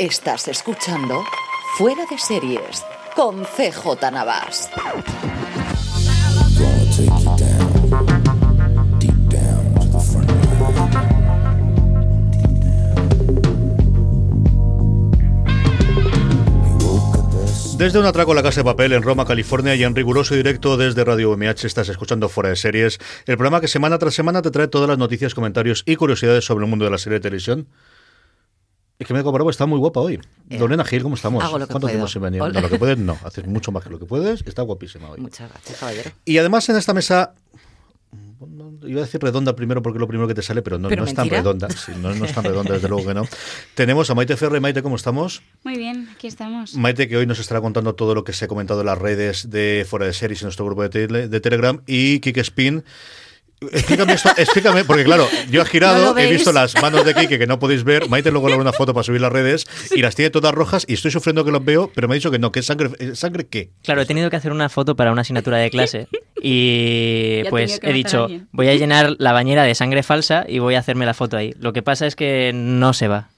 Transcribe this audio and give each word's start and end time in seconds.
Estás 0.00 0.48
escuchando 0.48 1.22
Fuera 1.76 2.06
de 2.06 2.16
Series 2.16 2.82
con 3.14 3.44
CJ 3.44 4.10
Navas. 4.10 4.70
Desde 17.76 17.98
un 17.98 18.06
atraco 18.06 18.32
a 18.32 18.34
la 18.34 18.42
Casa 18.42 18.60
de 18.60 18.64
Papel 18.64 18.94
en 18.94 19.02
Roma, 19.02 19.26
California 19.26 19.74
y 19.74 19.84
en 19.84 19.94
riguroso 19.94 20.34
directo 20.34 20.78
desde 20.78 21.04
Radio 21.04 21.30
UMH 21.30 21.66
estás 21.66 21.90
escuchando 21.90 22.30
Fuera 22.30 22.48
de 22.48 22.56
Series, 22.56 22.98
el 23.26 23.36
programa 23.36 23.60
que 23.60 23.68
semana 23.68 23.98
tras 23.98 24.14
semana 24.14 24.40
te 24.40 24.50
trae 24.50 24.68
todas 24.68 24.88
las 24.88 24.96
noticias, 24.96 25.34
comentarios 25.34 25.82
y 25.84 25.96
curiosidades 25.96 26.46
sobre 26.46 26.64
el 26.64 26.70
mundo 26.70 26.86
de 26.86 26.90
la 26.90 26.96
serie 26.96 27.18
de 27.18 27.24
televisión. 27.24 27.68
Es 29.00 29.06
que 29.06 29.14
me 29.14 29.20
he 29.20 29.22
comprobado, 29.24 29.50
está 29.50 29.64
muy 29.66 29.78
guapa 29.78 29.98
hoy. 30.00 30.20
Eh, 30.50 30.58
Lorena 30.58 30.84
Gil, 30.84 31.02
¿cómo 31.02 31.14
estamos? 31.16 31.42
hago 31.42 31.58
lo 31.58 31.66
que 31.66 31.72
¿Cuánto 31.72 31.86
puedo. 31.86 31.94
tiempo 31.96 32.06
sin 32.08 32.20
venir? 32.22 32.42
Hola. 32.42 32.52
No, 32.52 32.60
lo 32.60 32.68
que 32.68 32.78
puedes 32.78 32.98
no, 32.98 33.18
haces 33.24 33.46
mucho 33.48 33.72
más 33.72 33.82
que 33.82 33.88
lo 33.90 33.98
que 33.98 34.04
puedes, 34.04 34.42
está 34.46 34.60
guapísima 34.62 35.08
hoy. 35.10 35.20
Muchas 35.20 35.50
gracias, 35.50 35.78
caballero. 35.78 36.10
Y 36.26 36.36
además 36.36 36.68
en 36.68 36.76
esta 36.76 36.92
mesa, 36.92 37.32
iba 38.86 39.00
a 39.00 39.04
decir 39.04 39.20
redonda 39.22 39.56
primero 39.56 39.82
porque 39.82 39.96
es 39.96 40.00
lo 40.00 40.06
primero 40.06 40.28
que 40.28 40.34
te 40.34 40.42
sale, 40.42 40.60
pero 40.62 40.78
no, 40.78 40.88
¿Pero 40.90 41.02
no 41.02 41.08
es 41.08 41.14
tan 41.14 41.30
redonda. 41.30 41.70
Sí, 41.70 41.92
no, 42.00 42.14
no 42.14 42.24
es 42.26 42.34
tan 42.34 42.44
redonda, 42.44 42.74
desde 42.74 42.88
luego 42.88 43.06
que 43.08 43.14
no. 43.14 43.22
Tenemos 43.74 44.10
a 44.10 44.14
Maite 44.14 44.36
Ferre. 44.36 44.60
Maite, 44.60 44.82
¿cómo 44.82 44.96
estamos? 44.96 45.42
Muy 45.64 45.76
bien, 45.78 46.10
aquí 46.14 46.26
estamos. 46.26 46.74
Maite, 46.74 47.08
que 47.08 47.16
hoy 47.16 47.26
nos 47.26 47.38
estará 47.38 47.62
contando 47.62 47.94
todo 47.94 48.14
lo 48.14 48.22
que 48.24 48.34
se 48.34 48.44
ha 48.44 48.48
comentado 48.48 48.80
en 48.80 48.86
las 48.86 48.98
redes 48.98 49.48
de 49.48 49.86
Fuera 49.88 50.04
de 50.06 50.12
Series 50.12 50.42
en 50.42 50.46
nuestro 50.46 50.66
grupo 50.66 50.82
de, 50.82 50.90
tele- 50.90 51.28
de 51.28 51.40
Telegram. 51.40 51.80
Y 51.86 52.20
Kike 52.20 52.40
Spin. 52.40 52.84
Explícame 53.72 54.14
esto, 54.14 54.30
explícame, 54.38 54.84
porque 54.84 55.04
claro, 55.04 55.28
yo 55.50 55.60
he 55.60 55.64
¿No 55.64 55.70
girado, 55.70 56.16
he 56.18 56.30
visto 56.30 56.50
las 56.50 56.80
manos 56.80 57.04
de 57.04 57.14
Kike 57.14 57.38
que 57.38 57.46
no 57.46 57.58
podéis 57.58 57.84
ver. 57.84 58.08
Maite 58.08 58.30
luego 58.30 58.48
le 58.48 58.56
una 58.56 58.72
foto 58.72 58.94
para 58.94 59.04
subir 59.04 59.20
las 59.20 59.30
redes 59.30 59.66
y 59.94 60.00
las 60.00 60.14
tiene 60.14 60.30
todas 60.30 60.54
rojas 60.54 60.84
y 60.88 60.94
estoy 60.94 61.10
sufriendo 61.10 61.44
que 61.44 61.50
los 61.50 61.62
veo, 61.62 61.90
pero 61.94 62.08
me 62.08 62.14
ha 62.14 62.16
dicho 62.16 62.30
que 62.30 62.38
no, 62.38 62.52
que 62.52 62.60
es 62.60 62.66
sangre, 62.66 62.90
eh, 62.98 63.14
¿sangre 63.14 63.46
qué? 63.48 63.70
Claro, 63.82 64.00
he 64.00 64.06
tenido 64.06 64.30
que 64.30 64.36
hacer 64.36 64.52
una 64.52 64.70
foto 64.70 64.96
para 64.96 65.12
una 65.12 65.20
asignatura 65.20 65.58
de 65.58 65.70
clase 65.70 66.08
y 66.42 67.42
Ya 67.44 67.50
pues 67.50 67.80
he 67.82 67.90
a 67.90 67.92
dicho, 67.92 68.22
alguien. 68.24 68.48
voy 68.52 68.68
a 68.68 68.74
llenar 68.74 69.14
la 69.18 69.32
bañera 69.32 69.64
de 69.64 69.74
sangre 69.74 70.02
falsa 70.02 70.44
y 70.48 70.58
voy 70.58 70.74
a 70.74 70.78
hacerme 70.78 71.04
la 71.04 71.12
foto 71.14 71.36
ahí. 71.36 71.54
Lo 71.58 71.72
que 71.74 71.82
pasa 71.82 72.06
es 72.06 72.16
que 72.16 72.52
no 72.54 72.92
se 72.94 73.08
va. 73.08 73.28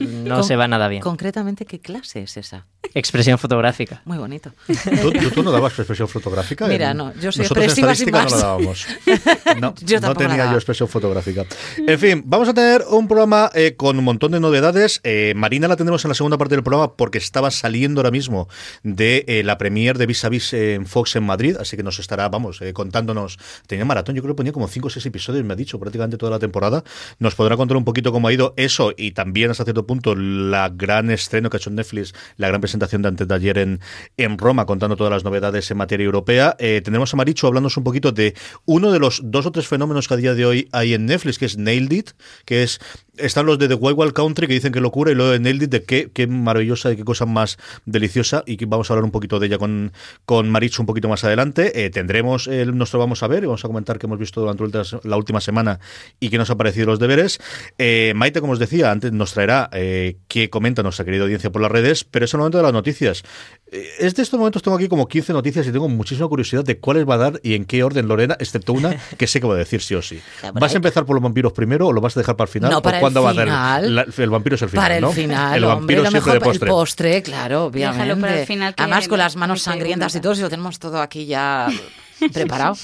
No 0.00 0.36
Con- 0.36 0.44
se 0.44 0.56
va 0.56 0.66
nada 0.66 0.88
bien. 0.88 1.02
Concretamente, 1.02 1.64
¿qué 1.66 1.78
clase 1.80 2.22
es 2.22 2.36
esa? 2.36 2.66
Expresión 2.94 3.38
fotográfica. 3.38 4.02
Muy 4.04 4.18
bonito. 4.18 4.50
¿Tú, 4.66 5.12
tú- 5.12 5.30
tú 5.30 5.42
no 5.42 5.52
dabas 5.52 5.78
expresión 5.78 6.08
fotográfica? 6.08 6.66
Mira, 6.66 6.90
En- 6.90 6.96
no, 6.96 7.14
yo 7.14 7.30
soy 7.30 7.42
Nosotros 7.42 7.64
en 7.64 7.70
expresiva 7.70 7.94
sin 7.94 8.08
estadística 8.08 8.18
no 8.24 8.24
la 8.24 8.30
más. 8.30 8.40
dábamos. 8.42 8.86
No, 9.60 9.74
Yo 9.84 9.96
no 9.96 10.00
tampoco 10.02 10.22
la 10.22 10.28
tenía 10.28 10.36
daba. 10.44 10.52
yo 10.52 10.58
expresión 10.58 10.88
fotográfica. 10.88 11.44
En 11.86 11.98
fin, 11.98 12.22
vamos 12.26 12.48
a 12.48 12.54
tener 12.54 12.82
un 12.90 13.06
programa 13.08 13.50
eh, 13.54 13.74
con 13.76 13.98
un 13.98 14.04
montón 14.04 14.32
de 14.32 14.40
novedades. 14.40 15.00
Eh, 15.04 15.34
Marina 15.36 15.68
la 15.68 15.76
tendremos 15.76 16.04
en 16.04 16.08
la 16.08 16.14
segunda 16.14 16.38
parte 16.38 16.54
del 16.54 16.62
programa 16.64 16.94
porque 16.96 17.18
estaba 17.18 17.50
saliendo 17.50 18.00
ahora 18.00 18.10
mismo 18.10 18.48
de 18.82 19.24
eh, 19.28 19.42
la 19.44 19.58
premier 19.58 19.98
de 19.98 20.06
Vis 20.06 20.24
a 20.24 20.28
Vis 20.28 20.52
en 20.54 20.86
Fox 20.86 21.16
en 21.16 21.24
Madrid, 21.24 21.56
así 21.60 21.76
que 21.76 21.82
nos 21.82 21.98
estará, 21.98 22.28
vamos, 22.28 22.60
eh, 22.62 22.72
contándonos. 22.72 23.38
Tenía 23.66 23.84
maratón, 23.84 24.14
yo 24.16 24.22
creo 24.22 24.34
que 24.34 24.38
ponía 24.38 24.52
como 24.52 24.66
5 24.68 24.86
o 24.86 24.90
6 24.90 25.04
episodios, 25.06 25.44
me 25.44 25.52
ha 25.52 25.56
dicho, 25.56 25.78
prácticamente 25.78 26.16
toda 26.16 26.30
la 26.30 26.38
temporada. 26.38 26.82
Nos 27.18 27.34
podrá 27.34 27.56
contar 27.56 27.76
un 27.76 27.84
poquito 27.84 28.12
cómo 28.12 28.28
ha 28.28 28.32
ido 28.32 28.54
eso 28.56 28.92
y 28.96 29.12
también 29.12 29.50
hasta 29.50 29.64
cierto 29.64 29.84
punto 29.86 29.89
la 30.16 30.68
gran 30.68 31.10
estreno 31.10 31.50
que 31.50 31.56
ha 31.56 31.60
hecho 31.60 31.70
Netflix, 31.70 32.14
la 32.36 32.48
gran 32.48 32.60
presentación 32.60 33.02
de 33.02 33.08
antes 33.08 33.28
de 33.28 33.34
ayer 33.34 33.58
en, 33.58 33.80
en 34.16 34.38
Roma, 34.38 34.66
contando 34.66 34.96
todas 34.96 35.12
las 35.12 35.24
novedades 35.24 35.70
en 35.70 35.76
materia 35.76 36.04
europea. 36.04 36.56
Eh, 36.58 36.80
tenemos 36.84 37.12
a 37.12 37.16
Marichu 37.16 37.46
hablándonos 37.46 37.76
un 37.76 37.84
poquito 37.84 38.12
de 38.12 38.34
uno 38.64 38.92
de 38.92 38.98
los 38.98 39.20
dos 39.24 39.46
o 39.46 39.52
tres 39.52 39.66
fenómenos 39.66 40.08
que 40.08 40.14
a 40.14 40.16
día 40.16 40.34
de 40.34 40.46
hoy 40.46 40.68
hay 40.72 40.94
en 40.94 41.06
Netflix, 41.06 41.38
que 41.38 41.46
es 41.46 41.56
Nailed 41.56 41.92
It, 41.92 42.10
que 42.44 42.62
es 42.62 42.80
están 43.22 43.46
los 43.46 43.58
de 43.58 43.68
The 43.68 43.74
Wild 43.74 43.98
Wild 43.98 44.12
Country 44.12 44.46
que 44.46 44.54
dicen 44.54 44.72
que 44.72 44.80
locura 44.80 45.10
y 45.10 45.14
luego 45.14 45.32
de 45.32 45.40
Nailed 45.40 45.62
It 45.62 45.70
de 45.70 45.82
qué, 45.82 46.10
qué 46.12 46.26
maravillosa 46.26 46.92
y 46.92 46.96
qué 46.96 47.04
cosa 47.04 47.26
más 47.26 47.58
deliciosa 47.84 48.42
y 48.46 48.56
que 48.56 48.66
vamos 48.66 48.90
a 48.90 48.94
hablar 48.94 49.04
un 49.04 49.10
poquito 49.10 49.38
de 49.38 49.46
ella 49.46 49.58
con, 49.58 49.92
con 50.24 50.50
Marichu 50.50 50.82
un 50.82 50.86
poquito 50.86 51.08
más 51.08 51.24
adelante. 51.24 51.84
Eh, 51.84 51.90
tendremos 51.90 52.46
el 52.46 52.76
nuestro 52.76 52.98
vamos 52.98 53.22
a 53.22 53.28
ver 53.28 53.42
y 53.42 53.46
vamos 53.46 53.64
a 53.64 53.68
comentar 53.68 53.98
que 53.98 54.06
hemos 54.06 54.18
visto 54.18 54.40
durante 54.40 54.80
la 55.04 55.16
última 55.16 55.40
semana 55.40 55.80
y 56.18 56.30
que 56.30 56.38
nos 56.38 56.50
ha 56.50 56.56
parecido 56.56 56.86
los 56.86 56.98
deberes. 56.98 57.40
Eh, 57.78 58.12
Maite, 58.14 58.40
como 58.40 58.52
os 58.52 58.58
decía, 58.58 58.90
antes 58.90 59.12
nos 59.12 59.32
traerá 59.32 59.70
eh, 59.72 60.16
qué 60.28 60.50
comenta 60.50 60.82
nuestra 60.82 61.04
querida 61.04 61.22
audiencia 61.22 61.50
por 61.50 61.62
las 61.62 61.70
redes, 61.70 62.04
pero 62.04 62.24
es 62.24 62.34
el 62.34 62.38
momento 62.38 62.58
de 62.58 62.64
las 62.64 62.72
noticias. 62.72 63.22
Eh, 63.70 63.88
es 63.98 64.14
de 64.14 64.22
estos 64.22 64.38
momentos, 64.38 64.62
tengo 64.62 64.76
aquí 64.76 64.88
como 64.88 65.08
15 65.08 65.32
noticias 65.32 65.66
y 65.66 65.72
tengo 65.72 65.88
muchísima 65.88 66.28
curiosidad 66.28 66.64
de 66.64 66.78
cuáles 66.78 67.08
va 67.08 67.14
a 67.14 67.18
dar 67.18 67.40
y 67.42 67.54
en 67.54 67.64
qué 67.64 67.82
orden, 67.82 68.08
Lorena, 68.08 68.36
excepto 68.38 68.72
una 68.72 68.96
que 69.16 69.26
sé 69.26 69.40
que 69.40 69.46
va 69.46 69.54
a 69.54 69.58
decir 69.58 69.80
sí 69.80 69.94
o 69.94 70.02
sí. 70.02 70.20
¿Vas 70.54 70.72
a 70.72 70.76
empezar 70.76 71.04
por 71.04 71.14
los 71.14 71.22
vampiros 71.22 71.52
primero 71.52 71.88
o 71.88 71.92
lo 71.92 72.00
vas 72.00 72.16
a 72.16 72.20
dejar 72.20 72.36
para 72.36 72.48
el 72.48 72.52
final? 72.52 72.70
No, 72.70 72.78
¿O 72.78 72.82
para 72.82 72.98
el 72.98 73.02
cuándo 73.12 73.22
va 73.22 73.30
a 73.30 73.32
final. 73.32 73.46
dar? 73.48 73.90
La- 74.08 74.22
el 74.24 74.30
vampiro 74.30 74.56
es 74.56 74.62
el 74.62 74.68
final, 74.68 74.84
para 74.84 74.96
el 74.96 75.02
¿no? 75.02 75.12
final, 75.12 75.56
El 75.56 75.64
hombre, 75.64 75.76
vampiro 75.80 76.02
lo 76.02 76.10
siempre 76.10 76.20
mejor 76.20 76.32
de 76.34 76.40
para 76.40 76.50
postre. 76.50 76.68
el 76.68 76.74
postre, 76.74 77.22
claro, 77.22 77.64
obviamente. 77.66 78.02
Déjalo 78.04 78.20
para 78.20 78.40
el 78.40 78.46
final, 78.46 78.74
que 78.74 78.82
Además 78.82 79.08
con 79.08 79.18
las 79.18 79.36
me- 79.36 79.40
manos 79.40 79.62
sangrientas 79.62 80.14
y 80.14 80.20
todo, 80.20 80.34
si 80.34 80.42
lo 80.42 80.50
tenemos 80.50 80.78
todo 80.78 81.00
aquí 81.00 81.26
ya 81.26 81.68
preparado. 82.32 82.76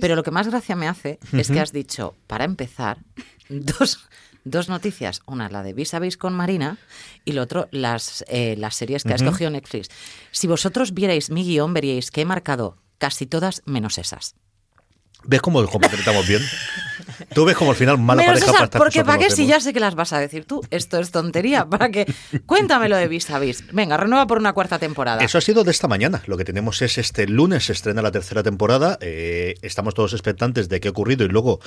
Pero 0.00 0.16
lo 0.16 0.22
que 0.22 0.30
más 0.30 0.48
gracia 0.48 0.76
me 0.76 0.88
hace 0.88 1.18
es 1.32 1.50
que 1.50 1.60
has 1.60 1.72
dicho, 1.72 2.14
para 2.26 2.44
empezar, 2.44 2.98
dos, 3.48 4.06
dos 4.44 4.68
noticias. 4.68 5.20
Una, 5.26 5.48
la 5.48 5.62
de 5.62 5.72
Vis 5.72 5.94
a 5.94 5.98
Vis 5.98 6.16
con 6.16 6.34
Marina, 6.34 6.76
y 7.24 7.32
lo 7.32 7.42
otro, 7.42 7.68
las, 7.70 8.24
eh, 8.28 8.54
las 8.58 8.76
series 8.76 9.02
que 9.04 9.12
ha 9.12 9.16
escogido 9.16 9.50
Netflix. 9.50 9.88
Si 10.32 10.46
vosotros 10.46 10.92
vierais 10.94 11.30
mi 11.30 11.44
guion, 11.44 11.72
veríais 11.74 12.10
que 12.10 12.20
he 12.20 12.24
marcado 12.24 12.76
casi 12.98 13.26
todas 13.26 13.62
menos 13.66 13.98
esas. 13.98 14.34
¿Ves 15.26 15.40
cómo 15.40 15.64
complementamos 15.66 16.28
bien? 16.28 16.42
Tú 17.34 17.44
ves 17.44 17.56
como 17.56 17.70
al 17.70 17.76
final 17.76 17.98
mala 17.98 18.22
Menos 18.22 18.40
pareja 18.40 18.46
esas, 18.46 18.54
para 18.54 18.64
estar 18.64 18.78
porque 18.78 19.04
¿para 19.04 19.18
qué 19.18 19.30
si 19.30 19.46
ya 19.46 19.60
sé 19.60 19.72
que 19.72 19.80
las 19.80 19.94
vas 19.94 20.12
a 20.12 20.18
decir 20.18 20.44
tú? 20.44 20.62
Esto 20.70 20.98
es 20.98 21.10
tontería. 21.10 21.66
¿Para 21.66 21.90
qué? 21.90 22.06
Cuéntamelo 22.46 22.96
de 22.96 23.08
Vis 23.08 23.30
a 23.30 23.38
Vis. 23.38 23.64
Venga, 23.72 23.96
renueva 23.96 24.26
por 24.26 24.38
una 24.38 24.52
cuarta 24.52 24.78
temporada. 24.78 25.22
Eso 25.22 25.38
ha 25.38 25.40
sido 25.40 25.64
de 25.64 25.70
esta 25.70 25.88
mañana. 25.88 26.22
Lo 26.26 26.36
que 26.36 26.44
tenemos 26.44 26.82
es 26.82 26.98
este 26.98 27.26
lunes 27.26 27.66
se 27.66 27.72
estrena 27.72 28.02
la 28.02 28.10
tercera 28.10 28.42
temporada. 28.42 28.98
Eh, 29.00 29.54
estamos 29.62 29.94
todos 29.94 30.12
expectantes 30.12 30.68
de 30.68 30.80
qué 30.80 30.88
ha 30.88 30.90
ocurrido 30.90 31.24
y 31.24 31.28
luego 31.28 31.60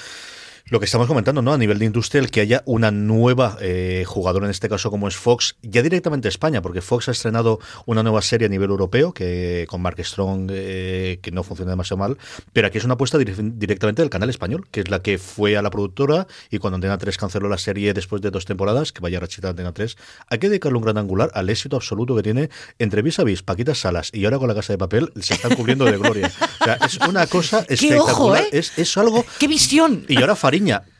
lo 0.69 0.79
que 0.79 0.85
estamos 0.85 1.07
comentando, 1.07 1.41
¿no? 1.41 1.53
A 1.53 1.57
nivel 1.57 1.79
de 1.79 1.85
industria, 1.85 2.19
el 2.19 2.29
que 2.29 2.41
haya 2.41 2.61
una 2.66 2.91
nueva 2.91 3.57
eh, 3.61 4.03
jugadora, 4.05 4.45
en 4.45 4.51
este 4.51 4.67
caso 4.67 4.91
como 4.91 5.07
es 5.07 5.16
Fox, 5.16 5.55
ya 5.61 5.81
directamente 5.81 6.28
España, 6.28 6.61
porque 6.61 6.81
Fox 6.81 7.07
ha 7.07 7.11
estrenado 7.11 7.59
una 7.85 8.03
nueva 8.03 8.22
serie 8.22 8.47
a 8.47 8.50
nivel 8.50 8.69
europeo, 8.69 9.13
que 9.13 9.66
con 9.69 9.81
Mark 9.81 10.03
Strong, 10.03 10.50
eh, 10.51 11.19
que 11.22 11.31
no 11.31 11.44
funciona 11.44 11.72
demasiado 11.72 11.97
mal, 12.00 12.17
pero 12.51 12.67
aquí 12.67 12.79
es 12.79 12.83
una 12.83 12.95
apuesta 12.95 13.17
dire- 13.17 13.53
directamente 13.56 14.01
del 14.01 14.09
canal 14.09 14.29
español, 14.29 14.67
que 14.69 14.81
es 14.81 14.89
la 14.89 15.01
que 15.01 15.17
fue 15.17 15.56
a 15.56 15.61
la 15.61 15.69
productora 15.69 16.27
y 16.51 16.57
cuando 16.57 16.75
Antena 16.75 16.97
3 16.97 17.16
canceló 17.17 17.47
la 17.47 17.57
serie 17.57 17.94
después 17.94 18.22
de 18.22 18.29
dos 18.31 18.44
temporadas, 18.44 18.91
que 18.91 19.00
vaya 19.00 19.19
rachita 19.22 19.47
de 19.47 19.51
Antena 19.51 19.72
3, 19.73 19.95
hay 20.29 20.39
que 20.39 20.50
dedicarle 20.50 20.77
un 20.77 20.83
gran 20.83 20.97
angular 20.97 21.31
al 21.33 21.50
éxito 21.50 21.77
absoluto 21.77 22.13
que 22.16 22.23
tiene 22.23 22.50
entre 22.77 23.01
Vis 23.01 23.19
a 23.19 23.23
Vis, 23.23 23.41
Paquita 23.41 23.73
Salas 23.73 24.09
y 24.13 24.25
ahora 24.25 24.38
con 24.38 24.50
la 24.50 24.56
Casa 24.56 24.73
de 24.73 24.77
Papel, 24.77 25.13
se 25.21 25.33
están 25.36 25.56
cubriendo 25.56 25.86
de 25.86 25.97
gloria. 25.97 26.30
O 26.59 26.63
sea, 26.65 26.74
es 26.86 26.97
una 27.07 27.25
cosa 27.27 27.59
espectacular. 27.69 28.12
ojo, 28.12 28.36
¿eh? 28.36 28.50
es, 28.51 28.77
es 28.77 28.97
algo 28.97 29.24
¡Qué 29.39 29.47
visión! 29.47 30.03
y 30.09 30.19
ahora 30.19 30.36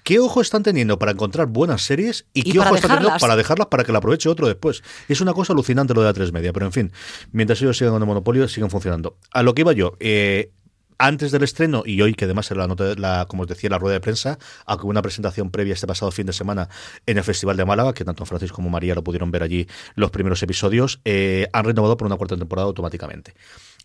¿qué 0.04 0.20
ojo 0.20 0.42
están 0.42 0.64
teniendo 0.64 1.00
para 1.00 1.12
encontrar 1.12 1.48
buenas 1.48 1.82
series 1.82 2.26
y, 2.34 2.52
qué 2.52 2.60
ojo 2.60 2.76
están 2.76 2.98
teniendo 2.98 3.20
para 3.20 3.36
dejarlas 3.36 3.68
para 3.68 3.84
que 3.84 3.92
la 3.92 4.00
aproveche 4.00 4.30
otro 4.30 4.48
después? 4.48 4.84
Es 5.08 5.22
una 5.22 5.34
cosa 5.34 5.54
alucinante 5.54 5.94
lo 5.94 6.02
de 6.02 6.08
la 6.08 6.14
3 6.14 6.32
media, 6.32 6.54
pero 6.54 6.66
en 6.66 6.72
fin, 6.72 6.92
mientras 7.32 7.62
ellos 7.62 7.78
sigan 7.78 7.94
con 7.94 8.02
el 8.02 8.08
monopolio, 8.08 8.48
siguen 8.48 8.70
funcionando. 8.70 9.18
A 9.32 9.44
lo 9.44 9.54
que 9.54 9.62
iba 9.62 9.74
yo, 9.74 9.98
eh, 10.00 10.52
antes 11.00 11.32
del 11.32 11.44
estreno, 11.44 11.84
y 11.86 12.02
hoy 12.02 12.14
que 12.14 12.26
además 12.26 12.50
era 12.52 12.62
la 12.62 12.68
nota, 12.68 12.96
la, 12.96 13.26
como 13.28 13.44
os 13.44 13.48
decía, 13.48 13.70
la 13.70 13.78
rueda 13.78 13.94
de 13.94 14.02
prensa, 14.02 14.40
aunque 14.66 14.86
hubo 14.86 14.92
una 14.92 15.02
presentación 15.02 15.52
previa 15.52 15.74
este 15.74 15.88
pasado 15.88 16.12
fin 16.12 16.26
de 16.26 16.34
semana 16.34 16.70
en 17.06 17.18
el 17.18 17.24
Festival 17.24 17.58
de 17.58 17.66
Málaga, 17.66 17.94
que 17.94 18.04
tanto 18.04 18.26
Francisco 18.26 18.56
como 18.56 18.70
María 18.70 18.96
lo 18.96 19.04
pudieron 19.04 19.32
ver 19.32 19.44
allí 19.44 19.68
los 19.96 20.12
primeros 20.12 20.42
episodios, 20.42 21.00
eh, 21.06 21.48
han 21.54 21.66
renovado 21.66 21.98
por 21.98 22.08
una 22.08 22.18
cuarta 22.18 22.36
temporada 22.36 22.68
automáticamente. 22.68 23.34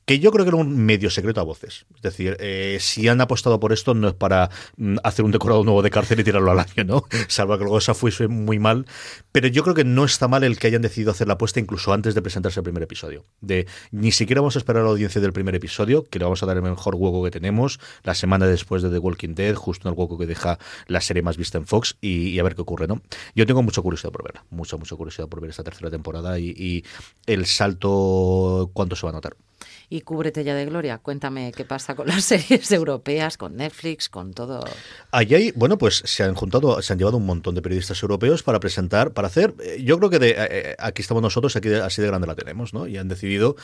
Que 0.05 0.19
yo 0.19 0.31
creo 0.33 0.45
que 0.45 0.51
era 0.51 0.57
un 0.57 0.77
medio 0.77 1.11
secreto 1.11 1.41
a 1.41 1.45
voces. 1.45 1.87
Es 1.97 2.03
decir, 2.03 2.37
eh, 2.41 2.79
si 2.81 3.09
han 3.09 3.21
apostado 3.21 3.61
por 3.61 3.73
esto 3.73 3.95
no 3.95 4.09
es 4.09 4.15
para 4.15 4.51
mm, 4.77 4.97
hacer 5.05 5.25
un 5.25 5.31
decorado 5.31 5.65
nuevo 5.65 5.83
de 5.83 5.91
cárcel 5.91 6.21
y 6.21 6.25
tirarlo 6.25 6.51
al 6.51 6.59
año, 6.59 6.85
¿no? 6.85 7.05
Salvo 7.29 7.57
que 7.57 7.65
luego 7.65 7.79
esa 7.79 7.95
fuese 7.95 8.29
muy 8.29 8.59
mal. 8.59 8.87
Pero 9.31 9.49
yo 9.49 9.63
creo 9.63 9.75
que 9.75 9.85
no 9.85 10.05
está 10.05 10.29
mal 10.29 10.45
el 10.45 10.59
que 10.59 10.67
hayan 10.67 10.83
decidido 10.83 11.13
hacer 11.13 11.29
la 11.29 11.35
apuesta 11.35 11.61
incluso 11.61 11.93
antes 11.93 12.15
de 12.15 12.23
presentarse 12.23 12.61
el 12.61 12.65
primer 12.65 12.83
episodio. 12.83 13.25
De 13.41 13.67
ni 13.91 14.13
siquiera 14.13 14.41
vamos 14.41 14.57
a 14.57 14.59
esperar 14.59 14.83
a 14.83 14.85
la 14.85 14.91
audiencia 14.91 15.21
del 15.21 15.33
primer 15.33 15.55
episodio, 15.55 16.05
que 16.05 16.19
le 16.19 16.25
vamos 16.25 16.43
a 16.43 16.47
dar 16.47 16.57
el 16.57 16.63
mejor 16.63 16.95
hueco 16.97 17.23
que 17.25 17.31
tenemos, 17.31 17.79
la 18.03 18.15
semana 18.15 18.47
después 18.47 18.83
de 18.83 18.91
The 18.91 18.99
Walking 18.99 19.35
Dead, 19.35 19.55
justo 19.55 19.89
en 19.89 19.95
el 19.95 19.99
hueco 19.99 20.19
que 20.19 20.27
deja 20.27 20.59
la 20.87 21.01
serie 21.01 21.23
más 21.23 21.37
vista 21.37 21.59
en 21.59 21.67
Fox, 21.67 21.97
y, 22.01 22.39
a 22.39 22.43
ver 22.43 22.55
qué 22.55 22.63
ocurre, 22.63 22.87
¿no? 22.87 23.01
Yo 23.35 23.47
tengo 23.47 23.63
mucha 23.63 23.83
curiosidad 23.83 24.13
por 24.13 24.25
verla, 24.25 24.45
mucha, 24.51 24.77
mucha 24.77 24.97
curiosidad 24.97 25.29
por 25.29 25.41
ver 25.41 25.51
esta 25.51 25.63
tercera 25.63 25.91
temporada 25.91 26.39
y, 26.39 26.51
y 26.51 26.85
el 27.27 27.47
salto, 27.47 28.71
cuánto 28.73 28.97
se 28.97 29.07
va 29.07 29.11
a 29.11 29.13
notar. 29.15 29.37
Y 29.95 30.01
cúbrete 30.01 30.43
ya 30.43 30.55
de 30.55 30.65
gloria. 30.65 30.97
Cuéntame 30.97 31.53
qué 31.55 31.67
pasa 31.67 31.95
con 31.95 32.07
las 32.07 32.25
series 32.33 32.73
europeas, 32.73 33.37
con 33.37 33.57
Netflix, 33.57 34.09
con 34.09 34.33
todo. 34.33 34.65
Allí 35.11 35.35
hay, 35.35 35.51
bueno, 35.55 35.77
pues 35.77 36.03
se 36.07 36.23
han 36.23 36.33
juntado, 36.35 36.81
se 36.81 36.95
han 36.95 36.99
llevado 36.99 37.19
un 37.19 37.27
montón 37.27 37.55
de 37.55 37.61
periodistas 37.61 38.03
europeos 38.03 38.43
para 38.43 38.59
presentar, 38.59 39.13
para 39.13 39.29
hacer. 39.29 39.55
eh, 39.63 39.83
Yo 39.85 39.99
creo 39.99 40.09
que 40.09 40.19
de, 40.19 40.31
eh, 40.31 40.37
eh, 40.39 40.77
aquí 40.79 41.03
estamos 41.03 41.23
nosotros, 41.23 41.55
aquí 41.57 41.69
de- 41.69 41.83
así 41.83 42.01
de 42.01 42.09
grande 42.09 42.27
la 42.27 42.35
tenemos, 42.35 42.73
¿no? 42.73 42.87
Y 42.87 42.97
han 42.97 43.09
decidido 43.09 43.55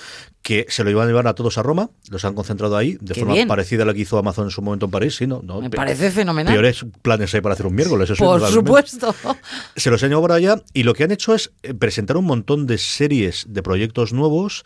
que 0.42 0.66
se 0.68 0.84
lo 0.84 0.90
iban 0.90 1.04
a 1.04 1.06
llevar 1.06 1.26
a 1.28 1.34
todos 1.34 1.56
a 1.56 1.62
Roma, 1.62 1.88
los 2.10 2.22
han 2.26 2.34
concentrado 2.34 2.76
ahí, 2.76 2.98
de 3.00 3.14
Qué 3.14 3.20
forma 3.20 3.32
bien. 3.32 3.48
parecida 3.48 3.84
a 3.84 3.86
la 3.86 3.94
que 3.94 4.00
hizo 4.00 4.18
Amazon 4.18 4.44
en 4.44 4.50
su 4.50 4.60
momento 4.60 4.84
en 4.84 4.90
París, 4.90 5.16
sí, 5.16 5.26
¿no? 5.26 5.40
no 5.42 5.62
Me 5.62 5.70
pe- 5.70 5.78
parece 5.78 6.10
fenomenal. 6.10 6.52
Peores 6.52 6.84
planes 7.00 7.34
hay 7.34 7.40
para 7.40 7.54
hacer 7.54 7.66
un 7.66 7.74
miércoles, 7.74 8.10
eso 8.10 8.22
Por 8.22 8.46
supuesto. 8.48 9.14
Se 9.76 9.90
los 9.90 10.02
han 10.02 10.10
llevado 10.10 10.28
para 10.28 10.34
allá 10.34 10.62
y 10.74 10.82
lo 10.82 10.92
que 10.92 11.04
han 11.04 11.10
hecho 11.10 11.34
es 11.34 11.52
eh, 11.62 11.72
presentar 11.72 12.18
un 12.18 12.26
montón 12.26 12.66
de 12.66 12.76
series 12.76 13.46
de 13.48 13.62
proyectos 13.62 14.12
nuevos 14.12 14.64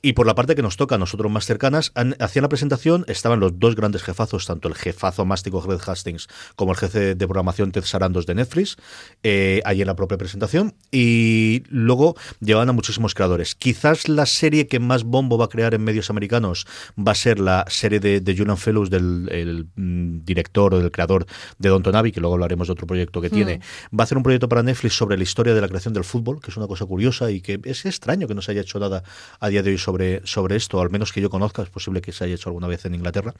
y 0.00 0.14
por 0.14 0.26
la 0.26 0.34
parte 0.34 0.54
que 0.54 0.62
nos 0.62 0.78
toca 0.78 0.96
nosotros 1.02 1.30
más 1.30 1.46
cercanas, 1.46 1.92
han, 1.94 2.16
hacían 2.18 2.42
la 2.42 2.48
presentación, 2.48 3.04
estaban 3.08 3.40
los 3.40 3.58
dos 3.58 3.76
grandes 3.76 4.02
jefazos, 4.02 4.46
tanto 4.46 4.68
el 4.68 4.74
jefazo 4.74 5.24
mástico 5.24 5.60
Greg 5.60 5.80
Hastings 5.86 6.28
como 6.56 6.72
el 6.72 6.78
jefe 6.78 7.14
de 7.14 7.26
programación 7.26 7.72
Ted 7.72 7.84
Sarandos 7.84 8.26
de 8.26 8.34
Netflix, 8.34 8.76
eh, 9.22 9.60
ahí 9.64 9.80
en 9.80 9.86
la 9.86 9.96
propia 9.96 10.18
presentación 10.18 10.74
y 10.90 11.62
luego 11.68 12.16
llevaban 12.40 12.68
a 12.68 12.72
muchísimos 12.72 13.14
creadores. 13.14 13.54
Quizás 13.54 14.08
la 14.08 14.26
serie 14.26 14.66
que 14.66 14.80
más 14.80 15.04
bombo 15.04 15.38
va 15.38 15.46
a 15.46 15.48
crear 15.48 15.74
en 15.74 15.84
medios 15.84 16.10
americanos 16.10 16.66
va 16.98 17.12
a 17.12 17.16
ser 17.16 17.38
la 17.38 17.64
serie 17.68 18.00
de, 18.00 18.20
de 18.20 18.36
Julian 18.36 18.56
Fellows 18.56 18.90
del 18.90 19.28
el, 19.30 19.66
mm, 19.74 20.24
director 20.24 20.74
o 20.74 20.78
del 20.78 20.90
creador 20.90 21.26
de 21.58 21.68
Don 21.68 21.82
Tonavi, 21.82 22.12
que 22.12 22.20
luego 22.20 22.34
hablaremos 22.34 22.68
de 22.68 22.72
otro 22.72 22.86
proyecto 22.86 23.20
que 23.20 23.30
tiene. 23.30 23.60
Va 23.92 24.02
a 24.02 24.04
hacer 24.04 24.16
un 24.16 24.22
proyecto 24.22 24.48
para 24.48 24.62
Netflix 24.62 24.94
sobre 24.94 25.16
la 25.16 25.22
historia 25.22 25.54
de 25.54 25.60
la 25.60 25.68
creación 25.68 25.94
del 25.94 26.04
fútbol, 26.04 26.40
que 26.40 26.50
es 26.50 26.56
una 26.56 26.66
cosa 26.66 26.86
curiosa 26.86 27.30
y 27.30 27.40
que 27.40 27.60
es 27.64 27.84
extraño 27.86 28.26
que 28.26 28.34
no 28.34 28.42
se 28.42 28.52
haya 28.52 28.62
hecho 28.62 28.78
nada 28.78 29.02
a 29.40 29.48
día 29.48 29.62
de 29.62 29.70
hoy 29.70 29.78
sobre, 29.78 30.26
sobre 30.26 30.56
esto, 30.56 30.80
al 30.80 30.90
menos 30.92 31.12
que 31.12 31.20
yo 31.20 31.30
conozca, 31.30 31.62
es 31.62 31.70
posible 31.70 32.00
que 32.00 32.12
se 32.12 32.24
haya 32.24 32.34
hecho 32.34 32.48
alguna 32.48 32.68
vez 32.68 32.84
en 32.84 32.94
Inglaterra. 32.94 33.34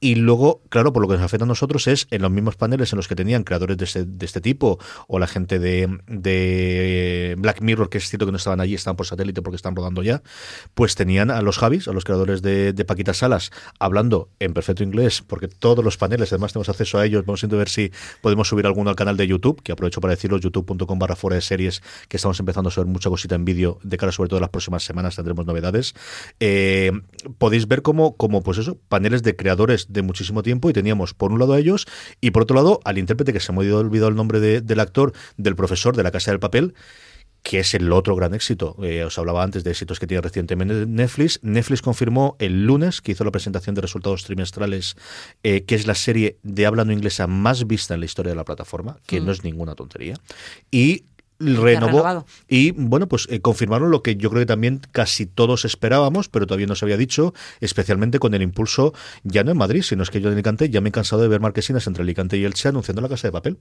Y 0.00 0.16
luego, 0.16 0.62
claro, 0.68 0.92
por 0.92 1.02
lo 1.02 1.08
que 1.08 1.14
nos 1.14 1.22
afecta 1.22 1.44
a 1.44 1.48
nosotros 1.48 1.86
es 1.86 2.06
en 2.10 2.22
los 2.22 2.30
mismos 2.30 2.56
paneles 2.56 2.92
en 2.92 2.98
los 2.98 3.08
que 3.08 3.14
tenían 3.14 3.44
creadores 3.44 3.76
de 3.76 3.84
este, 3.84 4.04
de 4.04 4.26
este 4.26 4.40
tipo 4.40 4.78
o 5.06 5.18
la 5.18 5.26
gente 5.26 5.58
de, 5.58 5.98
de 6.06 7.36
Black 7.38 7.60
Mirror, 7.62 7.88
que 7.88 7.98
es 7.98 8.08
cierto 8.08 8.26
que 8.26 8.32
no 8.32 8.38
estaban 8.38 8.60
allí, 8.60 8.74
estaban 8.74 8.96
por 8.96 9.06
satélite 9.06 9.42
porque 9.42 9.56
están 9.56 9.74
rodando 9.74 10.02
ya, 10.02 10.22
pues 10.74 10.94
tenían 10.94 11.30
a 11.30 11.40
los 11.42 11.58
Javis, 11.58 11.88
a 11.88 11.92
los 11.92 12.04
creadores 12.04 12.42
de, 12.42 12.72
de 12.72 12.84
Paquita 12.84 13.14
Salas, 13.14 13.50
hablando 13.78 14.28
en 14.38 14.52
perfecto 14.52 14.82
inglés, 14.82 15.22
porque 15.22 15.48
todos 15.48 15.84
los 15.84 15.96
paneles, 15.96 16.32
además 16.32 16.52
tenemos 16.52 16.68
acceso 16.68 16.98
a 16.98 17.06
ellos, 17.06 17.24
vamos 17.24 17.42
a 17.44 17.46
ver 17.46 17.68
si 17.68 17.92
podemos 18.20 18.48
subir 18.48 18.66
alguno 18.66 18.90
al 18.90 18.96
canal 18.96 19.16
de 19.16 19.26
YouTube, 19.26 19.62
que 19.62 19.72
aprovecho 19.72 20.00
para 20.00 20.14
decirlo, 20.14 20.38
youtube.com 20.38 20.98
barra 20.98 21.16
fuera 21.16 21.36
de 21.36 21.42
series, 21.42 21.82
que 22.08 22.16
estamos 22.16 22.38
empezando 22.40 22.68
a 22.68 22.70
subir 22.72 22.88
mucha 22.88 23.08
cosita 23.08 23.34
en 23.34 23.44
vídeo, 23.44 23.78
de 23.82 23.96
cara 23.96 24.12
sobre 24.12 24.28
todo 24.28 24.38
a 24.38 24.40
las 24.40 24.50
próximas 24.50 24.82
semanas 24.82 25.16
tendremos 25.16 25.46
novedades. 25.46 25.94
Eh, 26.40 26.77
podéis 27.38 27.66
ver 27.68 27.82
como, 27.82 28.16
como, 28.16 28.42
pues 28.42 28.58
eso, 28.58 28.78
paneles 28.88 29.22
de 29.22 29.36
creadores 29.36 29.86
de 29.92 30.02
muchísimo 30.02 30.42
tiempo 30.42 30.70
y 30.70 30.72
teníamos 30.72 31.14
por 31.14 31.32
un 31.32 31.38
lado 31.38 31.52
a 31.54 31.58
ellos 31.58 31.86
y 32.20 32.30
por 32.30 32.42
otro 32.42 32.56
lado 32.56 32.80
al 32.84 32.98
intérprete 32.98 33.32
que 33.32 33.40
se 33.40 33.52
me 33.52 33.58
ha 33.66 33.74
olvidado 33.76 34.08
el 34.08 34.16
nombre 34.16 34.40
de- 34.40 34.60
del 34.60 34.80
actor, 34.80 35.12
del 35.36 35.56
profesor 35.56 35.96
de 35.96 36.02
la 36.02 36.10
Casa 36.10 36.30
del 36.30 36.40
Papel, 36.40 36.74
que 37.42 37.60
es 37.60 37.72
el 37.72 37.92
otro 37.92 38.16
gran 38.16 38.34
éxito. 38.34 38.76
Eh, 38.82 39.04
os 39.04 39.16
hablaba 39.16 39.42
antes 39.44 39.62
de 39.62 39.70
éxitos 39.70 40.00
que 40.00 40.06
tiene 40.08 40.20
recientemente 40.20 40.86
Netflix. 40.86 41.38
Netflix 41.42 41.82
confirmó 41.82 42.36
el 42.40 42.66
lunes 42.66 43.00
que 43.00 43.12
hizo 43.12 43.24
la 43.24 43.30
presentación 43.30 43.74
de 43.76 43.80
resultados 43.80 44.24
trimestrales, 44.24 44.96
eh, 45.44 45.62
que 45.64 45.76
es 45.76 45.86
la 45.86 45.94
serie 45.94 46.38
de 46.42 46.66
habla 46.66 46.84
no 46.84 46.92
inglesa 46.92 47.26
más 47.28 47.66
vista 47.66 47.94
en 47.94 48.00
la 48.00 48.06
historia 48.06 48.30
de 48.32 48.36
la 48.36 48.44
plataforma, 48.44 48.98
que 49.06 49.20
no 49.20 49.30
es 49.32 49.44
ninguna 49.44 49.76
tontería. 49.76 50.16
Y 50.70 51.04
renovó 51.40 51.98
y 52.48 52.72
bueno 52.72 53.06
pues 53.08 53.26
eh, 53.30 53.40
confirmaron 53.40 53.90
lo 53.90 54.02
que 54.02 54.16
yo 54.16 54.28
creo 54.30 54.40
que 54.42 54.46
también 54.46 54.80
casi 54.92 55.26
todos 55.26 55.64
esperábamos 55.64 56.28
pero 56.28 56.46
todavía 56.46 56.66
no 56.66 56.74
se 56.74 56.84
había 56.84 56.96
dicho 56.96 57.32
especialmente 57.60 58.18
con 58.18 58.34
el 58.34 58.42
impulso 58.42 58.92
ya 59.22 59.44
no 59.44 59.52
en 59.52 59.56
Madrid 59.58 59.82
sino 59.82 60.02
es 60.02 60.10
que 60.10 60.20
yo 60.20 60.28
en 60.28 60.34
Alicante 60.34 60.68
ya 60.70 60.80
me 60.80 60.88
he 60.88 60.92
cansado 60.92 61.22
de 61.22 61.28
ver 61.28 61.40
marquesinas 61.40 61.86
entre 61.86 62.02
Alicante 62.02 62.36
y 62.36 62.44
Elche 62.44 62.68
anunciando 62.68 63.00
la 63.02 63.08
casa 63.08 63.28
de 63.28 63.32
papel. 63.32 63.58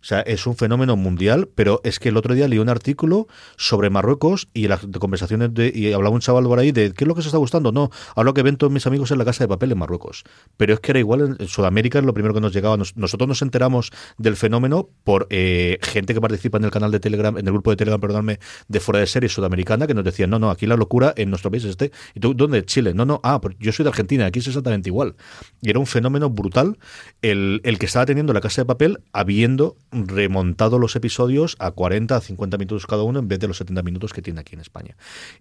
O 0.00 0.04
sea 0.04 0.20
es 0.20 0.46
un 0.46 0.56
fenómeno 0.56 0.96
mundial 0.96 1.48
pero 1.54 1.80
es 1.84 1.98
que 1.98 2.08
el 2.10 2.16
otro 2.16 2.34
día 2.34 2.46
leí 2.48 2.58
un 2.60 2.68
artículo 2.68 3.26
sobre 3.56 3.90
Marruecos 3.90 4.48
y 4.54 4.68
las 4.68 4.86
conversaciones 4.98 5.52
de 5.52 5.72
y 5.74 5.92
hablaba 5.92 6.14
un 6.14 6.20
chaval 6.20 6.44
por 6.44 6.58
ahí 6.58 6.72
de 6.72 6.92
qué 6.92 7.04
es 7.04 7.08
lo 7.08 7.14
que 7.14 7.22
se 7.22 7.28
está 7.28 7.38
gustando 7.38 7.72
no 7.72 7.90
hablo 8.14 8.32
que 8.32 8.42
ven 8.42 8.56
todos 8.56 8.72
mis 8.72 8.86
amigos 8.86 9.10
en 9.10 9.18
la 9.18 9.24
casa 9.24 9.44
de 9.44 9.48
papel 9.48 9.72
en 9.72 9.78
Marruecos 9.78 10.24
pero 10.56 10.72
es 10.72 10.80
que 10.80 10.92
era 10.92 11.00
igual 11.00 11.20
en, 11.20 11.36
en 11.40 11.48
Sudamérica 11.48 11.98
es 11.98 12.04
lo 12.04 12.14
primero 12.14 12.32
que 12.32 12.40
nos 12.40 12.52
llegaba. 12.54 12.76
Nos- 12.76 12.96
nosotros 12.96 13.26
nos 13.28 13.42
enteramos 13.42 13.90
del 14.18 14.36
fenómeno 14.36 14.88
por 15.04 15.26
eh, 15.30 15.78
gente 15.82 16.14
que 16.14 16.20
participa 16.20 16.58
en 16.58 16.64
el 16.64 16.70
canal 16.70 16.90
de 16.92 17.00
Telegram 17.00 17.17
en 17.26 17.46
el 17.46 17.52
grupo 17.52 17.70
de 17.70 17.76
Telegram 17.76 18.00
perdóname 18.00 18.38
de 18.68 18.80
fuera 18.80 19.00
de 19.00 19.06
serie 19.06 19.28
sudamericana 19.28 19.86
que 19.86 19.94
nos 19.94 20.04
decían 20.04 20.30
no 20.30 20.38
no 20.38 20.50
aquí 20.50 20.66
la 20.66 20.76
locura 20.76 21.12
en 21.16 21.30
nuestro 21.30 21.50
país 21.50 21.64
es 21.64 21.70
este 21.70 21.92
y 22.14 22.20
tú 22.20 22.34
dónde 22.34 22.64
Chile 22.64 22.94
no 22.94 23.04
no 23.04 23.20
ah 23.22 23.40
pero 23.40 23.54
yo 23.58 23.72
soy 23.72 23.84
de 23.84 23.90
Argentina 23.90 24.26
aquí 24.26 24.38
es 24.38 24.46
exactamente 24.46 24.88
igual 24.88 25.16
y 25.60 25.70
era 25.70 25.78
un 25.78 25.86
fenómeno 25.86 26.30
brutal 26.30 26.78
el, 27.22 27.60
el 27.64 27.78
que 27.78 27.86
estaba 27.86 28.06
teniendo 28.06 28.32
la 28.32 28.40
casa 28.40 28.62
de 28.62 28.66
papel 28.66 29.00
habiendo 29.12 29.76
remontado 29.92 30.78
los 30.78 30.96
episodios 30.96 31.56
a 31.58 31.70
40 31.70 32.16
a 32.16 32.20
50 32.20 32.58
minutos 32.58 32.86
cada 32.86 33.02
uno 33.02 33.18
en 33.18 33.28
vez 33.28 33.40
de 33.40 33.48
los 33.48 33.58
70 33.58 33.82
minutos 33.82 34.12
que 34.12 34.22
tiene 34.22 34.40
aquí 34.40 34.54
en 34.54 34.60
España 34.60 34.96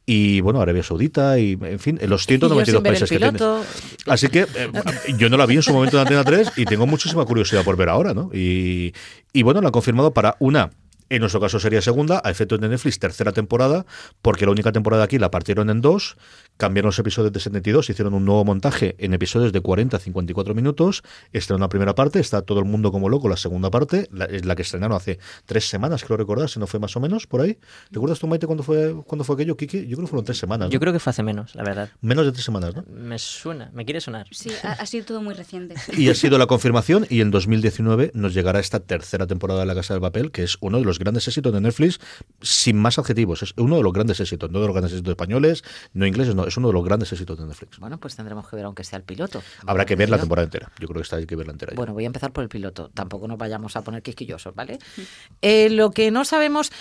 y 0.06 0.42
bueno 0.42 0.62
Arabia 0.62 0.84
Saudita 0.84 1.40
y 1.40 1.58
en 1.62 1.80
fin 1.80 1.98
en 2.02 2.10
los 2.10 2.26
Y 2.30 2.38
yo 2.38 2.48
192 2.48 2.66
sin 2.66 2.84
ver 2.84 2.94
el 2.94 3.00
países 3.00 3.10
que 3.10 3.18
tienes 3.18 3.42
piloto. 3.42 3.66
Así 4.06 4.28
que 4.30 4.42
eh, 4.42 4.72
yo 5.18 5.30
no 5.30 5.38
la 5.38 5.46
vi 5.46 5.56
en 5.56 5.64
su 5.64 5.74
momento 5.74 5.98
en 5.98 6.02
Antena 6.02 6.24
3 6.24 6.54
y 6.58 6.66
tengo 6.66 6.88
muchísima 6.88 7.26
curiosidad 7.26 7.64
por 7.64 7.78
ver 7.78 7.90
ahora, 7.90 8.14
¿no? 8.14 8.30
Y, 8.34 8.94
y 9.34 9.44
bueno, 9.44 9.62
la 9.62 9.68
han 9.68 9.72
confirmado 9.72 10.14
para 10.14 10.36
una. 10.40 10.70
En 11.10 11.22
nuestro 11.22 11.40
caso 11.40 11.60
sería 11.60 11.82
segunda, 11.82 12.22
a 12.24 12.30
efectos 12.30 12.60
de 12.60 12.68
Netflix, 12.68 13.00
tercera 13.00 13.32
temporada, 13.32 13.86
porque 14.22 14.46
la 14.46 14.52
única 14.52 14.72
temporada 14.74 15.04
aquí 15.06 15.18
la 15.18 15.32
partieron 15.32 15.70
en 15.70 15.80
dos, 15.80 16.18
cambiaron 16.58 16.88
los 16.88 17.00
episodios 17.00 17.32
de 17.32 17.40
72, 17.40 17.90
hicieron 17.90 18.14
un 18.14 18.26
nuevo 18.26 18.44
montaje 18.44 18.96
en 19.00 19.14
episodios 19.14 19.54
de 19.54 19.62
40 19.62 19.96
a 19.96 20.00
54 20.00 20.54
minutos. 20.54 21.04
Esta 21.32 21.54
es 21.54 21.58
una 21.58 21.70
primera 21.70 21.96
parte, 21.96 22.20
está 22.20 22.42
todo 22.42 22.60
el 22.60 22.66
mundo 22.66 22.92
como 22.92 23.08
loco, 23.08 23.30
la 23.30 23.38
segunda 23.38 23.72
parte, 23.72 24.10
la, 24.12 24.26
es 24.26 24.44
la 24.44 24.56
que 24.56 24.64
estrenaron 24.64 24.98
hace 24.98 25.20
tres 25.46 25.70
semanas, 25.70 26.04
creo 26.04 26.18
recordar, 26.18 26.50
si 26.50 26.60
no 26.60 26.68
fue 26.68 26.80
más 26.80 26.96
o 26.98 27.00
menos, 27.00 27.26
por 27.26 27.42
ahí. 27.42 27.58
¿Recuerdas 27.92 28.20
tú, 28.20 28.28
Maite, 28.28 28.46
cuándo 28.46 28.64
fue, 28.64 28.94
cuándo 29.06 29.24
fue 29.24 29.36
aquello, 29.36 29.56
Kiki? 29.56 29.88
Yo 29.88 29.96
creo 29.96 30.08
que 30.08 30.08
fueron 30.08 30.26
tres 30.26 30.38
semanas. 30.38 30.68
¿no? 30.68 30.72
Yo 30.72 30.80
creo 30.80 30.92
que 30.92 31.00
fue 31.00 31.12
hace 31.12 31.24
menos, 31.24 31.56
la 31.56 31.64
verdad. 31.64 31.90
Menos 32.02 32.26
de 32.26 32.34
tres 32.34 32.44
semanas, 32.44 32.76
¿no? 32.76 32.84
Me 32.90 33.18
suena, 33.18 33.70
me 33.74 33.86
quiere 33.86 34.02
sonar. 34.02 34.28
Sí, 34.32 34.50
ha, 34.64 34.74
ha 34.74 34.86
sido 34.86 35.06
todo 35.06 35.22
muy 35.22 35.36
reciente. 35.36 35.76
Y 35.98 36.10
ha 36.10 36.16
sido 36.16 36.38
la 36.38 36.48
confirmación 36.48 37.08
y 37.10 37.22
en 37.22 37.32
2019 37.32 38.12
nos 38.14 38.34
llegará 38.34 38.60
esta 38.60 38.82
tercera 38.82 39.26
temporada 39.26 39.62
de 39.62 39.66
La 39.66 39.76
Casa 39.76 39.94
del 39.94 40.02
Papel, 40.02 40.32
que 40.32 40.44
es 40.44 40.58
uno 40.60 40.80
de 40.80 40.84
los 40.84 40.97
grandes 41.00 41.28
éxitos 41.28 41.54
de 41.54 41.62
Netflix, 41.62 42.00
sin 42.42 42.78
más 42.78 43.00
adjetivos. 43.00 43.44
Es 43.44 43.54
uno 43.58 43.78
de 43.78 43.84
los 43.84 43.94
grandes 43.94 44.20
éxitos, 44.20 44.52
no 44.52 44.60
de 44.60 44.68
los 44.68 44.74
grandes 44.74 44.94
éxitos 44.94 45.12
españoles, 45.12 45.64
no 45.94 46.06
ingleses, 46.06 46.36
no, 46.36 46.46
es 46.46 46.58
uno 46.58 46.68
de 46.68 46.74
los 46.74 46.84
grandes 46.84 47.12
éxitos 47.12 47.38
de 47.38 47.46
Netflix. 47.46 47.80
Bueno, 47.80 47.98
pues 48.00 48.16
tendremos 48.16 48.48
que 48.48 48.56
ver 48.56 48.66
aunque 48.66 48.84
sea 48.84 48.98
el 48.98 49.04
piloto. 49.04 49.42
Habrá 49.66 49.86
que 49.86 49.96
ver 49.96 50.10
la 50.10 50.18
temporada 50.18 50.46
entera. 50.46 50.72
Yo 50.80 50.88
creo 50.88 51.00
que 51.00 51.04
esta 51.04 51.18
hay 51.18 51.26
que 51.26 51.36
verla 51.36 51.54
entera. 51.54 51.72
ya. 51.72 51.76
Bueno, 51.76 51.94
voy 51.94 52.04
a 52.04 52.08
empezar 52.08 52.32
por 52.32 52.44
el 52.44 52.50
piloto. 52.50 52.90
Tampoco 52.94 53.28
nos 53.28 53.38
vayamos 53.38 53.76
a 53.76 53.84
poner 53.84 54.02
quisquillosos, 54.02 54.54
¿vale? 54.56 54.80
Eh, 55.42 55.70
lo 55.70 55.92
que 55.92 56.12
no 56.12 56.26
sabemos. 56.26 56.72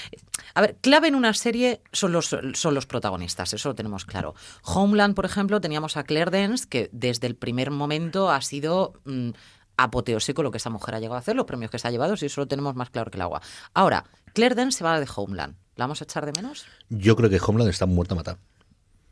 A 0.55 0.61
ver, 0.61 0.77
clave 0.81 1.09
en 1.09 1.15
una 1.15 1.35
serie 1.35 1.81
son 1.93 2.13
los, 2.13 2.35
son 2.55 2.75
los 2.75 2.87
protagonistas, 2.87 3.53
eso 3.53 3.71
lo 3.71 3.75
tenemos 3.75 4.05
claro. 4.05 4.35
Homeland, 4.63 5.15
por 5.15 5.25
ejemplo, 5.25 5.61
teníamos 5.61 5.97
a 5.97 6.05
Claire 6.05 6.31
Dance, 6.31 6.67
que 6.69 6.89
desde 6.93 7.27
el 7.27 7.37
primer 7.37 7.71
momento 7.71 8.31
ha 8.31 8.41
sido. 8.41 8.95
mm, 9.05 9.31
apoteósico 9.77 10.43
lo 10.43 10.51
que 10.51 10.59
esa 10.59 10.71
mujer 10.71 10.95
ha 10.95 11.01
llegado 11.01 11.17
a 11.17 11.21
hacer, 11.21 11.37
los 11.37 11.47
premios 11.47 11.71
que 11.71 11.79
se 11.79 11.89
ha 11.89 11.91
llevado, 11.91 12.17
si 12.17 12.27
eso 12.27 12.41
lo 12.41 12.49
tenemos 12.49 12.75
más 12.75 12.91
claro 12.91 13.11
que 13.11 13.19
el 13.19 13.23
agua. 13.23 13.43
Ahora, 13.75 14.05
Claire 14.33 14.55
Dance 14.55 14.79
se 14.79 14.85
va 14.85 14.99
de 14.99 15.09
Homeland. 15.15 15.57
¿La 15.77 15.85
vamos 15.85 16.01
a 16.01 16.05
echar 16.05 16.25
de 16.25 16.33
menos? 16.33 16.65
Yo 16.89 17.17
creo 17.17 17.29
que 17.29 17.41
Homeland 17.41 17.71
está 17.71 17.87
muerta 17.87 18.15
a 18.15 18.17
matar. 18.17 18.39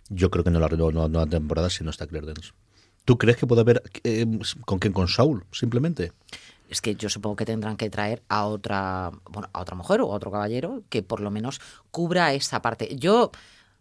Yo 0.08 0.30
creo 0.30 0.44
que 0.44 0.50
no 0.50 0.60
la 0.60 0.68
renueva 0.68 1.06
una 1.06 1.08
nueva 1.08 1.26
temporada 1.26 1.68
si 1.70 1.84
no 1.84 1.90
está 1.90 2.06
Claire 2.06 2.26
Dance. 2.28 2.52
¿Tú 3.04 3.18
crees 3.18 3.36
que 3.36 3.46
puede 3.46 3.60
haber 3.60 3.82
eh, 4.02 4.26
con 4.64 4.78
quién? 4.78 4.94
Con 4.94 5.08
Saul, 5.08 5.44
simplemente? 5.52 6.12
es 6.68 6.80
que 6.80 6.94
yo 6.96 7.08
supongo 7.08 7.36
que 7.36 7.44
tendrán 7.44 7.76
que 7.76 7.90
traer 7.90 8.22
a 8.28 8.46
otra, 8.46 9.12
bueno, 9.30 9.48
a 9.52 9.60
otra 9.60 9.76
mujer 9.76 10.00
o 10.00 10.12
a 10.12 10.16
otro 10.16 10.30
caballero 10.30 10.82
que 10.88 11.02
por 11.02 11.20
lo 11.20 11.30
menos 11.30 11.60
cubra 11.90 12.32
esa 12.32 12.62
parte. 12.62 12.96
Yo, 12.96 13.30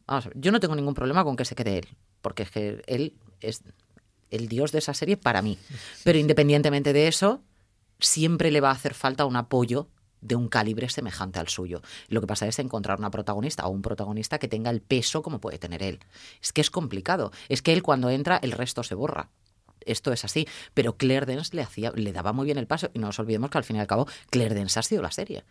vamos 0.06 0.30
yo 0.36 0.52
no 0.52 0.60
tengo 0.60 0.76
ningún 0.76 0.94
problema 0.94 1.24
con 1.24 1.36
que 1.36 1.46
se 1.46 1.56
quede 1.56 1.80
él, 1.80 1.88
porque 2.22 2.44
es 2.44 2.52
que 2.52 2.84
él 2.88 3.16
es 3.42 3.64
el 4.34 4.48
dios 4.48 4.72
de 4.72 4.80
esa 4.80 4.94
serie 4.94 5.18
para 5.18 5.42
mí. 5.42 5.58
Pero 6.04 6.18
independientemente 6.18 6.94
de 6.94 7.08
eso, 7.08 7.42
siempre 8.00 8.52
le 8.52 8.62
va 8.62 8.70
a 8.70 8.74
hacer 8.74 8.94
falta 8.94 9.26
un 9.26 9.36
apoyo 9.36 9.90
de 10.22 10.36
un 10.36 10.48
calibre 10.48 10.90
semejante 10.90 11.40
al 11.40 11.50
suyo. 11.50 11.82
Lo 12.08 12.22
que 12.22 12.28
pasa 12.28 12.48
es 12.48 12.58
encontrar 12.60 13.00
una 13.00 13.12
protagonista 13.12 13.68
o 13.68 13.70
un 13.70 13.82
protagonista 13.82 14.40
que 14.40 14.48
tenga 14.48 14.72
el 14.72 14.82
peso 14.82 15.22
como 15.22 15.40
puede 15.40 15.60
tener 15.60 15.84
él. 15.84 16.00
Es 16.42 16.54
que 16.54 16.62
es 16.62 16.72
complicado. 16.72 17.32
Es 17.50 17.62
que 17.62 17.74
él 17.74 17.84
cuando 17.84 18.10
entra, 18.10 18.38
el 18.38 18.54
resto 18.54 18.84
se 18.84 18.96
borra. 18.96 19.30
Esto 19.86 20.14
es 20.14 20.24
así. 20.24 20.48
Pero 20.74 20.96
Claire 20.98 21.26
Dance 21.26 21.56
le, 21.56 21.62
hacía, 21.62 21.92
le 21.94 22.14
daba 22.14 22.32
muy 22.32 22.46
bien 22.46 22.58
el 22.58 22.68
paso. 22.68 22.90
Y 22.94 23.00
no 23.00 23.08
nos 23.08 23.20
olvidemos 23.20 23.50
que 23.50 23.58
al 23.58 23.64
fin 23.66 23.76
y 23.76 23.80
al 23.80 23.88
cabo, 23.88 24.08
Claire 24.30 24.56
Dance 24.56 24.80
ha 24.80 24.84
sido 24.84 25.02
la 25.02 25.12
serie. 25.12 25.44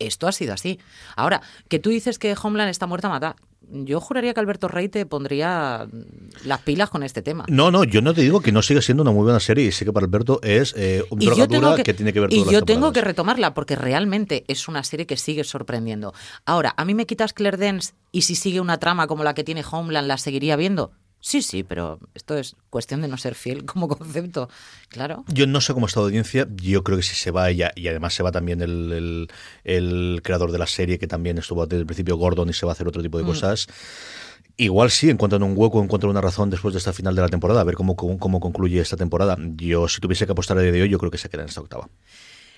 Esto 0.00 0.26
ha 0.26 0.32
sido 0.32 0.52
así. 0.52 0.78
Ahora, 1.16 1.42
que 1.68 1.78
tú 1.78 1.90
dices 1.90 2.18
que 2.18 2.34
Homeland 2.40 2.70
está 2.70 2.86
muerta, 2.86 3.08
mata. 3.08 3.36
Yo 3.70 4.00
juraría 4.00 4.32
que 4.32 4.40
Alberto 4.40 4.68
Rey 4.68 4.88
te 4.88 5.04
pondría 5.04 5.86
las 6.44 6.60
pilas 6.62 6.88
con 6.88 7.02
este 7.02 7.20
tema. 7.20 7.44
No, 7.48 7.70
no, 7.70 7.84
yo 7.84 8.00
no 8.00 8.14
te 8.14 8.22
digo 8.22 8.40
que 8.40 8.50
no 8.50 8.62
siga 8.62 8.80
siendo 8.80 9.02
una 9.02 9.12
muy 9.12 9.24
buena 9.24 9.40
serie 9.40 9.66
y 9.66 9.72
sé 9.72 9.84
que 9.84 9.92
para 9.92 10.06
Alberto 10.06 10.40
es 10.42 10.74
eh, 10.76 11.04
una 11.10 11.24
drogadura 11.24 11.82
que, 11.82 11.92
tiene 11.92 12.12
que 12.12 12.20
ver 12.20 12.32
Y 12.32 12.38
todas 12.38 12.52
yo 12.52 12.60
las 12.60 12.66
tengo 12.66 12.92
que 12.92 13.02
retomarla 13.02 13.54
porque 13.54 13.76
realmente 13.76 14.44
es 14.48 14.68
una 14.68 14.84
serie 14.84 15.06
que 15.06 15.16
sigue 15.16 15.44
sorprendiendo. 15.44 16.14
Ahora, 16.46 16.72
¿a 16.76 16.84
mí 16.84 16.94
me 16.94 17.06
quitas 17.06 17.34
Claire 17.34 17.58
Dance 17.58 17.92
y 18.10 18.22
si 18.22 18.36
sigue 18.36 18.60
una 18.60 18.78
trama 18.78 19.06
como 19.06 19.22
la 19.22 19.34
que 19.34 19.44
tiene 19.44 19.62
Homeland 19.70 20.08
la 20.08 20.16
seguiría 20.16 20.56
viendo? 20.56 20.92
Sí, 21.20 21.42
sí, 21.42 21.64
pero 21.64 21.98
esto 22.14 22.36
es 22.36 22.54
cuestión 22.70 23.02
de 23.02 23.08
no 23.08 23.16
ser 23.16 23.34
fiel 23.34 23.64
como 23.64 23.88
concepto. 23.88 24.48
Claro. 24.88 25.24
Yo 25.28 25.46
no 25.46 25.60
sé 25.60 25.74
cómo 25.74 25.86
está 25.86 26.00
de 26.00 26.06
audiencia. 26.06 26.46
Yo 26.56 26.84
creo 26.84 26.96
que 26.96 27.02
si 27.02 27.14
se 27.16 27.30
va 27.32 27.50
ella, 27.50 27.72
y 27.74 27.88
además 27.88 28.14
se 28.14 28.22
va 28.22 28.30
también 28.30 28.60
el, 28.62 28.92
el- 28.92 29.28
el 29.64 30.20
creador 30.22 30.52
de 30.52 30.58
la 30.58 30.66
serie, 30.66 30.98
que 30.98 31.06
también 31.08 31.36
estuvo 31.38 31.66
desde 31.66 31.80
el 31.80 31.86
principio 31.86 32.16
Gordon 32.16 32.48
y 32.48 32.52
se 32.52 32.64
va 32.66 32.72
a 32.72 32.74
hacer 32.74 32.86
otro 32.86 33.02
tipo 33.02 33.18
de 33.18 33.24
cosas. 33.24 33.66
Igual 34.56 34.90
sí, 34.90 35.08
encuentran 35.10 35.42
un 35.44 35.52
hueco, 35.56 35.82
encuentran 35.82 36.10
una 36.10 36.20
razón 36.20 36.50
después 36.50 36.74
de 36.74 36.78
esta 36.78 36.92
final 36.92 37.14
de 37.14 37.22
la 37.22 37.28
temporada, 37.28 37.60
a 37.60 37.64
ver 37.64 37.74
cómo, 37.76 37.94
cómo, 37.94 38.18
cómo 38.18 38.40
concluye 38.40 38.80
esta 38.80 38.96
temporada. 38.96 39.36
Yo, 39.56 39.86
si 39.88 40.00
tuviese 40.00 40.26
que 40.26 40.32
apostar 40.32 40.58
a 40.58 40.62
día 40.62 40.72
de 40.72 40.82
hoy, 40.82 40.88
yo 40.88 40.98
creo 40.98 41.10
que 41.12 41.18
se 41.18 41.28
queda 41.28 41.42
en 41.42 41.48
esta 41.48 41.60
octava. 41.60 41.88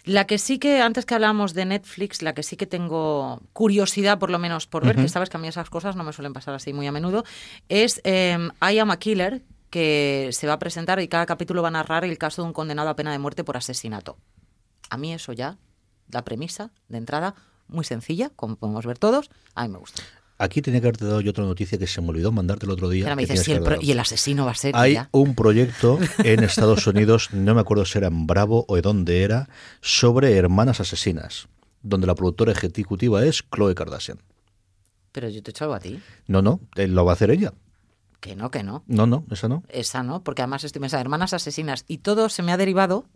La 0.04 0.26
que 0.26 0.38
sí 0.38 0.58
que, 0.58 0.80
antes 0.80 1.04
que 1.06 1.14
hablábamos 1.14 1.54
de 1.54 1.64
Netflix, 1.64 2.22
la 2.22 2.34
que 2.34 2.42
sí 2.42 2.56
que 2.56 2.66
tengo 2.66 3.40
curiosidad, 3.52 4.18
por 4.18 4.30
lo 4.30 4.38
menos, 4.38 4.66
por 4.66 4.84
ver, 4.84 4.96
que 4.96 5.08
sabes 5.08 5.28
que 5.28 5.36
a 5.36 5.40
mí 5.40 5.48
esas 5.48 5.70
cosas 5.70 5.96
no 5.96 6.04
me 6.04 6.12
suelen 6.12 6.32
pasar 6.32 6.54
así 6.54 6.72
muy 6.72 6.86
a 6.86 6.92
menudo, 6.92 7.24
es 7.68 8.00
eh, 8.04 8.38
I 8.62 8.78
Am 8.78 8.90
a 8.90 8.98
Killer, 8.98 9.42
que 9.70 10.30
se 10.32 10.46
va 10.46 10.54
a 10.54 10.58
presentar 10.58 11.00
y 11.00 11.08
cada 11.08 11.26
capítulo 11.26 11.62
va 11.62 11.68
a 11.68 11.72
narrar 11.72 12.04
el 12.04 12.18
caso 12.18 12.42
de 12.42 12.48
un 12.48 12.52
condenado 12.52 12.88
a 12.88 12.96
pena 12.96 13.12
de 13.12 13.18
muerte 13.18 13.44
por 13.44 13.56
asesinato. 13.56 14.18
A 14.88 14.96
mí 14.96 15.14
eso 15.14 15.32
ya, 15.32 15.58
la 16.08 16.24
premisa 16.24 16.70
de 16.88 16.98
entrada, 16.98 17.34
muy 17.68 17.84
sencilla, 17.84 18.30
como 18.30 18.56
podemos 18.56 18.84
ver 18.84 18.98
todos, 18.98 19.30
a 19.54 19.62
mí 19.62 19.68
me 19.72 19.78
gusta. 19.78 20.02
Aquí 20.42 20.62
tenía 20.62 20.80
que 20.80 20.86
haberte 20.86 21.04
dado 21.04 21.20
yo 21.20 21.30
otra 21.32 21.44
noticia 21.44 21.76
que 21.78 21.86
se 21.86 22.00
me 22.00 22.08
olvidó 22.08 22.32
mandarte 22.32 22.64
el 22.64 22.72
otro 22.72 22.88
día. 22.88 23.04
Pero 23.04 23.14
me 23.16 23.26
que 23.26 23.32
dices, 23.32 23.44
tienes 23.44 23.48
¿y 23.48 23.58
el, 23.58 23.64
pro- 23.64 23.74
haber 23.76 23.84
y 23.84 23.92
el 23.92 24.00
asesino 24.00 24.46
va 24.46 24.52
a 24.52 24.54
ser 24.54 24.74
Hay 24.74 24.94
ya? 24.94 25.08
un 25.12 25.34
proyecto 25.34 25.98
en 26.24 26.42
Estados 26.42 26.86
Unidos, 26.86 27.28
no 27.32 27.54
me 27.54 27.60
acuerdo 27.60 27.84
si 27.84 27.98
era 27.98 28.06
en 28.08 28.26
Bravo 28.26 28.64
o 28.66 28.76
de 28.76 28.82
dónde 28.82 29.22
era, 29.22 29.48
sobre 29.82 30.34
hermanas 30.36 30.80
asesinas, 30.80 31.48
donde 31.82 32.06
la 32.06 32.14
productora 32.14 32.52
ejecutiva 32.52 33.24
es 33.24 33.44
Chloe 33.54 33.74
Kardashian. 33.74 34.18
Pero 35.12 35.28
yo 35.28 35.42
te 35.42 35.50
he 35.50 35.52
hecho 35.52 35.64
algo 35.64 35.74
a 35.74 35.80
ti. 35.80 36.00
No, 36.26 36.40
no, 36.40 36.60
eh, 36.76 36.86
lo 36.88 37.04
va 37.04 37.12
a 37.12 37.14
hacer 37.14 37.30
ella. 37.30 37.52
Que 38.20 38.36
no, 38.36 38.50
que 38.50 38.62
no. 38.62 38.84
No, 38.86 39.06
no, 39.06 39.24
esa 39.30 39.48
no. 39.48 39.62
Esa 39.68 40.02
no, 40.02 40.22
porque 40.22 40.42
además 40.42 40.62
estoy 40.64 40.80
pensando, 40.80 41.00
hermanas 41.02 41.32
asesinas, 41.34 41.84
y 41.88 41.98
todo 41.98 42.28
se 42.28 42.42
me 42.42 42.52
ha 42.52 42.56
derivado 42.56 43.06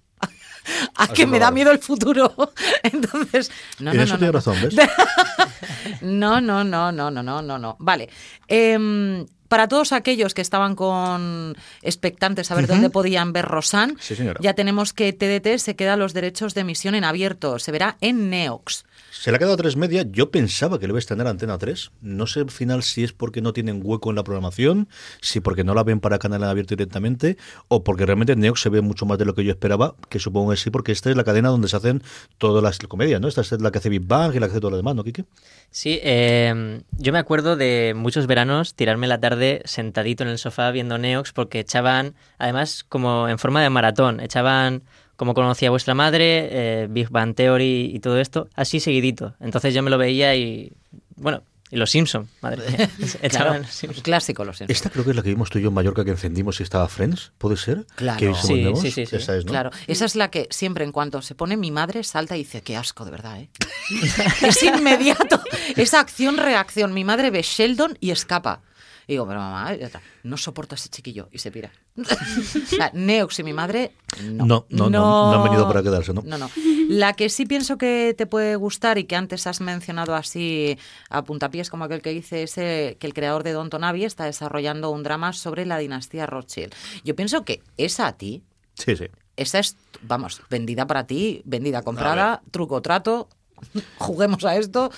a 0.97 1.09
que 1.09 1.27
me 1.27 1.39
da 1.39 1.51
miedo 1.51 1.71
el 1.71 1.79
futuro. 1.79 2.35
Entonces, 2.83 3.51
no, 3.79 3.93
no, 3.93 4.03
eso 4.03 4.15
no, 4.15 4.19
tiene 4.19 4.33
no. 4.33 4.33
razón, 4.33 4.57
¿ves? 4.63 4.75
No, 6.01 6.41
no, 6.41 6.65
no, 6.65 6.93
no, 6.93 7.11
no, 7.11 7.23
no, 7.23 7.43
no, 7.43 7.59
no. 7.59 7.77
Vale. 7.79 8.09
Em, 8.49 9.27
para 9.49 9.69
todos 9.69 9.93
aquellos 9.93 10.35
que 10.35 10.43
estaban 10.43 10.75
con 10.75 11.57
expectantes 11.83 12.51
a 12.51 12.55
ver 12.55 12.67
dónde 12.67 12.91
podían 12.91 13.33
ver 13.33 13.45
Rosan, 13.45 13.97
Sí, 14.01 14.17
ya 14.41 14.55
tenemos 14.55 14.93
que 14.93 15.13
TDT 15.13 15.59
se 15.59 15.77
queda 15.77 15.97
los 15.97 16.13
derechos 16.13 16.55
de 16.55 16.63
emisión 16.63 16.95
en 16.95 17.05
abierto. 17.05 17.59
Se 17.59 17.71
verá 17.71 17.97
en 18.01 18.31
Neox. 18.31 18.85
Se 19.21 19.31
le 19.31 19.37
ha 19.37 19.39
quedado 19.39 19.55
a 19.55 19.57
tres 19.57 19.77
media. 19.77 20.05
Yo 20.11 20.31
pensaba 20.31 20.79
que 20.79 20.87
le 20.87 20.91
iba 20.91 20.99
a 20.99 21.01
extender 21.01 21.27
Antena 21.27 21.57
3. 21.57 21.93
No 22.03 22.27
sé 22.27 22.41
al 22.41 22.51
final 22.51 22.83
si 22.83 23.05
es 23.05 23.13
porque 23.13 23.41
no 23.41 23.53
tienen 23.53 23.81
hueco 23.83 24.11
en 24.11 24.17
la 24.17 24.25
programación, 24.25 24.89
si 25.21 25.41
porque 25.41 25.63
no 25.63 25.73
la 25.73 25.85
ven 25.85 26.01
para 26.01 26.19
canal 26.19 26.43
abierto 26.43 26.75
directamente, 26.75 27.39
o 27.69 27.85
porque 27.85 28.05
realmente 28.07 28.35
Neox 28.35 28.61
se 28.61 28.69
ve 28.71 28.81
mucho 28.81 29.07
más 29.07 29.17
de 29.17 29.25
lo 29.25 29.35
que 29.35 29.45
yo 29.45 29.53
esperaba, 29.53 29.95
que 30.09 30.19
supongo 30.19 30.51
que 30.51 30.57
sí, 30.57 30.71
porque 30.71 30.93
esta 30.93 31.11
es 31.11 31.17
la 31.17 31.23
cadena 31.23 31.49
donde 31.49 31.69
se 31.69 31.77
hacen 31.77 32.03
todas 32.39 32.63
las 32.63 32.79
comedias, 32.81 33.21
¿no? 33.21 33.29
Esta 33.29 33.43
es 33.43 33.53
la 33.61 33.71
que 33.71 33.79
hace 33.79 33.89
Big 33.89 34.05
Bang 34.05 34.35
y 34.35 34.41
la 34.41 34.47
que 34.47 34.53
hace 34.53 34.61
todo 34.61 34.73
lo 34.73 34.77
demás, 34.77 34.97
¿no, 34.97 35.05
Kike? 35.05 35.25
Sí, 35.71 36.01
eh, 36.03 36.83
yo 36.99 37.13
me 37.13 37.19
acuerdo 37.19 37.57
de 37.57 37.95
muchos 37.97 38.27
veranos 38.27 38.75
tirarme 38.75 39.07
la 39.07 39.21
tarde 39.21 39.63
sentadito 39.65 40.25
en 40.25 40.31
el 40.31 40.39
sofá 40.39 40.71
viendo 40.73 40.99
Neox 40.99 41.33
porque 41.33 41.61
echaban, 41.61 42.15
además 42.39 42.85
como 42.89 43.29
en 43.29 43.39
forma 43.39 43.63
de 43.63 43.71
maratón, 43.71 44.21
echaban 44.21 44.83
como 45.17 45.35
conocía 45.35 45.71
vuestra 45.71 45.95
madre, 45.95 46.49
eh, 46.51 46.87
Big 46.91 47.09
Bang 47.11 47.35
Theory 47.35 47.91
y 47.95 48.01
todo 48.01 48.19
esto, 48.19 48.49
así 48.55 48.81
seguidito. 48.81 49.35
Entonces 49.41 49.75
yo 49.75 49.83
me 49.83 49.91
lo 49.91 49.99
veía 49.99 50.35
y, 50.35 50.73
bueno, 51.17 51.43
y 51.71 51.77
los 51.77 51.91
Simpson, 51.91 52.29
madre 52.41 52.63
mía. 52.71 52.89
Claro, 52.99 53.19
Echaban 53.23 53.63
los 53.63 53.71
Simpson. 53.71 54.03
clásico. 54.03 54.45
Esta 54.69 54.91
creo 54.91 55.05
que 55.05 55.11
es 55.11 55.17
la 55.17 55.23
que 55.23 55.31
vimos 55.31 55.51
tú 55.51 55.59
y 55.59 55.63
yo 55.63 55.69
en 55.69 55.75
Mallorca 55.75 56.05
que 56.05 56.11
encendimos 56.11 56.61
y 56.61 56.63
estaba 56.63 56.87
Friends, 56.89 57.33
¿puede 57.39 57.57
ser? 57.57 57.87
Claro. 57.97 58.19
Que 58.19 58.35
sí, 58.35 58.73
sí, 58.81 58.91
sí. 59.07 59.17
Esa 59.17 59.37
es, 59.37 59.45
¿no? 59.45 59.51
Claro, 59.51 59.71
esa 59.87 60.05
es 60.05 60.15
la 60.15 60.31
que 60.31 60.47
siempre 60.51 60.85
en 60.85 60.93
cuanto 60.93 61.23
se 61.23 61.35
pone 61.35 61.57
mi 61.57 61.71
madre 61.71 62.05
salta 62.05 62.37
y 62.37 62.41
dice, 62.41 62.63
qué 62.63 62.77
asco, 62.77 63.05
de 63.05 63.11
verdad, 63.11 63.41
¿eh? 63.41 63.49
es 64.43 64.63
inmediato. 64.63 65.41
Esa 65.77 66.01
acción-reacción. 66.01 66.93
Mi 66.93 67.05
madre 67.05 67.31
ve 67.31 67.43
Sheldon 67.43 67.97
y 68.01 68.11
escapa. 68.11 68.61
Y 69.07 69.13
digo, 69.13 69.27
pero 69.27 69.41
mamá, 69.41 69.75
ya 69.75 69.87
está, 69.87 70.01
no 70.23 70.37
soporto 70.37 70.75
a 70.75 70.77
ese 70.77 70.89
chiquillo. 70.89 71.29
Y 71.31 71.39
se 71.39 71.51
pira. 71.51 71.71
o 71.97 72.67
sea, 72.67 72.91
Neox 72.95 73.39
y 73.39 73.43
mi 73.45 73.53
madre, 73.53 73.93
no. 74.23 74.45
No, 74.47 74.67
no, 74.71 74.91
no, 74.91 75.33
no 75.33 75.33
han 75.35 75.45
venido 75.45 75.67
para 75.69 75.83
quedarse, 75.83 76.13
¿no? 76.13 76.23
No, 76.25 76.39
no. 76.39 76.51
La 76.89 77.13
que 77.15 77.29
sí 77.29 77.47
pienso 77.47 77.79
que 77.79 78.15
te 78.17 78.27
puede 78.27 78.57
gustar 78.57 78.99
y 78.99 79.05
que 79.05 79.17
antes 79.17 79.47
has 79.47 79.61
mencionado 79.61 80.15
así 80.15 80.79
a 81.11 81.23
puntapiés, 81.25 81.71
como 81.71 81.85
aquel 81.85 82.03
que 82.03 82.11
dice, 82.11 82.43
es 82.43 82.55
que 82.55 82.97
el 83.01 83.15
creador 83.15 83.43
de 83.43 83.53
Don 83.53 83.71
Tonavi 83.71 84.05
está 84.05 84.25
desarrollando 84.25 84.91
un 84.91 85.03
drama 85.03 85.33
sobre 85.33 85.67
la 85.67 85.79
dinastía 85.79 86.27
Rothschild. 86.27 86.75
Yo 87.05 87.15
pienso 87.17 87.45
que 87.45 87.63
esa 87.77 88.07
a 88.07 88.13
ti, 88.15 88.43
Sí, 88.75 88.97
sí. 88.97 89.07
esa 89.37 89.61
es, 89.61 89.77
vamos, 90.03 90.43
vendida 90.51 90.87
para 90.87 91.07
ti, 91.07 91.43
vendida 91.45 91.83
comprada, 91.83 92.43
truco 92.51 92.83
trato, 92.83 93.29
juguemos 93.99 94.45
a 94.45 94.57
esto. 94.57 94.91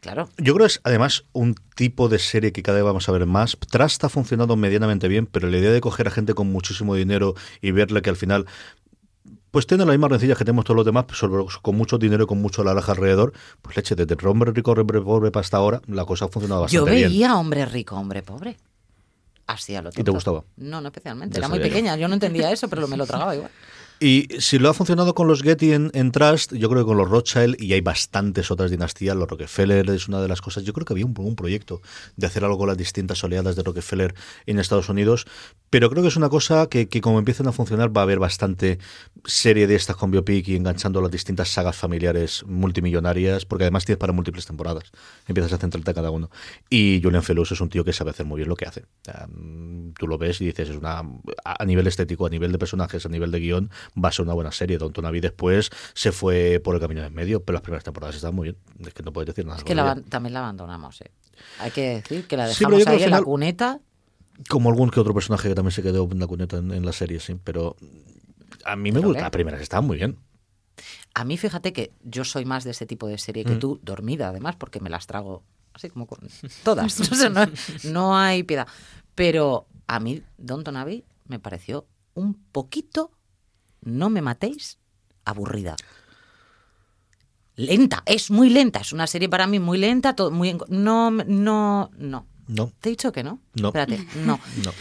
Claro. 0.00 0.28
Yo 0.38 0.54
creo 0.54 0.66
que 0.66 0.72
es 0.72 0.80
además 0.84 1.24
un 1.32 1.54
tipo 1.74 2.08
de 2.08 2.18
serie 2.20 2.52
que 2.52 2.62
cada 2.62 2.76
vez 2.78 2.84
vamos 2.84 3.08
a 3.08 3.12
ver 3.12 3.26
más. 3.26 3.56
Trust 3.70 3.92
está 3.92 4.08
funcionando 4.08 4.54
medianamente 4.56 5.08
bien, 5.08 5.26
pero 5.26 5.48
la 5.48 5.58
idea 5.58 5.72
de 5.72 5.80
coger 5.80 6.06
a 6.08 6.10
gente 6.12 6.34
con 6.34 6.50
muchísimo 6.52 6.94
dinero 6.94 7.34
y 7.60 7.72
verle 7.72 8.00
que 8.02 8.10
al 8.10 8.16
final 8.16 8.46
pues 9.50 9.66
tiene 9.66 9.84
las 9.86 9.94
mismas 9.94 10.10
rencillas 10.10 10.36
que 10.38 10.44
tenemos 10.44 10.64
todos 10.66 10.76
los 10.76 10.84
demás, 10.86 11.06
solo 11.12 11.46
con 11.62 11.74
mucho 11.74 11.96
dinero 11.98 12.24
y 12.24 12.26
con 12.26 12.40
mucho 12.40 12.62
laraja 12.62 12.92
alrededor, 12.92 13.32
pues 13.62 13.76
leche, 13.76 13.94
desde 13.96 14.14
hombre 14.28 14.52
rico, 14.52 14.72
hombre 14.72 15.00
pobre 15.00 15.30
para 15.30 15.40
hasta 15.40 15.56
ahora, 15.56 15.80
la 15.86 16.04
cosa 16.04 16.26
ha 16.26 16.28
funcionado 16.28 16.66
Yo 16.68 16.82
bastante 16.82 16.90
veía 17.06 17.08
bien. 17.08 17.30
hombre 17.30 17.64
rico, 17.66 17.96
hombre 17.96 18.22
pobre. 18.22 18.56
Así 19.46 19.74
a 19.74 19.80
lo 19.80 19.88
¿Y 19.88 19.92
te 19.92 19.96
tonto. 20.04 20.12
gustaba? 20.12 20.44
No, 20.58 20.82
no 20.82 20.88
especialmente. 20.88 21.34
Ya 21.34 21.38
Era 21.38 21.48
muy 21.48 21.56
sabía 21.58 21.68
yo. 21.70 21.74
pequeña. 21.74 21.96
Yo 21.96 22.06
no 22.08 22.14
entendía 22.14 22.52
eso, 22.52 22.68
pero 22.68 22.86
me 22.86 22.98
lo 22.98 23.06
tragaba 23.06 23.34
igual. 23.34 23.50
Y 24.00 24.28
si 24.38 24.58
lo 24.58 24.68
ha 24.68 24.74
funcionado 24.74 25.14
con 25.14 25.26
los 25.26 25.42
Getty 25.42 25.72
en, 25.72 25.90
en 25.92 26.12
Trust, 26.12 26.52
yo 26.54 26.68
creo 26.68 26.82
que 26.82 26.86
con 26.86 26.96
los 26.96 27.08
Rothschild, 27.08 27.60
y 27.60 27.72
hay 27.72 27.80
bastantes 27.80 28.50
otras 28.50 28.70
dinastías, 28.70 29.16
los 29.16 29.28
Rockefeller 29.28 29.88
es 29.90 30.06
una 30.08 30.20
de 30.20 30.28
las 30.28 30.40
cosas. 30.40 30.62
Yo 30.64 30.72
creo 30.72 30.84
que 30.84 30.92
había 30.92 31.04
un, 31.04 31.14
un 31.16 31.36
proyecto 31.36 31.82
de 32.16 32.26
hacer 32.26 32.44
algo 32.44 32.58
con 32.58 32.68
las 32.68 32.76
distintas 32.76 33.22
oleadas 33.24 33.56
de 33.56 33.62
Rockefeller 33.62 34.14
en 34.46 34.58
Estados 34.58 34.88
Unidos, 34.88 35.26
pero 35.70 35.90
creo 35.90 36.02
que 36.02 36.08
es 36.08 36.16
una 36.16 36.28
cosa 36.28 36.68
que, 36.68 36.88
que 36.88 37.00
como 37.00 37.18
empiecen 37.18 37.46
a 37.48 37.52
funcionar 37.52 37.94
va 37.94 38.02
a 38.02 38.04
haber 38.04 38.18
bastante 38.18 38.78
serie 39.24 39.66
de 39.66 39.74
estas 39.74 39.96
con 39.96 40.10
biopic 40.10 40.48
y 40.48 40.56
enganchando 40.56 41.00
las 41.00 41.10
distintas 41.10 41.48
sagas 41.48 41.76
familiares 41.76 42.44
multimillonarias, 42.46 43.44
porque 43.44 43.64
además 43.64 43.84
tienes 43.84 43.98
para 43.98 44.12
múltiples 44.12 44.46
temporadas. 44.46 44.92
Empiezas 45.26 45.52
a 45.52 45.58
centrarte 45.58 45.90
a 45.90 45.94
cada 45.94 46.10
uno. 46.10 46.30
Y 46.70 47.00
Julian 47.02 47.22
Fellows 47.22 47.52
es 47.52 47.60
un 47.60 47.68
tío 47.68 47.84
que 47.84 47.92
sabe 47.92 48.10
hacer 48.10 48.26
muy 48.26 48.38
bien 48.38 48.48
lo 48.48 48.56
que 48.56 48.66
hace. 48.66 48.84
Mm, 49.28 49.90
tú 49.98 50.06
lo 50.06 50.18
ves 50.18 50.40
y 50.40 50.46
dices, 50.46 50.70
es 50.70 50.76
una 50.76 51.02
a 51.44 51.64
nivel 51.64 51.86
estético, 51.86 52.26
a 52.26 52.30
nivel 52.30 52.52
de 52.52 52.58
personajes, 52.58 53.04
a 53.04 53.08
nivel 53.08 53.30
de 53.30 53.40
guion, 53.40 53.70
va 54.02 54.08
a 54.08 54.12
ser 54.12 54.24
una 54.24 54.34
buena 54.34 54.52
serie. 54.52 54.78
Don 54.78 54.92
Tonavi 54.92 55.20
después 55.20 55.70
se 55.94 56.12
fue 56.12 56.60
por 56.62 56.74
el 56.74 56.80
camino 56.80 57.04
en 57.04 57.14
medio, 57.14 57.42
pero 57.44 57.54
las 57.54 57.62
primeras 57.62 57.84
temporadas 57.84 58.16
estaban 58.16 58.34
muy 58.34 58.44
bien. 58.50 58.56
Es 58.86 58.94
que 58.94 59.02
no 59.02 59.12
puedes 59.12 59.26
decir 59.26 59.44
nada. 59.44 59.58
Es 59.58 59.64
que 59.64 59.74
la 59.74 59.96
también 60.08 60.34
la 60.34 60.40
abandonamos, 60.40 61.00
¿eh? 61.00 61.10
Hay 61.60 61.70
que 61.70 61.94
decir 61.96 62.26
que 62.26 62.36
la 62.36 62.46
dejamos 62.46 62.86
ahí 62.86 63.02
en 63.02 63.10
la 63.10 63.22
cuneta. 63.22 63.80
Como 64.48 64.68
algún 64.70 64.90
que 64.90 65.00
otro 65.00 65.14
personaje 65.14 65.48
que 65.48 65.54
también 65.54 65.72
se 65.72 65.82
quedó 65.82 66.08
en 66.10 66.18
la 66.20 66.26
cuneta 66.26 66.58
en, 66.58 66.70
en 66.72 66.84
la 66.86 66.92
serie, 66.92 67.18
sí. 67.20 67.36
Pero 67.42 67.76
a 68.64 68.76
mí 68.76 68.92
me 68.92 69.00
gusta. 69.00 69.22
Las 69.22 69.30
primeras 69.30 69.60
estaban 69.60 69.86
muy 69.86 69.96
bien. 69.96 70.16
A 71.14 71.24
mí, 71.24 71.36
fíjate 71.36 71.72
que 71.72 71.92
yo 72.04 72.24
soy 72.24 72.44
más 72.44 72.62
de 72.62 72.70
ese 72.70 72.86
tipo 72.86 73.08
de 73.08 73.18
serie 73.18 73.44
Mm. 73.44 73.46
que 73.48 73.54
tú, 73.56 73.80
dormida 73.82 74.28
además, 74.28 74.54
porque 74.56 74.78
me 74.80 74.90
las 74.90 75.06
trago 75.08 75.42
así 75.74 75.88
como 75.90 76.06
con 76.06 76.20
todas. 76.62 77.00
O 77.12 77.14
sea, 77.14 77.28
no, 77.30 77.46
no 77.84 78.16
hay 78.16 78.44
piedad. 78.44 78.68
Pero 79.16 79.66
a 79.88 79.98
mí, 79.98 80.22
Don 80.36 80.62
Tonavi 80.62 81.04
me 81.26 81.40
pareció 81.40 81.86
un 82.14 82.34
poquito, 82.34 83.10
no 83.82 84.10
me 84.10 84.22
matéis, 84.22 84.78
aburrida. 85.24 85.76
Lenta, 87.56 88.02
es 88.06 88.30
muy 88.30 88.50
lenta. 88.50 88.80
Es 88.80 88.92
una 88.92 89.06
serie 89.06 89.28
para 89.28 89.46
mí 89.46 89.58
muy 89.58 89.78
lenta, 89.78 90.14
todo 90.14 90.30
muy 90.30 90.56
no, 90.68 91.10
no, 91.10 91.90
no. 91.96 92.26
No, 92.46 92.72
¿Te 92.80 92.88
he 92.88 92.90
dicho 92.90 93.12
que 93.12 93.24
no? 93.24 93.40
No. 93.54 93.68
Espérate, 93.68 94.06
no. 94.24 94.40
no. 94.64 94.72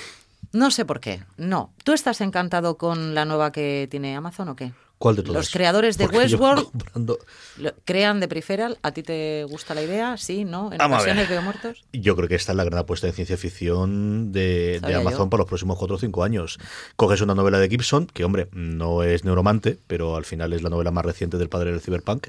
No 0.54 0.72
sé 0.72 0.86
por 0.86 1.00
qué. 1.00 1.24
No. 1.38 1.74
¿Tú 1.84 1.92
estás 1.92 2.22
encantado 2.22 2.78
con 2.78 3.14
la 3.14 3.26
nueva 3.26 3.52
que 3.52 3.88
tiene 3.92 4.16
Amazon 4.16 4.50
o 4.50 4.56
qué? 4.56 4.74
¿Cuál 5.00 5.16
de 5.16 5.22
todas? 5.22 5.36
Los 5.38 5.50
creadores 5.52 5.98
de 5.98 6.06
Porque 6.06 6.18
Westworld 6.18 6.64
comprando- 6.72 7.20
lo- 7.58 7.74
crean 7.86 8.20
de 8.20 8.28
Peripheral. 8.28 8.80
¿A 8.82 8.92
ti 8.92 9.04
te 9.04 9.44
gusta 9.44 9.76
la 9.76 9.84
idea? 9.84 10.18
¿Sí? 10.18 10.44
¿No? 10.44 10.72
¿En 10.72 10.78
Vamos 10.80 10.98
ocasiones 10.98 11.30
veo 11.30 11.42
muertos? 11.44 11.84
Yo 11.94 12.16
creo 12.16 12.28
que 12.28 12.34
esta 12.36 12.52
es 12.54 12.56
la 12.56 12.64
gran 12.64 12.80
apuesta 12.80 13.06
de 13.06 13.14
ciencia 13.14 13.38
ficción 13.38 14.32
de, 14.32 14.80
Amazon 14.84 15.26
yo. 15.26 15.30
para 15.30 15.42
los 15.42 15.48
próximos 15.48 15.78
4 15.78 15.96
o 15.96 16.00
5 16.00 16.24
años. 16.24 16.58
Coges 16.96 17.22
una 17.22 17.36
novela 17.36 17.60
de 17.60 17.70
Gibson, 17.70 18.08
que 18.08 18.24
hombre, 18.24 18.48
no 18.54 19.04
es 19.04 19.24
neuromante, 19.24 19.78
pero 19.88 20.16
al 20.16 20.26
final 20.26 20.52
es 20.54 20.64
la 20.64 20.70
novela 20.72 20.90
más 20.90 21.06
reciente 21.06 21.38
del 21.38 21.50
padre 21.50 21.72
del 21.72 21.82
cyberpunk, 21.82 22.28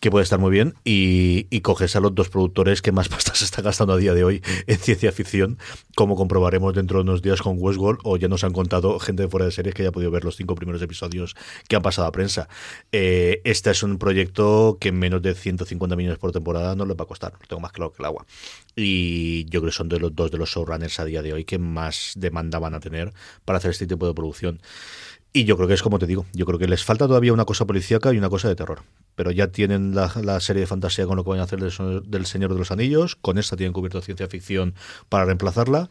que 0.00 0.10
puede 0.10 0.22
estar 0.22 0.38
muy 0.38 0.50
bien, 0.50 0.74
y, 0.84 1.46
y 1.50 1.60
coges 1.60 1.94
a 1.94 2.00
los 2.00 2.14
dos 2.14 2.30
productores 2.30 2.80
que 2.80 2.90
más 2.92 3.08
pasta 3.10 3.34
se 3.34 3.44
están 3.44 3.64
gastando 3.64 3.92
a 3.92 3.96
día 3.98 4.14
de 4.14 4.24
hoy 4.24 4.42
en 4.66 4.78
ciencia 4.78 5.12
ficción, 5.12 5.58
como 5.94 6.16
comprobaremos 6.16 6.72
dentro 6.74 6.98
de 6.98 7.02
unos 7.02 7.20
días 7.20 7.42
con 7.42 7.56
Westworld, 7.58 8.00
o 8.04 8.16
ya 8.16 8.28
nos 8.28 8.44
han 8.44 8.52
contado 8.54 8.98
gente 8.98 9.24
de 9.24 9.28
fuera 9.28 9.44
de 9.44 9.52
series 9.52 9.74
que 9.74 9.82
ya 9.82 9.90
ha 9.90 9.92
podido 9.92 10.10
ver 10.10 10.24
los 10.24 10.36
cinco 10.36 10.54
primeros 10.54 10.80
episodios 10.80 11.36
que 11.68 11.76
han 11.76 11.82
pasado 11.82 11.97
a 12.06 12.12
prensa. 12.12 12.48
Eh, 12.92 13.40
este 13.44 13.70
es 13.70 13.82
un 13.82 13.98
proyecto 13.98 14.78
que 14.80 14.92
menos 14.92 15.22
de 15.22 15.34
150 15.34 15.96
millones 15.96 16.18
por 16.18 16.32
temporada 16.32 16.74
no 16.76 16.86
les 16.86 16.96
va 16.96 17.04
a 17.04 17.06
costar, 17.06 17.32
lo 17.32 17.46
tengo 17.46 17.60
más 17.60 17.72
claro 17.72 17.92
que 17.92 18.02
el 18.02 18.06
agua. 18.06 18.26
Y 18.76 19.44
yo 19.46 19.60
creo 19.60 19.70
que 19.70 19.76
son 19.76 19.88
de 19.88 19.98
los 19.98 20.14
dos 20.14 20.30
de 20.30 20.38
los 20.38 20.50
showrunners 20.50 21.00
a 21.00 21.04
día 21.04 21.22
de 21.22 21.32
hoy 21.32 21.44
que 21.44 21.58
más 21.58 22.12
demanda 22.16 22.58
van 22.58 22.74
a 22.74 22.80
tener 22.80 23.12
para 23.44 23.58
hacer 23.58 23.72
este 23.72 23.86
tipo 23.86 24.06
de 24.06 24.14
producción. 24.14 24.60
Y 25.32 25.44
yo 25.44 25.56
creo 25.56 25.68
que 25.68 25.74
es 25.74 25.82
como 25.82 25.98
te 25.98 26.06
digo, 26.06 26.24
yo 26.32 26.46
creo 26.46 26.58
que 26.58 26.66
les 26.66 26.84
falta 26.84 27.06
todavía 27.06 27.32
una 27.32 27.44
cosa 27.44 27.66
policíaca 27.66 28.12
y 28.12 28.18
una 28.18 28.30
cosa 28.30 28.48
de 28.48 28.56
terror. 28.56 28.82
Pero 29.14 29.30
ya 29.30 29.48
tienen 29.48 29.94
la, 29.94 30.40
serie 30.40 30.60
de 30.60 30.66
fantasía 30.66 31.06
con 31.06 31.16
lo 31.16 31.24
que 31.24 31.30
van 31.30 31.40
a 31.40 31.42
hacer 31.42 31.60
del, 31.60 32.02
del 32.10 32.26
Señor 32.26 32.52
de 32.52 32.58
los 32.58 32.70
Anillos, 32.70 33.14
con 33.16 33.36
esta 33.36 33.56
tienen 33.56 33.72
cubierto 33.72 34.00
ciencia 34.00 34.26
ficción 34.28 34.74
para 35.08 35.26
reemplazarla. 35.26 35.90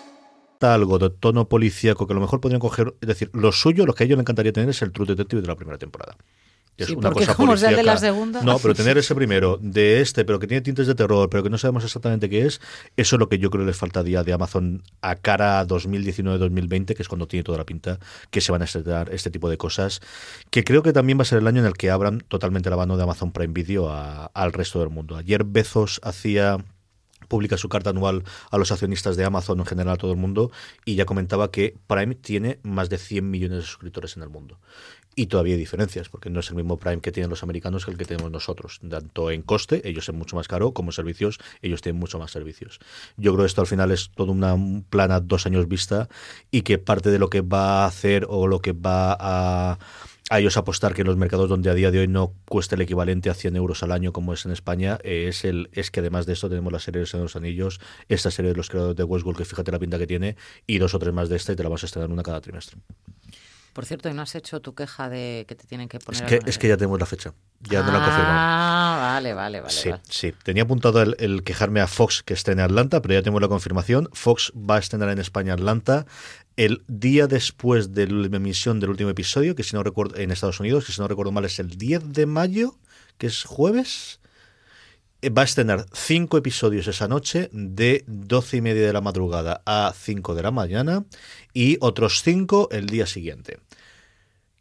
Algo 0.63 0.99
de 0.99 1.09
tono 1.09 1.47
policíaco 1.49 2.07
que 2.07 2.13
a 2.13 2.15
lo 2.15 2.21
mejor 2.21 2.39
podrían 2.41 2.59
coger. 2.61 2.93
Es 3.01 3.07
decir, 3.07 3.29
lo 3.33 3.51
suyo, 3.51 3.85
lo 3.85 3.93
que 3.93 4.03
a 4.03 4.05
ellos 4.05 4.17
les 4.17 4.23
encantaría 4.23 4.53
tener 4.53 4.69
es 4.69 4.81
el 4.81 4.91
True 4.91 5.07
Detective 5.07 5.41
de 5.41 5.47
la 5.47 5.55
primera 5.55 5.77
temporada. 5.77 6.15
Que 6.77 6.85
Sí, 6.85 6.95
porque 6.95 7.27
como 7.27 7.55
de 7.57 7.83
la 7.83 7.97
segunda. 7.97 8.41
No, 8.43 8.57
pero 8.57 8.73
tener 8.75 8.97
ese 8.97 9.13
primero, 9.13 9.59
de 9.61 9.99
este, 9.99 10.23
pero 10.23 10.39
que 10.39 10.47
tiene 10.47 10.61
tintes 10.61 10.87
de 10.87 10.95
terror, 10.95 11.29
pero 11.29 11.43
que 11.43 11.49
no 11.49 11.57
sabemos 11.57 11.83
exactamente 11.83 12.29
qué 12.29 12.45
es, 12.45 12.61
eso 12.95 13.15
es 13.17 13.19
lo 13.19 13.27
que 13.27 13.39
yo 13.39 13.49
creo 13.49 13.63
que 13.63 13.67
les 13.67 13.77
faltaría 13.77 14.23
de 14.23 14.31
Amazon 14.31 14.81
a 15.01 15.15
cara 15.15 15.59
a 15.59 15.67
2019-2020, 15.67 16.95
que 16.95 17.01
es 17.03 17.09
cuando 17.09 17.27
tiene 17.27 17.43
toda 17.43 17.57
la 17.57 17.65
pinta 17.65 17.99
que 18.29 18.39
se 18.41 18.51
van 18.53 18.61
a 18.61 18.65
estrenar 18.65 19.13
este 19.13 19.29
tipo 19.29 19.49
de 19.49 19.57
cosas, 19.57 19.99
que 20.49 20.63
creo 20.63 20.81
que 20.81 20.93
también 20.93 21.17
va 21.19 21.23
a 21.23 21.25
ser 21.25 21.39
el 21.39 21.47
año 21.47 21.59
en 21.59 21.67
el 21.67 21.73
que 21.73 21.91
abran 21.91 22.21
totalmente 22.27 22.69
la 22.69 22.77
mano 22.77 22.95
de 22.97 23.03
Amazon 23.03 23.31
Prime 23.33 23.53
Video 23.53 23.89
a- 23.89 24.27
al 24.33 24.53
resto 24.53 24.79
del 24.79 24.89
mundo. 24.89 25.17
Ayer 25.17 25.43
Bezos 25.43 25.99
hacía 26.03 26.57
publica 27.31 27.55
su 27.55 27.69
carta 27.69 27.91
anual 27.91 28.25
a 28.49 28.57
los 28.57 28.73
accionistas 28.73 29.15
de 29.15 29.23
Amazon 29.23 29.57
en 29.59 29.65
general 29.65 29.93
a 29.93 29.97
todo 29.97 30.11
el 30.11 30.17
mundo 30.17 30.51
y 30.83 30.95
ya 30.95 31.05
comentaba 31.05 31.49
que 31.49 31.77
Prime 31.87 32.13
tiene 32.13 32.59
más 32.61 32.89
de 32.89 32.97
100 32.97 33.31
millones 33.31 33.59
de 33.59 33.63
suscriptores 33.63 34.17
en 34.17 34.23
el 34.23 34.29
mundo. 34.29 34.59
Y 35.15 35.27
todavía 35.27 35.53
hay 35.53 35.59
diferencias, 35.59 36.09
porque 36.09 36.29
no 36.29 36.41
es 36.41 36.49
el 36.49 36.57
mismo 36.57 36.77
Prime 36.77 36.99
que 36.99 37.13
tienen 37.13 37.29
los 37.29 37.41
americanos 37.43 37.85
que 37.85 37.91
el 37.91 37.97
que 37.97 38.03
tenemos 38.03 38.31
nosotros. 38.31 38.81
Tanto 38.89 39.31
en 39.31 39.43
coste, 39.43 39.87
ellos 39.87 40.09
es 40.09 40.15
mucho 40.15 40.35
más 40.35 40.49
caro, 40.49 40.73
como 40.73 40.91
servicios, 40.91 41.39
ellos 41.61 41.81
tienen 41.81 42.01
mucho 42.01 42.19
más 42.19 42.31
servicios. 42.31 42.79
Yo 43.15 43.31
creo 43.31 43.43
que 43.43 43.47
esto 43.47 43.61
al 43.61 43.67
final 43.67 43.91
es 43.91 44.11
todo 44.13 44.33
una, 44.33 44.53
un 44.53 44.83
plan 44.83 45.11
a 45.11 45.21
dos 45.21 45.45
años 45.45 45.69
vista 45.69 46.09
y 46.49 46.63
que 46.63 46.79
parte 46.79 47.11
de 47.11 47.19
lo 47.19 47.29
que 47.29 47.39
va 47.39 47.83
a 47.83 47.85
hacer 47.85 48.25
o 48.27 48.47
lo 48.47 48.59
que 48.59 48.73
va 48.73 49.15
a 49.17 49.79
a 50.31 50.39
ellos 50.39 50.55
apostar 50.55 50.93
que 50.93 51.01
en 51.01 51.07
los 51.07 51.17
mercados 51.17 51.49
donde 51.49 51.69
a 51.69 51.73
día 51.73 51.91
de 51.91 51.99
hoy 51.99 52.07
no 52.07 52.33
cuesta 52.47 52.75
el 52.75 52.81
equivalente 52.81 53.29
a 53.29 53.33
100 53.33 53.57
euros 53.57 53.83
al 53.83 53.91
año 53.91 54.13
como 54.13 54.31
es 54.31 54.45
en 54.45 54.53
España, 54.53 54.97
eh, 55.03 55.25
es 55.27 55.43
el 55.43 55.69
es 55.73 55.91
que 55.91 55.99
además 55.99 56.25
de 56.25 56.31
esto 56.31 56.47
tenemos 56.47 56.71
la 56.71 56.79
serie 56.79 57.03
de 57.03 57.19
los 57.19 57.35
Anillos, 57.35 57.81
esta 58.07 58.31
serie 58.31 58.51
de 58.51 58.55
los 58.55 58.69
creadores 58.69 58.95
de 58.95 59.03
Westworld, 59.03 59.37
que 59.37 59.43
fíjate 59.43 59.73
la 59.73 59.79
pinta 59.79 59.97
que 59.97 60.07
tiene, 60.07 60.37
y 60.65 60.77
dos 60.77 60.93
o 60.93 60.99
tres 60.99 61.13
más 61.13 61.27
de 61.27 61.35
esta 61.35 61.51
y 61.51 61.57
te 61.57 61.63
la 61.63 61.69
vas 61.69 61.83
a 61.83 61.85
estrenar 61.85 62.09
una 62.09 62.23
cada 62.23 62.39
trimestre. 62.39 62.77
Por 63.73 63.85
cierto, 63.85 64.07
¿y 64.09 64.13
no 64.13 64.21
has 64.21 64.35
hecho 64.35 64.61
tu 64.61 64.73
queja 64.73 65.09
de 65.09 65.45
que 65.47 65.55
te 65.55 65.65
tienen 65.65 65.89
que 65.89 65.97
Es 65.97 66.03
poner 66.03 66.25
que, 66.25 66.35
algo 66.35 66.45
en 66.45 66.49
es 66.49 66.57
que 66.57 66.67
ya 66.69 66.77
tenemos 66.77 66.99
la 66.99 67.05
fecha, 67.05 67.33
ya 67.61 67.83
no 67.83 67.91
la 67.91 67.99
confirmado. 67.99 68.29
Ah, 68.29 68.97
vale, 69.13 69.33
vale, 69.33 69.61
vale. 69.61 69.73
Sí, 69.73 69.89
vale. 69.89 70.01
sí. 70.09 70.33
Tenía 70.43 70.63
apuntado 70.63 71.01
el, 71.01 71.15
el 71.19 71.43
quejarme 71.43 71.79
a 71.79 71.87
Fox 71.87 72.23
que 72.23 72.33
esté 72.33 72.51
en 72.51 72.59
Atlanta, 72.59 73.01
pero 73.01 73.13
ya 73.13 73.21
tenemos 73.21 73.41
la 73.41 73.47
confirmación. 73.47 74.09
Fox 74.11 74.51
va 74.55 74.75
a 74.75 74.79
estrenar 74.79 75.09
en 75.09 75.19
España 75.19 75.53
Atlanta 75.53 76.05
el 76.57 76.83
día 76.87 77.27
después 77.27 77.93
de 77.93 78.07
la 78.07 78.37
emisión 78.37 78.79
del 78.79 78.91
último 78.91 79.09
episodio, 79.09 79.55
que 79.55 79.63
si 79.63 79.75
no 79.75 79.83
recuerdo, 79.83 80.17
en 80.17 80.31
Estados 80.31 80.59
Unidos, 80.59 80.85
que 80.85 80.91
si 80.91 81.01
no 81.01 81.07
recuerdo 81.07 81.31
mal 81.31 81.45
es 81.45 81.59
el 81.59 81.69
10 81.69 82.13
de 82.13 82.25
mayo, 82.25 82.77
que 83.17 83.27
es 83.27 83.43
jueves. 83.43 84.19
Eh, 85.21 85.29
Va 85.29 85.43
a 85.43 85.45
estrenar 85.45 85.85
cinco 85.93 86.37
episodios 86.37 86.87
esa 86.87 87.07
noche 87.07 87.49
de 87.53 88.03
12 88.07 88.57
y 88.57 88.61
media 88.61 88.85
de 88.85 88.93
la 88.93 89.01
madrugada 89.01 89.61
a 89.65 89.93
5 89.95 90.35
de 90.35 90.43
la 90.43 90.51
mañana 90.51 91.05
y 91.53 91.77
otros 91.79 92.21
cinco 92.23 92.67
el 92.71 92.87
día 92.87 93.05
siguiente 93.05 93.59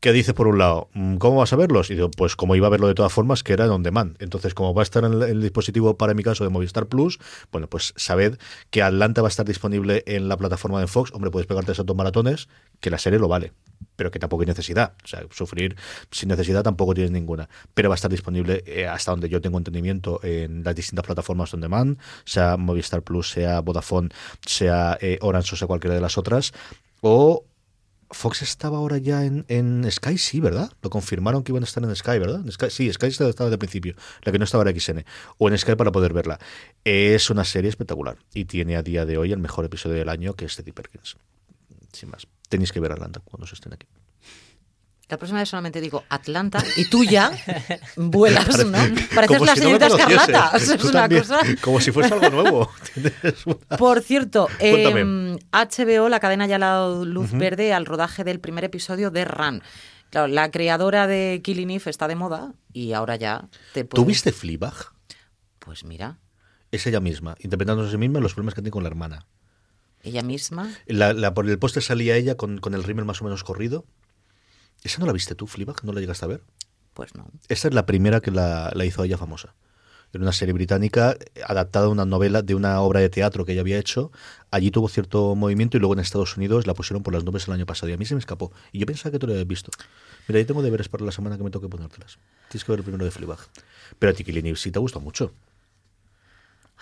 que 0.00 0.12
dice 0.12 0.32
por 0.32 0.48
un 0.48 0.58
lado, 0.58 0.88
mm, 0.94 1.16
¿cómo 1.16 1.36
vas 1.36 1.52
a 1.52 1.56
verlos? 1.56 1.90
Y 1.90 1.94
digo, 1.94 2.10
pues 2.10 2.34
como 2.34 2.56
iba 2.56 2.66
a 2.66 2.70
verlo 2.70 2.88
de 2.88 2.94
todas 2.94 3.12
formas, 3.12 3.42
que 3.42 3.52
era 3.52 3.66
en 3.66 3.70
on 3.70 3.82
demand. 3.82 4.16
Entonces, 4.18 4.54
como 4.54 4.72
va 4.74 4.80
a 4.80 4.84
estar 4.84 5.04
en 5.04 5.22
el, 5.22 5.42
dispositivo, 5.42 5.96
para 5.96 6.14
mi 6.14 6.22
caso, 6.22 6.42
de 6.42 6.50
Movistar 6.50 6.86
Plus, 6.86 7.18
bueno, 7.52 7.68
pues 7.68 7.92
sabed 7.96 8.38
que 8.70 8.82
Atlanta 8.82 9.20
va 9.20 9.28
a 9.28 9.30
estar 9.30 9.44
disponible 9.44 10.02
en 10.06 10.28
la 10.28 10.38
plataforma 10.38 10.80
de 10.80 10.86
Fox. 10.86 11.12
Hombre, 11.12 11.30
puedes 11.30 11.46
pegarte 11.46 11.72
esos 11.72 11.84
dos 11.84 11.96
maratones, 11.96 12.48
que 12.80 12.88
la 12.90 12.98
serie 12.98 13.18
lo 13.18 13.28
vale, 13.28 13.52
pero 13.94 14.10
que 14.10 14.18
tampoco 14.18 14.42
hay 14.42 14.46
necesidad. 14.46 14.94
O 15.04 15.06
sea, 15.06 15.22
sufrir 15.30 15.76
sin 16.10 16.30
necesidad 16.30 16.62
tampoco 16.62 16.94
tienes 16.94 17.10
ninguna. 17.10 17.50
Pero 17.74 17.90
va 17.90 17.94
a 17.94 17.96
estar 17.96 18.10
disponible 18.10 18.62
eh, 18.66 18.86
hasta 18.86 19.10
donde 19.10 19.28
yo 19.28 19.42
tengo 19.42 19.58
entendimiento 19.58 20.20
en 20.22 20.64
las 20.64 20.74
distintas 20.74 21.04
plataformas 21.04 21.52
on 21.52 21.60
demand, 21.60 21.98
sea 22.24 22.56
Movistar 22.56 23.02
Plus, 23.02 23.30
sea 23.30 23.60
Vodafone, 23.60 24.08
sea 24.46 24.96
eh, 25.02 25.18
Orange 25.20 25.54
o 25.54 25.58
sea 25.58 25.68
cualquiera 25.68 25.94
de 25.94 26.00
las 26.00 26.16
otras. 26.16 26.54
O 27.02 27.44
Fox 28.12 28.42
estaba 28.42 28.78
ahora 28.78 28.98
ya 28.98 29.24
en, 29.24 29.44
en 29.48 29.88
Sky, 29.90 30.18
sí, 30.18 30.40
¿verdad? 30.40 30.72
Lo 30.82 30.90
confirmaron 30.90 31.42
que 31.44 31.52
iban 31.52 31.62
a 31.62 31.66
estar 31.66 31.82
en 31.82 31.94
Sky, 31.94 32.18
¿verdad? 32.18 32.44
Sky- 32.50 32.70
sí, 32.70 32.92
Sky 32.92 33.06
estaba 33.06 33.28
desde 33.30 33.52
el 33.52 33.58
principio, 33.58 33.94
la 34.22 34.32
que 34.32 34.38
no 34.38 34.44
estaba 34.44 34.68
era 34.68 34.78
XN. 34.78 35.04
O 35.38 35.48
en 35.48 35.56
Sky 35.56 35.76
para 35.76 35.92
poder 35.92 36.12
verla. 36.12 36.38
Es 36.84 37.30
una 37.30 37.44
serie 37.44 37.68
espectacular 37.70 38.18
y 38.34 38.46
tiene 38.46 38.76
a 38.76 38.82
día 38.82 39.06
de 39.06 39.16
hoy 39.16 39.32
el 39.32 39.38
mejor 39.38 39.64
episodio 39.64 39.96
del 39.96 40.08
año, 40.08 40.34
que 40.34 40.44
es 40.44 40.56
Teddy 40.56 40.72
Perkins. 40.72 41.16
Sin 41.92 42.10
más. 42.10 42.26
Tenéis 42.48 42.72
que 42.72 42.80
ver 42.80 42.92
Atlanta 42.92 43.20
cuando 43.24 43.46
se 43.46 43.54
estén 43.54 43.72
aquí. 43.72 43.86
La 45.10 45.16
próxima 45.18 45.40
vez 45.40 45.48
solamente 45.48 45.80
digo 45.80 46.04
Atlanta 46.08 46.62
y 46.76 46.88
tú 46.88 47.02
ya 47.04 47.32
vuelas, 47.96 48.64
¿no? 48.64 48.78
Pareces 49.14 49.26
Como 49.38 49.44
la 49.44 49.54
si 49.56 49.60
no 49.60 49.66
señorita. 49.66 49.86
Escarlata. 49.88 50.50
Tú 50.52 50.56
es 50.72 50.84
una 50.84 50.92
también, 50.92 51.22
cosa. 51.22 51.40
Como 51.60 51.80
si 51.80 51.90
fuese 51.90 52.14
algo 52.14 52.30
nuevo. 52.30 52.70
Una- 53.46 53.76
Por 53.76 54.02
cierto, 54.02 54.48
Cuéntame. 54.60 55.00
em, 55.00 55.38
HBO, 55.52 56.08
la 56.08 56.20
cadena 56.20 56.46
ya 56.46 56.58
dado 56.58 57.04
luz 57.04 57.32
verde 57.32 57.72
al 57.72 57.86
rodaje 57.86 58.22
del 58.22 58.38
primer 58.40 58.62
episodio 58.64 59.10
de 59.10 59.24
Run. 59.24 59.62
Claro, 60.10 60.26
la 60.28 60.50
creadora 60.50 61.06
de 61.06 61.40
Killing 61.42 61.70
Eve 61.70 61.90
está 61.90 62.06
de 62.08 62.14
moda 62.16 62.52
y 62.72 62.92
ahora 62.92 63.16
ya 63.16 63.48
te 63.74 63.82
¿Tú 63.84 63.88
puedes... 63.90 64.06
viste 64.06 64.32
Fleabag? 64.32 64.74
Pues 65.58 65.84
mira, 65.84 66.18
Es 66.72 66.86
ella 66.86 67.00
misma, 67.00 67.34
interpretándose 67.40 67.88
a 67.88 67.92
sí 67.92 67.98
misma 67.98 68.20
los 68.20 68.34
problemas 68.34 68.54
que 68.54 68.60
tiene 68.62 68.72
con 68.72 68.82
la 68.84 68.88
hermana. 68.88 69.26
ella 70.02 70.22
misma... 70.22 70.68
La, 70.86 71.12
la- 71.12 71.34
por 71.34 71.48
el 71.48 71.58
póster 71.58 71.82
salía 71.82 72.16
ella 72.16 72.36
con, 72.36 72.58
con 72.58 72.74
el 72.74 72.82
rímel 72.84 73.04
más 73.04 73.20
o 73.20 73.24
menos 73.24 73.44
corrido. 73.44 73.84
¿Esa 74.82 74.98
no 75.00 75.06
la 75.06 75.12
viste 75.12 75.34
tú, 75.34 75.46
Fleabag? 75.46 75.84
¿No 75.84 75.92
la 75.92 76.00
llegaste 76.00 76.24
a 76.24 76.28
ver? 76.28 76.42
Pues 76.94 77.14
no. 77.14 77.30
Esta 77.48 77.68
es 77.68 77.74
la 77.74 77.86
primera 77.86 78.20
que 78.20 78.30
la, 78.30 78.72
la 78.74 78.84
hizo 78.84 79.04
ella 79.04 79.16
famosa. 79.16 79.54
Era 80.12 80.22
una 80.22 80.32
serie 80.32 80.52
británica 80.52 81.16
adaptada 81.46 81.86
a 81.86 81.88
una 81.88 82.04
novela 82.04 82.42
de 82.42 82.56
una 82.56 82.80
obra 82.80 82.98
de 82.98 83.08
teatro 83.08 83.44
que 83.44 83.52
ella 83.52 83.60
había 83.60 83.78
hecho. 83.78 84.10
Allí 84.50 84.72
tuvo 84.72 84.88
cierto 84.88 85.36
movimiento 85.36 85.76
y 85.76 85.80
luego 85.80 85.94
en 85.94 86.00
Estados 86.00 86.36
Unidos 86.36 86.66
la 86.66 86.74
pusieron 86.74 87.04
por 87.04 87.14
las 87.14 87.22
nubes 87.22 87.46
el 87.46 87.54
año 87.54 87.64
pasado. 87.64 87.90
Y 87.90 87.92
a 87.92 87.96
mí 87.96 88.04
se 88.04 88.14
me 88.14 88.18
escapó. 88.18 88.50
Y 88.72 88.80
yo 88.80 88.86
pensaba 88.86 89.12
que 89.12 89.20
tú 89.20 89.28
lo 89.28 89.34
habías 89.34 89.46
visto. 89.46 89.70
Mira, 90.26 90.40
yo 90.40 90.46
tengo 90.46 90.62
deberes 90.62 90.88
para 90.88 91.04
la 91.04 91.12
semana 91.12 91.36
que 91.36 91.44
me 91.44 91.50
toque 91.50 91.68
ponértelas. 91.68 92.18
Tienes 92.48 92.64
que 92.64 92.72
ver 92.72 92.80
el 92.80 92.84
primero 92.84 93.04
de 93.04 93.12
Fleabag. 93.12 93.38
Pero 94.00 94.10
a 94.10 94.14
ti, 94.14 94.24
Killing 94.24 94.46
Eve, 94.46 94.56
sí 94.56 94.72
te 94.72 94.80
gusta 94.80 94.98
mucho. 94.98 95.32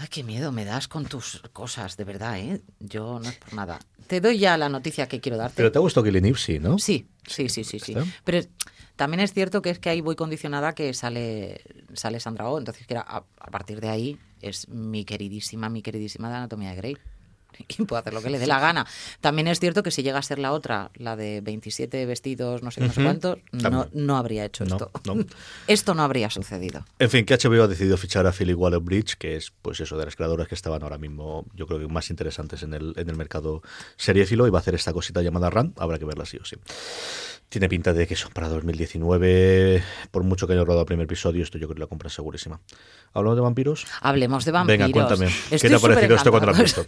Ay, 0.00 0.06
qué 0.06 0.22
miedo 0.22 0.52
me 0.52 0.64
das 0.64 0.86
con 0.86 1.06
tus 1.06 1.42
cosas, 1.52 1.96
de 1.96 2.04
verdad, 2.04 2.38
¿eh? 2.38 2.62
Yo 2.78 3.18
no 3.18 3.28
es 3.28 3.34
por 3.34 3.52
nada. 3.54 3.80
Te 4.06 4.20
doy 4.20 4.38
ya 4.38 4.56
la 4.56 4.68
noticia 4.68 5.08
que 5.08 5.20
quiero 5.20 5.36
darte. 5.36 5.56
Pero 5.56 5.72
te 5.72 5.78
ha 5.78 5.80
gustado 5.80 6.04
Killing 6.04 6.24
Eve, 6.24 6.38
sí, 6.38 6.60
¿no? 6.60 6.78
Sí, 6.78 7.08
sí, 7.26 7.48
sí, 7.48 7.64
sí, 7.64 7.80
sí. 7.80 7.94
Pero 8.22 8.46
también 8.94 9.18
es 9.18 9.32
cierto 9.34 9.60
que 9.60 9.70
es 9.70 9.80
que 9.80 9.90
ahí 9.90 10.00
voy 10.00 10.14
condicionada 10.14 10.72
que 10.76 10.94
sale, 10.94 11.62
sale 11.94 12.20
Sandra 12.20 12.48
Oh, 12.48 12.58
entonces 12.58 12.86
que 12.86 12.96
a, 12.96 13.00
a 13.00 13.50
partir 13.50 13.80
de 13.80 13.88
ahí 13.88 14.18
es 14.40 14.68
mi 14.68 15.04
queridísima, 15.04 15.68
mi 15.68 15.82
queridísima 15.82 16.30
de 16.30 16.36
Anatomía 16.36 16.70
de 16.70 16.76
Grey. 16.76 16.96
Y 17.68 17.84
puedo 17.84 17.98
hacer 18.00 18.14
lo 18.14 18.22
que 18.22 18.30
le 18.30 18.38
dé 18.38 18.46
la 18.46 18.60
gana. 18.60 18.86
También 19.20 19.48
es 19.48 19.58
cierto 19.60 19.82
que 19.82 19.90
si 19.90 20.02
llega 20.02 20.18
a 20.18 20.22
ser 20.22 20.38
la 20.38 20.52
otra, 20.52 20.90
la 20.94 21.16
de 21.16 21.40
27 21.40 22.06
vestidos, 22.06 22.62
no 22.62 22.70
sé 22.70 22.80
qué, 22.80 22.86
no 22.86 22.92
sé 22.92 23.02
cuántos, 23.02 23.38
no, 23.52 23.88
no 23.92 24.16
habría 24.16 24.44
hecho 24.44 24.64
No, 24.64 24.76
esto. 24.76 24.90
no. 25.04 25.24
Esto 25.66 25.94
no 25.94 26.02
habría 26.02 26.30
sucedido. 26.30 26.84
En 26.98 27.10
fin, 27.10 27.24
que 27.24 27.34
HBO 27.36 27.62
ha 27.64 27.68
decidido 27.68 27.96
fichar 27.96 28.26
a 28.26 28.32
Philip 28.32 28.56
Waller-Bridge, 28.58 29.16
que 29.18 29.36
es, 29.36 29.52
pues 29.62 29.80
eso, 29.80 29.96
de 29.98 30.04
las 30.04 30.16
creadoras 30.16 30.48
que 30.48 30.54
estaban 30.54 30.82
ahora 30.82 30.98
mismo, 30.98 31.46
yo 31.54 31.66
creo 31.66 31.80
que 31.80 31.88
más 31.88 32.10
interesantes 32.10 32.62
en 32.62 32.74
el, 32.74 32.94
en 32.96 33.08
el 33.10 33.16
mercado 33.16 33.62
seriéfilo, 33.96 34.46
y 34.46 34.50
va 34.50 34.58
a 34.58 34.60
hacer 34.60 34.74
esta 34.74 34.92
cosita 34.92 35.20
llamada 35.22 35.50
Run, 35.50 35.74
habrá 35.78 35.98
que 35.98 36.04
verla 36.04 36.26
sí 36.26 36.36
o 36.38 36.44
sí. 36.44 36.56
Tiene 37.48 37.68
pinta 37.68 37.94
de 37.94 38.06
que 38.06 38.14
son 38.14 38.30
para 38.32 38.48
2019, 38.48 39.82
por 40.10 40.22
mucho 40.22 40.46
que 40.46 40.52
haya 40.52 40.64
rodado 40.64 40.80
el 40.82 40.86
primer 40.86 41.04
episodio, 41.04 41.42
esto 41.42 41.56
yo 41.56 41.66
creo 41.66 41.76
que 41.76 41.80
la 41.80 41.86
compra 41.86 42.10
segurísima. 42.10 42.60
¿Hablamos 43.14 43.36
de 43.36 43.42
vampiros? 43.42 43.86
Hablemos 44.02 44.44
de 44.44 44.52
vampiros. 44.52 44.78
Venga, 44.86 44.92
cuéntame. 44.92 45.32
¿Qué 45.48 45.58
te 45.58 45.74
ha 45.74 45.78
parecido 45.78 46.14
esto 46.16 46.30
cuando 46.30 46.48
lo 46.48 46.52
visto? 46.62 46.84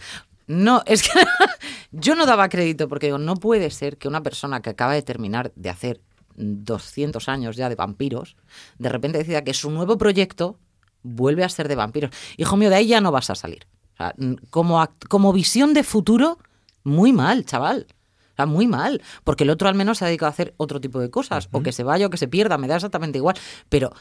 No, 0.47 0.83
es 0.85 1.03
que 1.03 1.19
yo 1.93 2.15
no 2.15 2.27
daba 2.27 2.49
crédito 2.51 2.89
porque 2.89 3.07
digo, 3.07 3.17
no 3.19 3.37
puede 3.37 3.71
ser 3.71 3.97
que 3.97 4.07
una 4.09 4.23
persona 4.23 4.61
que 4.61 4.69
acaba 4.71 4.93
de 4.93 5.01
terminar 5.03 5.51
de 5.57 5.71
hacer 5.71 6.01
200 6.37 7.29
años 7.31 7.57
ya 7.57 7.69
de 7.71 7.75
vampiros, 7.77 8.37
de 8.79 8.89
repente 8.91 9.17
decida 9.19 9.43
que 9.45 9.55
su 9.55 9.71
nuevo 9.71 9.97
proyecto 9.97 10.59
vuelve 11.03 11.43
a 11.45 11.49
ser 11.49 11.69
de 11.69 11.75
vampiros. 11.77 12.11
Hijo 12.37 12.57
mío, 12.59 12.69
de 12.69 12.77
ahí 12.77 12.87
ya 12.87 13.01
no 13.01 13.11
vas 13.13 13.31
a 13.31 13.35
salir. 13.35 13.67
O 13.95 13.97
sea, 13.97 14.15
n- 14.19 14.37
como, 14.51 14.87
como 15.09 15.33
visión 15.33 15.73
de 15.73 15.85
futuro, 15.85 16.39
muy 16.85 17.13
mal, 17.15 17.47
chaval. 17.47 17.87
Muy 18.47 18.67
mal. 18.67 19.03
Porque 19.25 19.45
el 19.45 19.51
otro 19.51 19.69
al 19.69 19.75
menos 19.75 19.99
se 19.99 20.05
ha 20.05 20.09
dedicado 20.09 20.29
a 20.29 20.33
hacer 20.33 20.55
otro 20.57 20.81
tipo 20.81 21.01
de 21.01 21.11
cosas. 21.11 21.49
O 21.53 21.63
que 21.63 21.73
se 21.73 21.83
vaya 21.85 22.07
o 22.07 22.11
que 22.11 22.17
se 22.17 22.29
pierda, 22.29 22.59
me 22.59 22.69
da 22.69 22.77
exactamente 22.77 23.19
igual. 23.19 23.37
Pero 23.69 23.93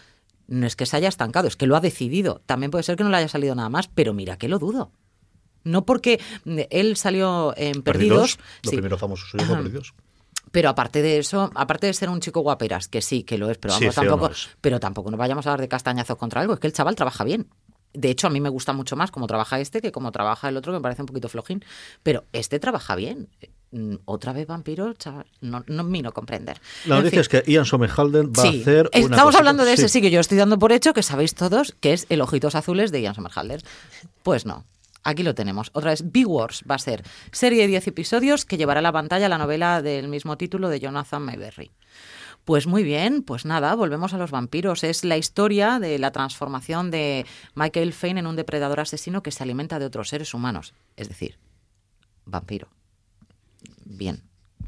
no 0.48 0.66
es 0.66 0.76
que 0.76 0.86
se 0.86 0.98
haya 0.98 1.08
estancado, 1.10 1.48
es 1.48 1.56
que 1.56 1.68
lo 1.68 1.76
ha 1.76 1.80
decidido. 1.80 2.42
También 2.46 2.72
puede 2.72 2.84
ser 2.84 2.96
que 2.96 3.04
no 3.04 3.10
le 3.10 3.18
haya 3.18 3.28
salido 3.28 3.54
nada 3.56 3.70
más, 3.70 3.88
pero 3.88 4.14
mira 4.14 4.38
que 4.38 4.48
lo 4.48 4.58
dudo. 4.60 4.92
No 5.64 5.86
porque 5.86 6.20
mm, 6.46 6.60
él 6.70 6.96
salió 6.98 7.54
en 7.58 7.82
Perdidos, 7.84 8.40
Lo 8.64 8.70
sí, 8.72 8.78
primero 8.78 8.98
famoso 8.98 9.26
suyo 9.28 9.46
fue 9.46 9.58
Perdidos. 9.58 9.94
pero 10.52 10.70
aparte 10.70 11.02
de 11.02 11.20
eso, 11.20 11.52
aparte 11.54 11.86
de 11.88 11.94
ser 11.94 12.10
un 12.10 12.22
chico 12.22 12.40
guaperas, 12.40 12.88
que 12.88 13.02
sí, 13.02 13.24
que 13.24 13.38
lo 13.38 13.50
es, 13.50 13.58
pero 13.58 13.74
Sí, 13.76 13.82
vamos, 13.86 13.98
no 13.98 14.02
tampoco, 14.04 14.32
es. 14.32 14.50
pero 14.62 14.80
tampoco 14.80 15.12
nos 15.12 15.20
vayamos 15.20 15.46
a 15.46 15.52
dar 15.52 15.62
de 15.62 15.68
castañazos 15.68 16.18
contra 16.18 16.42
algo, 16.42 16.54
es 16.54 16.60
que 16.60 16.68
el 16.68 16.74
chaval 16.74 16.96
trabaja 16.96 17.24
bien. 17.26 17.48
De 17.94 18.10
hecho, 18.10 18.28
a 18.28 18.30
mí 18.30 18.40
me 18.40 18.50
gusta 18.50 18.72
mucho 18.72 18.96
más 18.96 19.12
cómo 19.12 19.28
trabaja 19.28 19.60
este 19.60 19.82
que 19.82 19.92
cómo 19.92 20.12
trabaja 20.12 20.48
el 20.48 20.58
otro, 20.58 20.72
que 20.72 20.78
me 20.78 20.82
parece 20.84 21.02
un 21.02 21.08
poquito 21.08 21.28
flojín. 21.28 21.66
Pero 22.04 22.24
este 22.34 22.60
trabaja 22.60 22.96
bien. 22.96 23.28
Mm, 23.72 23.96
Otra 24.06 24.34
vez 24.34 24.48
vampiro, 24.48 24.94
chaval, 24.94 25.26
no, 25.42 25.64
no 25.68 25.84
me 25.84 26.02
no 26.02 26.12
comprender. 26.12 26.60
La 26.86 26.98
En 26.98 27.04
noticia 27.04 27.24
fin. 27.24 27.38
es 27.38 27.44
que 27.44 27.52
Ian 27.52 27.66
Somerhalder 27.66 28.26
va 28.28 28.42
Sí, 28.42 28.58
a 28.60 28.62
hacer 28.62 28.90
una 28.94 29.00
Estamos 29.16 29.36
hablando 29.36 29.64
de 29.66 29.74
ese, 29.74 29.90
sí. 29.90 30.02
que 30.02 30.10
yo 30.12 30.20
estoy 30.20 30.38
dando 30.40 30.58
por 30.58 30.72
hecho 30.72 30.94
que 30.94 31.04
sabéis 31.04 31.36
todos 31.36 31.76
que 31.80 31.94
es 31.94 32.06
el 32.10 32.22
Ojitos 32.22 32.56
Azules 32.56 32.92
de 32.92 33.02
Ian 33.02 33.14
Somerhalder. 33.16 33.62
Pues 34.24 34.46
no. 34.46 34.66
Aquí 35.04 35.24
lo 35.24 35.34
tenemos. 35.36 35.70
Otra 35.74 35.92
vez, 35.92 36.04
Big 36.12 36.28
Wars 36.28 36.64
va 36.70 36.76
a 36.76 36.80
ser 36.80 37.04
serie 37.32 37.62
de 37.62 37.68
10 37.68 37.88
episodios 37.88 38.44
que 38.46 38.58
llevará 38.58 38.80
a 38.80 38.84
la 38.84 38.92
pantalla 38.92 39.30
la 39.30 39.38
novela 39.38 39.82
del 39.82 40.08
mismo 40.10 40.36
título 40.38 40.68
de 40.70 40.80
Jonathan 40.80 41.22
Mayberry. 41.22 41.72
Pues 42.46 42.66
muy 42.68 42.84
bien, 42.84 43.22
pues 43.24 43.46
nada, 43.46 43.76
volvemos 43.76 44.14
a 44.14 44.18
los 44.18 44.32
vampiros. 44.32 44.84
Es 44.84 45.06
la 45.06 45.18
historia 45.18 45.78
de 45.80 46.00
la 46.00 46.12
transformación 46.12 46.90
de 46.92 47.26
Michael 47.56 47.94
Fane 47.94 48.20
en 48.20 48.28
un 48.28 48.36
depredador 48.36 48.80
asesino 48.80 49.22
que 49.24 49.32
se 49.32 49.44
alimenta 49.44 49.78
de 49.80 49.86
otros 49.86 50.10
seres 50.10 50.34
humanos. 50.34 50.74
Es 50.98 51.08
decir, 51.08 51.38
vampiro. 52.26 52.68
Bien. 53.90 54.22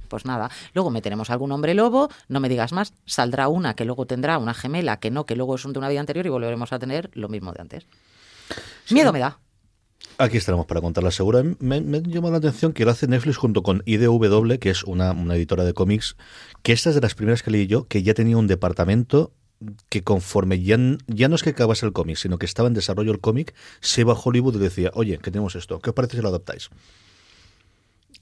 Pues 0.08 0.26
nada, 0.26 0.52
luego 0.74 0.90
meteremos 0.90 1.30
algún 1.30 1.54
hombre 1.54 1.74
lobo, 1.74 2.10
no 2.28 2.42
me 2.42 2.50
digas 2.50 2.74
más, 2.74 2.94
saldrá 3.06 3.48
una 3.48 3.76
que 3.76 3.86
luego 3.86 4.06
tendrá 4.06 4.38
una 4.40 4.54
gemela 4.54 5.00
que 5.00 5.10
no, 5.10 5.26
que 5.26 5.38
luego 5.38 5.56
es 5.56 5.64
de 5.64 5.80
una 5.80 5.88
vida 5.88 6.02
anterior 6.02 6.26
y 6.26 6.30
volveremos 6.30 6.74
a 6.74 6.80
tener 6.80 7.10
lo 7.14 7.30
mismo 7.30 7.54
de 7.54 7.62
antes. 7.62 7.86
Miedo 8.90 9.14
me 9.14 9.20
da. 9.20 9.40
Aquí 10.18 10.38
estaremos 10.38 10.66
para 10.66 10.82
contarla 10.82 11.12
segura. 11.12 11.44
Me, 11.60 11.80
me 11.80 12.02
llama 12.02 12.30
la 12.30 12.38
atención 12.38 12.74
que 12.74 12.84
lo 12.84 12.92
hace 12.92 13.08
Netflix 13.08 13.38
junto 13.38 13.64
con 13.64 13.84
IDW, 13.86 14.58
que 14.60 14.70
es 14.70 14.84
una, 14.84 15.12
una 15.12 15.36
editora 15.36 15.64
de 15.64 15.74
cómics, 15.74 16.18
que 16.62 16.74
esta 16.74 16.90
es 16.90 16.96
de 16.96 17.02
las 17.02 17.16
primeras 17.16 17.42
que 17.42 17.52
leí 17.52 17.68
yo, 17.68 17.88
que 17.88 18.04
ya 18.04 18.14
tenía 18.14 18.36
un 18.36 18.48
departamento 18.48 19.34
que 19.90 20.04
conforme 20.04 20.62
ya, 20.62 20.78
ya 21.08 21.30
no 21.30 21.36
es 21.36 21.44
que 21.44 21.52
acabase 21.52 21.86
el 21.86 21.94
cómic, 21.94 22.18
sino 22.18 22.38
que 22.38 22.46
estaba 22.46 22.68
en 22.68 22.74
desarrollo 22.74 23.12
el 23.12 23.20
cómic, 23.20 23.54
se 23.80 24.02
iba 24.02 24.14
a 24.14 24.20
Hollywood 24.22 24.56
y 24.56 24.60
decía, 24.60 24.92
oye, 24.94 25.18
que 25.20 25.32
tenemos 25.32 25.56
esto, 25.56 25.80
¿qué 25.80 25.92
os 25.92 25.96
parece 25.96 26.18
si 26.18 26.24
lo 26.24 26.30
adaptáis? 26.30 26.70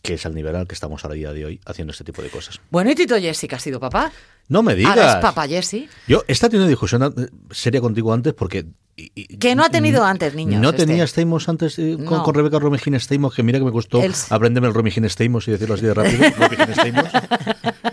Que 0.02 0.14
es 0.14 0.26
al 0.26 0.34
nivel 0.34 0.56
al 0.56 0.68
que 0.68 0.74
estamos 0.76 1.04
a 1.06 1.10
día 1.10 1.34
de 1.34 1.46
hoy 1.46 1.60
haciendo 1.66 1.92
este 1.92 2.04
tipo 2.06 2.22
de 2.22 2.30
cosas. 2.30 2.60
Bueno, 2.72 2.90
y 2.92 2.96
Tito 2.96 3.16
Jessica 3.20 3.58
ha 3.58 3.60
sido 3.60 3.80
papá. 3.80 4.12
No 4.48 4.64
me 4.64 4.74
digas. 4.76 4.98
Ahora 4.98 5.12
es 5.14 5.16
papá 5.18 5.48
Jessy. 5.48 5.90
Yo 6.08 6.24
esta 6.28 6.48
tenido 6.50 6.64
una 6.66 6.70
discusión 6.70 7.04
eh, 7.18 7.28
seria 7.52 7.82
contigo 7.82 8.12
antes 8.14 8.34
porque... 8.34 8.66
y- 8.96 9.12
y- 9.14 9.38
Que 9.38 9.54
no 9.56 9.64
ha 9.64 9.70
tenido 9.70 10.04
antes, 10.06 10.34
niños, 10.34 10.62
¿No 10.62 10.70
este. 10.70 10.86
tenía 10.86 11.06
Stamos 11.06 11.48
antes 11.50 11.78
eh, 11.80 11.98
con, 11.98 12.18
No. 12.18 12.24
con 12.24 12.34
Rebeca 12.34 12.58
Romijin 12.60 12.96
Stamos? 13.00 13.36
Que 13.36 13.44
mira 13.44 13.60
que 13.60 13.66
me 13.66 13.72
costó 13.72 14.02
El- 14.02 14.14
aprenderme 14.30 14.70
el 14.70 14.74
Romijin 14.74 15.04
Stamos 15.10 15.48
y 15.48 15.52
decirlo 15.52 15.76
así 15.76 15.86
de 15.86 15.94
rápido. 15.94 16.24
Stamos. 16.74 17.10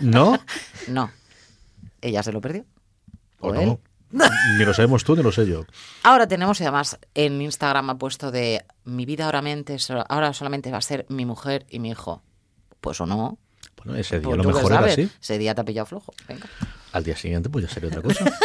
¿No? 0.01 0.39
No. 0.87 1.11
Ella 2.01 2.23
se 2.23 2.31
lo 2.31 2.39
perdió. 2.41 2.65
¿O 3.39 3.49
¿O 3.49 3.53
no? 3.53 3.79
Ni 4.11 4.65
lo 4.65 4.73
sabemos 4.73 5.03
tú 5.03 5.15
ni 5.15 5.23
lo 5.23 5.31
sé 5.31 5.47
yo. 5.47 5.65
Ahora 6.03 6.27
tenemos, 6.27 6.59
y 6.61 6.63
además 6.63 6.97
en 7.13 7.41
Instagram 7.41 7.89
ha 7.89 7.97
puesto 7.97 8.31
de 8.31 8.65
mi 8.85 9.05
vida 9.05 9.25
ahora, 9.25 9.41
mente, 9.41 9.77
ahora 10.07 10.33
solamente 10.33 10.71
va 10.71 10.77
a 10.77 10.81
ser 10.81 11.05
mi 11.09 11.25
mujer 11.25 11.65
y 11.69 11.79
mi 11.79 11.89
hijo. 11.89 12.23
Pues 12.79 13.01
o 13.01 13.05
no. 13.05 13.37
Bueno, 13.75 13.95
ese 13.99 14.19
día 14.19 14.29
Pues 14.29 14.37
lo 14.37 14.43
mejor 14.43 14.71
era 14.71 14.85
así. 14.85 15.09
Ese 15.21 15.37
día 15.37 15.53
te 15.53 15.61
ha 15.61 15.65
pillado 15.65 15.85
flojo. 15.85 16.13
Venga. 16.27 16.45
Al 16.93 17.03
día 17.03 17.15
siguiente 17.15 17.49
pues 17.49 17.65
ya 17.65 17.71
sería 17.71 17.89
otra 17.89 18.01
cosa. 18.01 18.25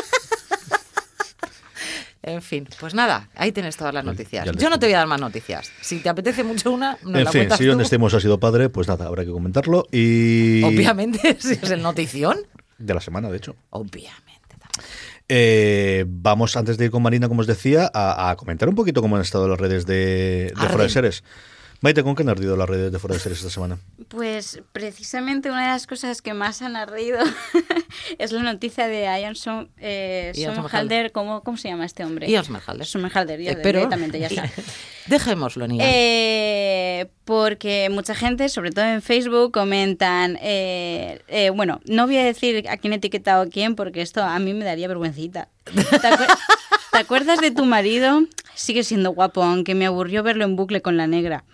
En 2.25 2.41
fin, 2.41 2.69
pues 2.79 2.95
nada, 2.95 3.29
ahí 3.35 3.51
tienes 3.51 3.77
todas 3.77 3.93
las 3.93 4.05
noticias. 4.05 4.49
Yo 4.57 4.71
no 4.71 4.79
te 4.79 4.87
voy 4.87 4.95
a 4.95 4.99
dar 4.99 5.09
más 5.09 5.21
noticias. 5.21 5.73
Si 5.81 5.99
te 5.99 6.09
apetece 6.09 6.45
mucho 6.45 6.71
una, 6.71 6.97
nos 7.03 7.17
en 7.17 7.25
la 7.25 7.33
fin, 7.33 7.49
si 7.59 7.67
donde 7.67 7.83
estemos 7.83 8.15
ha 8.15 8.21
sido 8.21 8.39
padre, 8.39 8.69
pues 8.69 8.87
nada, 8.87 9.07
habrá 9.07 9.25
que 9.25 9.33
comentarlo. 9.33 9.89
Y... 9.91 10.63
Obviamente, 10.63 11.37
si 11.41 11.55
es 11.55 11.71
el 11.71 11.83
notición. 11.83 12.39
De 12.79 12.95
la 12.95 13.01
semana, 13.01 13.29
de 13.29 13.39
hecho. 13.39 13.57
Obviamente. 13.71 14.32
Eh, 15.35 16.05
vamos, 16.07 16.59
antes 16.59 16.77
de 16.77 16.85
ir 16.85 16.91
con 16.91 17.03
Marina, 17.03 17.27
como 17.27 17.41
os 17.41 17.47
decía, 17.47 17.91
a, 17.95 18.29
a 18.29 18.37
comentar 18.37 18.69
un 18.69 18.75
poquito 18.75 19.01
cómo 19.01 19.17
han 19.17 19.23
estado 19.23 19.49
las 19.49 19.59
redes 19.59 19.87
de, 19.87 20.53
de. 20.55 20.69
Fuera 20.69 20.83
de 20.83 20.91
Seres. 20.91 21.25
Maite, 21.83 22.05
¿con 22.05 22.15
qué 22.15 22.23
han 22.23 22.29
ardido 22.29 22.57
las 22.57 22.69
redes 22.71 22.93
de 22.93 22.99
Fuera 23.01 23.15
de 23.15 23.21
Seres 23.21 23.39
esta 23.39 23.51
semana? 23.51 23.77
Pues 24.07 24.63
precisamente 24.73 25.51
una 25.51 25.63
de 25.63 25.69
las 25.69 25.89
cosas 25.89 26.23
que 26.23 26.33
más 26.33 26.63
han 26.63 26.77
ardido 26.77 27.19
es 28.19 28.31
la 28.31 28.41
noticia 28.45 28.87
de 28.87 29.03
Ian 29.03 29.35
Som, 29.35 29.67
eh, 29.79 30.31
Somerhalder. 30.37 31.11
¿Cómo, 31.11 31.43
¿Cómo 31.43 31.57
se 31.57 31.69
llama 31.69 31.85
este 31.85 32.05
hombre? 32.05 32.29
Ian 32.31 32.45
Somerhalder. 32.45 32.87
Somerhalder, 32.87 33.41
ya, 33.41 33.51
Eh, 33.53 33.59
pero- 33.65 33.81
directamente, 33.81 34.21
ya 34.21 34.27
está. 34.29 34.49
Dejémoslo, 35.07 35.67
niña. 35.67 35.85
Eh, 35.89 37.11
porque 37.25 37.89
mucha 37.91 38.15
gente, 38.15 38.49
sobre 38.49 38.71
todo 38.71 38.85
en 38.85 39.03
Facebook, 39.03 39.51
comentan, 39.53 40.39
eh, 40.41 41.21
eh, 41.27 41.51
bueno, 41.51 41.81
no 41.87 42.07
voy 42.07 42.17
a 42.19 42.25
decir 42.25 42.69
a 42.69 42.77
quién 42.77 42.93
he 42.93 42.97
etiquetado 42.97 43.43
a 43.43 43.47
quién 43.47 43.75
porque 43.75 44.03
esto 44.03 44.23
a 44.23 44.39
mí 44.39 44.55
me 44.55 44.65
daría 44.65 44.87
vergüencita. 44.87 45.49
¿Te, 45.65 45.73
acuer- 45.81 46.29
¿te 46.93 46.99
acuerdas 46.99 47.41
de 47.41 47.51
tu 47.51 47.65
marido? 47.65 48.21
Sigue 48.55 48.85
siendo 48.85 49.13
guapo, 49.13 49.43
aunque 49.43 49.75
me 49.75 49.87
aburrió 49.87 50.23
verlo 50.23 50.45
en 50.45 50.57
bucle 50.57 50.83
con 50.83 50.99
la 50.99 51.07
negra. 51.07 51.45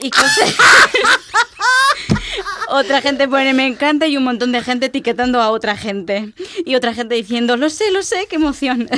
Y 0.00 0.10
cosas... 0.10 0.54
Otra 2.68 3.00
gente 3.00 3.28
pone 3.28 3.52
me 3.54 3.66
encanta 3.66 4.06
y 4.08 4.16
un 4.16 4.24
montón 4.24 4.50
de 4.50 4.60
gente 4.62 4.86
etiquetando 4.86 5.40
a 5.40 5.50
otra 5.50 5.76
gente. 5.76 6.32
Y 6.64 6.74
otra 6.74 6.92
gente 6.94 7.14
diciendo, 7.14 7.56
lo 7.56 7.70
sé, 7.70 7.90
lo 7.92 8.02
sé, 8.02 8.26
qué 8.28 8.36
emoción. 8.36 8.88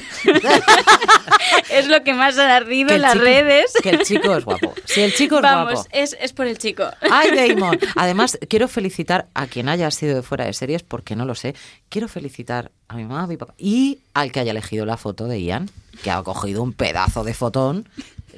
es 1.71 1.87
lo 1.89 2.03
que 2.03 2.15
más 2.15 2.39
ha 2.39 2.57
ardido 2.57 2.95
en 2.95 3.03
las 3.03 3.13
chico- 3.13 3.25
redes. 3.25 3.73
Que 3.83 3.91
el 3.91 4.03
chico 4.03 4.35
es 4.37 4.45
guapo. 4.45 4.73
Si 4.87 5.03
el 5.03 5.13
chico 5.15 5.37
es 5.37 5.43
Vamos, 5.43 5.73
guapo. 5.75 5.89
es, 5.93 6.17
es 6.21 6.33
por 6.33 6.47
el 6.47 6.57
chico. 6.57 6.85
Ay, 7.11 7.31
Damon. 7.55 7.79
Además, 7.97 8.39
quiero 8.49 8.69
felicitar 8.69 9.29
a 9.35 9.47
quien 9.47 9.69
haya 9.69 9.91
sido 9.91 10.15
de 10.17 10.23
fuera 10.23 10.47
de 10.47 10.55
series, 10.55 10.83
porque 10.83 11.15
no 11.17 11.27
lo 11.27 11.35
sé. 11.35 11.55
Quiero 11.91 12.09
felicitar 12.09 12.71
a 12.89 12.95
mi 12.97 13.05
mamá, 13.05 13.25
a 13.25 13.27
mi 13.27 13.37
papá 13.37 13.55
y 13.59 13.99
al 14.15 14.33
que 14.33 14.41
haya 14.41 14.53
elegido 14.53 14.87
la 14.87 14.97
foto 14.97 15.27
de 15.27 15.43
Ian, 15.43 15.69
que 16.03 16.11
ha 16.11 16.23
cogido 16.23 16.63
un 16.63 16.73
pedazo 16.73 17.25
de 17.25 17.35
fotón. 17.35 17.89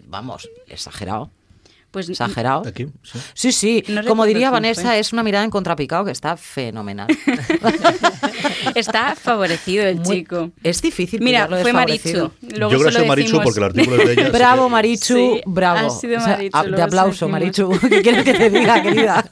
Vamos, 0.07 0.49
exagerado. 0.67 1.31
Pues 1.91 2.09
Exagerado. 2.09 2.63
Aquí, 2.67 2.87
sí. 3.03 3.19
Sí, 3.35 3.53
sí. 3.53 3.85
No 3.89 4.05
Como 4.05 4.27
diría 4.27 4.51
Vanessa, 4.51 4.83
fue. 4.83 4.99
es 4.99 5.13
una 5.13 5.23
mirada 5.23 5.45
en 5.45 5.51
contrapicado 5.51 6.05
que 6.05 6.11
está 6.11 6.37
fenomenal. 6.37 7.07
está 8.75 9.15
favorecido 9.17 9.85
el 9.85 9.97
Muy- 9.97 10.19
chico. 10.19 10.51
Es 10.63 10.83
difícil 10.83 11.21
Mira, 11.21 11.47
fue. 11.49 11.73
Marichu. 11.73 12.31
Luego 12.43 12.73
Yo 12.73 12.79
creo 12.79 12.85
que 12.85 12.93
sido 12.93 13.07
Marichu 13.07 13.27
decimos. 13.39 13.45
porque 13.45 13.59
el 13.61 13.65
artículo 13.65 13.97
es 14.03 14.07
de 14.07 14.13
ella. 14.13 14.31
Bravo, 14.31 14.67
que- 14.67 14.71
Marichu, 14.73 15.05
Sí, 15.15 15.41
bravo. 15.47 15.79
ha 15.87 15.91
sido 15.91 16.19
O 16.19 16.21
sea, 16.21 16.37
Marichu, 16.37 16.57
a- 16.57 16.63
luego 16.63 16.77
de 16.77 16.83
aplauso. 16.83 17.29
Marichu. 17.29 17.71
¿Qué 17.89 18.03
quieres 18.03 18.25
que 18.25 18.35
te 18.35 18.51
diga, 18.51 18.83
querida? 18.83 19.31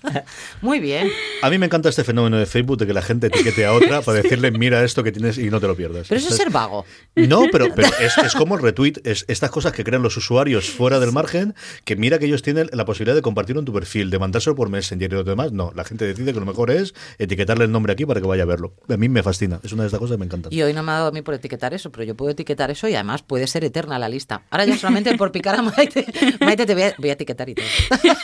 Muy 0.62 0.81
bien. 0.81 1.11
A 1.42 1.51
mí 1.51 1.59
me 1.59 1.66
encanta 1.66 1.88
este 1.88 2.05
fenómeno 2.05 2.38
de 2.38 2.47
Facebook 2.47 2.79
de 2.79 2.87
que 2.87 2.92
la 2.95 3.03
gente 3.03 3.27
etiquete 3.29 3.66
a 3.66 3.73
otra 3.73 4.03
para 4.03 4.19
decirle 4.23 4.51
mira 4.51 4.83
esto 4.85 5.03
que 5.05 5.12
tienes 5.12 5.38
y 5.38 5.51
no 5.51 5.61
te 5.61 5.66
lo 5.66 5.77
pierdas. 5.77 6.07
Pero 6.09 6.19
eso 6.21 6.31
es 6.31 6.37
ser 6.37 6.51
vago. 6.51 6.85
No, 7.14 7.45
pero, 7.53 7.69
pero 7.75 7.88
es, 8.01 8.16
es 8.19 8.35
como 8.35 8.57
el 8.57 8.62
retweet, 8.62 8.95
es 9.05 9.25
estas 9.29 9.51
cosas 9.51 9.73
que 9.73 9.85
crean 9.85 10.03
los 10.03 10.16
usuarios 10.16 10.69
fuera 10.71 10.99
del 11.01 11.12
margen, 11.12 11.55
que 11.85 11.97
mira 11.97 12.19
que 12.19 12.27
ellos 12.27 12.42
tienen 12.47 12.71
la 12.73 12.85
posibilidad 12.85 13.17
de 13.17 13.23
compartirlo 13.23 13.59
en 13.59 13.67
tu 13.67 13.73
perfil, 13.73 14.09
de 14.09 14.21
mandárselo 14.21 14.55
por 14.55 14.71
Messenger 14.71 15.13
y 15.13 15.15
lo 15.17 15.25
demás. 15.25 15.51
No, 15.51 15.73
la 15.75 15.83
gente 15.83 16.05
decide 16.05 16.33
que 16.33 16.39
lo 16.39 16.47
mejor 16.47 16.71
es 16.71 16.95
etiquetarle 17.19 17.65
el 17.65 17.73
nombre 17.73 17.93
aquí 17.93 18.07
para 18.07 18.21
que 18.21 18.27
vaya 18.29 18.45
a 18.45 18.47
verlo. 18.47 18.73
A 18.89 18.97
mí 18.97 19.09
me 19.09 19.25
fascina, 19.25 19.59
es 19.65 19.73
una 19.73 19.83
de 19.83 19.89
estas 19.89 19.99
cosas 19.99 20.15
que 20.15 20.21
me 20.21 20.27
encantan. 20.27 20.53
Y 20.53 20.63
hoy 20.63 20.73
no 20.73 20.85
me 20.85 20.93
ha 20.93 20.95
dado 20.95 21.09
a 21.09 21.11
mí 21.11 21.23
por 21.23 21.35
etiquetar 21.35 21.75
eso, 21.75 21.91
pero 21.91 22.05
yo 22.05 22.15
puedo 22.15 22.31
etiquetar 22.31 22.71
eso 22.71 22.87
y 22.87 22.95
además 22.95 23.25
puede 23.25 23.49
ser 23.49 23.65
eterna 23.65 23.99
la 23.99 24.09
lista. 24.09 24.43
Ahora 24.51 24.65
ya 24.65 24.79
solamente 24.79 25.17
por 25.17 25.33
picar 25.33 25.57
a 25.57 25.63
Maite, 25.63 26.07
Maite 26.41 26.67
te 26.67 26.75
voy 26.75 26.85
a, 26.85 26.95
voy 26.99 27.11
a 27.11 27.15
etiquetar 27.15 27.49
y 27.49 27.57
todo. 27.57 27.67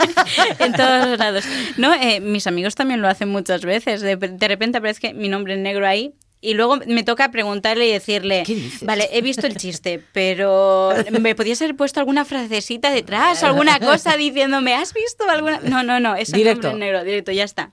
en 0.60 0.72
todos 0.72 1.08
los 1.08 1.18
lados. 1.18 1.44
No, 1.76 1.92
eh, 1.92 2.20
mis 2.20 2.46
amigos 2.46 2.76
también 2.76 3.02
lo 3.02 3.08
hacen 3.08 3.28
muchas 3.28 3.64
veces. 3.64 4.02
De, 4.02 4.14
de 4.14 4.48
repente 4.48 4.78
aparece 4.78 5.14
mi 5.14 5.28
nombre 5.28 5.54
en 5.54 5.64
negro 5.64 5.84
ahí. 5.84 6.14
Y 6.44 6.54
luego 6.54 6.76
me 6.88 7.04
toca 7.04 7.30
preguntarle 7.30 7.86
y 7.86 7.92
decirle, 7.92 8.42
¿Qué 8.44 8.56
dices? 8.56 8.82
vale, 8.84 9.08
he 9.12 9.22
visto 9.22 9.46
el 9.46 9.56
chiste, 9.56 10.02
pero 10.12 10.92
¿me 11.20 11.34
podías 11.36 11.62
haber 11.62 11.76
puesto 11.76 12.00
alguna 12.00 12.24
frasecita 12.24 12.90
detrás 12.90 13.42
o 13.44 13.46
alguna 13.46 13.78
cosa 13.78 14.16
diciéndome, 14.16 14.74
¿has 14.74 14.92
visto 14.92 15.22
alguna? 15.30 15.60
No, 15.60 15.84
no, 15.84 16.00
no, 16.00 16.16
es 16.16 16.32
Directo. 16.32 16.72
negro, 16.74 17.04
directo, 17.04 17.30
ya 17.30 17.44
está. 17.44 17.70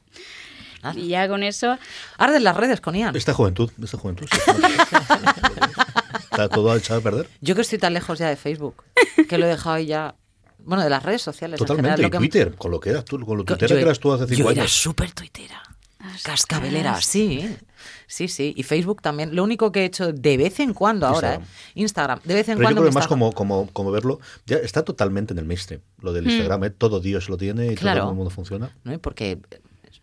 Y 0.95 1.07
ya 1.09 1.27
con 1.27 1.41
eso, 1.43 1.77
Arden 2.17 2.43
las 2.43 2.55
redes 2.55 2.79
con 2.79 2.95
Ian. 2.95 3.15
Esta 3.15 3.33
juventud, 3.33 3.69
esta 3.83 3.97
juventud. 3.97 4.27
sí. 4.31 4.39
Está 6.31 6.47
todo 6.47 6.75
echado 6.75 6.99
a 6.99 7.03
perder. 7.03 7.27
Yo 7.41 7.55
que 7.55 7.61
estoy 7.61 7.79
tan 7.79 7.93
lejos 7.93 8.17
ya 8.19 8.29
de 8.29 8.35
Facebook, 8.37 8.83
que 9.27 9.37
lo 9.37 9.45
he 9.45 9.49
dejado 9.49 9.75
ahí 9.75 9.87
ya. 9.87 10.15
Bueno, 10.59 10.83
de 10.83 10.89
las 10.89 11.03
redes 11.03 11.21
sociales. 11.21 11.59
en 11.59 11.65
Totalmente. 11.65 12.01
lo 12.01 12.09
que- 12.11 12.17
Twitter, 12.17 12.55
con 12.55 12.71
lo 12.71 12.79
que 12.79 12.91
eras 12.91 13.03
tú, 13.03 13.19
con 13.25 13.35
lo 13.37 13.43
Yo- 13.43 13.57
tuitera 13.57 13.75
que 13.75 13.81
eras 13.81 13.99
tú 13.99 14.13
hace 14.13 14.25
cinco 14.27 14.43
yo 14.43 14.51
era 14.51 14.61
años. 14.61 14.71
súper 14.71 15.11
tuitera. 15.11 15.61
Cascabelera, 16.23 17.01
sí. 17.01 17.49
Sí, 18.07 18.27
sí. 18.27 18.53
Y 18.55 18.63
Facebook 18.63 19.01
también. 19.01 19.35
Lo 19.35 19.43
único 19.43 19.71
que 19.71 19.81
he 19.81 19.85
hecho 19.85 20.11
de 20.13 20.37
vez 20.37 20.59
en 20.59 20.73
cuando 20.73 21.07
ahora, 21.07 21.35
Instagram. 21.35 21.43
¿eh? 21.43 21.71
Instagram. 21.75 22.19
De 22.23 22.33
vez 22.33 22.49
en 22.49 22.57
Pero 22.57 22.69
yo 22.69 22.75
cuando. 22.75 22.81
creo 22.81 22.83
me 22.85 22.89
que 22.89 22.95
más 22.95 23.03
está- 23.03 23.09
como, 23.09 23.31
como, 23.33 23.67
como 23.73 23.91
verlo, 23.91 24.19
ya 24.45 24.57
está 24.57 24.83
totalmente 24.83 25.33
en 25.33 25.39
el 25.39 25.45
mainstream. 25.45 25.81
Lo 26.01 26.13
del 26.13 26.25
Instagram, 26.29 26.63
¿eh? 26.65 26.69
todo 26.71 26.99
Dios 26.99 27.29
lo 27.29 27.37
tiene 27.37 27.71
y 27.71 27.75
Claro. 27.75 28.01
todo 28.01 28.09
el 28.11 28.15
mundo 28.15 28.29
funciona. 28.29 28.75
¿no? 28.83 28.97
Porque 28.99 29.39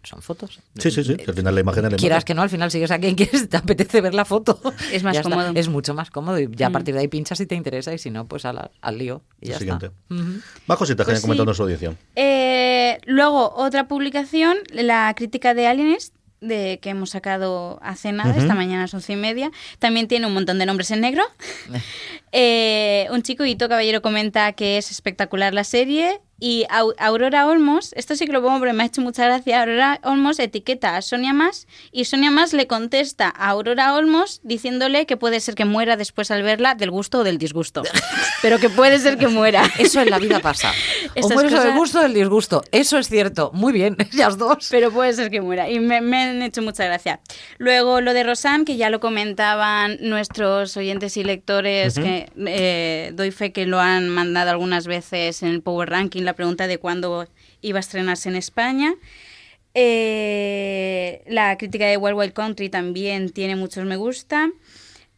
son 0.03 0.23
fotos. 0.23 0.61
Sí, 0.79 0.93
sí, 0.93 1.03
sí. 1.03 1.17
que 1.17 1.25
Al 1.29 1.35
final 1.37 1.53
la 1.53 1.61
imagen 1.63 1.83
la 1.83 1.91
Quieras 1.91 2.25
que 2.25 2.33
no, 2.33 2.43
al 2.43 2.49
final 2.49 2.71
sigues 2.71 2.93
a 2.93 2.99
quien 3.01 3.17
quieres, 3.17 3.49
te 3.49 3.57
apetece 3.57 4.01
ver 4.01 4.15
la 4.15 4.25
foto. 4.25 4.61
Es 4.93 5.03
más 5.03 5.15
Ya 5.15 5.21
está. 5.23 5.31
cómodo. 5.35 5.51
Es 5.57 5.69
mucho 5.69 5.95
más 5.95 6.11
cómodo 6.13 6.39
y 6.39 6.49
ya 6.55 6.69
a 6.69 6.71
partir 6.71 6.95
de 6.95 7.01
ahí 7.01 7.09
pinchas 7.09 7.39
si 7.39 7.47
te 7.47 7.57
interesa 7.57 7.93
y 7.93 7.99
si 7.99 8.11
no, 8.11 8.25
pues 8.25 8.45
al, 8.45 8.71
al 8.81 8.99
lío 8.99 9.23
y 9.41 9.49
ya 9.49 9.59
Siguiente. 9.59 9.87
está. 9.87 10.15
Ujú. 10.15 10.41
Más 10.69 10.79
cositas 10.79 11.05
que 11.07 11.13
Pues 11.13 11.23
comentado 11.23 11.43
sí. 11.45 11.47
nuestra 11.47 11.65
audiencia. 11.65 11.97
Eh, 12.15 12.99
luego, 13.07 13.53
otra 13.57 13.89
publicación, 13.89 14.59
la 14.73 15.13
crítica 15.17 15.55
de 15.55 15.67
Alienist, 15.67 16.15
de 16.47 16.79
que 16.81 16.91
hemos 16.91 17.11
sacado 17.11 17.79
hace 17.83 18.13
nada, 18.13 18.37
esta 18.37 18.55
mañana 18.55 18.81
a 18.81 18.85
las 18.85 18.95
once 18.95 19.13
y 19.13 19.17
media. 19.17 19.51
También 19.79 20.09
tiene 20.09 20.27
un 20.27 20.35
montón 20.35 20.59
de 20.59 20.67
nombres 20.67 20.91
en 20.91 21.01
negro. 21.01 21.23
Eh, 22.33 23.07
un 23.11 23.23
chico, 23.23 23.45
Hito 23.45 23.69
Caballero, 23.69 24.03
comenta 24.03 24.53
que 24.53 24.79
es 24.79 24.91
espectacular 24.91 25.55
la 25.55 25.65
serie. 25.65 26.21
Y 26.39 26.67
Au- 26.69 26.93
Aurora 26.99 27.47
Olmos, 27.47 27.95
esto 27.97 28.15
sí 28.15 28.27
que 28.27 28.33
lo 28.35 28.43
pongo 28.43 28.59
porque 28.59 28.75
me 28.75 28.83
ha 28.83 28.87
hecho 28.87 29.01
mucha 29.01 29.25
gracia. 29.25 29.59
Aurora 29.63 30.01
Olmos 30.05 30.39
etiqueta 30.39 30.95
a 30.99 31.01
Sonia 31.01 31.33
Más 31.33 31.67
y 31.93 32.05
Sonia 32.05 32.31
Más 32.31 32.53
le 32.53 32.67
contesta 32.67 33.33
a 33.35 33.49
Aurora 33.49 33.95
Olmos 33.95 34.41
diciéndole 34.43 35.07
que 35.07 35.17
puede 35.17 35.41
ser 35.41 35.55
que 35.55 35.65
muera 35.65 35.97
después 35.97 36.31
al 36.31 36.43
verla 36.43 36.75
del 36.75 36.91
gusto 36.91 37.21
o 37.21 37.25
del 37.25 37.39
disgusto. 37.39 37.85
Pero 38.43 38.59
que 38.59 38.69
puede 38.69 38.99
ser 38.99 39.17
que 39.17 39.29
muera. 39.29 39.63
Eso 39.79 40.03
en 40.03 40.11
la 40.11 40.19
vida 40.19 40.41
pasa. 40.41 40.73
o 41.23 41.27
mueres 41.31 41.55
o 41.55 41.57
del 41.57 41.63
cosas- 41.69 41.75
gusto 41.79 41.99
o 42.01 42.03
del 42.03 42.13
disgusto. 42.13 42.63
Eso 42.71 42.99
es 42.99 43.09
cierto. 43.09 43.51
Muy 43.55 43.73
bien, 43.73 43.97
las 44.13 44.37
dos. 44.37 44.69
Pero 44.71 44.91
puede 44.91 45.15
ser 45.15 45.31
que 45.31 45.41
muera. 45.41 45.71
Y 45.71 45.81
me, 45.81 46.03
me 46.03 46.19
han 46.21 46.43
hecho 46.43 46.61
mucha 46.61 46.85
gracia. 46.85 47.19
Luego 47.57 48.03
lo 48.03 48.13
de 48.13 48.25
Rosan, 48.25 48.67
que 48.67 48.77
ya 48.77 48.91
lo 48.91 49.01
comentaban 49.01 49.97
nuestros 50.03 50.77
oyentes 50.77 51.17
y 51.17 51.25
lectores, 51.25 51.95
que 51.95 52.16
eh, 52.47 53.13
doy 53.15 53.31
fe 53.31 53.53
que 53.53 53.67
lo 53.67 53.79
han 53.81 54.09
mandado 54.09 54.51
algunas 54.51 54.87
veces 54.87 55.43
en 55.43 55.51
el 55.51 55.63
Power 55.63 55.91
Ranking, 55.91 56.23
la 56.23 56.33
pregunta 56.35 56.67
de 56.67 56.79
cuándo 56.79 57.29
iba 57.61 57.79
a 57.79 57.81
estrenarse 57.81 58.29
en 58.29 58.37
España. 58.37 58.95
Eh, 59.75 61.23
la 61.29 61.57
crítica 61.59 61.87
de 61.87 61.97
Wild 61.97 62.17
Wild 62.17 62.33
Country 62.33 62.69
también 62.71 63.31
tiene 63.31 63.57
muchos 63.57 63.85
me 63.85 63.97
gusta. 63.97 64.51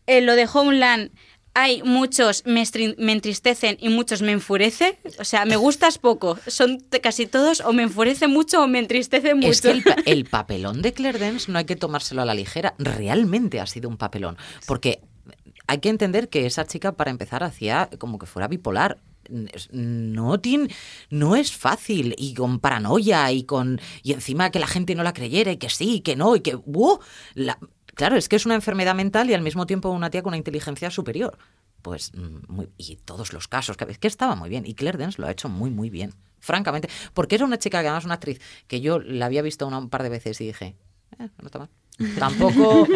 Eh, 0.07 0.21
lo 0.21 0.35
de 0.35 0.49
Homeland, 0.53 1.11
hay 1.55 1.83
muchos 1.83 2.43
me, 2.47 2.65
me 2.99 3.13
entristecen 3.13 3.77
y 3.81 3.89
muchos 3.89 4.21
me 4.23 4.33
enfurece. 4.33 4.99
O 5.19 5.25
sea, 5.25 5.45
me 5.45 5.57
gustas 5.57 5.99
poco. 5.99 6.39
Son 6.47 6.79
casi 7.03 7.27
todos 7.27 7.61
o 7.61 7.73
me 7.73 7.85
enfurece 7.85 8.27
mucho 8.29 8.63
o 8.63 8.67
me 8.69 8.79
entristece 8.79 9.35
mucho. 9.35 9.49
Es 9.51 9.61
que 9.61 9.71
el, 9.71 9.83
pa- 9.83 9.97
el 10.07 10.25
papelón 10.25 10.83
de 10.83 10.93
Claire 10.93 11.19
Danes 11.19 11.49
no 11.49 11.59
hay 11.59 11.65
que 11.65 11.77
tomárselo 11.77 12.23
a 12.23 12.25
la 12.25 12.35
ligera. 12.35 12.75
Realmente 12.79 13.61
ha 13.61 13.67
sido 13.67 13.89
un 13.89 13.97
papelón. 13.97 14.37
Porque 14.67 15.01
hay 15.69 15.79
que 15.79 15.89
entender 15.91 16.29
que 16.29 16.47
esa 16.47 16.67
chica, 16.67 16.93
para 16.93 17.11
empezar, 17.13 17.45
hacía 17.45 17.89
como 17.99 18.19
que 18.19 18.27
fuera 18.27 18.49
bipolar. 18.49 18.99
No, 19.71 20.41
tiene, 20.41 20.75
no 21.11 21.37
es 21.37 21.53
fácil 21.55 22.15
y 22.17 22.33
con 22.35 22.61
paranoia 22.61 23.31
y 23.31 23.45
con 23.45 23.79
y 24.03 24.13
encima 24.15 24.51
que 24.51 24.59
la 24.59 24.67
gente 24.67 24.95
no 24.95 25.03
la 25.03 25.13
creyera 25.13 25.53
y 25.53 25.59
que 25.59 25.69
sí 25.69 25.97
y 25.97 26.01
que 26.01 26.17
no 26.17 26.35
y 26.35 26.41
que. 26.41 26.59
La- 27.35 27.59
claro 27.95 28.17
es 28.17 28.29
que 28.29 28.37
es 28.37 28.47
una 28.47 28.55
enfermedad 28.55 28.95
mental 28.95 29.29
y 29.29 29.35
al 29.35 29.43
mismo 29.43 29.67
tiempo 29.67 29.91
una 29.91 30.09
tía 30.11 30.23
con 30.23 30.31
una 30.31 30.39
inteligencia 30.39 30.91
superior 30.91 31.37
pues 31.83 32.13
mm, 32.15 32.39
muy- 32.53 32.71
y 32.79 32.97
todos 32.97 33.33
los 33.35 33.49
casos 33.49 33.77
que, 33.77 33.85
que 33.87 34.09
estaba 34.09 34.35
muy 34.35 34.49
bien 34.49 34.65
y 34.67 34.75
Claire 34.75 34.97
Danes 34.99 35.19
lo 35.19 35.27
ha 35.27 35.31
hecho 35.31 35.49
muy 35.49 35.71
muy 35.71 35.91
bien 35.91 36.15
francamente 36.41 36.89
porque 37.13 37.35
era 37.37 37.45
una 37.45 37.59
chica 37.59 37.81
que 37.83 37.89
además 37.89 38.03
es 38.03 38.07
una 38.07 38.15
actriz 38.15 38.41
que 38.67 38.81
yo 38.81 38.99
la 38.99 39.27
había 39.27 39.43
visto 39.43 39.67
una, 39.67 39.79
un 39.79 39.91
par 39.91 40.03
de 40.05 40.09
veces 40.09 40.41
y 40.41 40.47
dije 40.47 40.75
"Eh, 41.19 41.29
no 41.41 41.47
está 41.47 41.59
mal 41.59 41.69
tampoco 42.19 42.89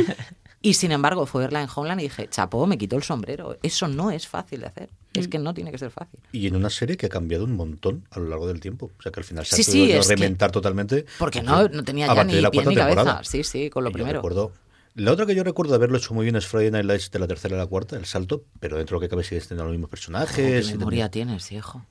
y 0.63 0.75
sin 0.75 0.93
embargo 0.93 1.27
fue 1.27 1.43
verla 1.43 1.61
en 1.63 1.69
Homeland 1.75 2.01
y 2.01 2.05
dije 2.05 2.29
chapó 2.31 2.67
me 2.67 2.79
quitó 2.79 2.97
el 2.97 3.03
sombrero 3.03 3.59
eso 3.63 3.89
no 3.89 4.11
es 4.11 4.27
fácil 4.29 4.61
de 4.61 4.67
hacer 4.67 4.89
es 5.15 5.29
que 5.29 5.39
no 5.39 5.53
tiene 5.53 5.71
que 5.71 5.77
ser 5.79 5.91
fácil 5.91 6.19
Y 6.33 6.47
en 6.47 6.57
una 6.57 6.71
serie 6.71 6.97
que 6.97 7.05
ha 7.07 7.09
cambiado 7.11 7.45
un 7.45 7.55
montón 7.55 8.05
a 8.11 8.19
lo 8.19 8.29
largo 8.29 8.47
del 8.49 8.61
tiempo. 8.61 8.91
O 8.99 9.03
sea 9.03 9.13
que 9.13 9.21
al 9.21 9.25
final 9.25 9.45
se 9.45 9.55
ha 9.55 9.59
Sí, 9.59 9.65
podido 9.65 10.03
sí, 10.03 10.13
es 10.15 10.21
que- 10.21 10.49
totalmente. 10.51 11.05
porque 11.19 11.43
no, 11.43 11.69
no 11.69 11.85
tenía 11.85 12.07
ya 12.15 12.25
ni 12.25 12.35
de 12.37 12.41
la 12.41 12.51
pie 12.51 12.65
ni 12.65 12.75
cabeza 12.75 12.95
temporada. 12.97 13.25
sí 13.25 13.45
sí 13.45 13.69
con 13.69 13.85
lo 13.85 13.91
Y 13.91 13.93
yo 13.93 13.95
primero 13.95 14.21
recuerdo- 14.23 14.53
la 14.95 15.13
otra 15.13 15.27
que 15.27 15.35
yo 15.35 15.43
recuerdo 15.45 15.73
de 15.73 15.77
haberlo 15.77 15.99
hecho 15.99 16.15
muy 16.15 16.25
bien 16.25 16.37
es 16.37 16.47
Friday 16.47 16.71
Night 16.71 16.87
Lights 16.87 17.11
de 17.11 17.19
la 17.19 17.27
tercera 17.27 17.57
a 17.57 17.59
la 17.59 17.67
cuarta, 17.67 17.97
el 17.97 18.05
salto, 18.07 18.45
pero 18.61 18.77
dentro 18.79 18.97
de 18.99 19.01
lo 19.03 19.07
que 19.07 19.11
cabe 19.11 19.23
sigue 19.25 19.41
teniendo 19.43 19.65
los 19.65 19.73
mismos 19.73 19.89
¿Qué 19.89 19.97
personajes. 19.97 20.69
y 20.71 20.79
memoria 20.79 21.11
tienes, 21.11 21.51
hijo? 21.53 21.85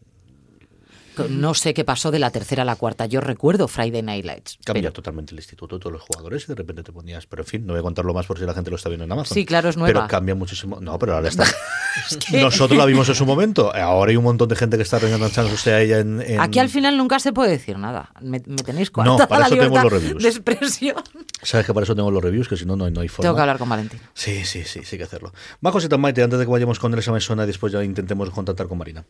No 1.29 1.53
sé 1.53 1.73
qué 1.73 1.83
pasó 1.85 2.11
de 2.11 2.19
la 2.19 2.31
tercera 2.31 2.61
a 2.63 2.65
la 2.65 2.75
cuarta. 2.75 3.05
Yo 3.05 3.21
recuerdo 3.21 3.67
Friday 3.67 4.01
Night 4.01 4.25
Lights. 4.25 4.57
Cambia 4.65 4.83
pero- 4.83 4.93
totalmente 4.93 5.33
el 5.33 5.39
instituto, 5.39 5.77
todos 5.79 5.91
los 5.93 6.01
jugadores 6.01 6.43
y 6.43 6.47
de 6.47 6.55
repente 6.55 6.83
te 6.83 6.91
ponías. 6.91 7.25
Pero 7.27 7.43
en 7.43 7.47
fin, 7.47 7.65
no 7.65 7.73
voy 7.73 7.79
a 7.79 7.83
contarlo 7.83 8.13
más 8.13 8.25
por 8.25 8.39
si 8.39 8.45
la 8.45 8.53
gente 8.53 8.69
lo 8.69 8.75
está 8.77 8.89
viendo 8.89 9.05
en 9.05 9.11
Amazon. 9.11 9.35
Sí, 9.35 9.45
claro, 9.45 9.69
es 9.69 9.77
nueva. 9.77 9.93
Pero 9.93 10.07
cambia 10.07 10.35
muchísimo. 10.35 10.79
No, 10.81 10.97
pero 10.99 11.15
ahora 11.15 11.27
está. 11.29 11.45
Nosotros 12.31 12.77
la 12.77 12.85
vimos 12.85 13.07
en 13.09 13.15
su 13.15 13.25
momento. 13.25 13.73
Ahora 13.75 14.11
hay 14.11 14.17
un 14.17 14.23
montón 14.23 14.47
de 14.47 14.55
gente 14.55 14.77
que 14.77 14.83
está 14.83 14.99
reenganchándose 14.99 15.73
a 15.73 15.81
ella 15.81 15.99
en. 15.99 16.21
en- 16.21 16.39
Aquí 16.39 16.59
al 16.59 16.69
final 16.69 16.97
nunca 16.97 17.19
se 17.19 17.33
puede 17.33 17.51
decir 17.51 17.77
nada. 17.77 18.11
Me, 18.21 18.41
me 18.45 18.57
tenéis 18.63 18.89
No, 18.89 18.93
coartada 18.93 19.27
para 19.27 19.45
eso 19.45 19.55
libertad 19.55 19.83
los 19.83 19.91
reviews. 19.93 20.23
de 20.23 20.29
expresión. 20.29 20.95
Sabes 21.43 21.65
que 21.65 21.73
para 21.73 21.83
eso 21.83 21.95
tengo 21.95 22.11
los 22.11 22.23
reviews, 22.23 22.47
que 22.47 22.57
si 22.57 22.65
no, 22.65 22.75
no 22.75 22.85
hay, 22.85 22.91
no 22.91 23.01
hay 23.01 23.07
forma. 23.07 23.23
Tengo 23.23 23.35
que 23.35 23.41
hablar 23.41 23.57
con 23.57 23.69
Valentín. 23.69 23.99
Sí, 24.13 24.45
sí, 24.45 24.63
sí, 24.63 24.81
sí 24.83 24.97
que 24.97 25.03
hacerlo. 25.03 25.33
Cositas, 25.61 25.97
Maite, 25.99 26.21
antes 26.21 26.37
de 26.39 26.45
que 26.45 26.51
vayamos 26.51 26.79
con 26.79 26.91
el 26.93 26.99
examen 26.99 27.21
Sona 27.21 27.43
y 27.43 27.47
después 27.47 27.71
ya 27.73 27.83
intentemos 27.83 28.29
contactar 28.29 28.67
con 28.67 28.77
Marina. 28.77 29.05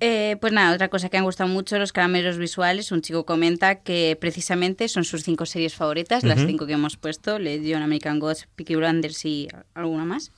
Eh, 0.00 0.36
pues 0.40 0.52
nada, 0.52 0.74
otra 0.74 0.88
cosa 0.88 1.08
que 1.08 1.16
han 1.16 1.24
gustado 1.24 1.48
mucho, 1.48 1.78
los 1.78 1.92
caramelos 1.92 2.38
visuales. 2.38 2.92
Un 2.92 3.02
chico 3.02 3.24
comenta 3.26 3.76
que 3.76 4.16
precisamente 4.20 4.88
son 4.88 5.04
sus 5.04 5.24
cinco 5.24 5.44
series 5.44 5.74
favoritas, 5.74 6.22
las 6.22 6.40
cinco 6.46 6.66
que 6.66 6.74
hemos 6.74 6.96
puesto, 6.96 7.38
Legion, 7.38 7.82
American 7.82 8.20
Gods, 8.20 8.48
Peaky 8.54 8.76
Blinders 8.76 9.24
y 9.24 9.48
alguna 9.74 10.04
más. 10.04 10.30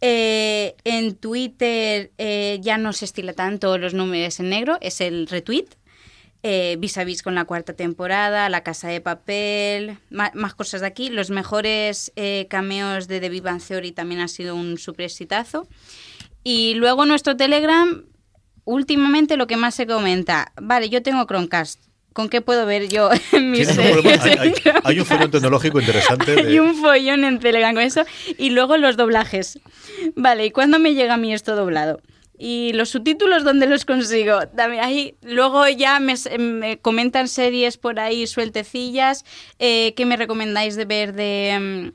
Eh, 0.00 0.76
en 0.84 1.14
Twitter 1.14 2.12
eh, 2.18 2.58
ya 2.60 2.76
no 2.76 2.92
se 2.92 3.06
estila 3.06 3.32
tanto 3.32 3.78
los 3.78 3.94
números 3.94 4.38
en 4.40 4.50
negro, 4.50 4.78
es 4.80 5.00
el 5.00 5.26
retweet. 5.26 5.66
Eh, 6.42 6.76
vis 6.78 6.96
a 6.98 7.02
vis 7.02 7.22
con 7.22 7.34
la 7.34 7.44
cuarta 7.44 7.72
temporada, 7.72 8.48
La 8.48 8.62
Casa 8.62 8.86
de 8.86 9.00
Papel, 9.00 9.98
más, 10.10 10.54
cosas 10.54 10.82
de 10.82 10.86
aquí. 10.86 11.08
Los 11.08 11.30
mejores 11.30 12.12
cameos 12.48 13.08
de 13.08 13.18
The 13.18 13.30
Big 13.30 13.42
Bang 13.42 13.60
Theory 13.60 13.90
también 13.90 14.20
ha 14.20 14.28
sido 14.28 14.54
un 14.54 14.78
super 14.78 15.06
exitazo. 15.06 15.66
Y 16.44 16.74
luego 16.74 17.04
nuestro 17.04 17.36
Telegram, 17.36 18.04
últimamente 18.66 19.38
lo 19.38 19.46
que 19.46 19.56
más 19.56 19.74
se 19.74 19.86
comenta, 19.86 20.52
vale, 20.60 20.90
yo 20.90 21.02
tengo 21.02 21.24
Chromecast, 21.26 21.80
¿con 22.12 22.28
qué 22.28 22.40
puedo 22.42 22.66
ver 22.66 22.88
yo 22.88 23.08
mis 23.40 23.68
un 23.70 23.76
problema. 23.76 24.22
series 24.22 24.24
hay, 24.24 24.38
hay- 24.38 24.48
en 24.48 24.54
Chrome? 24.54 24.80
hay 24.84 25.00
un 25.00 25.06
follón 25.06 25.30
tecnológico 25.30 25.80
interesante. 25.80 26.34
de- 26.34 26.40
Hay 26.50 26.58
un 26.58 26.74
follón 26.76 27.24
en 27.24 27.38
Telegram 27.38 27.74
con 27.74 27.82
eso. 27.82 28.04
Y 28.38 28.50
luego 28.50 28.76
los 28.76 28.96
doblajes. 28.98 29.58
Vale, 30.14 30.44
¿y 30.46 30.50
cuándo 30.50 30.78
me 30.78 30.92
llega 30.94 31.14
a 31.14 31.16
mí 31.16 31.32
esto 31.32 31.56
doblado? 31.56 32.00
¿Y 32.38 32.72
los 32.74 32.90
subtítulos 32.90 33.44
dónde 33.44 33.66
los 33.66 33.86
consigo? 33.86 34.46
También 34.48 34.84
ahí, 34.84 35.14
luego 35.22 35.66
ya 35.68 36.00
me, 36.00 36.14
me 36.38 36.78
comentan 36.78 37.28
series 37.28 37.78
por 37.78 37.98
ahí 37.98 38.26
sueltecillas. 38.26 39.24
Eh, 39.58 39.94
¿Qué 39.96 40.04
me 40.04 40.16
recomendáis 40.18 40.76
de 40.76 40.84
ver 40.84 41.14
de, 41.14 41.92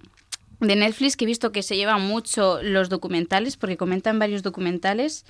mm, 0.59 0.65
de 0.65 0.75
Netflix? 0.77 1.15
Que 1.15 1.25
he 1.25 1.27
visto 1.27 1.51
que 1.51 1.61
se 1.61 1.75
llevan 1.75 2.01
mucho 2.01 2.59
los 2.63 2.89
documentales, 2.89 3.55
porque 3.55 3.77
comentan 3.77 4.17
varios 4.17 4.41
documentales. 4.41 5.25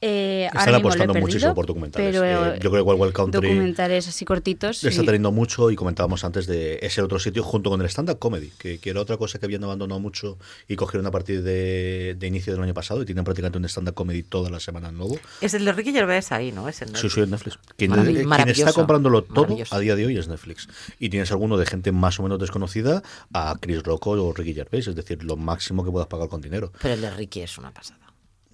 Eh, 0.00 0.44
Están 0.46 0.60
ahora 0.60 0.72
mismo 0.72 0.72
lo 0.72 0.76
he 0.76 0.80
apostando 0.80 1.12
perdido, 1.12 1.26
muchísimo 1.26 1.54
por 1.54 1.66
documentales. 1.66 2.10
Pero 2.12 2.24
Eh, 2.24 2.58
yo 2.62 2.70
creo 2.70 2.84
que 2.84 2.90
Wild 2.90 3.00
Wild 3.00 3.12
Country 3.14 3.40
documentales 3.48 4.06
así 4.08 4.24
cortitos. 4.24 4.82
le 4.84 4.90
está 4.90 5.00
sí. 5.02 5.06
teniendo 5.06 5.32
mucho 5.32 5.70
y 5.70 5.76
comentábamos 5.76 6.24
antes 6.24 6.46
de 6.46 6.78
ese 6.82 7.02
otro 7.02 7.18
sitio 7.18 7.42
junto 7.42 7.70
con 7.70 7.80
el 7.80 7.86
stand-up 7.88 8.18
comedy, 8.18 8.50
que, 8.58 8.78
que 8.78 8.90
era 8.90 9.00
otra 9.00 9.16
cosa 9.16 9.38
que 9.40 9.46
habían 9.46 9.64
abandonado 9.64 9.98
mucho 9.98 10.38
y 10.68 10.76
cogieron 10.76 11.06
a 11.06 11.10
partir 11.10 11.42
de, 11.42 12.14
de 12.18 12.26
inicio 12.28 12.52
del 12.52 12.62
año 12.62 12.74
pasado 12.74 13.02
y 13.02 13.06
tienen 13.06 13.24
prácticamente 13.24 13.58
un 13.58 13.64
stand-up 13.64 13.94
comedy 13.94 14.22
todas 14.22 14.52
las 14.52 14.62
semanas 14.62 14.92
nuevo. 14.92 15.18
Es 15.40 15.54
el 15.54 15.64
de 15.64 15.72
Ricky 15.72 15.92
Gervais 15.92 16.30
ahí, 16.30 16.52
¿no? 16.52 16.68
Es 16.68 16.80
el 16.82 16.94
Sí, 16.94 17.10
sí, 17.10 17.20
en 17.20 17.30
Netflix. 17.30 17.58
Quien, 17.76 17.92
eh, 17.94 18.24
quien 18.24 18.48
está 18.50 18.72
comprándolo 18.72 19.22
todo 19.24 19.56
a 19.70 19.78
día 19.80 19.96
de 19.96 20.06
hoy 20.06 20.16
es 20.16 20.28
Netflix. 20.28 20.68
Y 21.00 21.08
tienes 21.08 21.30
alguno 21.32 21.56
de 21.56 21.66
gente 21.66 21.90
más 21.92 22.20
o 22.20 22.22
menos 22.22 22.38
desconocida 22.38 23.02
a 23.32 23.56
Chris 23.60 23.82
Rock 23.82 24.06
o 24.06 24.32
Ricky 24.32 24.54
Gervais, 24.54 24.86
es 24.86 24.94
decir, 24.94 25.24
lo 25.24 25.36
máximo 25.36 25.84
que 25.84 25.90
puedas 25.90 26.06
pagar 26.08 26.28
con 26.28 26.40
dinero. 26.40 26.72
Pero 26.80 26.94
el 26.94 27.00
de 27.00 27.10
Ricky 27.10 27.40
es 27.40 27.58
una 27.58 27.72
pasada. 27.72 27.98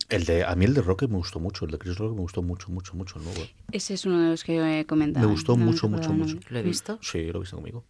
El 0.09 0.25
de, 0.27 0.45
a 0.45 0.55
mí 0.55 0.65
el 0.67 0.75
de 0.75 0.83
Rock 0.83 1.03
me 1.03 1.17
gustó 1.17 1.41
mucho, 1.41 1.65
el 1.65 1.71
de 1.71 1.79
Chris 1.79 1.97
Rock 1.97 2.13
me 2.15 2.21
gustó 2.21 2.43
mucho, 2.43 2.69
mucho, 2.71 2.95
mucho 2.95 3.19
el 3.19 3.25
nuevo. 3.25 3.41
Ese 3.73 3.95
es 3.95 4.05
uno 4.05 4.21
de 4.21 4.29
los 4.31 4.45
que 4.45 4.81
he 4.81 4.85
comentado. 4.87 5.27
Me 5.27 5.33
gustó 5.33 5.57
no 5.57 5.65
mucho, 5.65 5.89
me 5.89 5.97
mucho, 5.97 6.13
mucho. 6.13 6.37
¿Lo 6.51 6.59
he 6.59 6.63
visto? 6.63 6.99
Sí, 7.03 7.25
lo 7.33 7.39
he 7.39 7.41
visto 7.41 7.57
conmigo. 7.57 7.85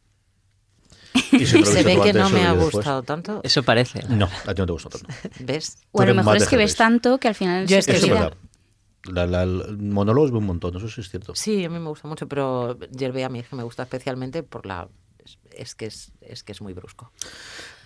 Y 1.33 1.47
si 1.47 1.65
Se 1.65 1.83
ve 1.83 1.99
que 2.03 2.13
no 2.13 2.29
me 2.31 2.45
ha 2.45 2.53
vi 2.53 2.59
después. 2.59 2.75
gustado 2.77 3.03
tanto. 3.03 3.41
Eso 3.45 3.63
parece. 3.63 4.03
No, 4.09 4.27
a 4.47 4.55
ti 4.55 4.63
no 4.63 4.67
te 4.67 4.73
gustó 4.73 4.89
tanto. 4.91 5.07
¿Ves? 5.41 5.79
O 5.93 6.01
a 6.03 6.07
lo 6.07 6.15
mejor 6.15 6.37
es 6.37 6.49
que 6.49 6.57
ves 6.57 6.77
tanto 6.77 7.19
que 7.19 7.29
al 7.29 7.35
final 7.35 7.67
Yo 7.67 7.77
es 7.79 7.85
se 7.85 7.93
que. 8.01 8.31
La, 9.13 9.27
la- 9.27 9.45
monólogos 9.79 10.31
veo 10.31 10.39
un 10.41 10.47
montón, 10.47 10.77
eso 10.77 10.89
sí 10.89 11.03
es 11.03 11.11
cierto. 11.11 11.35
Sí, 11.35 11.63
a 11.65 11.69
mí 11.69 11.79
me 11.79 11.89
gusta 11.89 12.09
mucho, 12.09 12.27
pero 12.27 12.79
Gervais 12.97 13.27
a 13.27 13.29
mí 13.29 13.41
es 13.41 13.49
que 13.49 13.55
me 13.57 13.63
gusta 13.63 13.83
especialmente 13.83 14.43
por 14.43 14.65
la... 14.65 14.89
es- 15.25 15.39
Es 15.53 15.75
que 15.75 15.87
es, 15.87 16.11
es 16.23 16.43
que 16.43 16.53
es 16.53 16.63
muy 16.63 16.73
brusco. 16.73 17.13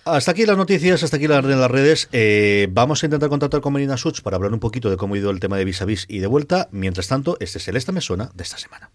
Hasta 0.08 0.30
aquí 0.30 0.46
las 0.46 0.56
noticias, 0.56 1.02
hasta 1.02 1.18
aquí 1.18 1.28
las, 1.28 1.44
redes. 1.44 2.08
Eh, 2.12 2.68
vamos 2.70 3.02
a 3.02 3.06
intentar 3.06 3.28
contactar 3.28 3.60
con 3.60 3.74
Marina 3.74 3.98
Such 3.98 4.22
para 4.22 4.36
hablar 4.36 4.54
un 4.54 4.58
poquito 4.58 4.88
de 4.88 4.96
cómo 4.96 5.14
ha 5.14 5.18
ido 5.18 5.30
el 5.30 5.38
tema 5.38 5.58
de 5.58 5.66
vis 5.66 5.82
a 5.82 5.84
vis 5.84 6.06
y 6.08 6.20
de 6.20 6.26
vuelta. 6.26 6.68
Mientras 6.72 7.08
tanto, 7.08 7.36
este 7.40 7.58
es 7.58 7.68
el 7.68 7.76
Esta 7.76 7.92
Me 7.92 8.00
Suena 8.00 8.30
de 8.34 8.42
esta 8.42 8.56
semana. 8.56 8.90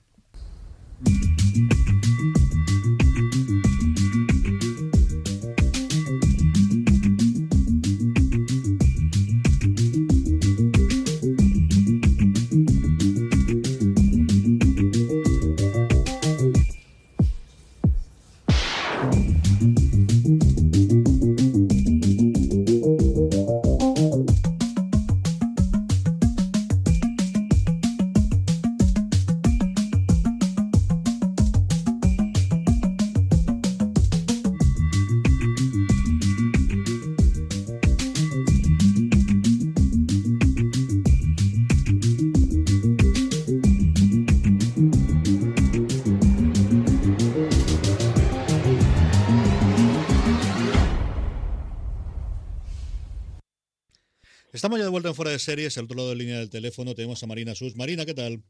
Series, 55.44 55.78
al 55.78 55.86
otro 55.86 55.98
lado 55.98 56.10
de 56.10 56.16
línea 56.16 56.40
del 56.40 56.50
teléfono 56.50 56.96
tenemos 56.96 57.22
a 57.24 57.28
Marina 57.28 57.54
Such. 57.56 57.76
Marina, 57.76 58.06
¿qué 58.06 58.14
tal? 58.14 58.42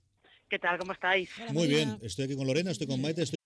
¿Qué 0.49 0.59
tal? 0.59 0.77
¿Cómo 0.77 0.93
estáis? 0.93 1.29
Muy 1.51 1.67
bien, 1.67 1.97
estoy 2.01 2.25
aquí 2.25 2.35
con 2.35 2.47
Lorena, 2.47 2.71
estoy 2.71 2.87
con 2.87 3.01
Maite, 3.01 3.23
estoy... 3.23 3.37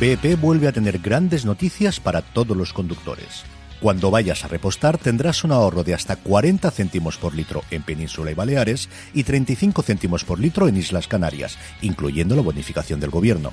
BP 0.00 0.40
vuelve 0.40 0.66
a 0.66 0.72
tener 0.72 0.98
grandes 0.98 1.44
noticias 1.44 2.00
para 2.00 2.22
todos 2.22 2.56
los 2.56 2.72
conductores. 2.72 3.44
Cuando 3.80 4.10
vayas 4.10 4.44
a 4.44 4.48
repostar 4.48 4.98
tendrás 4.98 5.44
un 5.44 5.52
ahorro 5.52 5.84
de 5.84 5.94
hasta 5.94 6.16
40 6.16 6.70
céntimos 6.70 7.16
por 7.16 7.34
litro 7.34 7.62
en 7.70 7.82
Península 7.82 8.30
y 8.30 8.34
Baleares 8.34 8.88
y 9.14 9.24
35 9.24 9.82
céntimos 9.82 10.24
por 10.24 10.38
litro 10.38 10.68
en 10.68 10.76
Islas 10.76 11.08
Canarias, 11.08 11.58
incluyendo 11.80 12.36
la 12.36 12.42
bonificación 12.42 13.00
del 13.00 13.10
gobierno. 13.10 13.52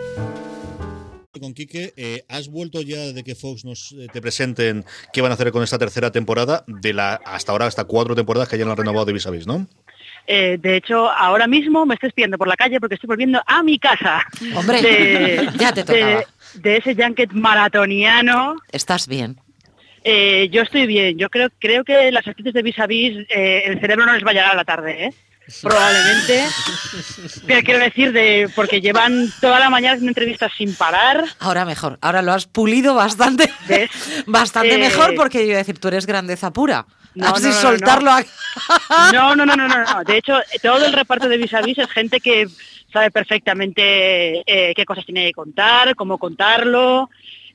Con 1.39 1.53
Quique, 1.53 1.93
eh, 1.95 2.25
¿has 2.27 2.49
vuelto 2.49 2.81
ya 2.81 3.13
de 3.13 3.23
que 3.23 3.35
Fox 3.35 3.63
nos 3.63 3.93
eh, 3.97 4.07
te 4.11 4.21
presenten 4.21 4.83
qué 5.13 5.21
van 5.21 5.31
a 5.31 5.35
hacer 5.35 5.49
con 5.53 5.63
esta 5.63 5.79
tercera 5.79 6.11
temporada 6.11 6.65
de 6.67 6.91
la 6.91 7.21
hasta 7.23 7.53
ahora 7.53 7.67
hasta 7.67 7.85
cuatro 7.85 8.15
temporadas 8.15 8.49
que 8.49 8.57
ya 8.57 8.65
han 8.69 8.75
renovado 8.75 9.05
de 9.05 9.13
Vis 9.13 9.25
a 9.27 9.31
Vis, 9.31 9.47
¿no? 9.47 9.65
Eh, 10.27 10.57
de 10.61 10.75
hecho, 10.75 11.09
ahora 11.09 11.47
mismo 11.47 11.85
me 11.85 11.93
estoy 11.93 12.09
espiando 12.09 12.37
por 12.37 12.49
la 12.49 12.57
calle 12.57 12.81
porque 12.81 12.95
estoy 12.95 13.07
volviendo 13.07 13.41
a 13.47 13.63
mi 13.63 13.79
casa. 13.79 14.21
Hombre, 14.55 14.81
De- 14.81 15.49
ya 15.57 15.71
te 15.71 15.85
tocaba. 15.85 16.05
de, 16.05 16.25
de 16.55 16.77
ese 16.77 16.95
junket 17.01 17.31
maratoniano. 17.31 18.57
Estás 18.69 19.07
bien. 19.07 19.37
Eh, 20.03 20.49
yo 20.51 20.63
estoy 20.63 20.85
bien. 20.85 21.17
Yo 21.17 21.29
creo 21.29 21.47
creo 21.59 21.85
que 21.85 22.11
las 22.11 22.27
actrices 22.27 22.53
de 22.53 22.61
Vis 22.61 22.77
a 22.77 22.87
Vis, 22.87 23.25
eh, 23.29 23.63
el 23.67 23.79
cerebro 23.79 24.05
no 24.05 24.13
les 24.13 24.25
va 24.25 24.31
a 24.31 24.33
llegar 24.33 24.51
a 24.51 24.55
la 24.55 24.65
tarde, 24.65 25.05
¿eh? 25.05 25.13
Probablemente. 25.61 26.45
Pero 27.47 27.61
quiero 27.63 27.79
decir, 27.79 28.11
de 28.11 28.49
porque 28.55 28.81
llevan 28.81 29.31
toda 29.41 29.59
la 29.59 29.69
mañana 29.69 29.93
haciendo 29.93 30.09
entrevistas 30.11 30.51
sin 30.57 30.75
parar. 30.75 31.23
Ahora 31.39 31.65
mejor. 31.65 31.97
Ahora 32.01 32.21
lo 32.21 32.33
has 32.33 32.45
pulido 32.47 32.95
bastante. 32.95 33.51
¿Ves? 33.67 33.89
Bastante 34.27 34.75
Eh, 34.75 34.77
mejor 34.77 35.13
porque 35.15 35.39
yo 35.39 35.45
iba 35.45 35.55
a 35.55 35.57
decir, 35.59 35.79
tú 35.79 35.87
eres 35.89 36.05
grandeza 36.05 36.51
pura. 36.51 36.85
No, 37.13 37.27
Así 37.27 37.43
no, 37.43 37.49
no, 37.49 37.55
no, 37.55 37.61
soltarlo 37.61 38.11
no. 38.11 38.17
a- 38.17 38.25
No, 39.13 39.35
no, 39.35 39.45
no, 39.45 39.55
no, 39.55 39.67
no, 39.67 39.83
no. 39.83 40.03
De 40.05 40.17
hecho, 40.17 40.39
todo 40.61 40.85
el 40.85 40.93
reparto 40.93 41.27
de 41.27 41.37
Vis 41.37 41.53
a 41.53 41.61
Vis 41.61 41.77
es 41.77 41.89
gente 41.91 42.19
que 42.21 42.47
sabe 42.93 43.11
perfectamente 43.11 44.43
eh, 44.45 44.73
qué 44.75 44.85
cosas 44.85 45.05
tiene 45.05 45.25
que 45.27 45.33
contar, 45.33 45.95
cómo 45.95 46.17
contarlo. 46.17 47.09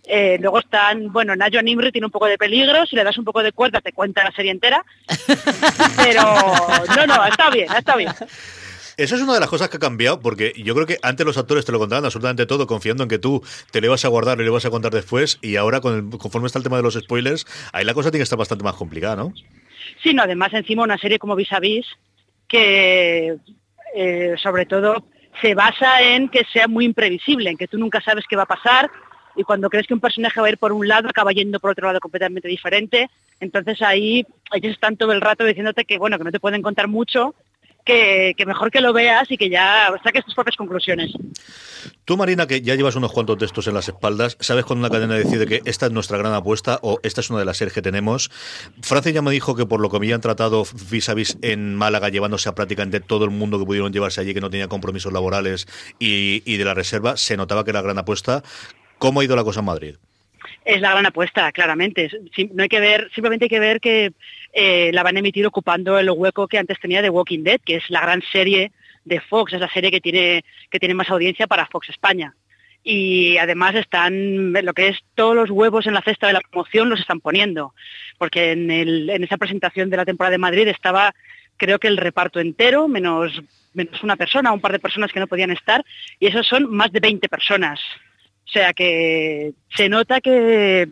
Eh, 0.08 0.38
luego 0.40 0.60
están, 0.60 1.12
bueno, 1.12 1.34
Nayo 1.34 1.60
Nimri 1.62 1.90
tiene 1.90 2.06
un 2.06 2.12
poco 2.12 2.26
de 2.26 2.38
peligro, 2.38 2.86
si 2.86 2.94
le 2.94 3.02
das 3.02 3.18
un 3.18 3.24
poco 3.24 3.42
de 3.42 3.50
cuerda 3.52 3.80
te 3.80 3.92
cuenta 3.92 4.22
la 4.22 4.30
serie 4.32 4.52
entera. 4.52 4.84
Pero 5.96 6.22
no, 6.96 7.06
no, 7.06 7.24
está 7.26 7.50
bien, 7.50 7.66
está 7.76 7.96
bien. 7.96 8.12
Eso 8.96 9.14
es 9.16 9.20
una 9.20 9.34
de 9.34 9.40
las 9.40 9.48
cosas 9.50 9.68
que 9.68 9.76
ha 9.76 9.80
cambiado, 9.80 10.20
porque 10.20 10.52
yo 10.56 10.74
creo 10.74 10.86
que 10.86 10.98
antes 11.02 11.26
los 11.26 11.36
actores 11.36 11.64
te 11.66 11.72
lo 11.72 11.78
contaban 11.78 12.04
absolutamente 12.04 12.46
todo, 12.46 12.66
confiando 12.66 13.02
en 13.02 13.08
que 13.10 13.18
tú 13.18 13.42
te 13.70 13.80
lo 13.80 13.88
ibas 13.88 14.04
a 14.04 14.08
guardar 14.08 14.38
y 14.40 14.44
lo 14.44 14.50
ibas 14.52 14.64
a 14.64 14.70
contar 14.70 14.92
después, 14.92 15.38
y 15.42 15.56
ahora, 15.56 15.80
con 15.80 15.94
el- 16.12 16.18
conforme 16.18 16.46
está 16.46 16.58
el 16.60 16.62
tema 16.62 16.78
de 16.78 16.82
los 16.82 16.94
spoilers, 16.94 17.44
ahí 17.72 17.84
la 17.84 17.92
cosa 17.92 18.10
tiene 18.10 18.20
que 18.20 18.24
estar 18.24 18.38
bastante 18.38 18.64
más 18.64 18.74
complicada, 18.74 19.16
¿no? 19.16 19.34
Sí, 20.02 20.14
no, 20.14 20.22
además 20.22 20.52
encima 20.54 20.82
una 20.84 20.96
serie 20.98 21.18
como 21.18 21.36
Vis 21.36 21.52
a 21.52 21.60
Vis, 21.60 21.84
que 22.48 23.36
eh, 23.94 24.34
sobre 24.42 24.64
todo 24.66 25.06
se 25.42 25.54
basa 25.54 26.00
en 26.00 26.28
que 26.30 26.44
sea 26.50 26.66
muy 26.66 26.86
imprevisible, 26.86 27.50
en 27.50 27.58
que 27.58 27.68
tú 27.68 27.76
nunca 27.78 28.00
sabes 28.00 28.24
qué 28.28 28.36
va 28.36 28.44
a 28.44 28.46
pasar, 28.46 28.90
y 29.36 29.44
cuando 29.44 29.70
crees 29.70 29.86
que 29.86 29.94
un 29.94 30.00
personaje 30.00 30.40
va 30.40 30.46
a 30.46 30.50
ir 30.50 30.58
por 30.58 30.72
un 30.72 30.88
lado 30.88 31.08
acaba 31.08 31.32
yendo 31.32 31.60
por 31.60 31.70
otro 31.70 31.86
lado 31.86 32.00
completamente 32.00 32.48
diferente. 32.48 33.10
Entonces 33.40 33.82
ahí 33.82 34.26
ellos 34.52 34.72
están 34.72 34.96
todo 34.96 35.12
el 35.12 35.20
rato 35.20 35.44
diciéndote 35.44 35.84
que 35.84 35.98
bueno, 35.98 36.18
que 36.18 36.24
no 36.24 36.32
te 36.32 36.40
pueden 36.40 36.62
contar 36.62 36.88
mucho, 36.88 37.34
que, 37.86 38.34
mejor 38.46 38.70
que 38.70 38.80
lo 38.80 38.92
veas 38.92 39.30
y 39.30 39.36
que 39.36 39.48
ya 39.48 39.92
saques 40.02 40.24
tus 40.24 40.34
propias 40.34 40.56
conclusiones. 40.56 41.12
Tú, 42.04 42.16
Marina, 42.16 42.46
que 42.46 42.60
ya 42.60 42.74
llevas 42.74 42.96
unos 42.96 43.12
cuantos 43.12 43.38
textos 43.38 43.68
en 43.68 43.74
las 43.74 43.88
espaldas, 43.88 44.36
¿sabes 44.40 44.64
cuando 44.64 44.84
una 44.84 44.92
cadena 44.92 45.14
decide 45.14 45.46
que 45.46 45.62
esta 45.64 45.86
es 45.86 45.92
nuestra 45.92 46.18
gran 46.18 46.34
apuesta 46.34 46.80
o 46.82 46.98
esta 47.04 47.20
es 47.20 47.30
una 47.30 47.38
de 47.38 47.44
las 47.44 47.56
series 47.56 47.72
que 47.72 47.82
tenemos? 47.82 48.30
Francia 48.82 49.12
ya 49.12 49.22
me 49.22 49.30
dijo 49.30 49.54
que 49.54 49.66
por 49.66 49.80
lo 49.80 49.88
que 49.88 49.96
habían 49.96 50.20
tratado 50.20 50.64
vis 50.90 51.08
a 51.08 51.14
vis 51.14 51.38
en 51.42 51.76
Málaga, 51.76 52.08
llevándose 52.08 52.48
a 52.48 52.54
prácticamente 52.54 53.00
todo 53.00 53.24
el 53.24 53.30
mundo 53.30 53.58
que 53.58 53.66
pudieron 53.66 53.92
llevarse 53.92 54.20
allí, 54.20 54.34
que 54.34 54.40
no 54.40 54.50
tenía 54.50 54.68
compromisos 54.68 55.12
laborales 55.12 55.68
y, 56.00 56.42
y 56.44 56.56
de 56.56 56.64
la 56.64 56.74
reserva, 56.74 57.16
se 57.16 57.36
notaba 57.36 57.64
que 57.64 57.70
era 57.70 57.82
gran 57.82 57.98
apuesta. 57.98 58.42
¿Cómo 58.98 59.20
ha 59.20 59.24
ido 59.24 59.36
la 59.36 59.44
cosa 59.44 59.60
en 59.60 59.66
Madrid? 59.66 59.94
es 60.66 60.80
la 60.80 60.90
gran 60.90 61.06
apuesta, 61.06 61.50
claramente. 61.52 62.10
No 62.52 62.64
hay 62.64 62.68
que 62.68 62.80
ver, 62.80 63.08
simplemente 63.14 63.46
hay 63.46 63.48
que 63.48 63.60
ver 63.60 63.80
que 63.80 64.12
eh, 64.52 64.90
la 64.92 65.04
van 65.04 65.16
a 65.16 65.20
emitir 65.20 65.46
ocupando 65.46 65.98
el 65.98 66.10
hueco 66.10 66.48
que 66.48 66.58
antes 66.58 66.78
tenía 66.80 67.02
de 67.02 67.10
Walking 67.10 67.44
Dead, 67.44 67.60
que 67.64 67.76
es 67.76 67.88
la 67.88 68.00
gran 68.00 68.20
serie 68.32 68.72
de 69.04 69.20
Fox, 69.20 69.52
es 69.52 69.60
la 69.60 69.70
serie 69.70 69.92
que 69.92 70.00
tiene, 70.00 70.44
que 70.68 70.80
tiene 70.80 70.94
más 70.94 71.08
audiencia 71.08 71.46
para 71.46 71.66
Fox 71.66 71.88
España. 71.88 72.34
Y 72.82 73.36
además 73.38 73.74
están, 73.76 74.52
lo 74.52 74.74
que 74.74 74.88
es 74.88 74.98
todos 75.14 75.34
los 75.34 75.50
huevos 75.50 75.86
en 75.86 75.94
la 75.94 76.02
cesta 76.02 76.26
de 76.26 76.34
la 76.34 76.40
promoción 76.40 76.88
los 76.88 77.00
están 77.00 77.20
poniendo, 77.20 77.72
porque 78.18 78.52
en, 78.52 78.70
en 78.70 79.24
esa 79.24 79.36
presentación 79.36 79.88
de 79.88 79.96
la 79.96 80.04
temporada 80.04 80.32
de 80.32 80.38
Madrid 80.38 80.68
estaba, 80.68 81.14
creo 81.56 81.78
que 81.78 81.88
el 81.88 81.96
reparto 81.96 82.40
entero, 82.40 82.86
menos, 82.88 83.40
menos 83.72 84.02
una 84.02 84.16
persona, 84.16 84.52
un 84.52 84.60
par 84.60 84.72
de 84.72 84.78
personas 84.78 85.12
que 85.12 85.20
no 85.20 85.26
podían 85.26 85.50
estar, 85.50 85.84
y 86.18 86.26
esos 86.26 86.46
son 86.46 86.72
más 86.72 86.92
de 86.92 87.00
20 87.00 87.28
personas. 87.28 87.80
O 88.46 88.48
sea 88.48 88.72
que 88.72 89.52
se 89.74 89.88
nota 89.88 90.20
que, 90.20 90.88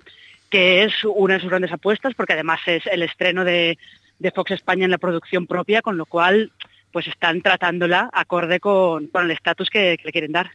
que 0.51 0.85
es 0.85 0.93
una 1.05 1.35
de 1.35 1.41
sus 1.41 1.51
grandes 1.51 1.73
apuestas, 1.73 2.15
porque 2.15 2.33
además 2.33 2.61
es 2.67 2.85
el 2.87 3.03
estreno 3.03 3.45
de, 3.45 3.79
de 4.19 4.31
Fox 4.33 4.51
España 4.51 4.85
en 4.85 4.91
la 4.91 4.99
producción 4.99 5.47
propia, 5.47 5.81
con 5.81 5.97
lo 5.97 6.07
cual 6.07 6.53
pues 6.93 7.09
están 7.09 7.43
tratándola 7.43 8.09
acorde 8.13 8.61
con, 8.61 9.09
con 9.09 9.25
el 9.25 9.33
estatus 9.33 9.69
que, 9.69 9.99
le 10.03 10.13
quieren 10.13 10.31
dar. 10.31 10.51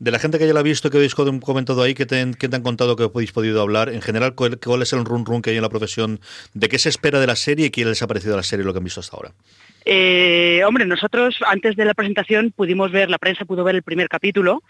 De 0.00 0.10
la 0.10 0.18
gente 0.18 0.38
que 0.38 0.46
ya 0.46 0.52
la 0.52 0.60
ha 0.60 0.64
visto, 0.64 0.90
que 0.90 0.96
habéis 0.96 1.14
com- 1.14 1.40
comentado 1.40 1.82
ahí, 1.82 1.94
que 1.94 2.04
te, 2.04 2.32
que 2.38 2.48
te 2.48 2.56
han 2.56 2.62
contado 2.62 2.96
que 2.96 3.04
habéis 3.04 3.30
podido 3.30 3.62
hablar, 3.62 3.88
en 3.88 4.02
general, 4.02 4.34
¿cuál, 4.34 4.82
es 4.82 4.92
el 4.92 5.04
run 5.04 5.24
run 5.24 5.40
que 5.40 5.50
hay 5.50 5.56
en 5.56 5.62
la 5.62 5.68
profesión? 5.68 6.20
¿De 6.52 6.68
qué 6.68 6.80
se 6.80 6.88
espera 6.88 7.20
de 7.20 7.28
la 7.28 7.36
serie 7.36 7.66
y 7.66 7.70
qué 7.70 7.84
ha 8.00 8.06
parecido 8.06 8.36
la 8.36 8.42
serie 8.42 8.64
lo 8.64 8.72
que 8.72 8.78
han 8.78 8.84
visto 8.84 9.00
hasta 9.00 9.16
ahora? 9.16 9.32
Eh, 9.90 10.62
hombre, 10.66 10.84
nosotros 10.84 11.38
antes 11.46 11.74
de 11.74 11.86
la 11.86 11.94
presentación 11.94 12.52
pudimos 12.54 12.92
ver, 12.92 13.08
la 13.08 13.16
prensa 13.16 13.46
pudo 13.46 13.64
ver 13.64 13.74
el 13.74 13.82
primer 13.82 14.10
capítulo 14.10 14.62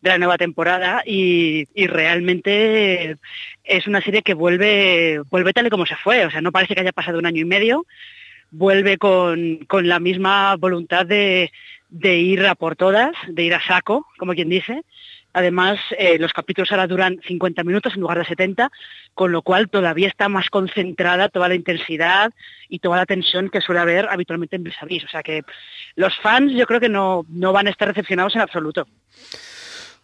de 0.00 0.08
la 0.08 0.16
nueva 0.16 0.38
temporada 0.38 1.02
y, 1.04 1.66
y 1.74 1.86
realmente 1.88 3.18
es 3.64 3.86
una 3.86 4.00
serie 4.00 4.22
que 4.22 4.32
vuelve, 4.32 5.20
vuelve 5.28 5.52
tal 5.52 5.66
y 5.66 5.68
como 5.68 5.84
se 5.84 5.96
fue, 5.96 6.24
o 6.24 6.30
sea, 6.30 6.40
no 6.40 6.52
parece 6.52 6.74
que 6.74 6.80
haya 6.80 6.92
pasado 6.92 7.18
un 7.18 7.26
año 7.26 7.42
y 7.42 7.44
medio, 7.44 7.84
vuelve 8.50 8.96
con, 8.96 9.58
con 9.66 9.88
la 9.88 10.00
misma 10.00 10.56
voluntad 10.56 11.04
de, 11.04 11.52
de 11.90 12.16
ir 12.16 12.46
a 12.46 12.54
por 12.54 12.74
todas, 12.74 13.12
de 13.28 13.42
ir 13.42 13.54
a 13.54 13.62
saco, 13.62 14.06
como 14.16 14.32
quien 14.32 14.48
dice. 14.48 14.84
Además, 15.32 15.78
eh, 15.98 16.18
los 16.18 16.32
capítulos 16.32 16.70
ahora 16.70 16.86
duran 16.86 17.20
50 17.26 17.64
minutos 17.64 17.94
en 17.94 18.00
lugar 18.02 18.18
de 18.18 18.24
70, 18.24 18.70
con 19.14 19.32
lo 19.32 19.42
cual 19.42 19.70
todavía 19.70 20.08
está 20.08 20.28
más 20.28 20.50
concentrada 20.50 21.28
toda 21.28 21.48
la 21.48 21.54
intensidad 21.54 22.32
y 22.68 22.80
toda 22.80 22.98
la 22.98 23.06
tensión 23.06 23.48
que 23.48 23.60
suele 23.60 23.80
haber 23.80 24.08
habitualmente 24.08 24.56
en 24.56 24.64
Vis. 24.64 25.04
O 25.04 25.08
sea 25.08 25.22
que 25.22 25.42
los 25.94 26.16
fans 26.18 26.52
yo 26.52 26.66
creo 26.66 26.80
que 26.80 26.88
no, 26.88 27.24
no 27.28 27.52
van 27.52 27.66
a 27.66 27.70
estar 27.70 27.88
decepcionados 27.88 28.34
en 28.34 28.42
absoluto. 28.42 28.86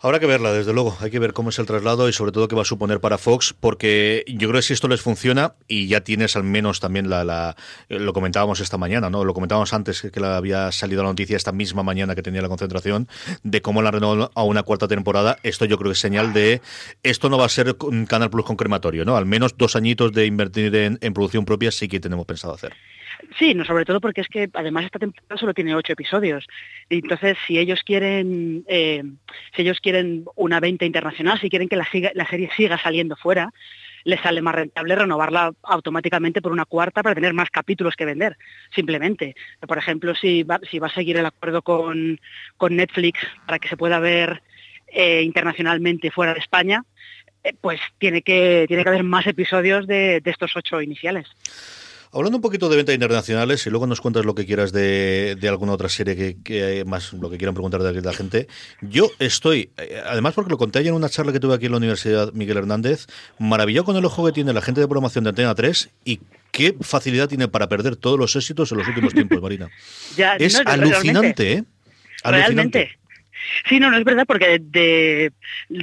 Habrá 0.00 0.20
que 0.20 0.26
verla, 0.26 0.52
desde 0.52 0.72
luego. 0.72 0.96
Hay 1.00 1.10
que 1.10 1.18
ver 1.18 1.32
cómo 1.32 1.50
es 1.50 1.58
el 1.58 1.66
traslado 1.66 2.08
y 2.08 2.12
sobre 2.12 2.30
todo 2.30 2.46
qué 2.46 2.54
va 2.54 2.62
a 2.62 2.64
suponer 2.64 3.00
para 3.00 3.18
Fox, 3.18 3.52
porque 3.58 4.24
yo 4.28 4.48
creo 4.48 4.60
que 4.60 4.62
si 4.62 4.72
esto 4.72 4.86
les 4.86 5.00
funciona, 5.00 5.54
y 5.66 5.88
ya 5.88 6.02
tienes 6.02 6.36
al 6.36 6.44
menos 6.44 6.78
también 6.78 7.10
la, 7.10 7.24
la- 7.24 7.56
eh, 7.88 7.98
lo 7.98 8.12
comentábamos 8.12 8.60
esta 8.60 8.78
mañana, 8.78 9.10
¿no? 9.10 9.24
Lo 9.24 9.34
comentábamos 9.34 9.72
antes 9.72 10.02
que 10.02 10.20
la 10.20 10.36
había 10.36 10.70
salido 10.70 11.02
la 11.02 11.08
noticia 11.08 11.36
esta 11.36 11.50
misma 11.50 11.82
mañana 11.82 12.14
que 12.14 12.22
tenía 12.22 12.40
la 12.42 12.48
concentración, 12.48 13.08
de 13.42 13.60
cómo 13.60 13.82
la 13.82 13.90
renovó 13.90 14.30
a 14.32 14.42
una 14.44 14.62
cuarta 14.62 14.86
temporada. 14.86 15.36
Esto 15.42 15.64
yo 15.64 15.76
creo 15.78 15.90
que 15.90 15.94
es 15.94 16.00
señal 16.00 16.32
de 16.32 16.62
esto 17.02 17.28
no 17.28 17.36
va 17.36 17.46
a 17.46 17.48
ser 17.48 17.76
un 17.80 18.06
Canal 18.06 18.30
Plus 18.30 18.44
con 18.44 18.54
crematorio, 18.56 19.04
¿no? 19.04 19.16
Al 19.16 19.26
menos 19.26 19.56
dos 19.58 19.74
añitos 19.74 20.12
de 20.12 20.26
invertir 20.26 20.76
en 20.76 21.12
producción 21.12 21.44
propia 21.44 21.72
sí 21.72 21.88
que 21.88 21.98
tenemos 21.98 22.24
pensado 22.24 22.54
hacer. 22.54 22.72
Sí, 23.38 23.54
no, 23.54 23.64
sobre 23.64 23.84
todo 23.84 24.00
porque 24.00 24.20
es 24.20 24.28
que 24.28 24.48
además 24.52 24.84
esta 24.84 24.98
temporada 24.98 25.36
solo 25.38 25.54
tiene 25.54 25.74
ocho 25.74 25.92
episodios. 25.92 26.46
Entonces, 26.88 27.36
si 27.46 27.58
ellos 27.58 27.82
quieren, 27.84 28.64
eh, 28.68 29.02
si 29.54 29.62
ellos 29.62 29.80
quieren 29.80 30.24
una 30.36 30.60
venta 30.60 30.84
internacional, 30.84 31.40
si 31.40 31.50
quieren 31.50 31.68
que 31.68 31.76
la, 31.76 31.84
serie 31.84 32.50
siga 32.56 32.78
saliendo 32.78 33.16
fuera, 33.16 33.52
les 34.04 34.20
sale 34.20 34.40
más 34.40 34.54
rentable 34.54 34.94
renovarla 34.94 35.52
automáticamente 35.62 36.40
por 36.40 36.52
una 36.52 36.64
cuarta 36.64 37.02
para 37.02 37.14
tener 37.14 37.34
más 37.34 37.50
capítulos 37.50 37.96
que 37.96 38.04
vender, 38.04 38.36
simplemente. 38.74 39.34
Por 39.66 39.78
ejemplo, 39.78 40.14
si 40.14 40.44
va, 40.44 40.60
si 40.70 40.78
va 40.78 40.86
a 40.86 40.94
seguir 40.94 41.16
el 41.16 41.26
acuerdo 41.26 41.62
con, 41.62 42.20
Netflix 42.70 43.20
para 43.46 43.58
que 43.58 43.68
se 43.68 43.76
pueda 43.76 43.98
ver 43.98 44.42
eh, 44.86 45.22
internacionalmente 45.22 46.12
fuera 46.12 46.34
de 46.34 46.40
España, 46.40 46.84
eh, 47.42 47.52
pues 47.60 47.80
tiene 47.98 48.22
que, 48.22 48.64
tiene 48.68 48.84
que 48.84 48.88
haber 48.88 49.02
más 49.02 49.26
episodios 49.26 49.88
de 49.88 50.22
estos 50.24 50.56
ocho 50.56 50.80
iniciales. 50.80 51.26
Hablando 52.12 52.38
un 52.38 52.42
poquito 52.42 52.68
de 52.68 52.76
ventas 52.76 52.94
internacionales 52.94 53.66
y 53.66 53.70
luego 53.70 53.86
nos 53.86 54.00
cuentas 54.00 54.24
lo 54.24 54.34
que 54.34 54.46
quieras 54.46 54.72
de, 54.72 55.36
de 55.38 55.48
alguna 55.48 55.72
otra 55.72 55.88
serie 55.88 56.16
que, 56.16 56.36
que 56.42 56.84
más 56.86 57.12
lo 57.12 57.28
que 57.30 57.36
quieran 57.36 57.54
preguntar 57.54 57.82
de 57.82 58.00
la 58.00 58.12
gente. 58.12 58.48
Yo 58.80 59.10
estoy, 59.18 59.70
eh, 59.76 60.02
además 60.06 60.34
porque 60.34 60.50
lo 60.50 60.58
conté 60.58 60.78
ayer 60.78 60.90
en 60.90 60.96
una 60.96 61.08
charla 61.08 61.32
que 61.32 61.40
tuve 61.40 61.54
aquí 61.54 61.66
en 61.66 61.72
la 61.72 61.78
Universidad 61.78 62.32
Miguel 62.32 62.56
Hernández, 62.56 63.06
maravillado 63.38 63.84
con 63.84 63.96
el 63.96 64.04
ojo 64.04 64.24
que 64.24 64.32
tiene 64.32 64.52
la 64.52 64.62
gente 64.62 64.80
de 64.80 64.86
programación 64.86 65.24
de 65.24 65.30
Antena 65.30 65.54
3 65.54 65.90
y 66.04 66.20
qué 66.50 66.76
facilidad 66.80 67.28
tiene 67.28 67.48
para 67.48 67.68
perder 67.68 67.96
todos 67.96 68.18
los 68.18 68.34
éxitos 68.36 68.72
en 68.72 68.78
los 68.78 68.88
últimos 68.88 69.12
tiempos, 69.12 69.40
Marina. 69.40 69.68
Ya, 70.16 70.34
Es 70.36 70.54
no, 70.54 70.70
alucinante, 70.70 71.02
realmente. 71.04 71.52
¿eh? 71.52 71.64
Realmente. 72.24 72.98
Sí, 73.68 73.78
no, 73.80 73.90
no 73.90 73.96
es 73.96 74.04
verdad, 74.04 74.24
porque 74.26 74.58
de, 74.60 75.32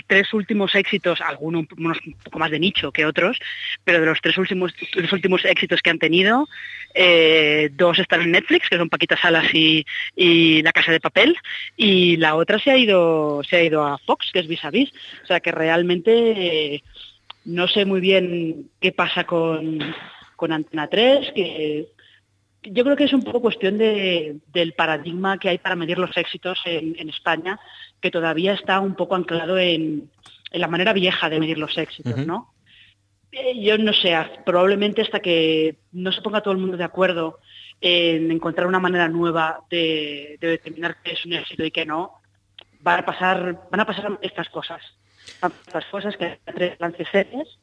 tres 0.07 0.33
últimos 0.33 0.75
éxitos, 0.75 1.21
algunos 1.21 1.65
unos 1.77 1.97
un 2.05 2.13
poco 2.13 2.39
más 2.39 2.51
de 2.51 2.59
nicho 2.59 2.91
que 2.91 3.05
otros, 3.05 3.37
pero 3.83 3.99
de 3.99 4.05
los 4.05 4.21
tres 4.21 4.37
últimos, 4.37 4.73
los 4.93 5.11
últimos 5.13 5.45
éxitos 5.45 5.81
que 5.81 5.89
han 5.89 5.99
tenido, 5.99 6.47
eh, 6.93 7.69
dos 7.73 7.99
están 7.99 8.21
en 8.21 8.31
Netflix, 8.31 8.69
que 8.69 8.77
son 8.77 8.89
Paquita 8.89 9.17
Salas 9.17 9.53
y, 9.53 9.85
y 10.15 10.61
La 10.61 10.71
Casa 10.71 10.91
de 10.91 10.99
Papel, 10.99 11.35
y 11.75 12.17
la 12.17 12.35
otra 12.35 12.59
se 12.59 12.71
ha 12.71 12.77
ido, 12.77 13.41
se 13.43 13.57
ha 13.57 13.63
ido 13.63 13.85
a 13.85 13.97
Fox, 13.97 14.29
que 14.31 14.39
es 14.39 14.47
Vis 14.47 14.63
a 14.65 14.71
Vis. 14.71 14.91
O 15.23 15.27
sea 15.27 15.39
que 15.39 15.51
realmente 15.51 16.11
eh, 16.11 16.83
no 17.45 17.67
sé 17.67 17.85
muy 17.85 17.99
bien 17.99 18.69
qué 18.79 18.91
pasa 18.91 19.25
con, 19.25 19.79
con 20.35 20.51
Antena 20.51 20.87
3, 20.87 21.31
que 21.33 21.87
yo 22.71 22.83
creo 22.83 22.95
que 22.95 23.05
es 23.05 23.13
un 23.13 23.23
poco 23.23 23.41
cuestión 23.41 23.77
de- 23.77 24.37
del 24.47 24.73
paradigma 24.73 25.37
que 25.37 25.49
hay 25.49 25.57
para 25.57 25.75
medir 25.75 25.97
los 25.97 26.15
éxitos 26.17 26.59
en, 26.65 26.95
en 26.99 27.09
España, 27.09 27.59
que 28.01 28.11
todavía 28.11 28.53
está 28.53 28.79
un 28.79 28.95
poco 28.95 29.15
anclado 29.15 29.57
en, 29.57 30.09
en 30.51 30.61
la 30.61 30.67
manera 30.67 30.93
vieja 30.93 31.29
de 31.29 31.39
medir 31.39 31.57
los 31.57 31.77
éxitos. 31.77 32.13
Eh, 33.31 33.61
Yo 33.61 33.77
no 33.77 33.91
sé, 33.93 34.15
probablemente 34.45 35.01
hasta 35.01 35.19
que 35.19 35.77
no 35.91 36.11
se 36.11 36.21
ponga 36.21 36.41
todo 36.41 36.53
el 36.53 36.59
mundo 36.59 36.77
de 36.77 36.83
acuerdo 36.85 37.39
en 37.81 38.31
encontrar 38.31 38.65
una 38.67 38.79
manera 38.79 39.07
nueva 39.09 39.59
de, 39.69 40.37
de 40.39 40.47
determinar 40.47 40.97
qué 41.03 41.11
es 41.13 41.25
un 41.25 41.33
éxito 41.33 41.65
y 41.65 41.71
qué 41.71 41.85
no, 41.85 42.21
van 42.79 42.99
a 43.01 43.05
pasar, 43.05 43.67
van 43.69 43.79
a 43.81 43.85
pasar 43.85 44.17
estas 44.21 44.47
cosas. 44.49 44.81
Estas 45.65 45.85
cosas 45.87 46.15
que 46.17 46.39
tres 46.45 46.79
lance 46.79 47.03
series 47.11 47.59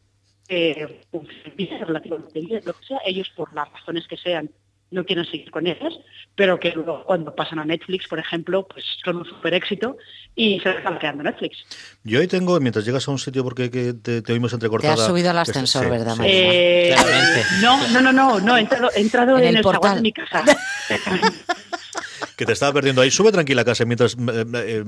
bien, 1.56 1.80
relativamente 1.86 2.40
bien, 2.40 2.60
lo 2.66 2.74
que 2.74 2.84
sea, 2.84 2.98
ellos 3.06 3.30
por 3.34 3.54
las 3.54 3.70
razones 3.72 4.06
que 4.06 4.16
sean 4.18 4.50
no 4.92 5.04
quieren 5.04 5.24
seguir 5.24 5.50
con 5.50 5.66
ellas, 5.66 5.92
pero 6.36 6.58
que 6.60 6.70
luego 6.72 7.04
cuando 7.04 7.34
pasan 7.34 7.58
a 7.58 7.64
Netflix, 7.64 8.06
por 8.08 8.18
ejemplo, 8.18 8.66
pues 8.68 8.84
son 9.04 9.16
un 9.16 9.24
super 9.24 9.52
éxito 9.54 9.96
y 10.36 10.60
se 10.60 10.70
están 10.70 10.98
quedando 10.98 11.22
Netflix. 11.24 11.64
Yo 12.04 12.20
ahí 12.20 12.26
tengo, 12.28 12.58
mientras 12.60 12.84
llegas 12.84 13.06
a 13.08 13.10
un 13.10 13.18
sitio 13.18 13.42
porque 13.44 13.70
que 13.70 13.92
te, 13.94 14.22
te 14.22 14.32
oímos 14.32 14.52
entrecortada. 14.52 14.94
Te 14.94 15.00
has 15.02 15.06
subido 15.08 15.30
al 15.30 15.38
ascensor, 15.38 15.84
sí, 15.84 15.90
¿verdad, 15.90 16.14
sí. 16.14 16.18
María? 16.20 16.52
Eh, 16.52 17.34
no, 17.60 17.88
no, 17.88 18.00
no, 18.00 18.12
no, 18.12 18.40
no, 18.40 18.56
he 18.56 18.60
entrado, 18.60 18.90
he 18.94 19.00
entrado 19.00 19.38
En 19.38 19.44
en, 19.44 19.56
el 19.56 19.62
portal. 19.62 19.96
de 19.96 20.02
mi 20.02 20.12
casa. 20.12 20.44
Que 22.36 22.46
te 22.46 22.52
estaba 22.52 22.72
perdiendo 22.72 23.02
ahí. 23.02 23.10
Sube 23.10 23.30
tranquila 23.32 23.62
a 23.62 23.64
casa 23.64 23.84
mientras. 23.84 24.14
eh, 24.14 24.44
eh, 24.54 24.84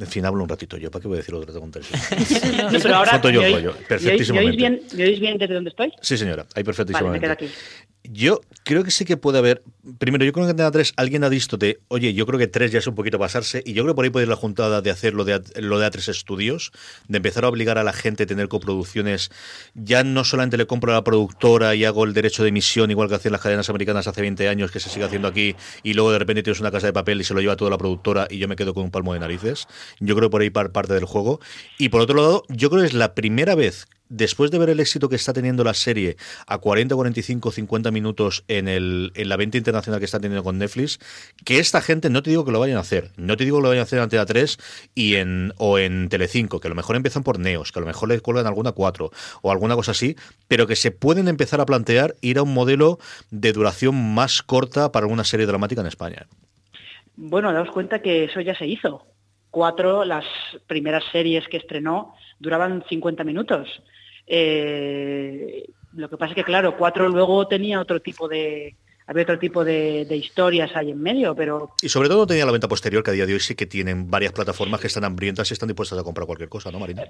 en 0.00 0.06
fin, 0.06 0.24
hablo 0.24 0.42
un 0.42 0.48
ratito 0.48 0.76
yo. 0.76 0.90
¿Para 0.90 1.02
qué 1.02 1.08
voy 1.08 1.16
a 1.16 1.20
decir 1.20 1.34
otra 1.34 1.52
tontería? 1.52 1.88
No, 2.72 2.78
pero 2.80 2.96
ahora 2.96 3.20
yo 3.22 3.30
¿me 3.42 3.48
oís- 3.48 3.52
rollo, 3.52 3.72
¿me 3.72 3.78
oís- 3.78 3.86
perfectísimamente. 3.88 4.32
¿me 4.32 4.48
oís 4.48 4.56
bien, 4.56 4.82
¿Me 4.92 5.04
oís 5.04 5.20
bien 5.20 5.38
desde 5.38 5.54
donde 5.54 5.70
estoy? 5.70 5.92
Sí, 6.00 6.16
señora, 6.16 6.42
ahí 6.42 6.46
Vale, 6.48 6.60
me 6.62 6.64
perfectísimamente. 6.64 7.20
quedo 7.26 7.32
aquí. 7.32 7.50
Yo 8.02 8.40
creo 8.64 8.82
que 8.82 8.90
sí 8.90 9.04
que 9.04 9.16
puede 9.18 9.38
haber. 9.38 9.62
Primero, 9.98 10.24
yo 10.24 10.32
creo 10.32 10.44
que 10.44 10.48
en 10.48 10.52
Antena 10.52 10.70
3 10.70 10.94
alguien 10.96 11.22
ha 11.22 11.28
visto 11.28 11.56
de, 11.58 11.80
oye, 11.88 12.14
yo 12.14 12.26
creo 12.26 12.38
que 12.38 12.46
3 12.46 12.72
ya 12.72 12.78
es 12.78 12.86
un 12.86 12.94
poquito 12.94 13.18
pasarse, 13.18 13.62
y 13.64 13.74
yo 13.74 13.82
creo 13.82 13.94
que 13.94 13.96
por 13.96 14.04
ahí 14.04 14.10
puede 14.10 14.24
ir 14.24 14.28
la 14.28 14.36
juntada 14.36 14.80
de 14.80 14.90
hacer 14.90 15.12
lo 15.14 15.24
de, 15.24 15.42
lo 15.56 15.78
de 15.78 15.86
A3 15.86 16.14
Studios, 16.14 16.72
de 17.08 17.18
empezar 17.18 17.44
a 17.44 17.48
obligar 17.48 17.76
a 17.78 17.84
la 17.84 17.92
gente 17.92 18.22
a 18.22 18.26
tener 18.26 18.48
coproducciones. 18.48 19.30
Ya 19.74 20.02
no 20.02 20.24
solamente 20.24 20.56
le 20.56 20.66
compro 20.66 20.92
a 20.92 20.94
la 20.94 21.04
productora 21.04 21.74
y 21.74 21.84
hago 21.84 22.04
el 22.04 22.14
derecho 22.14 22.42
de 22.42 22.48
emisión, 22.48 22.90
igual 22.90 23.08
que 23.08 23.16
hacían 23.16 23.32
las 23.32 23.42
cadenas 23.42 23.68
americanas 23.68 24.06
hace 24.06 24.22
20 24.22 24.48
años, 24.48 24.70
que 24.70 24.80
se 24.80 24.88
sigue 24.88 25.04
haciendo 25.04 25.28
aquí, 25.28 25.54
y 25.82 25.92
luego 25.94 26.10
de 26.12 26.18
repente 26.18 26.42
tienes 26.42 26.60
una 26.60 26.70
casa 26.70 26.86
de 26.86 26.92
papel 26.94 27.20
y 27.20 27.24
se 27.24 27.34
lo 27.34 27.40
lleva 27.40 27.56
toda 27.56 27.70
la 27.70 27.78
productora 27.78 28.26
y 28.30 28.38
yo 28.38 28.48
me 28.48 28.56
quedo 28.56 28.72
con 28.72 28.84
un 28.84 28.90
palmo 28.90 29.12
de 29.12 29.20
narices. 29.20 29.66
Yo 30.00 30.16
creo 30.16 30.28
que 30.28 30.32
por 30.32 30.40
ahí 30.42 30.50
par- 30.50 30.72
parte 30.72 30.94
del 30.94 31.04
juego. 31.04 31.40
Y 31.78 31.90
por 31.90 32.00
otro 32.00 32.16
lado, 32.16 32.44
yo 32.48 32.70
creo 32.70 32.80
que 32.82 32.88
es 32.88 32.94
la 32.94 33.14
primera 33.14 33.54
vez 33.54 33.86
después 34.10 34.50
de 34.50 34.58
ver 34.58 34.68
el 34.68 34.80
éxito 34.80 35.08
que 35.08 35.16
está 35.16 35.32
teniendo 35.32 35.64
la 35.64 35.72
serie 35.72 36.16
a 36.46 36.58
40, 36.58 36.94
45, 36.94 37.50
50 37.50 37.90
minutos 37.90 38.44
en, 38.48 38.68
el, 38.68 39.12
en 39.14 39.28
la 39.30 39.36
venta 39.36 39.56
internacional 39.56 40.00
que 40.00 40.04
está 40.04 40.20
teniendo 40.20 40.44
con 40.44 40.58
Netflix, 40.58 40.98
que 41.44 41.58
esta 41.58 41.80
gente, 41.80 42.10
no 42.10 42.22
te 42.22 42.28
digo 42.28 42.44
que 42.44 42.52
lo 42.52 42.60
vayan 42.60 42.76
a 42.76 42.80
hacer, 42.80 43.10
no 43.16 43.36
te 43.36 43.44
digo 43.44 43.58
que 43.58 43.62
lo 43.62 43.68
vayan 43.68 43.80
a 43.80 43.84
hacer 43.84 43.98
en 43.98 44.02
Antena 44.02 44.26
3 44.26 44.90
y 44.94 45.14
en, 45.14 45.54
o 45.56 45.78
en 45.78 46.08
Telecinco, 46.10 46.60
que 46.60 46.68
a 46.68 46.70
lo 46.70 46.74
mejor 46.74 46.96
empiezan 46.96 47.22
por 47.22 47.38
Neos, 47.38 47.72
que 47.72 47.78
a 47.78 47.82
lo 47.82 47.86
mejor 47.86 48.08
le 48.08 48.20
cuelgan 48.20 48.46
alguna 48.46 48.72
4 48.72 49.10
o 49.42 49.52
alguna 49.52 49.76
cosa 49.76 49.92
así, 49.92 50.16
pero 50.48 50.66
que 50.66 50.76
se 50.76 50.90
pueden 50.90 51.28
empezar 51.28 51.60
a 51.60 51.66
plantear 51.66 52.16
ir 52.20 52.38
a 52.38 52.42
un 52.42 52.52
modelo 52.52 52.98
de 53.30 53.52
duración 53.52 54.14
más 54.14 54.42
corta 54.42 54.92
para 54.92 55.06
una 55.06 55.24
serie 55.24 55.46
dramática 55.46 55.80
en 55.80 55.86
España. 55.86 56.26
Bueno, 57.16 57.52
daos 57.52 57.70
cuenta 57.70 58.00
que 58.00 58.24
eso 58.24 58.40
ya 58.40 58.56
se 58.56 58.66
hizo. 58.66 59.06
Cuatro, 59.50 60.04
las 60.04 60.24
primeras 60.66 61.04
series 61.12 61.46
que 61.48 61.58
estrenó 61.58 62.14
duraban 62.38 62.84
50 62.88 63.24
minutos. 63.24 63.68
Eh, 64.32 65.68
lo 65.94 66.08
que 66.08 66.16
pasa 66.16 66.30
es 66.30 66.36
que, 66.36 66.44
claro, 66.44 66.76
cuatro 66.76 67.08
luego 67.08 67.48
tenía 67.48 67.80
otro 67.80 68.00
tipo 68.00 68.28
de, 68.28 68.76
había 69.08 69.24
otro 69.24 69.40
tipo 69.40 69.64
de, 69.64 70.04
de 70.04 70.16
historias 70.16 70.70
ahí 70.76 70.92
en 70.92 71.02
medio, 71.02 71.34
pero 71.34 71.70
Y 71.82 71.88
sobre 71.88 72.08
todo 72.08 72.28
tenía 72.28 72.46
la 72.46 72.52
venta 72.52 72.68
posterior, 72.68 73.02
que 73.02 73.10
a 73.10 73.14
día 73.14 73.26
de 73.26 73.34
hoy 73.34 73.40
sí 73.40 73.56
que 73.56 73.66
tienen 73.66 74.08
varias 74.08 74.32
plataformas 74.32 74.80
que 74.80 74.86
están 74.86 75.02
hambrientas 75.02 75.50
y 75.50 75.54
están 75.54 75.66
dispuestas 75.66 75.98
a 75.98 76.04
comprar 76.04 76.26
cualquier 76.26 76.48
cosa, 76.48 76.70
¿no, 76.70 76.78
Marina? 76.78 77.02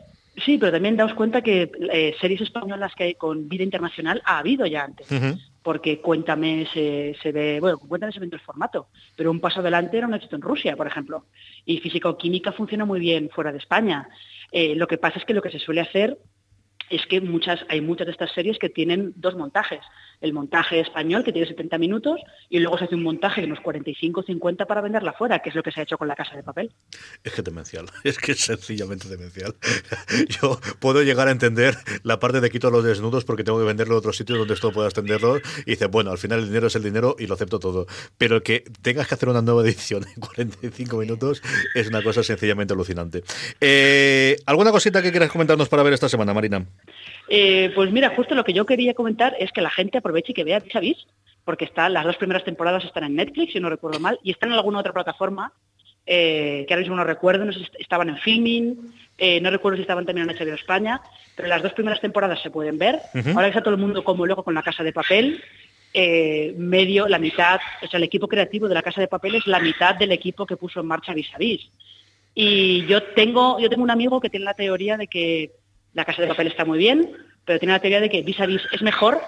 sí, 0.43 0.57
pero 0.57 0.73
también 0.73 0.97
daos 0.97 1.13
cuenta 1.13 1.43
que 1.43 1.71
eh, 1.93 2.15
series 2.19 2.41
españolas 2.41 2.95
que 2.95 3.05
hay 3.05 3.15
con 3.17 3.51
vida 3.51 3.65
internacional 3.65 4.23
ha 4.25 4.39
habido 4.39 4.65
ya 4.65 4.85
antes. 4.85 5.07
Porque 5.63 6.01
Cuéntame 6.01 6.67
se, 6.73 7.15
se 7.23 7.33
ve, 7.33 7.61
bueno, 7.61 7.79
Cuéntame 7.79 8.13
se 8.13 8.21
vende 8.21 8.37
el 8.37 8.43
formato, 8.43 8.89
pero 9.15 9.31
un 9.31 9.41
paso 9.41 9.61
adelante 9.61 9.99
era 9.99 10.07
un 10.07 10.15
éxito 10.15 10.37
en 10.37 10.43
Rusia, 10.43 10.75
por 10.77 10.87
ejemplo, 10.87 11.27
y 11.67 11.81
Física 11.81 12.09
o 12.09 12.17
Química 12.17 12.53
funciona 12.53 12.87
muy 12.87 12.99
bien 12.99 13.29
fuera 13.29 13.53
de 13.53 13.59
España. 13.59 14.09
Eh, 14.53 14.75
lo 14.75 14.87
que 14.89 14.97
pasa 14.97 15.19
es 15.19 15.27
que 15.27 15.35
lo 15.35 15.43
que 15.43 15.51
se 15.51 15.59
suele 15.59 15.83
hacer 15.83 16.17
es 16.91 17.07
que 17.07 17.21
muchas, 17.21 17.61
hay 17.69 17.81
muchas 17.81 18.07
de 18.07 18.13
estas 18.13 18.33
series 18.33 18.59
que 18.59 18.69
tienen 18.69 19.13
dos 19.17 19.37
montajes. 19.37 19.81
El 20.21 20.33
montaje 20.33 20.81
español, 20.81 21.25
que 21.25 21.33
tiene 21.33 21.47
70 21.47 21.79
minutos, 21.79 22.21
y 22.51 22.59
luego 22.59 22.77
se 22.77 22.85
hace 22.85 22.97
un 22.97 23.05
montaje 23.05 23.41
de 23.41 23.47
unos 23.47 23.61
45 23.61 24.25
50 24.25 24.67
para 24.67 24.81
venderla 24.81 25.13
fuera, 25.15 25.39
que 25.39 25.49
es 25.49 25.55
lo 25.55 25.63
que 25.63 25.71
se 25.71 25.81
ha 25.81 25.83
hecho 25.85 25.97
con 25.97 26.09
La 26.09 26.17
Casa 26.17 26.37
de 26.37 26.43
Papel. 26.43 26.73
Es 27.25 27.33
que 27.33 27.43
demencial, 27.43 27.87
es 28.05 28.19
que 28.19 28.33
es 28.33 28.41
sencillamente 28.41 29.09
demencial. 29.09 29.55
Yo 30.43 30.61
puedo 30.81 31.03
llegar 31.03 31.29
a 31.29 31.31
entender 31.31 31.77
la 32.03 32.19
parte 32.19 32.41
de 32.41 32.51
quito 32.51 32.71
los 32.71 32.85
desnudos 32.85 33.25
porque 33.25 33.45
tengo 33.45 33.59
que 33.59 33.65
venderlo 33.65 33.95
a 33.95 33.99
otros 33.99 34.17
sitios 34.17 34.39
donde 34.39 34.55
esto 34.55 34.73
pueda 34.73 34.89
extenderlo 34.89 35.39
y 35.65 35.71
dice, 35.71 35.87
bueno, 35.87 36.11
al 36.11 36.19
final 36.19 36.41
el 36.41 36.47
dinero 36.47 36.67
es 36.67 36.75
el 36.75 36.83
dinero 36.83 37.15
y 37.19 37.27
lo 37.29 37.35
acepto 37.35 37.61
todo. 37.61 37.87
Pero 38.19 38.43
que 38.43 38.65
tengas 38.83 39.07
que 39.07 39.15
hacer 39.15 39.29
una 39.29 39.43
nueva 39.43 39.63
edición 39.63 40.05
en 40.15 40.21
45 40.21 40.97
minutos 40.99 41.41
es 41.75 41.89
una 41.89 42.03
cosa 42.03 42.25
sencillamente 42.25 42.75
alucinante. 42.75 43.23
Eh, 43.61 44.37
¿Alguna 44.45 44.73
cosita 44.73 45.01
que 45.01 45.11
quieras 45.11 45.31
comentarnos 45.31 45.69
para 45.69 45.85
ver 45.85 45.93
esta 45.93 46.09
semana, 46.09 46.35
Marina? 46.35 46.67
Eh, 47.29 47.71
pues 47.75 47.91
mira, 47.93 48.11
justo 48.11 48.35
lo 48.35 48.45
que 48.45 48.53
yo 48.53 48.67
quería 48.67 48.95
comentar 48.95 49.37
es 49.39 49.53
que 49.53 49.61
la 49.61 49.71
gente 49.71 49.99
aproveche 49.99 50.33
y 50.33 50.35
que 50.35 50.45
vea 50.45 50.63
Vis 50.81 51.07
porque 51.45 51.65
está, 51.65 51.89
las 51.89 52.05
dos 52.05 52.17
primeras 52.17 52.45
temporadas 52.45 52.85
están 52.85 53.05
en 53.05 53.17
Netflix, 53.17 53.53
si 53.53 53.61
no 53.61 53.71
recuerdo 53.71 53.99
mal, 53.99 54.19
y 54.23 54.31
están 54.31 54.51
en 54.51 54.57
alguna 54.57 54.81
otra 54.81 54.93
plataforma, 54.93 55.53
eh, 56.07 56.65
que 56.67 56.75
ahora 56.75 56.83
mismo 56.83 56.97
no 56.97 57.05
recuerdo, 57.05 57.45
no 57.45 57.53
sé 57.53 57.61
si 57.61 57.67
estaban 57.79 58.09
en 58.09 58.19
Filming, 58.19 58.93
eh, 59.19 59.41
no 59.41 59.51
recuerdo 59.51 59.77
si 59.77 59.83
estaban 59.83 60.07
también 60.07 60.29
en 60.29 60.37
HBO 60.37 60.55
España, 60.55 61.01
pero 61.37 61.49
las 61.49 61.63
dos 61.63 61.73
primeras 61.73 62.01
temporadas 62.01 62.41
se 62.43 62.51
pueden 62.51 62.79
ver. 62.79 63.01
Ahora 63.35 63.49
está 63.49 63.63
todo 63.63 63.75
el 63.75 63.81
mundo 63.81 64.05
como 64.05 64.27
luego 64.27 64.43
con 64.43 64.55
la 64.55 64.63
casa 64.63 64.83
de 64.83 64.93
papel, 64.93 65.43
eh, 65.93 66.55
medio, 66.57 67.09
la 67.09 67.19
mitad, 67.19 67.61
o 67.83 67.87
sea, 67.87 67.99
el 67.99 68.05
equipo 68.05 68.29
creativo 68.29 68.69
de 68.69 68.75
la 68.75 68.83
casa 68.83 69.01
de 69.01 69.09
papel 69.09 69.35
es 69.37 69.47
la 69.47 69.61
mitad 69.61 69.95
del 69.97 70.13
equipo 70.13 70.47
que 70.47 70.57
puso 70.57 70.81
en 70.81 70.87
marcha 70.87 71.15
Vis 71.15 71.35
a 71.35 71.39
Vis. 71.39 71.69
Y 72.35 72.87
yo 72.87 73.03
tengo, 73.03 73.59
yo 73.59 73.69
tengo 73.69 73.83
un 73.83 73.91
amigo 73.91 74.21
que 74.21 74.31
tiene 74.31 74.45
la 74.45 74.55
teoría 74.55 74.97
de 74.97 75.09
que 75.09 75.51
la 75.95 76.05
casa 76.05 76.23
de 76.23 76.29
papel 76.29 76.47
está 76.47 76.65
muy 76.65 76.79
bien, 76.79 77.11
pero 77.45 77.59
tiene 77.59 77.73
la 77.73 77.81
teoría 77.81 78.01
de 78.01 78.11
que 78.11 78.23
Vis 78.23 78.41
a 78.41 78.47
Vis 78.47 78.63
es 78.73 78.83
mejor 78.83 79.21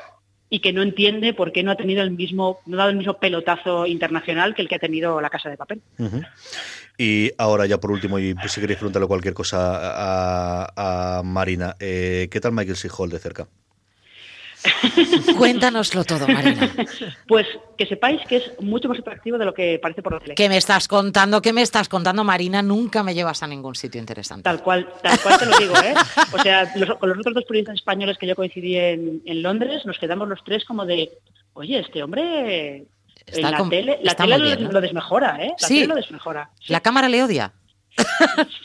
y 0.49 0.61
que 0.61 0.73
no 0.73 0.83
entiende 0.83 1.33
por 1.33 1.51
qué 1.51 1.63
no 1.63 1.71
ha 1.71 1.77
tenido 1.77 2.03
el 2.03 2.11
mismo, 2.11 2.59
no 2.67 2.77
ha 2.77 2.79
dado 2.79 2.91
el 2.91 2.97
mismo 2.97 3.19
pelotazo 3.19 3.87
internacional 3.87 4.55
que 4.55 4.63
el 4.63 4.69
que 4.69 4.75
ha 4.75 4.79
tenido 4.79 5.21
la 5.21 5.31
casa 5.31 5.49
de 5.49 5.57
papel. 5.57 5.81
Y 6.99 7.31
ahora 7.39 7.65
ya 7.67 7.81
por 7.81 7.91
último, 7.91 8.19
y 8.19 8.35
si 8.49 8.61
queréis 8.61 8.79
preguntarle 8.79 9.09
cualquier 9.09 9.33
cosa 9.33 9.71
a, 9.73 11.19
a 11.19 11.23
Marina, 11.23 11.75
eh, 11.81 12.29
¿qué 12.31 12.39
tal 12.39 12.53
Michael 12.53 12.77
C. 12.77 12.91
Hall 12.97 13.09
de 13.09 13.19
cerca? 13.19 13.49
Cuéntanoslo 15.37 16.05
todo, 16.05 16.27
Marina. 16.29 16.71
Pues 17.27 17.47
que 17.77 17.87
sepáis 17.87 18.21
que 18.29 18.37
es 18.37 18.53
mucho 18.61 18.89
más 18.89 18.99
atractivo 18.99 19.39
de 19.39 19.45
lo 19.45 19.55
que 19.55 19.79
parece 19.83 20.03
por 20.03 20.13
la 20.15 20.21
tele. 20.21 20.35
¿Qué 20.35 20.49
me 20.49 20.57
estás 20.57 20.89
contando? 20.89 21.43
¿Qué 21.43 21.53
me 21.53 21.63
estás 21.63 21.89
contando, 21.89 22.25
Marina? 22.25 22.63
Nunca 22.63 23.03
me 23.03 23.15
llevas 23.15 23.43
a 23.43 23.47
ningún 23.47 23.75
sitio 23.75 24.01
interesante. 24.01 24.45
Tal 24.45 24.63
cual, 24.63 24.89
tal 25.03 25.19
cual 25.21 25.39
te 25.39 25.47
lo 25.47 25.59
digo, 25.59 25.75
¿eh? 25.83 25.95
O 26.33 26.39
sea, 26.43 26.71
los- 26.77 26.97
con 26.99 27.09
los 27.09 27.19
otros 27.19 27.35
dos 27.35 27.45
periodistas 27.45 27.77
españoles 27.77 28.19
que 28.19 28.27
yo 28.27 28.37
coincidí 28.37 28.77
en, 28.77 29.23
en 29.25 29.43
Londres, 29.43 29.85
nos 29.87 29.99
quedamos 29.99 30.29
los 30.29 30.43
tres 30.45 30.65
como 30.65 30.85
de, 30.87 31.11
oye, 31.55 31.79
este 31.81 32.03
hombre 32.03 32.85
Está 33.27 33.49
en 33.49 33.51
la 33.53 33.69
tele, 33.69 33.99
la 34.03 34.15
tele 34.15 34.39
lo, 34.39 34.45
bien, 34.45 34.65
¿no? 34.65 34.73
lo 34.73 34.81
desmejora, 34.81 35.39
¿eh? 35.43 35.53
La 35.61 35.69
Sí. 35.69 35.75
tele 35.75 35.87
lo 35.89 35.95
desmejora. 35.95 36.51
Sí. 36.61 36.73
¿La 36.73 36.81
cámara 36.81 37.09
le 37.09 37.23
odia? 37.23 37.53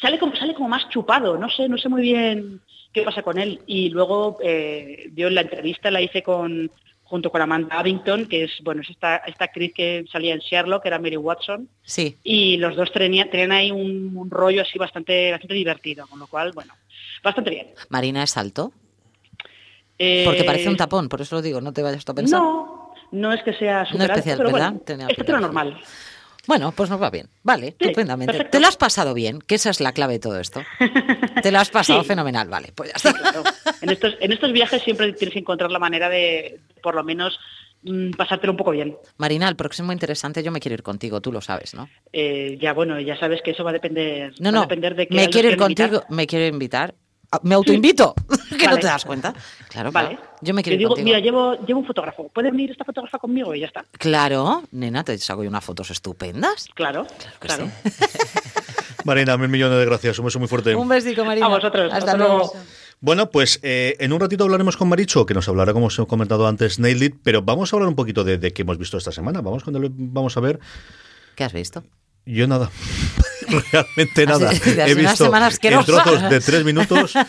sale 0.02 0.18
como 0.18 0.34
sale 0.36 0.54
como 0.54 0.70
más 0.70 0.88
chupado, 0.90 1.38
no 1.38 1.50
sé, 1.50 1.68
no 1.68 1.78
sé 1.78 1.90
muy 1.90 2.02
bien 2.02 2.62
qué 3.00 3.06
pasa 3.06 3.24
con 3.24 3.38
él. 3.40 3.62
Y 3.68 3.90
luego 3.90 4.38
eh, 4.44 5.10
yo 5.16 5.30
la 5.30 5.42
entrevista 5.42 5.90
la 5.92 6.02
hice 6.02 6.22
con 6.24 6.70
junto 7.04 7.32
con 7.32 7.42
Amanda 7.42 7.80
Abington, 7.80 8.26
que 8.26 8.44
es 8.44 8.52
bueno 8.64 8.82
es 8.82 8.90
esta, 8.90 9.18
esta 9.18 9.46
actriz 9.46 9.72
que 9.74 10.04
salía 10.12 10.34
en 10.34 10.40
Sherlock, 10.40 10.82
que 10.84 10.90
era 10.90 11.00
Mary 11.00 11.16
Watson, 11.16 11.70
Sí. 11.82 12.18
y 12.22 12.58
los 12.58 12.76
dos 12.76 12.92
tenían, 12.92 13.30
tenían 13.30 13.54
ahí 13.54 13.72
un, 13.72 14.12
un 14.18 14.30
rollo 14.30 14.62
así 14.62 14.78
bastante, 14.78 15.32
bastante 15.32 15.54
divertido, 15.54 16.06
con 16.08 16.20
lo 16.20 16.28
cual, 16.28 16.52
bueno, 16.52 16.74
bastante 17.24 17.50
bien. 17.50 17.68
¿Marina 17.88 18.24
es 18.24 18.36
alto? 18.36 18.74
Eh, 19.98 20.24
Porque 20.26 20.44
parece 20.44 20.68
un 20.68 20.76
tapón, 20.76 21.08
por 21.08 21.22
eso 21.22 21.38
lo 21.38 21.42
digo, 21.42 21.62
no 21.62 21.72
te 21.72 21.82
vayas 21.82 22.04
a 22.08 22.14
pensar. 22.14 22.42
No, 22.42 22.92
no 23.14 23.32
es 23.32 23.42
que 23.44 23.54
sea 23.54 23.86
super 23.86 24.12
especial, 24.12 24.38
pero 24.38 24.52
¿verdad? 24.52 24.74
bueno, 24.86 25.08
es 25.10 25.28
normal. 25.30 25.80
Bueno, 26.48 26.72
pues 26.72 26.90
nos 26.90 27.02
va 27.02 27.10
bien. 27.10 27.28
Vale, 27.44 27.68
Sí, 27.72 27.76
estupendamente. 27.82 28.32
perfecto. 28.34 28.52
¿Te 28.52 28.60
lo 28.62 28.68
has 28.68 28.78
pasado 28.78 29.14
bien? 29.14 29.40
Que 29.40 29.56
esa 29.56 29.70
es 29.70 29.80
la 29.82 29.92
clave 29.92 30.14
de 30.14 30.20
todo 30.20 30.40
esto. 30.40 30.64
Te 31.44 31.52
lo 31.52 31.60
has 31.60 31.70
pasado 31.70 32.02
Sí. 32.04 32.08
fenomenal, 32.08 32.48
vale. 32.48 32.72
Pues 32.74 32.90
ya 32.92 32.96
está. 32.96 33.14
Claro. 33.14 33.44
En 33.82 33.90
estos, 33.90 34.16
en 34.20 34.32
estos 34.32 34.52
viajes 34.54 34.82
siempre 34.84 35.12
tienes 35.14 35.34
que 35.34 35.40
encontrar 35.40 35.70
la 35.72 35.80
manera 35.80 36.08
de, 36.10 36.60
por 36.82 36.96
lo 36.96 37.04
menos, 37.04 37.38
mm, 37.84 38.12
pasártelo 38.12 38.54
un 38.54 38.58
poco 38.58 38.72
bien. 38.72 38.98
Marina, 39.18 39.48
el 39.50 39.56
próximo 39.56 39.92
interesante 39.92 40.42
yo 40.42 40.52
me 40.52 40.60
quiero 40.60 40.74
ir 40.76 40.84
contigo, 40.84 41.20
tú 41.22 41.32
lo 41.32 41.42
sabes, 41.42 41.74
¿no? 41.74 41.90
Eh, 42.14 42.58
ya 42.62 42.74
bueno, 42.74 43.00
ya 43.00 43.18
sabes 43.20 43.42
que 43.42 43.52
eso 43.52 43.64
va 43.64 43.72
a 43.72 43.74
depender, 43.74 44.34
No, 44.40 44.46
va 44.46 44.50
a 44.50 44.52
no, 44.54 44.62
depender 44.62 44.96
de 44.96 45.08
que 45.08 45.16
me 45.16 45.30
quiero 45.30 45.50
ir 45.50 45.60
invitar. 45.60 45.90
contigo, 45.92 46.06
me 46.16 46.28
quiero 46.28 46.46
invitar. 46.46 46.96
Ah, 47.32 47.40
Me 47.44 47.56
autoinvito, 47.56 48.14
que 48.60 48.68
no 48.68 48.78
te 48.78 48.88
das 48.88 49.04
cuenta. 49.06 49.34
Claro, 49.70 49.92
Vale. 49.92 50.16
claro. 50.16 50.24
Yo 50.42 50.54
me 50.54 50.64
quiero 50.64 50.76
ir 50.76 50.80
digo, 50.80 50.90
contigo. 50.92 51.06
mira, 51.06 51.20
llevo, 51.20 51.56
llevo 51.66 51.80
un 51.82 51.86
fotógrafo. 51.86 52.30
¿Puede 52.30 52.52
venir 52.52 52.72
esta 52.72 52.86
fotógrafa 52.86 53.20
conmigo? 53.20 53.54
Y 53.54 53.60
ya 53.62 53.68
está. 53.68 53.84
Claro, 53.94 54.64
nena, 54.72 55.04
te 55.04 55.18
saco 55.18 55.44
yo 55.44 55.50
unas 55.50 55.64
fotos 55.66 55.92
estupendas. 55.92 56.68
Claro, 56.74 57.06
que 57.40 57.48
claro. 57.48 57.70
Marina, 59.04 59.38
mil 59.38 59.50
millones 59.50 59.78
de 59.80 59.86
gracias, 59.86 60.20
un 60.20 60.26
beso 60.26 60.40
muy 60.40 60.48
fuerte. 60.48 60.76
Un 60.76 60.88
besico, 60.88 61.24
Marina. 61.26 61.46
A 61.48 61.50
vosotros, 61.50 61.86
Hasta, 61.92 61.98
hasta 61.98 62.18
luego. 62.18 62.38
luego. 62.38 62.54
Bueno, 63.00 63.30
pues 63.30 63.60
eh, 63.62 63.96
en 64.00 64.12
un 64.12 64.20
ratito 64.20 64.44
hablaremos 64.44 64.76
con 64.76 64.90
Maricho, 64.90 65.26
que 65.26 65.34
nos 65.34 65.48
hablará, 65.48 65.72
como 65.74 65.86
os 65.88 66.00
he 66.00 66.06
comentado 66.08 66.48
antes, 66.48 66.80
Nailed 66.80 67.02
It, 67.14 67.16
pero 67.24 67.42
vamos 67.44 67.72
a 67.72 67.76
hablar 67.76 67.90
un 67.90 67.96
poquito 67.96 68.24
de, 68.24 68.38
de 68.38 68.54
qué 68.54 68.64
hemos 68.64 68.78
visto 68.78 68.98
esta 68.98 69.12
semana. 69.12 69.42
Vamos, 69.42 69.64
cuando 69.64 69.80
lo- 69.80 69.90
vamos 69.92 70.36
a 70.36 70.40
ver. 70.40 70.60
¿Qué 71.36 71.44
has 71.44 71.54
visto? 71.54 71.84
Yo 72.26 72.48
nada. 72.48 72.70
Realmente 73.72 74.26
nada. 74.26 74.52
He 74.88 74.94
visto 74.94 75.34
en 75.34 75.86
trozos 75.86 76.30
de 76.30 76.40
tres 76.40 76.64
minutos. 76.64 77.14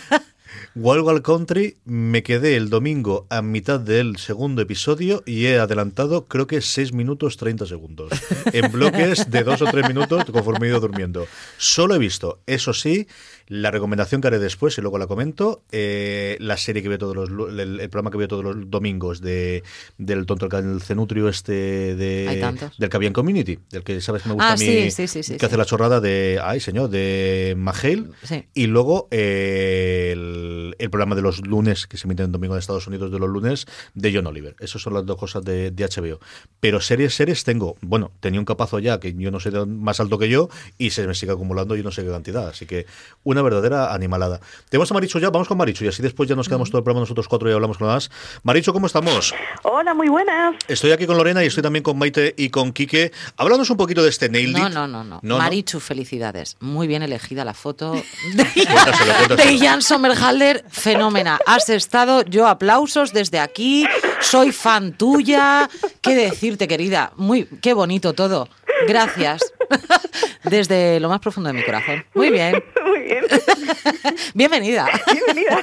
Wild 0.75 1.03
Wild 1.05 1.23
Country, 1.23 1.77
me 1.87 2.23
quedé 2.23 2.55
el 2.55 2.71
domingo 2.71 3.27
a 3.31 3.43
mitad 3.43 3.81
del 3.81 4.17
segundo 4.17 4.63
episodio 4.63 5.25
y 5.27 5.47
he 5.47 5.59
adelantado 5.59 6.27
creo 6.27 6.47
que 6.47 6.61
6 6.61 6.93
minutos 6.93 7.37
30 7.37 7.67
segundos. 7.67 8.13
En 8.53 8.71
bloques 8.71 9.29
de 9.29 9.43
2 9.43 9.63
o 9.63 9.65
3 9.65 9.89
minutos 9.89 10.25
conforme 10.27 10.67
he 10.67 10.71
ido 10.71 10.79
durmiendo. 10.79 11.27
Solo 11.57 11.97
he 11.97 11.99
visto, 11.99 12.43
eso 12.47 12.73
sí, 12.75 13.09
La 13.49 13.71
recomendación 13.71 14.21
que 14.21 14.29
haré 14.29 14.39
después, 14.39 14.77
y 14.79 14.81
luego 14.81 14.99
la 14.99 15.07
comento, 15.07 15.63
eh, 15.73 16.37
la 16.41 16.57
serie 16.57 16.83
que 16.83 16.89
veo 16.89 16.99
todos 16.99 17.29
los, 17.31 17.51
el, 17.51 17.81
el 17.81 17.91
programa 17.91 18.11
que 18.11 18.19
veo 18.19 18.29
todos 18.29 18.45
los 18.45 18.71
domingos 18.71 19.21
de 19.21 19.63
del 19.99 20.27
tonto 20.27 20.49
el 20.59 20.81
cenutrio 20.83 21.29
este 21.29 21.95
de 21.97 22.27
del 22.79 22.89
que 22.89 22.97
había 22.97 23.09
en 23.09 23.13
Community, 23.13 23.59
del 23.71 23.83
que 23.83 24.01
sabes 24.01 24.23
que 24.23 24.29
me 24.29 24.35
gusta 24.35 24.51
Ah, 24.51 24.53
a 24.53 24.57
mí, 24.57 24.91
sí, 24.91 25.07
sí, 25.09 25.23
sí, 25.23 25.37
que 25.37 25.47
hace 25.47 25.57
la 25.57 25.65
chorrada 25.65 26.01
de, 26.01 26.41
ay 26.43 26.61
señor, 26.61 26.89
de 26.91 27.57
Sí. 28.25 28.45
y 28.55 28.67
luego 28.67 29.09
eh, 29.11 30.11
el, 30.13 30.77
el 30.79 30.91
programa 30.91 31.15
de 31.15 31.23
los 31.23 31.47
lunes, 31.47 31.87
que 31.87 31.97
se 31.97 32.07
emite 32.07 32.23
en 32.23 32.33
domingo 32.33 32.55
en 32.55 32.59
Estados 32.61 32.87
Unidos 32.87 33.11
de 33.11 33.19
los 33.19 33.29
lunes, 33.29 33.67
de 33.95 34.13
John 34.15 34.27
Oliver. 34.27 34.55
Esas 34.61 34.83
son 34.83 34.95
las 34.95 35.05
dos 35.07 35.17
cosas 35.17 35.45
de, 35.45 35.71
de 35.71 35.85
HBO. 35.85 36.21
Pero 36.61 36.81
series, 36.81 37.15
series 37.15 37.45
tengo, 37.45 37.77
bueno, 37.81 38.11
tenía 38.21 38.41
un 38.41 38.47
capazo 38.47 38.79
ya 38.79 39.01
que 39.01 39.15
yo 39.15 39.31
no 39.31 39.41
sé 39.41 39.51
más 39.67 40.01
alto 40.01 40.19
que 40.19 40.29
yo 40.29 40.49
y 40.77 40.91
se 40.91 41.07
me 41.07 41.15
sigue 41.15 41.33
acumulando 41.33 41.77
y 41.77 41.83
no 41.83 41.91
sé 41.91 42.05
qué 42.05 42.11
cantidad. 42.11 42.49
Así 42.49 42.67
que 42.67 42.87
una 43.25 43.38
verdadera 43.43 43.93
animalada. 43.93 44.41
Tenemos 44.69 44.91
a 44.91 44.95
Maricho 44.95 45.19
ya, 45.19 45.31
vamos 45.31 45.49
con 45.49 45.59
Maricho 45.59 45.85
y 45.85 45.89
así 45.89 46.03
después 46.03 46.29
ya 46.29 46.37
nos 46.37 46.49
quedamos 46.49 46.71
todo 46.71 46.79
el 46.79 46.85
programa 46.85 47.01
nosotros 47.03 47.29
cuatro 47.29 47.51
y 47.51 47.53
hablamos 47.53 47.79
con 47.79 47.87
lo 47.87 47.93
demás. 47.93 48.11
Maricho, 48.43 48.73
¿cómo 48.73 48.87
estamos? 48.87 49.35
Hola, 49.63 49.95
muy 49.95 50.09
buenas. 50.09 50.57
Estoy 50.69 50.93
aquí 50.93 51.07
con 51.07 51.17
Lorena 51.17 51.43
y 51.43 51.47
estoy 51.47 51.63
también 51.63 51.83
con 51.83 51.99
Maite 51.99 52.35
y 52.37 52.51
con 52.51 52.73
Quique. 52.73 53.13
Háblanos 53.37 53.71
un 53.71 53.77
poquito 53.77 54.03
de 54.03 54.11
este 54.11 54.29
Nailed 54.29 54.59
No, 54.59 54.69
no, 54.69 54.87
no, 54.87 55.05
no. 55.05 55.09
No, 55.09 55.21
no. 55.23 55.39
Marichu, 55.39 55.81
felicidades. 55.81 56.57
Muy 56.61 56.87
bien 56.87 57.03
elegida 57.03 57.45
la 57.45 57.55
foto 57.55 57.93
de, 57.93 58.03
Cuéntaselo, 58.55 59.15
cuéntaselo. 59.17 59.37
de 59.37 59.59
Jan 59.59 59.83
Sommerhalder. 59.83 60.65
Fenómena. 60.69 61.39
Has 61.47 61.69
estado, 61.69 62.23
yo 62.23 62.47
aplausos 62.47 63.13
desde 63.13 63.39
aquí. 63.39 63.87
Soy 64.21 64.53
fan 64.53 64.93
tuya. 64.93 65.69
¿Qué 66.01 66.15
decirte, 66.15 66.69
querida? 66.69 67.13
Muy, 67.17 67.45
qué 67.63 67.75
bonito 67.75 68.13
todo. 68.13 68.49
Gracias. 68.87 69.53
Desde 70.45 71.01
lo 71.01 71.09
más 71.09 71.21
profundo 71.21 71.49
de 71.49 71.55
mi 71.55 71.63
corazón. 71.63 72.05
Muy 72.15 72.31
bien. 72.31 72.63
Muy 72.87 73.01
bien. 73.01 73.25
Bienvenida. 74.35 74.89
Bienvenida. 75.13 75.61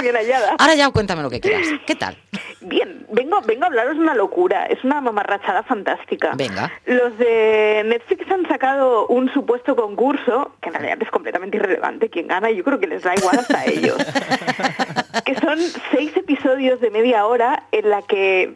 Bien 0.00 0.14
hallada. 0.14 0.56
Ahora 0.58 0.74
ya 0.74 0.90
cuéntame 0.90 1.22
lo 1.22 1.30
que 1.30 1.40
quieras. 1.40 1.66
¿Qué 1.86 1.94
tal? 1.94 2.16
Bien, 2.60 3.06
vengo, 3.10 3.40
vengo 3.42 3.64
a 3.64 3.66
hablaros 3.66 3.96
de 3.96 4.00
una 4.00 4.14
locura. 4.14 4.66
Es 4.66 4.82
una 4.84 5.00
mamarrachada 5.00 5.62
fantástica. 5.62 6.32
Venga. 6.36 6.72
Los 6.86 7.16
de 7.18 7.82
Netflix 7.84 8.30
han 8.30 8.46
sacado 8.48 9.06
un 9.08 9.32
supuesto 9.32 9.76
concurso, 9.76 10.52
que 10.60 10.68
en 10.70 10.74
realidad 10.74 10.98
es 11.00 11.10
completamente 11.10 11.56
irrelevante 11.58 12.08
quién 12.08 12.26
gana, 12.26 12.50
y 12.50 12.56
yo 12.56 12.64
creo 12.64 12.80
que 12.80 12.86
les 12.86 13.02
da 13.02 13.14
igual 13.14 13.38
hasta 13.38 13.60
a 13.60 13.66
ellos. 13.66 13.96
que 15.24 15.34
son 15.36 15.58
seis 15.92 16.16
episodios 16.16 16.80
de 16.80 16.90
media 16.90 17.26
hora 17.26 17.64
en 17.72 17.90
la 17.90 18.02
que 18.02 18.54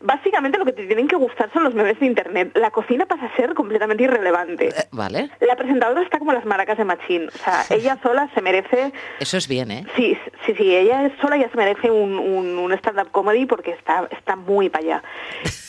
básicamente 0.00 0.58
lo 0.58 0.64
que 0.64 0.72
te 0.72 0.86
tienen 0.86 1.08
que 1.08 1.16
gustar 1.16 1.50
son 1.52 1.64
los 1.64 1.74
memes 1.74 1.98
de 2.00 2.06
internet. 2.06 2.52
La 2.54 2.70
cocina 2.70 3.06
pasa 3.06 3.26
a 3.26 3.36
ser 3.36 3.54
completamente 3.54 4.04
irrelevante. 4.04 4.68
Eh, 4.68 4.88
Vale. 4.92 5.30
La 5.40 5.56
presentadora 5.56 6.02
está 6.02 6.18
como 6.18 6.32
las 6.32 6.44
maracas 6.44 6.78
de 6.78 6.84
Machín. 6.84 7.28
O 7.28 7.38
sea, 7.38 7.64
ella 7.70 7.98
sola 8.02 8.30
se 8.34 8.40
merece 8.40 8.92
Eso 9.20 9.36
es 9.36 9.48
bien, 9.48 9.70
¿eh? 9.70 9.86
Sí, 9.96 10.16
sí, 10.46 10.54
sí, 10.54 10.74
ella 10.74 11.06
es 11.06 11.12
sola 11.20 11.36
ya 11.36 11.50
se 11.50 11.56
merece 11.56 11.90
un, 11.90 12.18
un, 12.18 12.58
un 12.58 12.72
stand-up 12.72 13.10
comedy 13.10 13.46
porque 13.46 13.72
está, 13.72 14.08
está 14.10 14.36
muy 14.36 14.68
para 14.68 14.84
allá. 14.84 15.02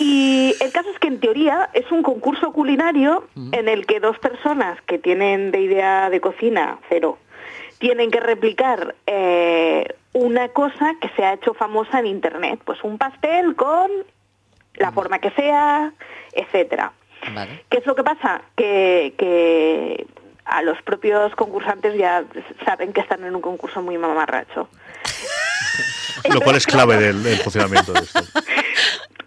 Y 0.01 0.55
el 0.61 0.71
caso 0.71 0.89
es 0.89 0.99
que 0.99 1.09
en 1.09 1.19
teoría 1.19 1.69
es 1.73 1.91
un 1.91 2.03
concurso 2.03 2.53
culinario 2.53 3.27
en 3.51 3.67
el 3.67 3.86
que 3.86 3.99
dos 3.99 4.17
personas 4.17 4.82
que 4.84 4.97
tienen 4.97 5.51
de 5.51 5.59
idea 5.61 6.09
de 6.09 6.21
cocina 6.21 6.80
cero 6.88 7.17
tienen 7.80 8.11
que 8.11 8.19
replicar 8.19 8.95
eh, 9.07 9.86
una 10.13 10.49
cosa 10.49 10.95
que 11.01 11.09
se 11.09 11.23
ha 11.23 11.34
hecho 11.34 11.53
famosa 11.53 11.99
en 11.99 12.07
internet, 12.07 12.59
pues 12.65 12.84
un 12.84 12.97
pastel 12.97 13.55
con 13.55 13.89
la 14.80 14.91
forma 14.91 15.19
que 15.19 15.32
sea, 15.32 15.93
etcétera. 16.34 16.91
Vale. 17.34 17.63
¿Qué 17.69 17.77
es 17.77 17.86
lo 17.86 17.95
que 17.95 18.03
pasa? 18.03 18.41
Que, 18.55 19.13
que 19.17 20.07
a 20.45 20.61
los 20.63 20.82
propios 20.82 21.36
concursantes 21.36 21.95
ya 21.95 22.23
saben 22.65 22.93
que 22.93 23.01
están 23.01 23.23
en 23.23 23.36
un 23.36 23.41
concurso 23.41 23.82
muy 23.82 23.97
mamarracho. 23.97 24.67
Lo 26.34 26.41
cual 26.41 26.55
es 26.55 26.65
clave 26.65 26.97
del, 26.97 27.23
del 27.23 27.38
funcionamiento 27.38 27.93
de 27.93 27.99
esto. 27.99 28.19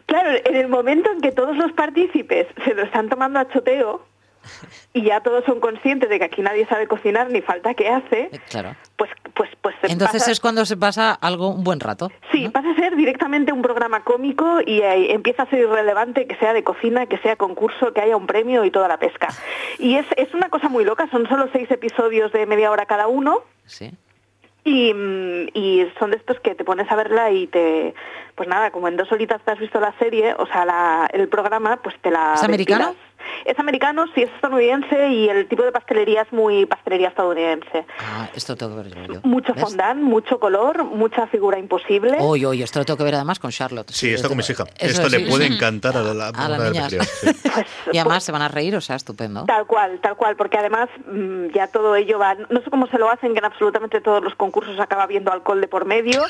Claro, 0.07 0.39
en 0.45 0.57
el 0.57 0.69
momento 0.69 1.11
en 1.11 1.23
que 1.23 1.33
todos 1.33 1.57
los 1.57 1.73
partícipes 1.73 2.47
se 2.67 2.75
lo 2.75 2.83
están 2.83 3.09
tomando 3.09 3.39
a 3.39 3.49
choteo 3.49 4.05
y 4.93 5.03
ya 5.03 5.21
todos 5.21 5.45
son 5.45 5.61
conscientes 5.61 6.09
de 6.09 6.19
que 6.19 6.25
aquí 6.25 6.43
nadie 6.43 6.67
sabe 6.67 6.87
cocinar 6.87 7.31
ni 7.31 7.41
falta 7.43 7.75
que 7.75 7.89
hace, 7.89 8.29
Eh, 8.33 8.41
Claro. 8.51 8.75
pues 8.97 9.11
pues 9.35 9.49
pues 9.63 9.75
se 9.81 9.91
Entonces 9.93 10.21
pasa- 10.23 10.33
es 10.33 10.41
cuando 10.41 10.65
se 10.67 10.77
pasa 10.77 11.13
algo 11.13 11.49
un 11.49 11.65
buen 11.65 11.81
rato. 11.81 12.11
Sí, 12.33 12.49
pasa 12.49 12.71
a 12.71 12.75
ser 12.75 12.95
directamente 12.97 13.53
un 13.53 13.63
programa 13.63 14.05
cómico 14.05 14.61
y 14.67 14.81
eh, 14.81 15.13
empieza 15.15 15.45
a 15.45 15.47
ser 15.51 15.61
irrelevante 15.61 16.27
que 16.27 16.37
sea 16.37 16.53
de 16.53 16.63
cocina, 16.63 17.07
que 17.07 17.19
sea 17.19 17.37
concurso, 17.37 17.93
que 17.93 18.01
haya 18.03 18.17
un 18.17 18.27
premio 18.27 18.65
y 18.65 18.71
toda 18.71 18.89
la 18.89 18.99
pesca. 18.99 19.29
Y 19.79 19.97
es, 19.97 20.07
es 20.17 20.33
una 20.35 20.49
cosa 20.51 20.69
muy 20.69 20.85
loca, 20.85 21.09
son 21.11 21.27
solo 21.29 21.49
seis 21.53 21.71
episodios 21.71 22.31
de 22.33 22.45
media 22.47 22.71
hora 22.71 22.85
cada 22.87 23.07
uno 23.09 23.41
Sí. 23.65 23.91
y, 24.65 24.93
mm, 24.95 25.49
y 25.55 25.87
son 25.99 26.11
de 26.11 26.17
estos 26.19 26.39
que 26.41 26.55
te 26.55 26.65
pones 26.65 26.91
a 26.91 26.97
verla 26.97 27.31
y 27.31 27.47
te... 27.47 27.95
Pues 28.35 28.49
nada, 28.49 28.71
como 28.71 28.89
en 28.89 28.97
dos 28.97 29.13
horitas 29.13 29.43
te 29.45 29.51
has 29.51 29.59
visto 29.59 29.79
la 29.79 29.93
serie, 29.99 30.35
o 30.39 30.47
sea, 30.47 30.65
la- 30.65 31.09
el 31.13 31.29
programa, 31.29 31.81
pues 31.83 31.95
te 32.01 32.11
la... 32.11 32.35
¿Es. 32.91 32.97
Es 33.45 33.59
americano, 33.59 34.05
sí, 34.15 34.23
es 34.23 34.31
estadounidense 34.31 35.09
y 35.09 35.29
el 35.29 35.49
tipo 35.49 35.63
de 35.63 35.73
pastelería 35.73 36.23
es 36.23 36.33
muy 36.33 36.67
pastelería 36.67 37.09
estadounidense. 37.09 37.85
Ah, 37.99 38.29
esto 38.35 38.57
tengo 38.57 38.77
que 38.83 38.89
ver 38.89 39.09
yo. 39.09 39.21
Mucho 39.25 39.53
¿Ves? 39.55 39.63
fondant, 39.65 40.01
mucho 40.01 40.39
color, 40.39 40.85
mucha 40.85 41.27
figura 41.27 41.59
imposible. 41.59 42.17
Oye, 42.21 42.47
oye, 42.47 42.65
esto 42.65 42.79
lo 42.79 42.85
tengo 42.85 42.99
que 42.99 43.05
ver 43.05 43.15
además 43.17 43.39
con 43.39 43.51
Charlotte. 43.51 43.91
Sí, 43.91 44.11
esto 44.13 44.29
con 44.29 44.37
mis 44.37 44.49
hijas. 44.51 44.69
Esto 44.79 45.09
le 45.09 45.19
sí. 45.19 45.25
puede 45.29 45.47
encantar 45.55 45.97
a 45.97 46.03
la, 46.03 46.29
A 46.29 46.49
las 46.49 46.71
niñas. 46.73 46.93
sí. 46.93 47.29
Pues, 47.53 47.67
Y 47.93 47.99
además 47.99 48.25
se 48.25 48.33
van 48.33 48.41
a 48.41 48.49
reír, 48.49 48.75
o 48.77 48.81
sea, 48.81 48.97
estupendo. 48.97 49.45
Tal 49.45 49.67
cual, 49.67 49.99
tal 50.01 50.17
cual, 50.17 50.37
porque 50.37 50.57
además 50.57 50.89
mm, 51.07 51.49
ya 51.55 51.67
todo 51.67 51.95
ello 51.97 52.19
va, 52.19 52.35
no 52.35 52.63
sé 52.63 52.71
cómo 52.71 52.87
se 52.87 52.97
lo 52.99 53.11
hacen, 53.11 53.33
que 53.35 53.41
en 53.41 53.45
absolutamente 53.45 54.01
todos 54.01 54.23
los 54.25 54.35
concursos 54.37 54.81
acaba 54.81 55.07
viendo 55.07 55.31
alcohol 55.33 55.61
de 55.61 55.69
por 55.69 55.85
medio. 55.85 56.23
O 56.23 56.27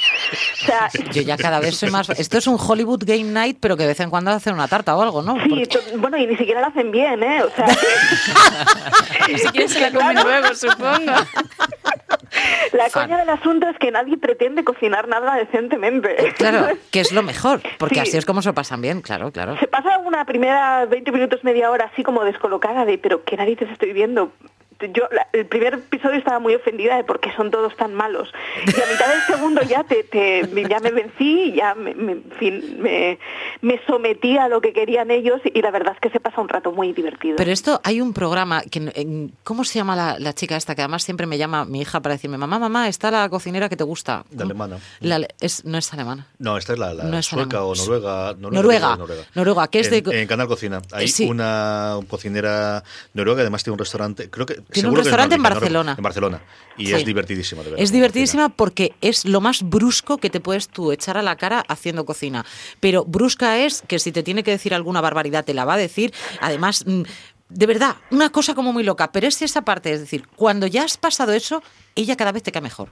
sea, 0.66 0.88
Yo 1.12 1.22
ya 1.22 1.36
cada 1.36 1.60
vez 1.60 1.76
soy 1.76 1.90
más... 1.90 2.10
Esto 2.10 2.38
es 2.38 2.46
un 2.48 2.56
Hollywood 2.58 3.04
Game 3.06 3.24
Night, 3.30 3.58
pero 3.60 3.76
que 3.76 3.82
de 3.84 3.90
vez 3.90 4.00
en 4.00 4.10
cuando 4.10 4.32
hacen 4.32 4.54
una 4.54 4.66
tarta 4.66 4.96
o 4.96 5.02
algo, 5.02 5.22
¿no? 5.22 5.34
sí, 5.44 5.48
Porque- 5.48 5.96
bueno, 5.98 6.16
y 6.16 6.26
ni 6.26 6.36
siquiera 6.36 6.60
lo 6.60 6.66
hacen 6.66 6.90
bien, 6.90 7.01
¿eh? 7.22 7.42
O 7.42 7.50
sea, 7.50 7.66
que- 7.66 9.32
Ni 9.32 9.38
siquiera 9.38 9.68
se 9.68 9.80
la 9.80 9.90
comen 9.90 10.16
luego, 10.22 10.54
supongo. 10.54 11.12
la 12.72 12.88
Fan. 12.90 13.04
coña 13.08 13.18
del 13.18 13.28
asunto 13.30 13.68
es 13.68 13.76
que 13.78 13.90
nadie 13.90 14.16
pretende 14.16 14.64
cocinar 14.64 15.06
nada 15.08 15.34
decentemente. 15.36 16.16
Claro, 16.36 16.68
que 16.90 17.00
es 17.00 17.12
lo 17.12 17.22
mejor, 17.22 17.60
porque 17.78 17.96
Sí. 17.96 18.00
así 18.00 18.16
es 18.18 18.24
como 18.24 18.42
se 18.42 18.52
pasan 18.52 18.80
bien, 18.80 19.00
claro, 19.02 19.30
claro. 19.32 19.58
Se 19.58 19.66
pasa 19.68 19.98
una 19.98 20.24
primera 20.24 20.84
20 20.86 21.12
minutos, 21.12 21.44
media 21.44 21.70
hora 21.70 21.90
así 21.92 22.02
como 22.02 22.24
descolocada 22.24 22.84
de, 22.84 22.98
pero 22.98 23.24
¿qué 23.24 23.36
narices 23.36 23.68
estoy 23.70 23.92
viendo? 23.92 24.32
Yo, 24.80 25.04
la- 25.12 25.28
el 25.32 25.46
primer 25.46 25.74
episodio 25.74 26.16
estaba 26.18 26.38
muy 26.38 26.54
ofendida 26.54 26.96
de 26.96 27.04
por 27.04 27.20
qué 27.20 27.30
son 27.36 27.50
todos 27.50 27.76
tan 27.76 27.94
malos. 27.94 28.28
Y 28.66 28.70
a 28.70 28.92
mitad 28.92 29.08
del 29.08 29.22
segundo 29.26 29.62
ya 29.62 29.84
te, 29.84 30.02
te- 30.04 30.48
ya 30.68 30.80
me 30.80 30.90
vencí, 30.90 31.52
ya 31.54 31.74
me, 31.74 31.94
me- 31.94 32.12
en 32.12 32.24
fin, 32.38 32.76
me, 32.80 33.18
me 33.60 33.80
sometí 33.86 34.36
a 34.38 34.48
lo 34.48 34.60
que 34.60 34.72
querían 34.72 35.10
ellos 35.10 35.40
y 35.44 35.60
la 35.62 35.70
verdad 35.70 35.94
es 35.94 36.00
que 36.00 36.10
se 36.10 36.20
pasa 36.20 36.40
un 36.40 36.48
rato 36.48 36.72
muy 36.72 36.92
divertido. 36.92 37.36
Pero 37.36 37.50
esto 37.52 37.80
hay 37.84 38.00
un 38.00 38.12
programa, 38.12 38.62
que, 38.62 38.90
en- 38.94 39.32
¿cómo 39.44 39.64
se 39.64 39.78
llama 39.78 39.94
la, 39.96 40.18
la 40.18 40.32
chica 40.34 40.56
esta? 40.56 40.74
Que 40.74 40.82
además 40.82 41.02
siempre 41.02 41.26
me 41.26 41.38
llama 41.38 41.64
mi 41.64 41.80
hija 41.80 42.00
para 42.00 42.14
decirme, 42.14 42.38
mamá, 42.38 42.58
mamá, 42.58 42.88
está 42.88 43.10
la 43.10 43.28
cocinera 43.28 43.68
que 43.68 43.76
te 43.76 43.84
gusta. 43.84 44.24
De 44.30 44.42
alemana. 44.42 44.78
La- 45.00 45.26
es, 45.40 45.64
no 45.64 45.78
es 45.78 45.92
alemana. 45.92 46.26
No, 46.38 46.56
esta 46.56 46.72
es 46.72 46.78
la, 46.78 46.94
la 46.94 47.04
No 47.04 47.18
es 47.18 47.26
sueca 47.26 47.58
alemana. 47.58 47.66
o 47.66 47.74
noruega. 47.74 48.96
Noruega. 48.96 49.24
Noruega, 49.34 49.68
que 49.68 49.80
es 49.80 49.90
de- 49.90 49.98
En, 49.98 50.12
en 50.12 50.26
Canal 50.26 50.48
Cocina. 50.48 50.80
Hay 50.92 51.08
Sí. 51.08 51.28
una 51.28 51.98
cocinera 52.08 52.82
noruega, 53.14 53.42
además 53.42 53.62
tiene 53.64 53.74
un 53.74 53.78
restaurante. 53.78 54.30
Creo 54.30 54.46
que, 54.46 54.61
un 54.62 54.72
que 54.72 54.80
es 54.80 54.86
restaurante 54.86 55.34
en 55.34 55.42
Barcelona. 55.42 55.94
En 55.96 56.02
Barcelona. 56.02 56.40
Y 56.76 56.86
Sí. 56.86 56.94
es 56.94 57.04
divertidísima, 57.04 57.62
de 57.62 57.70
verdad. 57.70 57.82
Es 57.84 57.92
divertidísima 57.92 58.48
porque 58.48 58.94
es 59.00 59.24
lo 59.24 59.40
más 59.40 59.62
brusco 59.62 60.18
que 60.18 60.30
te 60.30 60.40
puedes 60.40 60.68
tú 60.68 60.92
echar 60.92 61.16
a 61.18 61.22
la 61.22 61.36
cara 61.36 61.64
haciendo 61.68 62.04
cocina. 62.04 62.44
Pero 62.80 63.04
brusca 63.04 63.58
es 63.58 63.82
que 63.86 63.98
si 63.98 64.12
te 64.12 64.22
tiene 64.22 64.42
que 64.42 64.50
decir 64.50 64.74
alguna 64.74 65.00
barbaridad 65.00 65.44
te 65.44 65.54
la 65.54 65.64
va 65.64 65.74
a 65.74 65.78
decir. 65.78 66.12
Además, 66.40 66.84
mm, 66.86 67.02
de 67.50 67.66
verdad, 67.66 67.96
una 68.10 68.30
cosa 68.30 68.54
como 68.54 68.72
muy 68.72 68.82
loca. 68.82 69.12
Pero 69.12 69.26
es 69.26 69.42
esa 69.42 69.62
parte, 69.62 69.92
es 69.92 70.00
decir, 70.00 70.26
cuando 70.36 70.66
ya 70.66 70.84
has 70.84 70.96
pasado 70.96 71.32
eso, 71.32 71.62
ella 71.94 72.16
cada 72.16 72.32
vez 72.32 72.42
te 72.42 72.52
cae 72.52 72.62
mejor. 72.62 72.90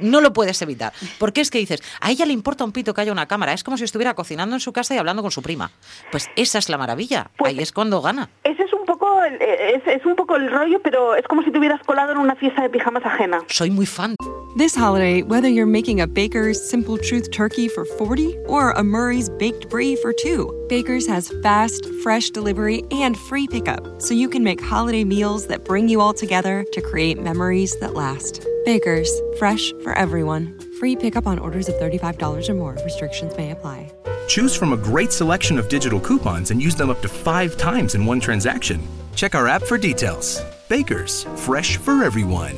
No 0.00 0.20
lo 0.20 0.32
puedes 0.32 0.60
evitar. 0.62 0.92
Porque 1.18 1.40
es 1.40 1.50
que 1.50 1.58
dices, 1.58 1.82
a 2.00 2.10
ella 2.10 2.26
le 2.26 2.32
importa 2.32 2.64
un 2.64 2.72
pito 2.72 2.94
que 2.94 3.00
haya 3.00 3.12
una 3.12 3.26
cámara. 3.26 3.52
Es 3.52 3.64
como 3.64 3.76
si 3.76 3.84
estuviera 3.84 4.14
cocinando 4.14 4.56
en 4.56 4.60
su 4.60 4.72
casa 4.72 4.94
y 4.94 4.98
hablando 4.98 5.22
con 5.22 5.30
su 5.30 5.42
prima. 5.42 5.70
Pues 6.10 6.28
esa 6.36 6.58
es 6.58 6.68
la 6.68 6.78
maravilla. 6.78 7.30
Pues- 7.36 7.50
Ahí 7.50 7.58
es 7.60 7.72
cuando 7.72 8.00
gana. 8.02 8.30
Ese 8.44 8.62
es 8.62 8.72
un 8.72 8.84
poco 8.86 9.22
el- 9.22 9.40
es, 9.40 9.82
es 9.86 10.04
un 10.06 10.16
poco 10.16 10.36
el 10.36 10.50
rollo, 10.50 10.80
pero 10.82 11.14
es 11.14 11.24
como 11.26 11.42
si 11.42 11.50
te 11.50 11.58
hubieras 11.58 11.80
colado 11.84 12.12
en 12.12 12.18
una 12.18 12.34
fiesta 12.36 12.62
de 12.62 12.70
pijamas 12.70 13.04
ajena. 13.04 13.42
Soy 13.48 13.70
muy 13.70 13.86
fan. 13.86 14.14
This 14.56 14.76
holiday, 14.76 15.22
whether 15.22 15.48
you're 15.48 15.70
making 15.70 16.00
a 16.00 16.06
Baker's 16.08 16.58
Simple 16.60 16.98
Truth 16.98 17.30
turkey 17.30 17.68
for 17.68 17.84
40 17.84 18.34
or 18.48 18.72
a 18.72 18.82
Murray's 18.82 19.30
baked 19.38 19.68
brie 19.70 19.94
for 19.96 20.12
2, 20.12 20.66
Baker's 20.68 21.06
has 21.08 21.30
fast, 21.42 21.86
fresh 22.02 22.30
delivery 22.30 22.82
and 22.90 23.16
free 23.16 23.46
pickup, 23.46 23.80
so 24.02 24.12
you 24.12 24.28
can 24.28 24.42
make 24.42 24.60
holiday 24.60 25.04
meals 25.04 25.46
that 25.46 25.64
bring 25.64 25.88
you 25.88 26.00
all 26.00 26.12
together 26.12 26.64
to 26.72 26.80
create 26.80 27.22
memories 27.22 27.78
that 27.78 27.94
last. 27.94 28.44
Baker's, 28.64 29.10
fresh 29.38 29.72
for 29.82 29.92
everyone. 29.96 30.58
Free 30.78 30.94
pickup 30.96 31.26
on 31.26 31.38
orders 31.38 31.68
of 31.68 31.74
$35 31.76 32.48
or 32.48 32.54
more. 32.54 32.76
Restrictions 32.84 33.34
may 33.36 33.50
apply. 33.52 33.90
Choose 34.28 34.54
from 34.54 34.72
a 34.72 34.76
great 34.76 35.12
selection 35.12 35.58
of 35.58 35.68
digital 35.68 35.98
coupons 36.00 36.50
and 36.50 36.60
use 36.62 36.76
them 36.76 36.90
up 36.90 37.00
to 37.02 37.08
five 37.08 37.56
times 37.56 37.94
in 37.94 38.06
one 38.06 38.20
transaction. 38.20 38.80
Check 39.16 39.34
our 39.34 39.48
app 39.48 39.62
for 39.62 39.76
details. 39.78 40.40
Bakers, 40.68 41.24
fresh 41.36 41.78
for 41.78 42.04
everyone. 42.04 42.54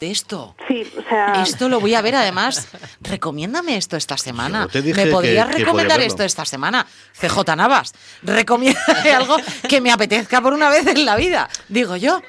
de 0.00 0.10
esto. 0.10 0.56
Sí, 0.66 0.82
o 0.98 1.02
sea... 1.08 1.40
Esto 1.44 1.68
lo 1.68 1.78
voy 1.78 1.94
a 1.94 2.02
ver 2.02 2.16
además. 2.16 2.66
Recomiéndame 3.02 3.76
esto 3.76 3.96
esta 3.96 4.16
semana. 4.16 4.66
¿Me 4.74 5.06
podrías 5.06 5.46
que- 5.54 5.58
recomendar 5.60 6.00
esto 6.00 6.24
esta 6.24 6.44
semana? 6.44 6.84
CJ 7.20 7.54
Navas, 7.56 7.92
recomiéndame 8.24 9.12
algo 9.16 9.36
que 9.68 9.80
me 9.80 9.92
apetezca 9.92 10.40
por 10.40 10.54
una 10.54 10.70
vez 10.70 10.88
en 10.88 11.04
la 11.04 11.14
vida. 11.14 11.48
Digo 11.68 11.94
yo. 11.94 12.20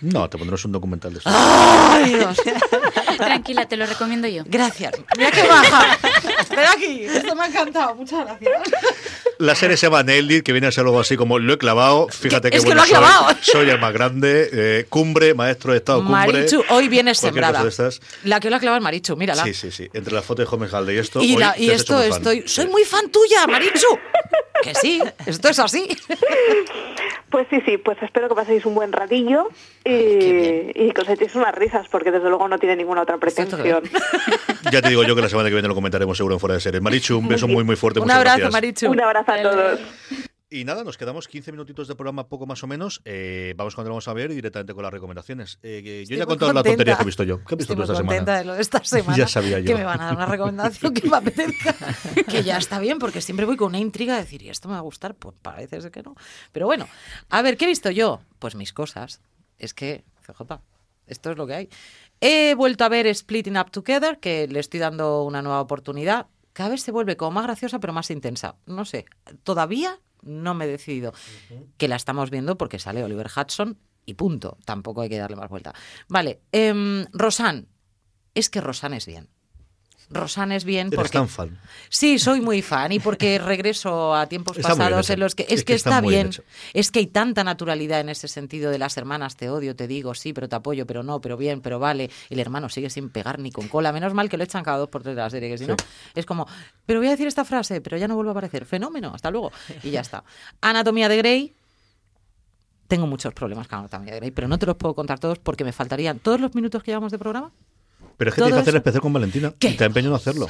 No, 0.00 0.28
te 0.28 0.36
pondremos 0.36 0.64
un 0.64 0.72
documental 0.72 1.12
de 1.12 1.18
eso. 1.20 1.30
¡Ay, 1.32 2.14
Dios! 2.16 2.36
Tranquila, 3.16 3.66
te 3.66 3.76
lo 3.76 3.86
recomiendo 3.86 4.28
yo. 4.28 4.42
Gracias. 4.46 4.92
Mira 5.16 5.30
qué 5.30 5.46
baja. 5.48 5.98
Ven 6.50 6.66
aquí. 6.74 7.04
Esto 7.04 7.34
me 7.34 7.44
ha 7.44 7.46
encantado. 7.46 7.94
Muchas 7.94 8.24
gracias. 8.26 8.52
La 9.38 9.54
serie 9.54 9.76
se 9.76 9.86
llama 9.86 10.02
Nailed 10.02 10.42
que 10.42 10.52
viene 10.52 10.66
a 10.66 10.72
ser 10.72 10.84
algo 10.84 10.98
así 11.00 11.16
como 11.16 11.38
lo 11.38 11.52
he 11.52 11.58
clavado. 11.58 12.08
Fíjate 12.08 12.50
Que- 12.50 12.56
es 12.56 12.62
que 12.64 12.68
bueno 12.70 12.80
lo 12.80 12.84
ha 12.84 12.86
clavado. 12.88 13.28
soy. 13.42 13.52
Soy 13.66 13.70
el 13.70 13.78
más 13.80 13.92
grande. 13.92 14.48
eh, 14.52 14.86
cumbre, 14.88 15.34
maestro 15.34 15.72
de 15.72 15.78
estado, 15.78 15.98
cumbre. 16.04 16.32
Marichu, 16.32 16.62
hoy 16.70 16.88
vienes 16.88 17.20
cualquier 17.20 17.44
sembrada. 17.44 17.64
cosa 17.64 17.82
de 17.84 17.88
estas. 17.90 18.00
La 18.24 18.40
que 18.40 18.50
lo 18.50 18.56
ha 18.56 18.60
clavado 18.60 18.78
es 18.78 18.82
Marichu, 18.84 19.16
mírala. 19.16 19.44
Sí, 19.44 19.52
sí, 19.54 19.70
sí. 19.70 19.88
Entre 19.92 20.14
la 20.14 20.22
foto 20.22 20.42
de 20.42 20.48
Homer 20.50 20.74
Halde 20.74 20.94
y 20.94 20.98
esto. 20.98 21.22
y 21.22 21.34
hoy 21.34 21.40
la- 21.40 21.54
y 21.58 21.70
esto 21.70 21.98
fan. 21.98 22.08
estoy. 22.10 22.44
Soy 22.46 22.66
muy 22.68 22.84
fan 22.84 23.10
tuya, 23.10 23.46
Marichu. 23.46 23.86
Que 24.62 24.74
sí, 24.74 25.02
esto 25.26 25.48
es 25.50 25.58
así. 25.58 25.86
Pues 27.28 27.46
sí, 27.50 27.56
sí, 27.66 27.76
pues 27.76 27.98
espero 28.02 28.28
que 28.28 28.34
paséis 28.36 28.64
un 28.66 28.74
buen 28.76 28.92
ratillo 28.92 29.48
y, 29.84 29.90
y 29.90 30.92
que 30.94 31.00
os 31.02 31.08
echéis 31.08 31.34
unas 31.34 31.52
risas, 31.54 31.86
porque 31.90 32.10
desde 32.12 32.28
luego 32.28 32.46
no 32.48 32.56
tiene 32.58 32.76
ninguna 32.76 33.02
otra 33.02 33.16
que 33.16 33.20
pretensión. 33.20 33.82
Ya 34.70 34.80
te 34.80 34.88
digo 34.88 35.02
yo 35.02 35.14
que 35.16 35.22
la 35.22 35.28
semana 35.28 35.48
que 35.48 35.54
viene 35.54 35.66
lo 35.68 35.74
comentaremos 35.74 36.16
seguro 36.16 36.36
en 36.36 36.40
fuera 36.40 36.54
de 36.54 36.60
serie. 36.60 36.80
Marichu, 36.80 37.18
un 37.18 37.28
beso 37.28 37.48
muy, 37.48 37.64
muy 37.64 37.74
fuerte. 37.76 37.98
Un 38.00 38.10
abrazo, 38.10 38.36
gracias. 38.38 38.52
Marichu. 38.52 38.90
Un 38.90 39.00
abrazo 39.00 39.25
a 39.26 39.42
todos. 39.42 39.80
Y 40.48 40.64
nada, 40.64 40.84
nos 40.84 40.96
quedamos 40.96 41.26
15 41.26 41.50
minutitos 41.50 41.88
de 41.88 41.96
programa, 41.96 42.28
poco 42.28 42.46
más 42.46 42.62
o 42.62 42.68
menos. 42.68 43.02
Eh, 43.04 43.52
vamos 43.56 43.74
cuando 43.74 43.88
lo 43.88 43.94
vamos 43.94 44.06
a 44.06 44.12
ver 44.12 44.30
y 44.30 44.36
directamente 44.36 44.74
con 44.74 44.84
las 44.84 44.92
recomendaciones. 44.92 45.58
Eh, 45.64 46.04
yo 46.08 46.16
ya 46.16 46.22
he 46.22 46.26
contado 46.26 46.52
la 46.52 46.62
tontería 46.62 46.94
que 46.96 47.02
he 47.02 47.04
visto 47.04 47.24
yo. 47.24 47.38
¿Qué 47.38 47.54
has 47.54 47.58
visto 47.58 47.72
Estoy 47.72 47.76
tú 47.76 47.82
esta 47.82 47.94
contenta 47.94 48.24
semana? 48.24 48.38
de 48.38 48.44
lo 48.44 48.54
de 48.54 48.62
esta 48.62 48.84
semana. 48.84 49.16
Ya 49.16 49.26
sabía 49.26 49.58
yo. 49.58 49.66
Que 49.66 49.74
me 49.74 49.82
van 49.82 50.00
a 50.00 50.04
dar 50.04 50.14
una 50.14 50.26
recomendación 50.26 50.94
que 50.94 51.08
me 51.10 51.16
apetezca. 51.16 51.74
que 52.28 52.44
ya 52.44 52.58
está 52.58 52.78
bien, 52.78 53.00
porque 53.00 53.20
siempre 53.20 53.44
voy 53.44 53.56
con 53.56 53.68
una 53.70 53.80
intriga 53.80 54.14
de 54.14 54.20
decir, 54.20 54.40
¿y 54.42 54.48
esto 54.48 54.68
me 54.68 54.74
va 54.74 54.78
a 54.78 54.82
gustar? 54.82 55.16
Pues 55.16 55.34
parece 55.42 55.90
que 55.90 56.02
no. 56.04 56.14
Pero 56.52 56.66
bueno, 56.66 56.86
a 57.28 57.42
ver, 57.42 57.56
¿qué 57.56 57.64
he 57.64 57.68
visto 57.68 57.90
yo? 57.90 58.20
Pues 58.38 58.54
mis 58.54 58.72
cosas. 58.72 59.20
Es 59.58 59.74
que, 59.74 60.04
CJ, 60.24 60.60
esto 61.08 61.32
es 61.32 61.36
lo 61.36 61.48
que 61.48 61.54
hay. 61.54 61.68
He 62.20 62.54
vuelto 62.54 62.84
a 62.84 62.88
ver 62.88 63.12
Splitting 63.12 63.58
Up 63.58 63.72
Together, 63.72 64.20
que 64.20 64.46
le 64.46 64.60
estoy 64.60 64.78
dando 64.78 65.24
una 65.24 65.42
nueva 65.42 65.60
oportunidad. 65.60 66.28
Cada 66.56 66.70
vez 66.70 66.80
se 66.80 66.90
vuelve 66.90 67.18
como 67.18 67.32
más 67.32 67.44
graciosa, 67.44 67.80
pero 67.80 67.92
más 67.92 68.10
intensa. 68.10 68.56
No 68.64 68.86
sé, 68.86 69.04
todavía 69.42 70.00
no 70.22 70.54
me 70.54 70.64
he 70.64 70.68
decidido. 70.68 71.12
Que 71.76 71.86
la 71.86 71.96
estamos 71.96 72.30
viendo 72.30 72.56
porque 72.56 72.78
sale 72.78 73.04
Oliver 73.04 73.26
Hudson 73.26 73.78
y 74.06 74.14
punto. 74.14 74.56
Tampoco 74.64 75.02
hay 75.02 75.10
que 75.10 75.18
darle 75.18 75.36
más 75.36 75.50
vuelta. 75.50 75.74
Vale, 76.08 76.40
em, 76.52 77.04
Rosanne. 77.12 77.66
Es 78.32 78.48
que 78.48 78.62
Rosanne 78.62 78.96
es 78.96 79.04
bien. 79.04 79.28
Rosanne 80.08 80.54
es 80.56 80.64
bien 80.64 80.88
Eres 80.88 80.96
porque... 80.96 81.18
tan 81.18 81.28
fan. 81.28 81.58
Sí, 81.88 82.18
soy 82.18 82.40
muy 82.40 82.62
fan 82.62 82.92
y 82.92 83.00
porque 83.00 83.38
regreso 83.44 84.14
a 84.14 84.26
tiempos 84.26 84.56
Está 84.56 84.70
pasados 84.70 85.10
en 85.10 85.20
los 85.20 85.34
que 85.34 85.42
es, 85.44 85.50
Es 85.50 85.60
que, 85.60 85.64
que 85.66 85.74
está 85.74 86.00
bien. 86.00 86.30
Es 86.74 86.90
que 86.90 87.00
hay 87.00 87.06
tanta 87.06 87.42
naturalidad 87.42 88.00
en 88.00 88.08
ese 88.08 88.28
sentido 88.28 88.70
de 88.70 88.78
las 88.78 88.96
hermanas, 88.96 89.36
te 89.36 89.50
odio, 89.50 89.74
te 89.74 89.88
digo, 89.88 90.14
sí, 90.14 90.32
pero 90.32 90.48
te 90.48 90.56
apoyo, 90.56 90.86
pero 90.86 91.02
no, 91.02 91.20
pero 91.20 91.36
bien, 91.36 91.60
pero 91.60 91.78
vale. 91.78 92.10
Y 92.30 92.34
el 92.34 92.40
hermano 92.40 92.68
sigue 92.68 92.90
sin 92.90 93.10
pegar 93.10 93.38
ni 93.40 93.50
con 93.50 93.68
cola. 93.68 93.92
Menos 93.92 94.14
mal 94.14 94.28
que 94.28 94.36
lo 94.36 94.44
echan 94.44 94.62
cada 94.62 94.78
dos 94.78 94.88
por 94.88 95.02
tres 95.02 95.16
de 95.16 95.22
la 95.22 95.30
serie, 95.30 95.48
que 95.50 95.58
si 95.58 95.66
no, 95.66 95.76
es 96.14 96.26
como, 96.26 96.46
pero 96.84 97.00
voy 97.00 97.08
a 97.08 97.10
decir 97.10 97.26
esta 97.26 97.44
frase, 97.44 97.80
pero 97.80 97.96
ya 97.96 98.06
no 98.06 98.14
vuelvo 98.14 98.30
a 98.30 98.32
aparecer. 98.32 98.64
Fenómeno, 98.64 99.12
hasta 99.14 99.30
luego. 99.30 99.52
Y 99.82 99.90
ya 99.90 100.00
está. 100.00 100.24
Anatomía 100.60 101.08
de 101.08 101.16
Grey. 101.16 101.54
Tengo 102.86 103.08
muchos 103.08 103.34
problemas 103.34 103.66
con 103.66 103.80
Anatomía 103.80 104.12
de 104.12 104.20
Grey, 104.20 104.30
pero 104.30 104.46
no 104.46 104.58
te 104.58 104.66
los 104.66 104.76
puedo 104.76 104.94
contar 104.94 105.18
todos 105.18 105.40
porque 105.40 105.64
me 105.64 105.72
faltarían 105.72 106.20
todos 106.20 106.40
los 106.40 106.54
minutos 106.54 106.84
que 106.84 106.92
llevamos 106.92 107.10
de 107.10 107.18
programa. 107.18 107.50
Pero 108.16 108.30
es 108.30 108.34
que 108.34 108.40
tienes 108.42 108.54
que 108.56 108.60
hacer 108.62 108.74
el 108.74 108.78
especial 108.78 109.02
con 109.02 109.12
Valentina. 109.12 109.52
Y 109.60 109.72
te 109.74 109.84
empeño 109.84 110.08
en 110.08 110.14
hacerlo. 110.14 110.48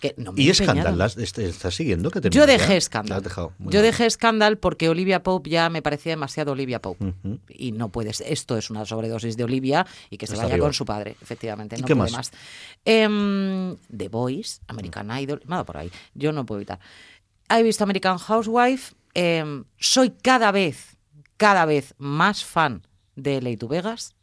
Que 0.00 0.14
no 0.18 0.32
me 0.32 0.42
¿Y. 0.42 0.52
Scandal? 0.52 0.98
¿las- 0.98 1.16
est- 1.16 1.38
¿Estás 1.38 1.74
siguiendo? 1.74 2.10
que 2.10 2.20
Yo 2.28 2.46
dejé 2.46 2.74
La 2.74 2.80
Scandal. 2.82 3.22
Yo 3.24 3.52
mal. 3.58 3.70
dejé 3.82 4.10
Scandal 4.10 4.58
porque 4.58 4.90
Olivia 4.90 5.22
Pope 5.22 5.48
ya 5.48 5.70
me 5.70 5.80
parecía 5.80 6.12
demasiado 6.12 6.52
Olivia 6.52 6.82
Pope. 6.82 7.14
Y 7.48 7.72
no 7.72 7.88
puedes. 7.88 8.20
Esto 8.20 8.58
es 8.58 8.68
una 8.68 8.84
sobredosis 8.84 9.38
de 9.38 9.44
Olivia 9.44 9.86
y 10.10 10.18
que 10.18 10.26
se 10.26 10.34
Está 10.34 10.44
vaya 10.44 10.54
arriba. 10.54 10.66
con 10.66 10.74
su 10.74 10.84
padre, 10.84 11.16
efectivamente. 11.22 11.76
¿Y 11.78 11.80
No 11.80 11.86
qué 11.86 11.96
puede 11.96 12.10
más? 12.10 12.30
más. 12.30 12.32
Em, 12.84 13.76
The 13.96 14.08
Voice, 14.08 14.60
American 14.68 15.10
Idol, 15.18 15.42
nada 15.46 15.64
por 15.64 15.76
ahí. 15.78 15.90
Yo 16.14 16.30
no 16.32 16.44
puedo 16.44 16.58
evitar. 16.60 16.78
He 17.48 17.62
visto 17.62 17.84
American 17.84 18.18
Housewife. 18.18 18.94
em, 19.14 19.64
soy 19.78 20.10
cada 20.10 20.52
vez, 20.52 20.96
cada 21.38 21.64
vez 21.64 21.94
más 21.96 22.44
fan 22.44 22.86
de 23.14 23.56
to 23.56 23.66
Vegas. 23.68 24.14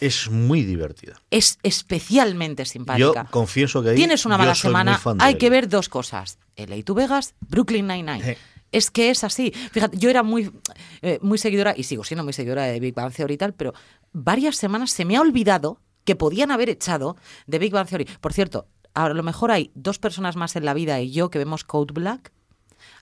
Es 0.00 0.30
muy 0.30 0.62
divertida. 0.62 1.20
Es 1.30 1.58
especialmente 1.62 2.64
simpática. 2.64 3.24
Yo 3.24 3.30
confieso 3.30 3.82
que 3.82 3.90
ahí 3.90 3.96
Tienes 3.96 4.26
una 4.26 4.36
yo 4.36 4.38
mala 4.38 4.50
muy 4.52 4.60
semana, 4.60 4.98
fan 4.98 5.18
de 5.18 5.24
hay 5.24 5.32
él. 5.34 5.38
que 5.38 5.50
ver 5.50 5.68
dos 5.68 5.88
cosas. 5.88 6.38
LA 6.56 6.82
to 6.82 6.94
Vegas, 6.94 7.34
Brooklyn 7.40 7.86
Nine-Nine. 7.86 8.32
Eh. 8.32 8.38
Es 8.72 8.90
que 8.90 9.10
es 9.10 9.24
así. 9.24 9.52
Fíjate, 9.72 9.96
yo 9.96 10.10
era 10.10 10.22
muy, 10.22 10.50
eh, 11.02 11.18
muy 11.22 11.38
seguidora, 11.38 11.74
y 11.76 11.84
sigo 11.84 12.04
siendo 12.04 12.24
muy 12.24 12.32
seguidora 12.32 12.64
de 12.64 12.80
Big 12.80 12.94
Bang 12.94 13.12
Theory 13.12 13.34
y 13.34 13.38
tal, 13.38 13.54
pero 13.54 13.72
varias 14.12 14.56
semanas 14.56 14.90
se 14.90 15.04
me 15.04 15.16
ha 15.16 15.20
olvidado 15.20 15.80
que 16.04 16.16
podían 16.16 16.50
haber 16.50 16.68
echado 16.68 17.16
de 17.46 17.58
Big 17.58 17.72
Bang 17.72 17.88
Theory. 17.88 18.06
Por 18.20 18.32
cierto, 18.32 18.66
a 18.94 19.08
lo 19.08 19.22
mejor 19.22 19.50
hay 19.50 19.70
dos 19.74 19.98
personas 19.98 20.36
más 20.36 20.56
en 20.56 20.64
la 20.64 20.74
vida 20.74 21.00
y 21.00 21.10
yo 21.10 21.30
que 21.30 21.38
vemos 21.38 21.64
Code 21.64 21.92
Black. 21.92 22.32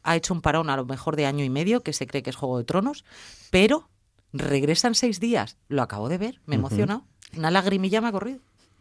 Ha 0.03 0.17
hecho 0.17 0.35
un 0.35 0.43
parón 0.43 0.71
a 0.71 0.77
lo 0.77 0.85
mejor 0.85 1.17
de 1.17 1.27
año 1.27 1.45
y 1.45 1.51
medio, 1.51 1.83
que 1.83 1.93
se 1.93 2.07
cree 2.07 2.23
que 2.23 2.31
es 2.31 2.37
Juego 2.37 2.59
de 2.59 2.65
Tronos, 2.65 3.05
pero 3.51 3.89
regresa 4.35 4.89
en 4.89 4.95
seis 4.95 5.21
días. 5.21 5.57
Lo 5.69 5.83
acabo 5.83 6.09
de 6.09 6.19
ver, 6.19 6.41
me 6.45 6.57
he 6.57 6.59
emocionado. 6.59 7.05
Una 7.37 7.51
lagrimilla 7.51 8.01
me 8.01 8.09
ha 8.09 8.13
corrido. 8.13 8.41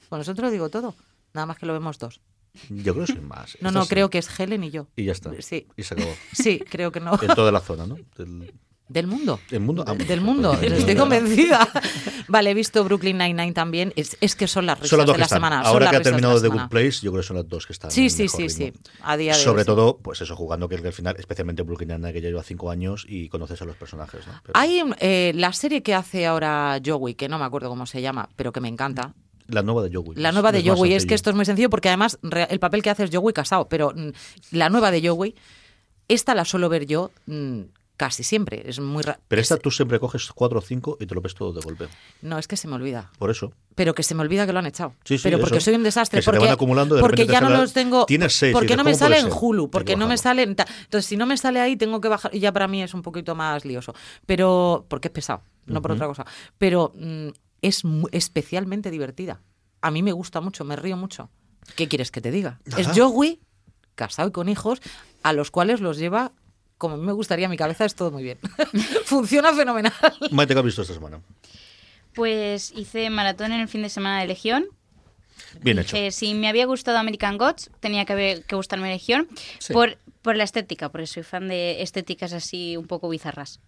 Con 0.10 0.22
te 0.22 0.42
lo 0.42 0.52
digo 0.52 0.70
todo. 0.70 0.96
Nada 1.34 1.46
más 1.46 1.58
que 1.58 1.66
lo 1.66 1.74
vemos 1.74 1.98
dos. 1.98 2.22
Yo 2.70 2.94
creo 2.94 3.06
que 3.06 3.14
soy 3.14 3.22
más. 3.22 3.58
No, 3.62 3.70
Esta 3.70 3.80
no, 3.80 3.84
sí. 3.84 3.90
creo 3.90 4.10
que 4.10 4.20
es 4.20 4.40
Helen 4.40 4.64
y 4.64 4.70
yo. 4.70 4.88
Y 4.96 5.06
ya 5.06 5.12
está. 5.14 5.32
Sí. 5.42 5.68
Y 5.76 5.84
se 5.84 5.96
acabó. 5.96 6.12
Sí, 6.34 6.60
creo 6.60 6.92
que 6.92 7.00
no. 7.00 7.18
En 7.22 7.34
toda 7.34 7.52
la 7.52 7.60
zona, 7.62 7.88
¿no? 7.88 7.98
Del 8.94 9.08
mundo. 9.08 9.40
del 9.50 9.60
mundo. 9.60 9.84
Ah, 9.88 9.96
Del 9.96 10.22
mundo, 10.22 10.54
del 10.56 10.74
estoy 10.74 10.96
convencida. 10.96 11.68
Vale, 12.28 12.52
he 12.52 12.54
visto 12.54 12.84
Brooklyn 12.84 13.18
Nine-Nine 13.18 13.54
también. 13.54 13.92
Es, 13.96 14.16
es 14.22 14.36
que 14.36 14.48
son 14.48 14.68
las 14.68 14.78
risas 14.78 14.92
Son 14.92 15.00
las 15.00 15.08
dos 15.08 15.14
de 15.14 15.18
que 15.18 15.20
la 15.22 15.26
están. 15.26 15.38
semana. 15.38 15.62
Ahora 15.62 15.90
que 15.90 15.96
ha 15.96 16.02
terminado 16.02 16.40
The 16.40 16.48
Good. 16.48 16.70
Place, 16.70 17.00
yo 17.02 17.12
creo 17.12 17.22
que 17.24 17.28
son 17.28 17.38
las 17.38 17.50
dos 17.50 17.66
que 17.66 17.74
están. 17.74 17.90
Sí, 17.90 18.12
sí, 18.12 18.28
sí, 18.28 18.50
sí. 18.50 18.72
A 19.02 19.18
día 19.18 19.32
de 19.34 19.40
hoy, 19.40 19.44
Sobre 19.44 19.64
sí. 19.64 19.66
todo, 19.66 19.98
pues 19.98 20.22
eso, 20.22 20.36
jugando 20.36 20.70
que 20.70 20.76
al 20.76 20.94
final, 20.94 21.16
especialmente 21.18 21.64
Brooklyn 21.64 21.90
Nine-Nine, 21.90 22.14
que 22.14 22.22
ya 22.22 22.30
lleva 22.30 22.44
cinco 22.44 22.70
años 22.70 23.06
y 23.10 23.30
conoces 23.30 23.60
a 23.62 23.66
los 23.66 23.76
personajes, 23.76 24.28
¿no? 24.28 24.34
Pero 24.44 24.54
Hay 24.60 24.84
eh, 25.00 25.32
la 25.36 25.52
serie 25.54 25.82
que 25.82 25.96
hace 25.96 26.28
ahora 26.28 26.80
Joey, 26.86 27.16
que 27.16 27.28
no 27.28 27.40
me 27.40 27.46
acuerdo 27.46 27.70
cómo 27.70 27.88
se 27.88 28.00
llama, 28.02 28.30
pero 28.36 28.52
que 28.52 28.62
me 28.62 28.68
encanta. 28.68 29.14
la 29.48 29.64
nueva 29.64 29.82
de 29.82 29.90
Joey. 29.96 30.18
La 30.18 30.32
nueva 30.32 30.52
de 30.52 30.60
es 30.60 30.66
Joey 30.70 30.94
es 30.94 31.06
que 31.08 31.16
esto 31.16 31.32
es 31.32 31.36
muy 31.36 31.46
sencillo 31.46 31.70
porque 31.72 31.90
además 31.90 32.20
el 32.50 32.60
papel 32.60 32.84
que 32.84 32.92
hace 32.92 33.06
es 33.06 33.10
Joey 33.12 33.34
casado, 33.34 33.68
pero 33.68 33.92
mm, 33.96 34.10
la 34.52 34.70
nueva 34.70 34.92
de 34.92 35.08
Joey, 35.08 35.34
esta 36.08 36.36
la 36.36 36.46
suelo 36.46 36.70
ver 36.70 36.86
yo 36.86 37.12
mm, 37.26 37.62
casi 37.98 38.24
siempre. 38.24 38.64
Es 38.68 38.80
muy 38.80 39.04
ra- 39.04 39.20
Pero 39.28 39.40
es- 39.42 39.46
esta 39.52 39.58
tú 39.62 39.70
siempre 39.72 40.00
coges 40.00 40.32
cuatro 40.34 40.60
o 40.60 40.62
cinco 40.62 40.98
y 41.00 41.06
te 41.06 41.14
lo 41.16 41.22
ves 41.22 41.36
todo 41.36 41.54
de 41.54 41.62
golpe. 41.62 41.88
No, 42.22 42.38
es 42.40 42.48
que 42.48 42.58
se 42.58 42.68
me 42.68 42.76
olvida. 42.76 43.12
Por 43.20 43.30
eso. 43.30 43.54
Pero 43.76 43.94
que 43.96 44.04
se 44.04 44.16
me 44.16 44.22
olvida 44.22 44.46
que 44.46 44.54
lo 44.54 44.60
han 44.60 44.66
echado. 44.66 44.94
Sí, 45.04 45.18
sí, 45.18 45.24
pero 45.24 45.40
porque 45.40 45.60
soy 45.62 45.76
un 45.76 45.84
desastre. 45.84 46.18
Que 46.20 46.22
se 46.24 46.26
te 46.32 46.32
porque 46.38 46.46
van 46.46 46.54
acumulando, 46.54 46.96
de 46.96 47.02
porque 47.02 47.26
ya 47.28 47.42
no 47.42 47.50
los 47.50 47.74
tengo. 47.74 48.06
Tienes 48.06 48.34
seis, 48.34 48.54
Porque 48.54 48.76
no 48.76 48.84
me 48.84 48.92
¿cómo 48.92 49.00
sale 49.00 49.20
en? 49.20 49.30
Hulu. 49.32 49.70
Porque 49.70 49.96
no 49.96 50.08
me 50.08 50.18
sale. 50.18 50.44
en 50.44 50.56
ta- 50.56 50.68
Entonces, 50.84 51.06
si 51.08 51.18
no 51.18 51.26
me 51.26 51.38
sale 51.38 51.60
ahí, 51.60 51.76
tengo 51.76 52.02
que 52.02 52.08
bajar. 52.08 52.34
Y 52.36 52.40
ya 52.40 52.52
para 52.52 52.68
mí 52.68 52.82
es 52.84 52.94
un 52.94 53.02
poquito 53.02 53.36
más 53.36 53.66
lioso. 53.66 53.94
Pero. 54.26 54.86
Porque 54.90 55.08
es 55.08 55.12
pesado, 55.14 55.44
no 55.66 55.82
por 55.82 55.92
otra 55.92 56.08
cosa. 56.08 56.26
Pero 56.58 56.94
mm, 56.96 57.30
es 57.62 57.84
especialmente 58.12 58.92
divertida. 58.92 59.42
A 59.82 59.92
mí 59.92 60.02
me 60.04 60.12
gusta 60.14 60.40
mucho, 60.42 60.64
me 60.64 60.76
río 60.76 60.98
mucho. 60.98 61.30
¿Qué 61.76 61.88
quieres 61.88 62.12
que 62.12 62.22
te 62.22 62.32
diga? 62.32 62.60
Es. 62.78 62.88
Joey, 62.96 63.42
casado 63.96 64.30
y 64.30 64.32
con 64.32 64.50
hijos, 64.50 64.80
a 65.24 65.34
los 65.34 65.52
cuales 65.52 65.80
los 65.82 65.98
lleva. 65.98 66.32
Como 66.78 66.96
a 66.96 66.98
mí 66.98 67.04
me 67.06 67.14
gustaría, 67.14 67.48
mi 67.48 67.58
cabeza 67.58 67.86
es 67.86 67.96
todo 67.96 68.12
muy 68.12 68.24
bien. 68.24 68.38
Funciona 69.06 69.54
fenomenal. 69.54 69.94
Maite, 70.32 70.54
¿qué 70.54 70.60
has 70.60 70.66
visto 70.66 70.82
esta 70.82 70.94
semana? 70.94 71.22
Pues 72.14 72.72
hice 72.76 73.10
maratón 73.10 73.52
en 73.54 73.62
el 73.62 73.68
fin 73.68 73.82
de 73.84 73.90
semana 73.90 74.20
de 74.22 74.28
Legión. 74.28 74.66
Bien 75.62 75.80
hecho. 75.80 75.96
Dije, 75.96 76.12
si 76.12 76.34
me 76.34 76.48
había 76.48 76.66
gustado 76.66 76.98
American 76.98 77.38
Gods, 77.38 77.70
tenía 77.80 78.06
que, 78.06 78.14
haber- 78.14 78.44
que 78.44 78.56
gustarme 78.56 78.90
Legión. 78.90 79.28
Sí. 79.60 79.74
Por, 79.74 79.98
por 80.22 80.36
la 80.36 80.44
estética, 80.44 80.90
porque 80.90 81.08
soy 81.08 81.24
fan 81.24 81.48
de 81.48 81.82
estéticas 81.82 82.34
así 82.34 82.78
un 82.78 82.86
poco 82.88 83.10
bizarras. 83.10 83.60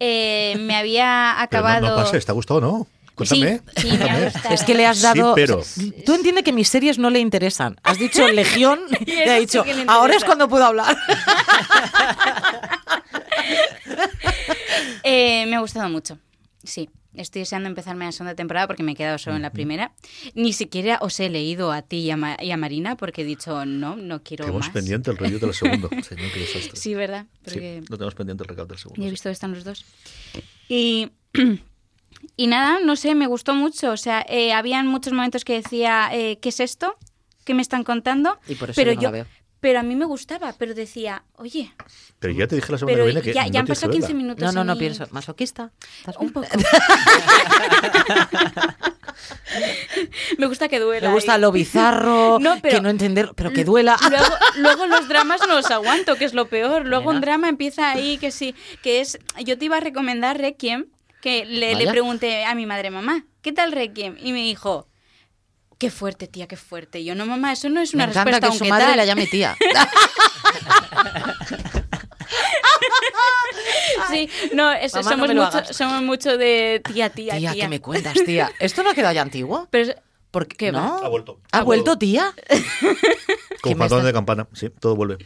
Eh, 0.00 0.56
me 0.60 0.74
había 0.76 1.34
Pero 1.50 1.62
no- 1.62 1.68
acabado... 1.68 1.88
no, 1.90 1.96
pases, 2.04 2.24
¿te 2.24 2.32
ha 2.32 2.34
gustado 2.34 2.58
o 2.58 2.60
no? 2.60 2.86
Cuéntame. 3.18 3.60
Sí, 3.76 3.90
sí, 3.90 3.98
me. 3.98 4.54
Es 4.54 4.64
que 4.64 4.74
le 4.74 4.86
has 4.86 4.96
Sí, 4.98 5.02
dado. 5.02 5.34
pero- 5.34 5.62
Tú 6.06 6.14
entiendes 6.14 6.44
que 6.44 6.52
mis 6.52 6.68
series 6.68 6.98
no 6.98 7.10
le 7.10 7.18
interesan. 7.20 7.76
Has 7.82 7.98
dicho 7.98 8.26
Legión 8.32 8.80
y, 9.06 9.12
ha 9.28 9.34
dicho, 9.38 9.60
ahora 9.86 10.14
es 10.14 10.22
interesa". 10.22 10.26
cuando 10.26 10.48
puedo 10.48 10.64
hablar. 10.64 10.96
Eh, 15.02 15.46
me 15.46 15.56
ha 15.56 15.60
gustado 15.60 15.88
mucho. 15.88 16.18
Sí. 16.64 16.90
Estoy 17.14 17.40
deseando 17.40 17.68
empezarme 17.68 18.04
la 18.04 18.12
segunda 18.12 18.34
temporada 18.36 18.66
porque 18.68 18.82
me 18.84 18.92
he 18.92 18.94
quedado 18.94 19.18
solo 19.18 19.34
en 19.36 19.42
la 19.42 19.50
primera. 19.50 19.92
Ni 20.34 20.52
siquiera 20.52 20.98
os 21.00 21.18
he 21.18 21.28
leído 21.30 21.72
a 21.72 21.82
ti 21.82 21.98
y 22.00 22.10
a, 22.12 22.16
Ma- 22.16 22.36
y 22.40 22.52
a 22.52 22.56
Marina 22.56 22.96
porque 22.96 23.22
he 23.22 23.24
dicho 23.24 23.64
no, 23.64 23.96
no 23.96 24.22
quiero 24.22 24.44
Tenemos 24.44 24.66
más. 24.66 24.72
pendiente 24.72 25.10
el 25.10 25.16
review 25.16 25.40
del 25.40 25.52
segundo. 25.54 25.88
Señor, 26.08 26.30
qué 26.32 26.40
desastre. 26.40 26.76
Sí, 26.76 26.94
¿verdad? 26.94 27.26
Sí, 27.38 27.42
Porque 27.44 27.82
no 27.90 27.96
tenemos 27.96 28.14
pendiente 28.14 28.44
el 28.44 28.48
recap 28.48 28.68
del 28.68 28.78
segundo. 28.78 29.02
ya 29.02 29.08
he 29.08 29.10
visto 29.10 29.28
que 29.28 29.32
están 29.32 29.52
los 29.52 29.64
dos. 29.64 29.84
Y 30.68 31.10
Y 32.38 32.46
nada, 32.46 32.78
no 32.84 32.94
sé, 32.94 33.16
me 33.16 33.26
gustó 33.26 33.54
mucho. 33.56 33.90
O 33.90 33.96
sea, 33.96 34.24
eh, 34.28 34.52
habían 34.52 34.86
muchos 34.86 35.12
momentos 35.12 35.44
que 35.44 35.54
decía, 35.54 36.08
eh, 36.12 36.38
¿qué 36.40 36.50
es 36.50 36.60
esto? 36.60 36.96
¿Qué 37.44 37.52
me 37.52 37.62
están 37.62 37.82
contando? 37.82 38.38
Y 38.46 38.54
por 38.54 38.70
eso 38.70 38.76
pero 38.80 38.92
yo 38.92 38.98
no 38.98 39.02
la 39.02 39.10
veo. 39.10 39.26
Pero 39.60 39.80
a 39.80 39.82
mí 39.82 39.96
me 39.96 40.04
gustaba, 40.04 40.54
pero 40.56 40.72
decía, 40.72 41.24
oye, 41.34 41.72
Pero 42.20 42.32
ya 42.32 42.46
te 42.46 42.54
dije 42.54 42.70
la 42.70 42.78
semana 42.78 42.94
pero 42.94 43.06
que 43.06 43.10
viene 43.12 43.22
que 43.22 43.32
ya, 43.34 43.44
no 43.44 43.50
ya 43.50 43.60
han 43.60 43.66
pasado 43.66 43.90
15 43.92 44.06
verla. 44.06 44.22
minutos. 44.22 44.44
No, 44.44 44.52
no, 44.52 44.62
no 44.64 44.76
y- 44.76 44.78
pienso. 44.78 45.04
¿Masoquista? 45.10 45.72
¿Estás 45.98 46.16
Un 46.20 46.30
poco. 46.32 46.46
me 50.38 50.46
gusta 50.46 50.68
que 50.68 50.78
duela. 50.78 51.08
Me 51.08 51.14
gusta 51.14 51.36
y- 51.36 51.40
lo 51.40 51.50
bizarro, 51.50 52.38
No, 52.40 52.56
pero- 52.62 52.76
que 52.76 52.80
no 52.82 52.88
entender, 52.88 53.32
pero 53.34 53.52
que 53.52 53.64
duela. 53.64 53.96
Luego, 54.10 54.34
luego 54.58 54.86
los 54.86 55.08
dramas 55.08 55.40
no 55.48 55.56
los 55.56 55.68
aguanto, 55.72 56.14
que 56.14 56.24
es 56.24 56.34
lo 56.34 56.46
peor. 56.48 56.86
Luego 56.86 57.10
un 57.10 57.20
drama 57.20 57.48
empieza 57.48 57.90
ahí, 57.90 58.16
que 58.18 58.30
sí, 58.30 58.54
que 58.82 59.00
es... 59.00 59.18
Yo 59.44 59.58
te 59.58 59.64
iba 59.64 59.78
a 59.78 59.80
recomendar 59.80 60.38
Requiem, 60.38 60.86
que 61.22 61.44
le, 61.44 61.86
pregunté 61.88 62.44
a 62.44 62.54
mi 62.54 62.66
madre, 62.66 62.90
mamá, 62.90 63.24
¿qué 63.42 63.52
tal 63.52 63.72
Requiem? 63.72 64.16
Y 64.22 64.32
me 64.32 64.38
dijo, 64.42 64.88
qué 65.78 65.90
fuerte, 65.90 66.26
tía, 66.28 66.46
qué 66.48 66.56
fuerte. 66.56 67.00
Y 67.00 67.04
yo, 67.04 67.14
no, 67.14 67.26
mamá, 67.26 67.52
eso 67.52 67.68
no 67.68 67.80
es 67.80 67.94
Me 67.94 67.98
una 68.04 68.12
encanta 68.12 68.30
respuesta 68.30 68.50
que 68.52 68.58
su 68.58 68.64
madre 68.70 68.86
tal". 68.86 68.96
la 68.96 69.04
llame 69.04 69.26
tía. 69.26 69.56
Sí, 74.10 74.28
no, 74.54 74.72
es- 74.72 74.94
Mamá, 74.94 75.02
no 75.04 75.10
somos, 75.10 75.28
me 75.28 75.34
lo 75.34 75.44
mucho, 75.44 75.74
somos 75.74 76.02
mucho 76.02 76.38
de 76.38 76.80
tía, 76.92 77.10
tía, 77.10 77.36
Tía, 77.36 77.52
tía. 77.52 77.64
¿qué 77.64 77.68
me 77.68 77.80
cuentas, 77.80 78.14
tía? 78.24 78.50
¿Esto 78.58 78.82
no 78.82 78.90
ha 78.90 78.94
quedado 78.94 79.12
ya 79.14 79.22
antiguo? 79.22 79.68
Pero 79.70 79.92
¿Por 80.30 80.46
qué 80.46 80.70
va? 80.70 80.80
no? 80.80 80.96
Ha 81.04 81.08
vuelto. 81.08 81.40
¿Ha 81.52 81.62
vuelto, 81.62 81.98
tía? 81.98 82.32
Con 83.62 83.76
me 83.76 83.84
está- 83.86 84.02
de 84.02 84.12
campana. 84.12 84.46
Sí, 84.52 84.70
todo 84.70 84.94
vuelve. 84.96 85.18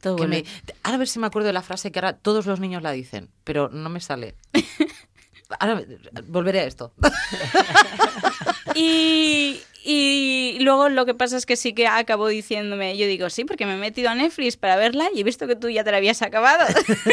todo 0.00 0.16
vuelve. 0.16 0.42
me- 0.42 0.72
Ahora 0.82 0.94
a 0.96 0.98
ver 0.98 1.08
si 1.08 1.18
me 1.18 1.26
acuerdo 1.26 1.48
de 1.48 1.52
la 1.52 1.62
frase 1.62 1.90
que 1.92 1.98
ahora 1.98 2.14
todos 2.14 2.46
los 2.46 2.60
niños 2.60 2.82
la 2.82 2.92
dicen, 2.92 3.30
pero 3.44 3.68
no 3.68 3.88
me 3.90 4.00
sale. 4.00 4.34
Ahora 5.58 5.82
volveré 6.28 6.60
a 6.60 6.64
esto. 6.64 6.92
Y, 8.74 9.60
y 9.84 10.58
luego 10.60 10.88
lo 10.88 11.04
que 11.04 11.14
pasa 11.14 11.36
es 11.36 11.44
que 11.46 11.56
sí 11.56 11.72
que 11.72 11.86
acabó 11.88 12.28
diciéndome, 12.28 12.96
yo 12.96 13.06
digo, 13.06 13.28
sí, 13.30 13.44
porque 13.44 13.66
me 13.66 13.74
he 13.74 13.78
metido 13.78 14.08
a 14.10 14.14
Netflix 14.14 14.56
para 14.56 14.76
verla 14.76 15.08
y 15.14 15.20
he 15.20 15.24
visto 15.24 15.46
que 15.46 15.56
tú 15.56 15.68
ya 15.68 15.82
te 15.84 15.90
la 15.90 15.96
habías 15.96 16.22
acabado. 16.22 16.64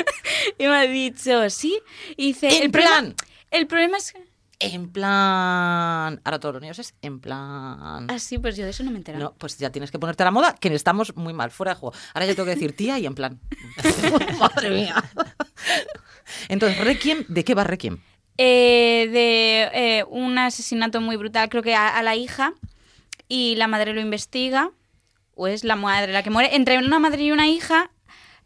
y 0.60 0.68
me 0.68 0.76
ha 0.76 0.82
dicho, 0.84 1.50
sí. 1.50 1.80
Y 2.16 2.28
dice, 2.28 2.50
En 2.56 2.64
el 2.64 2.72
problema- 2.72 2.90
plan. 3.00 3.16
el 3.52 3.68
problema 3.68 3.98
es 3.98 4.14
que... 4.14 4.28
En 4.60 4.92
plan. 4.92 6.20
Ahora 6.24 6.40
todos 6.40 6.54
los 6.56 6.62
niños 6.64 6.80
es 6.80 6.96
en 7.04 7.20
plan. 7.20 8.08
Ah, 8.10 8.18
sí, 8.18 8.40
pues 8.40 8.56
yo 8.58 8.64
de 8.66 8.72
eso 8.72 8.84
no 8.84 8.90
me 8.90 8.96
he 8.96 9.00
enterado. 9.00 9.24
No, 9.24 9.34
pues 9.36 9.58
ya 9.60 9.70
tienes 9.72 9.92
que 9.92 10.00
ponerte 10.00 10.24
a 10.24 10.26
la 10.26 10.32
moda, 10.32 10.56
que 10.60 10.74
estamos 10.74 11.16
muy 11.16 11.32
mal, 11.34 11.52
fuera 11.52 11.74
de 11.74 11.80
juego. 11.80 11.96
Ahora 12.16 12.26
yo 12.26 12.36
tengo 12.36 12.46
que 12.48 12.56
decir 12.56 12.76
tía 12.76 12.98
y 12.98 13.06
en 13.06 13.14
plan. 13.14 13.40
Madre 14.40 14.70
mía. 14.72 15.04
Entonces, 16.50 16.84
Requiem, 16.84 17.26
¿de 17.28 17.44
qué 17.44 17.54
va 17.54 17.66
Requiem? 17.66 18.00
Eh, 18.38 19.10
de 19.12 19.70
eh, 19.74 20.04
un 20.10 20.38
asesinato 20.38 21.02
muy 21.02 21.16
brutal, 21.16 21.50
creo 21.50 21.64
que 21.64 21.74
a, 21.74 22.02
la 22.04 22.16
hija, 22.16 22.54
y 23.28 23.56
la 23.56 23.68
madre 23.68 23.94
lo 23.94 24.02
investiga, 24.02 24.72
o 25.34 25.48
es 25.48 25.64
la 25.64 25.76
madre 25.76 26.14
la 26.14 26.24
que 26.24 26.30
muere. 26.30 26.56
Entre 26.56 26.78
una 26.78 27.00
madre 27.00 27.24
y 27.24 27.32
una 27.32 27.48
hija 27.48 27.92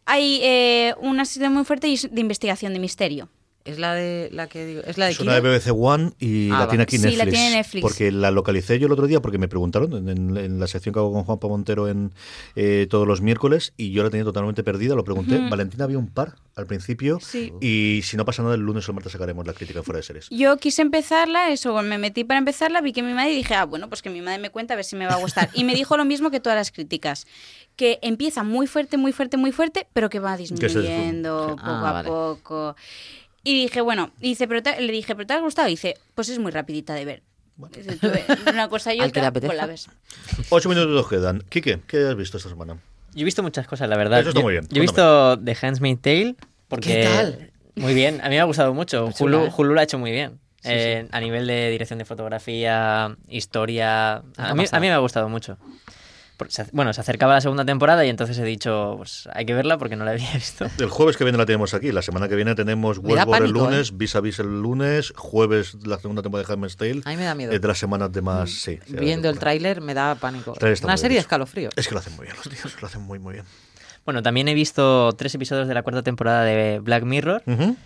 hay 0.04 0.40
eh, 0.42 0.94
un 0.98 1.20
asesinato 1.20 1.54
muy 1.54 1.64
fuerte 1.64 1.88
y 1.88 1.96
de 1.96 2.20
investigación, 2.20 2.72
de 2.72 2.78
misterio. 2.78 3.28
Es 3.64 3.78
la 3.78 3.94
de 3.94 4.28
la 4.32 4.48
que 4.48 4.66
digo, 4.66 4.82
es 4.84 4.98
la 4.98 5.06
de 5.06 5.12
Es 5.12 5.20
una 5.20 5.34
de? 5.34 5.40
BBC 5.40 5.70
One 5.72 6.12
y 6.18 6.48
Ah, 6.50 6.54
la 6.54 6.58
va. 6.60 6.68
tiene 6.68 6.82
aquí 6.82 6.96
Sí, 6.96 7.02
Netflix. 7.02 7.18
la 7.24 7.30
tiene 7.30 7.50
Netflix. 7.56 7.82
Porque 7.82 8.10
la 8.10 8.30
localicé 8.32 8.78
yo 8.80 8.86
el 8.86 8.92
otro 8.92 9.06
día 9.06 9.20
porque 9.22 9.38
me 9.38 9.46
preguntaron 9.48 9.92
en, 9.92 10.08
en- 10.08 10.36
en 10.36 10.58
la 10.60 10.66
sección 10.66 10.92
que 10.92 10.98
hago 10.98 11.12
con 11.12 11.22
Juanpa 11.24 11.46
Montero 11.48 11.88
en 11.88 12.12
eh, 12.56 12.86
todos 12.90 13.06
los 13.06 13.20
miércoles 13.20 13.72
y 13.76 13.92
yo 13.92 14.02
la 14.02 14.10
tenía 14.10 14.24
totalmente 14.24 14.64
perdida. 14.64 14.94
Lo 14.96 15.04
pregunté. 15.04 15.38
Valentina 15.48 15.84
había 15.84 15.98
un 15.98 16.08
par 16.08 16.34
al 16.56 16.66
principio 16.66 17.18
Sí. 17.20 17.52
y 17.60 18.00
si 18.02 18.16
no 18.16 18.24
pasa 18.24 18.42
nada 18.42 18.54
el 18.56 18.60
lunes 18.62 18.86
o 18.88 18.90
el 18.90 18.94
martes 18.96 19.12
sacaremos 19.12 19.46
la 19.46 19.52
crítica 19.54 19.82
fuera 19.82 19.98
de 19.98 20.02
series. 20.02 20.28
Yo 20.30 20.56
quise 20.58 20.82
empezarla, 20.82 21.50
eso, 21.50 21.80
me 21.82 21.98
metí 21.98 22.24
para 22.24 22.38
empezarla, 22.38 22.80
vi 22.80 22.92
que 22.92 23.02
mi 23.02 23.14
madre 23.14 23.32
y 23.32 23.36
dije, 23.36 23.54
ah, 23.54 23.64
bueno, 23.64 23.88
pues 23.88 24.02
que 24.02 24.10
mi 24.10 24.20
madre 24.22 24.38
me 24.40 24.50
cuenta 24.50 24.74
a 24.74 24.76
ver 24.76 24.84
si 24.84 24.96
me 24.96 25.06
va 25.06 25.12
a 25.14 25.18
gustar. 25.18 25.48
Y 25.54 25.64
me 25.64 25.74
dijo 25.74 25.96
lo 25.96 26.04
mismo 26.04 26.30
que 26.30 26.40
todas 26.40 26.56
las 26.58 26.70
críticas, 26.72 27.26
que 27.76 27.98
empieza 28.02 28.42
muy 28.42 28.66
fuerte, 28.66 28.96
muy 28.98 29.12
fuerte, 29.12 29.36
muy 29.36 29.52
fuerte, 29.52 29.86
pero 29.92 30.10
que 30.10 30.18
va 30.18 30.36
disminuyendo 30.36 31.46
desfuma. 31.46 31.56
poco 31.62 31.70
Ah, 31.86 31.88
a 31.88 31.92
vale. 31.92 32.08
poco. 32.08 32.76
Y 33.44 33.54
dije, 33.54 33.80
bueno, 33.80 34.10
y 34.20 34.30
dice, 34.30 34.46
pero 34.48 34.62
te- 34.62 34.80
le 34.80 34.92
dije, 34.92 35.14
¿pero 35.14 35.26
te 35.26 35.34
ha 35.34 35.40
gustado? 35.40 35.68
Y 35.68 35.72
dice, 35.72 35.96
pues 36.14 36.28
es 36.28 36.38
muy 36.38 36.52
rapidita 36.52 36.94
de 36.94 37.04
ver. 37.04 37.22
Dice, 37.76 37.96
tú, 37.96 38.06
eh, 38.08 38.24
Una 38.50 38.68
cosa 38.68 38.94
y 38.94 39.00
otra, 39.02 39.30
pues 39.32 39.54
la 39.54 39.66
ves. 39.66 39.88
Ocho 40.50 40.68
minutos 40.68 40.90
nos 40.90 41.08
quedan. 41.08 41.42
Quique, 41.48 41.80
¿qué 41.86 42.06
has 42.08 42.16
visto 42.16 42.36
esta 42.38 42.48
semana? 42.48 42.78
Yo 43.14 43.20
he 43.22 43.24
visto 43.24 43.42
muchas 43.42 43.66
cosas, 43.66 43.88
la 43.88 43.96
verdad. 43.96 44.20
Eso 44.20 44.30
está 44.30 44.40
Yo- 44.40 44.44
muy 44.44 44.52
bien, 44.54 44.66
Yo 44.70 44.78
he 44.78 44.80
visto 44.80 45.38
The 45.38 45.56
Handmaid's 45.60 46.00
Tale 46.02 46.36
porque... 46.68 46.88
¿Qué 46.88 47.04
tal? 47.04 47.50
Muy 47.74 47.94
bien, 47.94 48.20
a 48.20 48.24
mí 48.24 48.34
me 48.36 48.40
ha 48.40 48.44
gustado 48.44 48.72
mucho. 48.74 49.10
Chula, 49.12 49.38
Hulu, 49.38 49.46
¿eh? 49.46 49.52
Hulu 49.56 49.74
lo 49.74 49.80
ha 49.80 49.82
hecho 49.82 49.98
muy 49.98 50.10
bien. 50.12 50.38
Eh, 50.64 51.08
A 51.10 51.20
nivel 51.20 51.46
de 51.46 51.70
dirección 51.70 51.98
de 51.98 52.04
fotografía, 52.04 53.16
historia... 53.28 54.22
A 54.36 54.54
mí, 54.54 54.64
a 54.70 54.80
mí 54.80 54.86
me 54.86 54.92
ha 54.92 54.98
gustado 54.98 55.28
mucho. 55.28 55.58
Se- 56.50 56.66
Bueno, 56.72 56.92
se 56.92 57.00
acercaba 57.00 57.34
la 57.34 57.40
segunda 57.40 57.64
temporada 57.64 58.04
y 58.04 58.08
entonces 58.08 58.38
he 58.38 58.44
dicho, 58.44 58.94
pues 58.96 59.28
hay 59.32 59.44
que 59.46 59.54
verla 59.54 59.78
porque 59.78 59.96
no 59.96 60.04
la 60.04 60.12
había 60.12 60.30
visto. 60.34 60.66
El 60.78 60.88
jueves 60.88 61.16
que 61.16 61.24
viene 61.24 61.38
la 61.38 61.46
tenemos 61.46 61.74
aquí. 61.74 61.92
La 61.92 62.02
semana 62.02 62.28
que 62.28 62.36
viene 62.36 62.54
tenemos 62.54 62.98
Westworld 62.98 63.44
el 63.46 63.50
lunes, 63.52 63.96
Vis 63.96 64.16
a 64.16 64.20
Vis 64.20 64.38
el 64.38 64.62
lunes, 64.62 65.12
jueves 65.16 65.74
la 65.86 65.98
segunda 65.98 66.22
temporada 66.22 66.46
de 66.46 66.52
Handmaid's 66.52 66.76
Tale. 66.76 67.02
A 67.04 67.10
mí 67.10 67.16
me 67.16 67.24
da 67.24 67.34
miedo. 67.34 67.52
Es 67.52 67.60
de 67.60 67.68
las 67.68 67.78
semanas 67.78 68.12
de 68.12 68.22
más, 68.22 68.50
sí. 68.50 68.78
sí, 68.86 68.94
Viendo 68.96 69.28
el 69.28 69.38
tráiler 69.38 69.80
me 69.80 69.94
da 69.94 70.14
pánico. 70.14 70.54
Una 70.84 70.96
serie 70.96 71.08
bien 71.08 71.16
de 71.16 71.18
escalofrío. 71.20 71.68
Es 71.76 71.88
que 71.88 71.94
lo 71.94 72.00
hacen 72.00 72.14
muy 72.16 72.26
bien 72.26 72.36
los 72.36 72.48
tíos, 72.48 72.80
lo 72.80 72.86
hacen 72.86 73.02
muy, 73.02 73.18
muy 73.18 73.34
bien. 73.34 73.44
Bueno, 74.04 74.22
también 74.22 74.48
he 74.48 74.54
visto 74.54 75.12
tres 75.12 75.34
episodios 75.36 75.68
de 75.68 75.74
la 75.74 75.82
cuarta 75.82 76.02
temporada 76.02 76.42
de 76.42 76.80
Black 76.80 77.04
Mirror, 77.04 77.42
Ujú. 77.46 77.76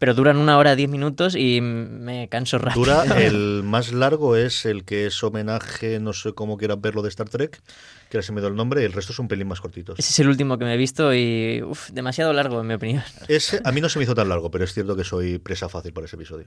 Pero 0.00 0.14
duran 0.14 0.38
una 0.38 0.56
hora 0.58 0.74
diez 0.74 0.88
minutos 0.90 1.36
y 1.36 1.60
me 1.60 2.26
canso 2.28 2.58
rápido. 2.58 2.84
Dura, 2.84 3.04
el 3.22 3.62
más 3.62 3.92
largo 3.92 4.34
es 4.34 4.64
el 4.64 4.84
que 4.84 5.06
es 5.06 5.22
homenaje, 5.22 6.00
no 6.00 6.12
sé 6.14 6.32
cómo 6.32 6.56
quieran 6.56 6.80
verlo, 6.80 7.02
de 7.02 7.10
Star 7.10 7.28
Trek, 7.28 7.60
que 8.08 8.16
ahora 8.16 8.22
se 8.26 8.32
me 8.32 8.40
dio 8.40 8.48
el 8.48 8.56
nombre, 8.56 8.80
y 8.80 8.86
el 8.86 8.92
resto 8.94 9.12
son 9.12 9.28
pelín 9.28 9.46
más 9.46 9.60
cortitos. 9.60 9.98
Ese 9.98 10.08
es 10.10 10.18
el 10.18 10.28
último 10.28 10.56
que 10.58 10.64
me 10.64 10.72
he 10.74 10.76
visto 10.78 11.14
y 11.14 11.62
uf, 11.62 11.90
demasiado 11.90 12.32
largo 12.32 12.60
en 12.62 12.66
mi 12.66 12.74
opinión. 12.74 13.04
Ese 13.28 13.60
a 13.62 13.70
mí 13.72 13.80
no 13.82 13.88
se 13.90 13.98
me 13.98 14.04
hizo 14.04 14.14
tan 14.14 14.28
largo, 14.30 14.50
pero 14.50 14.64
es 14.64 14.72
cierto 14.72 14.96
que 14.96 15.04
soy 15.04 15.38
presa 15.38 15.68
fácil 15.68 15.92
para 15.92 16.06
ese 16.06 16.16
episodio. 16.16 16.46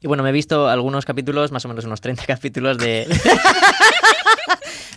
Y 0.00 0.06
bueno, 0.08 0.22
me 0.22 0.30
he 0.30 0.32
visto 0.32 0.66
algunos 0.68 1.04
capítulos, 1.04 1.52
más 1.52 1.64
o 1.66 1.68
menos 1.68 1.84
unos 1.84 2.00
30 2.00 2.24
capítulos 2.26 2.78
de... 2.78 3.06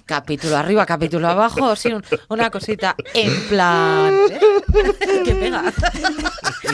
Capítulo 0.05 0.57
arriba, 0.57 0.87
capítulo 0.87 1.27
abajo, 1.27 1.75
sí, 1.75 1.89
un- 1.93 2.03
una 2.29 2.49
cosita 2.49 2.95
en 3.13 3.31
plan. 3.47 4.15
¿eh? 4.31 4.39
¿Qué 5.23 5.35
pega? 5.35 5.71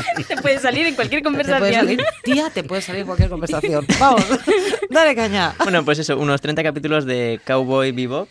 Te 0.27 0.37
puede 0.37 0.59
salir 0.59 0.85
en 0.87 0.95
cualquier 0.95 1.21
Te 1.21 1.25
conversación. 1.25 1.73
salir, 1.73 2.05
tía, 2.23 2.49
te 2.49 2.63
puede 2.63 2.81
salir 2.81 3.01
en 3.01 3.07
cualquier 3.07 3.29
conversación. 3.29 3.85
Vamos, 3.99 4.23
dale 4.89 5.15
caña. 5.15 5.53
Bueno, 5.63 5.83
pues 5.85 5.99
eso, 5.99 6.17
unos 6.17 6.41
30 6.41 6.63
capítulos 6.63 7.05
de 7.05 7.39
Cowboy 7.45 7.91
Bebop. 7.91 8.29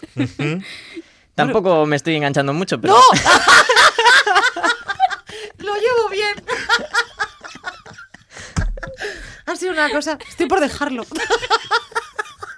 Tampoco 1.35 1.85
me 1.87 1.97
estoy 1.97 2.17
enganchando 2.17 2.53
mucho, 2.53 2.81
pero... 2.81 2.95
¡No! 2.95 3.01
Lo 5.59 5.75
llevo 5.75 6.09
bien. 6.11 6.45
Ha 9.47 9.57
sido 9.57 9.73
una 9.73 9.91
cosa. 9.91 10.19
Estoy 10.29 10.47
por 10.47 10.61
dejarlo. 10.61 11.05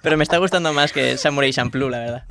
Pero 0.07 0.17
me 0.17 0.23
está 0.23 0.39
gustando 0.39 0.73
más 0.73 0.93
que 0.93 1.17
Samurai 1.17 1.53
Champloo, 1.53 1.89
la 1.91 1.99
verdad. 1.99 2.25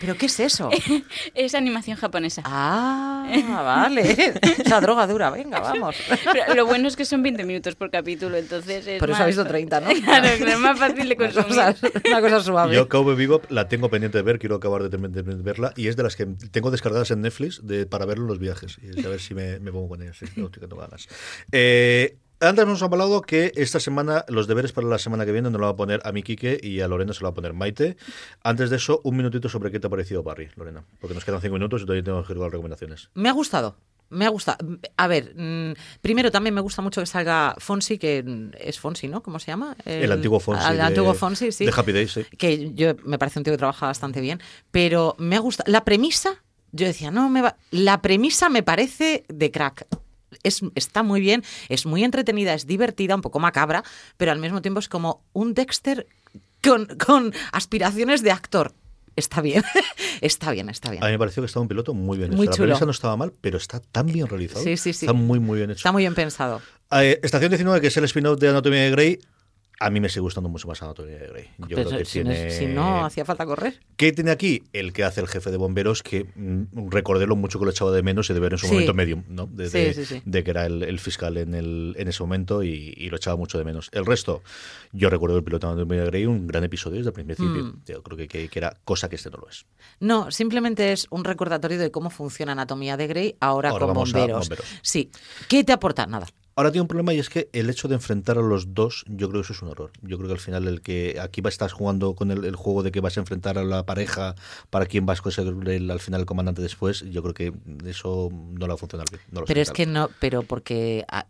¿Pero 0.00 0.16
qué 0.16 0.24
es 0.26 0.40
eso? 0.40 0.70
Es 1.34 1.54
animación 1.54 1.98
japonesa. 1.98 2.40
Ah, 2.46 3.28
vale. 3.86 4.32
Esa 4.64 4.80
droga 4.80 5.06
dura, 5.06 5.28
venga, 5.28 5.60
vamos. 5.60 5.94
Pero 6.32 6.54
lo 6.54 6.64
bueno 6.64 6.88
es 6.88 6.96
que 6.96 7.04
son 7.04 7.22
20 7.22 7.44
minutos 7.44 7.74
por 7.74 7.90
capítulo, 7.90 8.38
entonces 8.38 8.86
es 8.86 8.98
Por 8.98 9.10
eso 9.10 9.18
más- 9.18 9.24
ha 9.24 9.26
visto 9.26 9.44
30, 9.46 9.80
¿no? 9.80 9.88
Claro, 10.04 10.26
es 10.26 10.58
más 10.58 10.78
fácil 10.78 11.06
de 11.06 11.16
Una 11.16 11.32
consumir. 11.32 11.48
cosa, 11.48 11.74
una 12.06 12.20
cosa 12.22 12.40
suave. 12.40 12.74
Yo 12.74 12.88
Cowboy 12.88 13.14
Bebop 13.14 13.50
la 13.50 13.68
tengo 13.68 13.90
pendiente 13.90 14.16
de 14.16 14.22
ver, 14.22 14.38
quiero 14.38 14.56
acabar 14.56 14.88
de, 14.88 14.96
verla, 14.96 15.74
y 15.76 15.88
es 15.88 15.96
de 15.96 16.04
las 16.04 16.16
que 16.16 16.24
tengo 16.50 16.70
descargadas 16.70 17.10
en 17.10 17.20
Netflix 17.20 17.60
de, 17.66 17.84
para 17.84 18.06
verlo 18.06 18.24
en 18.24 18.28
los 18.28 18.38
viajes, 18.38 18.78
y 18.82 19.04
a 19.04 19.08
ver 19.10 19.20
si 19.20 19.34
me, 19.34 19.58
me 19.60 19.70
pongo 19.70 19.88
con 19.90 20.00
ellas, 20.02 20.16
sí, 20.18 20.24
no, 20.36 20.48
tengo 20.50 20.76
ganas. 20.76 21.06
Eh, 21.52 22.16
antes 22.40 22.62
hemos 22.62 22.82
hablado 22.82 23.22
que 23.22 23.52
esta 23.56 23.80
semana, 23.80 24.24
los 24.28 24.46
deberes 24.46 24.72
para 24.72 24.86
la 24.86 24.98
semana 24.98 25.24
que 25.26 25.32
viene 25.32 25.50
nos 25.50 25.60
lo 25.60 25.66
va 25.66 25.72
a 25.72 25.76
poner 25.76 26.00
a 26.04 26.12
mi 26.12 26.22
Quique 26.22 26.58
y 26.62 26.80
a 26.80 26.88
Lorena 26.88 27.12
se 27.12 27.20
lo 27.20 27.26
va 27.26 27.30
a 27.30 27.34
poner 27.34 27.52
Maite. 27.52 27.96
Antes 28.42 28.70
de 28.70 28.76
eso, 28.76 29.00
un 29.04 29.16
minutito 29.16 29.48
sobre 29.48 29.70
qué 29.70 29.80
te 29.80 29.86
ha 29.86 29.90
parecido 29.90 30.22
Barry, 30.22 30.48
Lorena, 30.56 30.84
porque 31.00 31.14
nos 31.14 31.24
quedan 31.24 31.40
cinco 31.40 31.54
minutos 31.54 31.82
y 31.82 31.84
todavía 31.84 32.04
tengo 32.04 32.22
que 32.24 32.32
ir 32.32 32.36
con 32.36 32.44
las 32.44 32.52
recomendaciones. 32.52 33.10
Me 33.14 33.28
ha 33.28 33.32
gustado. 33.32 33.76
Me 34.10 34.24
ha 34.24 34.30
gustado. 34.30 34.58
A 34.96 35.06
ver, 35.06 35.34
mm, 35.36 35.72
primero 36.00 36.30
también 36.30 36.54
me 36.54 36.62
gusta 36.62 36.80
mucho 36.80 37.02
que 37.02 37.06
salga 37.06 37.54
Fonsi, 37.58 37.98
que 37.98 38.24
es 38.58 38.80
Fonsi, 38.80 39.06
¿no? 39.06 39.22
¿Cómo 39.22 39.38
se 39.38 39.48
llama? 39.48 39.76
El, 39.84 40.10
antiguo 40.10 40.40
Fonsi. 40.40 40.66
El 40.66 40.76
de- 40.78 40.82
antiguo 40.82 41.12
Fonsi, 41.12 41.52
sí. 41.52 41.66
De 41.66 41.72
Happy 41.76 41.92
Days, 41.92 42.12
sí. 42.12 42.24
que 42.38 42.72
yo 42.72 42.94
me 43.04 43.18
parece 43.18 43.38
un 43.38 43.44
tío 43.44 43.52
que 43.52 43.58
trabaja 43.58 43.86
bastante 43.86 44.22
bien, 44.22 44.40
pero 44.70 45.14
me 45.18 45.36
ha 45.36 45.40
gustado. 45.40 45.70
La 45.70 45.84
premisa, 45.84 46.42
yo 46.72 46.86
decía, 46.86 47.10
no, 47.10 47.28
me 47.28 47.42
va. 47.42 47.56
La 47.70 48.00
premisa 48.00 48.48
me 48.48 48.62
parece 48.62 49.24
de 49.28 49.50
crack. 49.50 49.86
Es, 50.42 50.60
está 50.74 51.02
muy 51.02 51.20
bien, 51.20 51.42
es 51.68 51.86
muy 51.86 52.04
entretenida, 52.04 52.54
es 52.54 52.66
divertida, 52.66 53.14
un 53.14 53.22
poco 53.22 53.38
macabra, 53.40 53.82
pero 54.16 54.32
al 54.32 54.38
mismo 54.38 54.62
tiempo 54.62 54.80
es 54.80 54.88
como 54.88 55.22
un 55.32 55.54
Dexter 55.54 56.06
con, 56.62 56.86
con 56.86 57.32
aspiraciones 57.52 58.22
de 58.22 58.30
actor. 58.30 58.72
Está 59.16 59.40
bien, 59.40 59.64
está 60.20 60.52
bien, 60.52 60.68
está 60.68 60.90
bien. 60.90 61.02
A 61.02 61.06
mí 61.06 61.12
me 61.12 61.18
pareció 61.18 61.42
que 61.42 61.46
estaba 61.46 61.62
un 61.62 61.68
piloto 61.68 61.92
muy 61.92 62.18
bien 62.18 62.30
hecho. 62.30 62.36
Muy 62.36 62.46
La 62.46 62.52
chulo. 62.52 62.66
premisa 62.66 62.84
no 62.84 62.92
estaba 62.92 63.16
mal, 63.16 63.32
pero 63.40 63.58
está 63.58 63.80
tan 63.80 64.06
bien 64.06 64.28
realizado. 64.28 64.62
Sí, 64.62 64.76
sí, 64.76 64.92
sí. 64.92 65.06
Está 65.06 65.12
muy, 65.12 65.40
muy 65.40 65.58
bien 65.58 65.70
hecho. 65.70 65.78
Está 65.78 65.92
muy 65.92 66.02
bien 66.04 66.14
pensado. 66.14 66.62
Eh, 66.92 67.18
Estación 67.22 67.50
19, 67.50 67.80
que 67.80 67.88
es 67.88 67.96
el 67.96 68.04
spin-off 68.04 68.38
de 68.38 68.48
Anatomía 68.48 68.82
de 68.82 68.90
Grey, 68.92 69.18
A 69.80 69.90
mí 69.90 70.00
me 70.00 70.08
sigue 70.08 70.22
gustando 70.22 70.48
mucho 70.48 70.66
más 70.66 70.82
Anatomía 70.82 71.18
de 71.18 71.28
Grey. 71.28 71.44
Yo 71.58 71.76
Pero 71.76 71.88
creo 71.88 71.98
que 72.00 72.04
si, 72.04 72.24
no, 72.24 72.30
tiene... 72.32 72.50
si 72.50 72.66
no 72.66 73.04
hacía 73.04 73.24
falta 73.24 73.46
correr. 73.46 73.78
¿Qué 73.96 74.12
tiene 74.12 74.32
aquí? 74.32 74.64
El 74.72 74.92
que 74.92 75.04
hace 75.04 75.20
el 75.20 75.28
jefe 75.28 75.52
de 75.52 75.56
bomberos, 75.56 76.02
que 76.02 76.26
mm, 76.34 76.88
recordé 76.90 77.26
lo 77.28 77.36
mucho 77.36 77.60
que 77.60 77.64
lo 77.64 77.70
echaba 77.70 77.92
de 77.92 78.02
menos 78.02 78.28
y 78.28 78.34
de 78.34 78.40
ver 78.40 78.54
en 78.54 78.58
su 78.58 78.66
Sí. 78.66 78.72
momento 78.72 78.94
medium, 78.94 79.22
¿no? 79.28 79.46
De, 79.46 79.70
Sí, 79.70 79.94
sí, 79.94 80.04
sí. 80.04 80.22
de 80.24 80.42
que 80.42 80.50
era 80.50 80.66
el, 80.66 80.82
el 80.82 80.98
fiscal 80.98 81.36
en, 81.36 81.54
el, 81.54 81.94
en 81.96 82.08
ese 82.08 82.22
momento 82.24 82.64
y, 82.64 82.92
y 82.96 83.08
lo 83.08 83.16
echaba 83.18 83.36
mucho 83.36 83.56
de 83.56 83.64
menos. 83.64 83.88
El 83.92 84.04
resto, 84.04 84.42
yo 84.92 85.10
recuerdo 85.10 85.36
el 85.36 85.44
piloto 85.44 85.68
de 85.68 85.74
Anatomía 85.74 86.00
de 86.02 86.06
Grey, 86.06 86.26
un 86.26 86.48
gran 86.48 86.64
episodio 86.64 86.96
desde 86.96 87.10
el 87.10 87.14
principio. 87.14 87.46
Mm. 87.64 87.82
Yo 87.86 88.02
creo 88.02 88.16
que, 88.16 88.26
que- 88.26 88.48
que 88.48 88.58
era 88.58 88.76
cosa 88.84 89.08
que 89.08 89.14
este 89.14 89.30
no 89.30 89.36
lo 89.38 89.48
es. 89.48 89.64
No, 90.00 90.30
simplemente 90.32 90.90
es 90.92 91.06
un 91.10 91.22
recordatorio 91.24 91.78
de 91.78 91.92
cómo 91.92 92.10
funciona 92.10 92.50
Anatomía 92.52 92.96
de 92.96 93.06
Grey 93.06 93.36
ahora, 93.38 93.70
Ahora 93.70 93.86
con 93.86 93.94
bomberos. 93.94 94.48
bomberos. 94.48 94.66
Sí. 94.82 95.10
¿Qué 95.48 95.62
te 95.62 95.72
aporta? 95.72 96.06
Nada. 96.06 96.26
Ahora 96.58 96.72
tiene 96.72 96.82
un 96.82 96.88
problema 96.88 97.14
y 97.14 97.20
es 97.20 97.30
que 97.30 97.48
el 97.52 97.70
hecho 97.70 97.86
de 97.86 97.94
enfrentar 97.94 98.36
a 98.36 98.42
los 98.42 98.74
dos, 98.74 99.04
yo 99.06 99.28
creo 99.28 99.42
que 99.42 99.44
eso 99.44 99.52
es 99.52 99.62
un 99.62 99.68
error. 99.68 99.92
Yo 100.02 100.16
creo 100.16 100.26
que 100.26 100.32
al 100.34 100.40
final 100.40 100.66
el 100.66 100.80
que 100.80 101.16
aquí 101.22 101.40
va 101.40 101.50
estás 101.50 101.72
jugando 101.72 102.16
con 102.16 102.32
el, 102.32 102.44
el 102.44 102.56
juego 102.56 102.82
de 102.82 102.90
que 102.90 103.00
vas 103.00 103.16
a 103.16 103.20
enfrentar 103.20 103.58
a 103.58 103.62
la 103.62 103.86
pareja 103.86 104.34
para 104.68 104.86
quién 104.86 105.06
vas 105.06 105.24
a 105.24 105.30
ser 105.30 105.46
el- 105.46 105.88
al 105.88 106.00
final 106.00 106.22
el 106.22 106.26
comandante 106.26 106.60
después, 106.60 107.04
yo 107.08 107.22
creo 107.22 107.32
que 107.32 107.52
eso 107.88 108.28
no 108.32 108.58
le 108.58 108.66
va 108.66 108.74
a 108.74 108.76
funcionar 108.76 109.06
bien. 109.08 109.22
no 109.30 109.40
lo 109.42 109.46
Pero 109.46 109.60
es 109.60 109.70
que 109.70 109.86
no, 109.86 110.10
pero 110.18 110.42
porque 110.42 111.04
ah, 111.08 111.26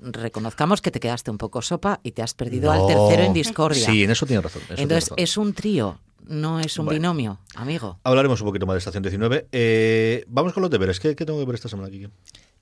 reconozcamos 0.00 0.80
que 0.80 0.90
te 0.90 1.00
quedaste 1.00 1.30
un 1.30 1.36
poco 1.36 1.60
sopa 1.60 2.00
y 2.02 2.12
te 2.12 2.22
has 2.22 2.32
perdido 2.32 2.70
al 2.72 2.86
tercero 2.86 3.24
en 3.24 3.34
discordia. 3.34 3.86
Sí, 3.86 4.04
en 4.04 4.10
eso 4.10 4.24
tiene 4.24 4.40
razón. 4.40 4.62
tiene 4.62 4.82
Entonces 4.82 5.10
razón. 5.10 5.16
es 5.22 5.36
un 5.36 5.52
trío, 5.52 5.98
no 6.26 6.60
es 6.60 6.78
un 6.78 6.86
Bueno. 6.86 6.98
binomio, 6.98 7.38
amigo. 7.56 7.98
Hablaremos 8.04 8.40
un 8.40 8.46
poquito 8.46 8.64
más 8.66 8.74
de 8.74 8.78
Estación 8.78 9.02
19. 9.02 9.48
Eh, 9.52 10.24
vamos 10.28 10.54
con 10.54 10.62
los 10.62 10.70
deberes. 10.70 10.98
¿Qué, 10.98 11.14
qué 11.14 11.26
tengo 11.26 11.38
que 11.40 11.44
ver 11.44 11.56
esta 11.56 11.68
semana, 11.68 11.90
Kike? 11.90 12.08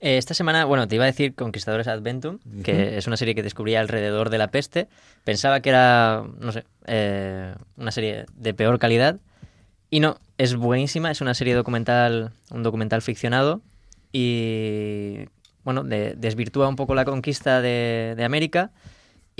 Eh, 0.00 0.16
Esta 0.16 0.32
semana, 0.34 0.64
bueno, 0.64 0.88
te 0.88 0.94
iba 0.94 1.04
a 1.04 1.06
decir 1.06 1.34
Conquistadores 1.34 1.86
Adventum, 1.86 2.38
que 2.64 2.96
es 2.96 3.06
una 3.06 3.16
serie 3.16 3.34
que 3.34 3.42
descubrí 3.42 3.74
alrededor 3.74 4.30
de 4.30 4.38
la 4.38 4.48
peste. 4.48 4.88
Pensaba 5.24 5.60
que 5.60 5.68
era, 5.70 6.24
no 6.38 6.52
sé, 6.52 6.64
eh, 6.86 7.54
una 7.76 7.90
serie 7.90 8.24
de 8.34 8.54
peor 8.54 8.78
calidad. 8.78 9.18
Y 9.90 10.00
no, 10.00 10.18
es 10.38 10.54
buenísima, 10.56 11.10
es 11.10 11.20
una 11.20 11.34
serie 11.34 11.54
documental, 11.54 12.32
un 12.50 12.62
documental 12.62 13.02
ficcionado. 13.02 13.60
Y, 14.12 15.26
bueno, 15.64 15.84
de- 15.84 16.14
desvirtúa 16.16 16.68
un 16.68 16.76
poco 16.76 16.94
la 16.94 17.04
conquista 17.04 17.60
de, 17.60 18.14
de 18.16 18.24
América. 18.24 18.70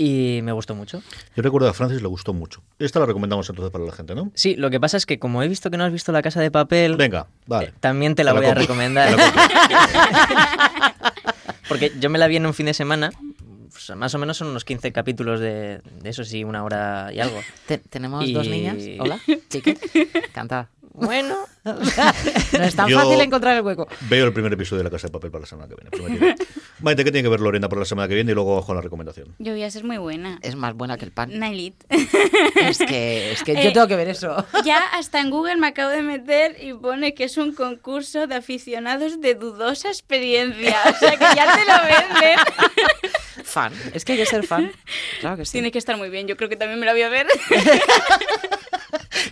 Y 0.03 0.41
me 0.41 0.51
gustó 0.51 0.73
mucho. 0.73 1.03
Yo 1.35 1.43
recuerdo 1.43 1.69
a 1.69 1.73
Francis 1.73 2.01
le 2.01 2.07
gustó 2.07 2.33
mucho. 2.33 2.63
Esta 2.79 2.99
la 2.99 3.05
recomendamos 3.05 3.47
entonces 3.49 3.71
para 3.71 3.83
la 3.85 3.91
gente, 3.91 4.15
¿no? 4.15 4.31
Sí, 4.33 4.55
lo 4.55 4.71
que 4.71 4.79
pasa 4.79 4.97
es 4.97 5.05
que 5.05 5.19
como 5.19 5.43
he 5.43 5.47
visto 5.47 5.69
que 5.69 5.77
no 5.77 5.83
has 5.83 5.91
visto 5.91 6.11
La 6.11 6.23
Casa 6.23 6.41
de 6.41 6.49
Papel, 6.49 6.95
Venga, 6.95 7.27
vale. 7.45 7.67
eh, 7.67 7.73
también 7.79 8.15
te 8.15 8.23
la 8.23 8.31
Te 8.31 8.35
la 8.35 8.41
voy 8.41 8.49
a 8.49 8.53
recomendar. 8.55 9.15
Porque 11.67 11.91
yo 11.99 12.09
me 12.09 12.17
la 12.17 12.27
vi 12.27 12.37
en 12.37 12.45
un 12.45 12.53
fin 12.53 12.65
de 12.65 12.73
semana, 12.73 13.11
pues, 13.69 13.95
más 13.95 14.13
o 14.15 14.17
menos 14.17 14.37
son 14.37 14.47
unos 14.49 14.65
15 14.65 14.91
capítulos 14.91 15.39
de, 15.39 15.81
de 16.01 16.09
eso 16.09 16.23
sí, 16.25 16.43
una 16.43 16.63
hora 16.63 17.11
y 17.13 17.19
algo. 17.19 17.39
Te- 17.67 17.77
tenemos 17.77 18.25
Y- 18.27 18.33
dos 18.33 18.47
niñas. 18.47 18.77
Hola, 18.99 19.19
chiqui. 19.49 19.77
Canta. 20.33 20.69
Bueno, 21.01 21.35
no 21.63 22.63
es 22.63 22.75
tan 22.75 22.87
Yo- 22.87 22.99
fácil 22.99 23.19
encontrar 23.21 23.55
el 23.57 23.61
hueco. 23.63 23.87
Veo 24.09 24.25
el 24.25 24.33
primer 24.33 24.53
episodio 24.53 24.79
de 24.79 24.83
La 24.85 24.89
Casa 24.89 25.07
de 25.07 25.13
Papel 25.13 25.31
para 25.31 25.41
la 25.41 25.47
semana 25.47 25.67
que 25.67 25.99
viene. 25.99 26.35
Maite, 26.81 27.03
¿qué 27.03 27.11
tiene 27.11 27.23
que 27.23 27.29
ver 27.29 27.39
Lorena 27.41 27.69
para 27.69 27.79
la 27.81 27.85
semana 27.85 28.07
que 28.07 28.15
viene? 28.15 28.31
Y 28.31 28.35
luego 28.35 28.65
con 28.65 28.75
la 28.75 28.81
recomendación. 28.81 29.35
Yo 29.39 29.51
voy 29.51 29.63
a 29.63 29.69
ser 29.71 29.83
muy 29.83 29.97
buena. 29.97 30.39
Es 30.41 30.55
más 30.55 30.73
buena 30.73 30.97
que 30.97 31.05
el 31.05 31.11
pan. 31.11 31.37
Nailit. 31.37 31.75
Es 32.61 32.77
que, 32.79 33.31
es 33.31 33.43
que 33.43 33.53
yo 33.55 33.69
Eh, 33.69 33.71
tengo 33.73 33.87
que 33.87 33.95
ver 33.95 34.07
eso. 34.07 34.45
Ya 34.63 34.77
hasta 34.93 35.19
en 35.19 35.29
Google 35.31 35.57
me 35.57 35.67
acabo 35.67 35.89
de 35.89 36.01
meter 36.03 36.57
y 36.61 36.73
pone 36.73 37.13
que 37.13 37.23
es 37.25 37.37
un 37.37 37.53
concurso 37.53 38.27
de 38.27 38.35
aficionados 38.35 39.19
de 39.19 39.35
dudosa 39.35 39.87
experiencia. 39.89 40.77
O 40.85 40.97
sea 40.99 41.11
que 41.17 41.25
ya 41.35 41.55
te 41.55 41.65
lo 41.65 41.73
venden. 41.83 42.37
Fan. 43.43 43.73
Es 43.93 44.05
que 44.05 44.13
hay 44.13 44.19
que 44.19 44.25
ser 44.25 44.45
fan. 44.45 44.71
Claro 45.19 45.37
que 45.37 45.45
sí. 45.45 45.53
Tiene 45.53 45.71
que 45.71 45.79
estar 45.79 45.97
muy 45.97 46.09
bien. 46.09 46.27
Yo 46.27 46.37
creo 46.37 46.49
que 46.49 46.55
también 46.55 46.79
me 46.79 46.85
la 46.85 46.91
voy 46.93 47.01
a 47.01 47.09
ver. 47.09 47.27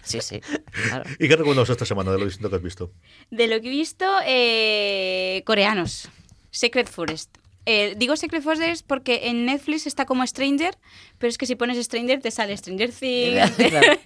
Sí, 0.03 0.19
sí. 0.21 0.41
claro. 0.87 1.09
¿Y 1.19 1.27
qué 1.27 1.35
recomendamos 1.35 1.69
esta 1.69 1.85
semana 1.85 2.11
de 2.11 2.19
lo 2.19 2.25
distinto 2.25 2.49
que 2.49 2.55
has 2.57 2.61
visto? 2.61 2.91
De 3.29 3.47
lo 3.47 3.61
que 3.61 3.67
he 3.67 3.71
visto, 3.71 4.05
eh, 4.25 5.43
coreanos. 5.45 6.09
Secret 6.51 6.89
Forest. 6.89 7.37
Eh, 7.71 7.93
digo 7.95 8.15
Secret 8.15 8.41
Forest 8.41 8.83
porque 8.87 9.27
en 9.29 9.45
Netflix 9.45 9.85
está 9.85 10.05
como 10.05 10.25
Stranger, 10.25 10.75
pero 11.19 11.29
es 11.29 11.37
que 11.37 11.45
si 11.45 11.53
pones 11.53 11.77
Stranger 11.77 12.19
te 12.19 12.31
sale 12.31 12.57
Stranger 12.57 12.91
Things. 12.91 13.51
Claro. 13.69 13.99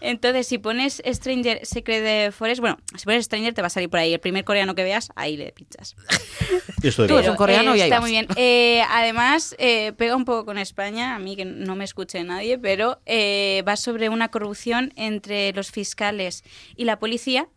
Entonces, 0.00 0.48
si 0.48 0.58
pones 0.58 1.00
Stranger 1.06 1.64
Secret 1.64 2.32
Forest, 2.32 2.60
bueno, 2.60 2.78
si 2.96 3.04
pones 3.04 3.26
Stranger 3.26 3.54
te 3.54 3.60
va 3.62 3.68
a 3.68 3.70
salir 3.70 3.88
por 3.88 4.00
ahí. 4.00 4.12
El 4.12 4.18
primer 4.18 4.42
coreano 4.44 4.74
que 4.74 4.82
veas, 4.82 5.12
ahí 5.14 5.36
le 5.36 5.52
pinchas. 5.52 5.94
¿Y 6.82 6.88
esto 6.88 7.02
de 7.02 7.08
Tú 7.08 7.18
eres 7.18 7.30
un 7.30 7.36
coreano 7.36 7.74
eh, 7.74 7.78
y 7.78 7.80
ahí 7.82 7.88
está 7.88 8.00
vas. 8.00 8.02
muy 8.02 8.10
bien. 8.10 8.26
Eh, 8.36 8.82
además, 8.90 9.54
eh, 9.58 9.92
pega 9.96 10.16
un 10.16 10.24
poco 10.24 10.44
con 10.44 10.58
España, 10.58 11.14
a 11.14 11.18
mí 11.20 11.36
que 11.36 11.44
no 11.44 11.76
me 11.76 11.84
escuche 11.84 12.22
nadie, 12.24 12.58
pero 12.58 13.00
eh, 13.06 13.62
va 13.66 13.76
sobre 13.76 14.08
una 14.08 14.28
corrupción 14.28 14.92
entre 14.96 15.52
los 15.52 15.70
fiscales 15.70 16.42
y 16.76 16.84
la 16.84 16.98
policía 16.98 17.48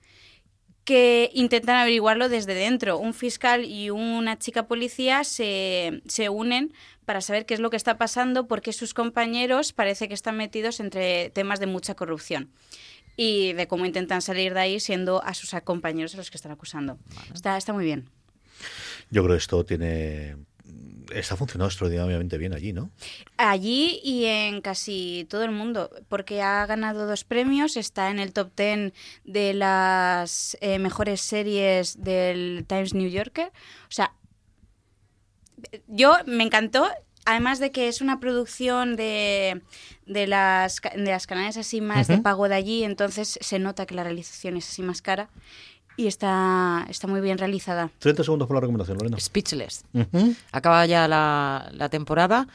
que 0.87 1.31
intentan 1.33 1.75
averiguarlo 1.75 2.29
desde 2.29 2.53
dentro. 2.53 2.97
Un 2.97 3.13
fiscal 3.13 3.65
y 3.65 3.89
una 3.89 4.39
chica 4.39 4.67
policía 4.67 5.25
se, 5.25 6.01
se 6.07 6.29
unen 6.29 6.71
para 7.03 7.19
saber 7.19 7.45
qué 7.45 7.55
es 7.55 7.59
lo 7.59 7.69
que 7.69 7.75
está 7.75 7.97
pasando 7.97 8.47
porque 8.47 8.71
sus 8.71 8.93
compañeros 8.93 9.73
parece 9.73 10.07
que 10.07 10.13
están 10.13 10.37
metidos 10.37 10.79
entre 10.79 11.29
temas 11.31 11.59
de 11.59 11.65
mucha 11.67 11.95
corrupción 11.95 12.51
y 13.17 13.51
de 13.51 13.67
cómo 13.67 13.85
intentan 13.85 14.21
salir 14.21 14.53
de 14.53 14.61
ahí 14.61 14.79
siendo 14.79 15.21
a 15.25 15.33
sus 15.33 15.51
compañeros 15.65 16.13
a 16.13 16.17
los 16.19 16.31
que 16.31 16.37
están 16.37 16.53
acusando. 16.53 16.97
Está, 17.33 17.57
está 17.57 17.73
muy 17.73 17.83
bien. 17.83 18.09
Yo 19.11 19.23
creo 19.25 19.35
que 19.35 19.39
esto 19.39 19.65
tiene. 19.65 20.37
Está 21.13 21.35
funcionando 21.35 21.67
extraordinariamente 21.67 22.37
bien 22.37 22.53
allí, 22.53 22.73
¿no? 22.73 22.91
Allí 23.37 23.99
y 24.03 24.25
en 24.25 24.61
casi 24.61 25.25
todo 25.29 25.43
el 25.43 25.51
mundo, 25.51 25.89
porque 26.09 26.41
ha 26.41 26.65
ganado 26.65 27.07
dos 27.07 27.23
premios, 27.23 27.77
está 27.77 28.09
en 28.09 28.19
el 28.19 28.33
top 28.33 28.51
10 28.55 28.93
de 29.25 29.53
las 29.53 30.57
eh, 30.61 30.79
mejores 30.79 31.21
series 31.21 32.01
del 32.03 32.65
Times 32.67 32.93
New 32.93 33.09
Yorker. 33.09 33.51
O 33.83 33.91
sea, 33.91 34.13
yo 35.87 36.13
me 36.25 36.43
encantó, 36.43 36.87
además 37.25 37.59
de 37.59 37.71
que 37.71 37.87
es 37.87 38.01
una 38.01 38.19
producción 38.19 38.95
de, 38.95 39.61
de, 40.05 40.27
las, 40.27 40.81
de 40.81 41.11
las 41.11 41.27
canales 41.27 41.57
así 41.57 41.81
más 41.81 42.07
de 42.07 42.19
pago 42.19 42.47
de 42.47 42.55
allí, 42.55 42.83
entonces 42.83 43.39
se 43.41 43.59
nota 43.59 43.85
que 43.85 43.95
la 43.95 44.03
realización 44.03 44.57
es 44.57 44.69
así 44.69 44.81
más 44.81 45.01
cara 45.01 45.29
y 45.97 46.07
está, 46.07 46.85
está 46.89 47.07
muy 47.07 47.19
bien 47.19 47.37
realizada. 47.37 47.89
30 47.99 48.23
segundos 48.23 48.47
por 48.47 48.55
la 48.55 48.61
recomendación, 48.61 48.97
Lorena. 48.97 49.19
Speechless. 49.19 49.83
Acaba 50.51 50.85
ya 50.85 51.07
la, 51.07 51.69
la 51.73 51.89
temporada. 51.89 52.47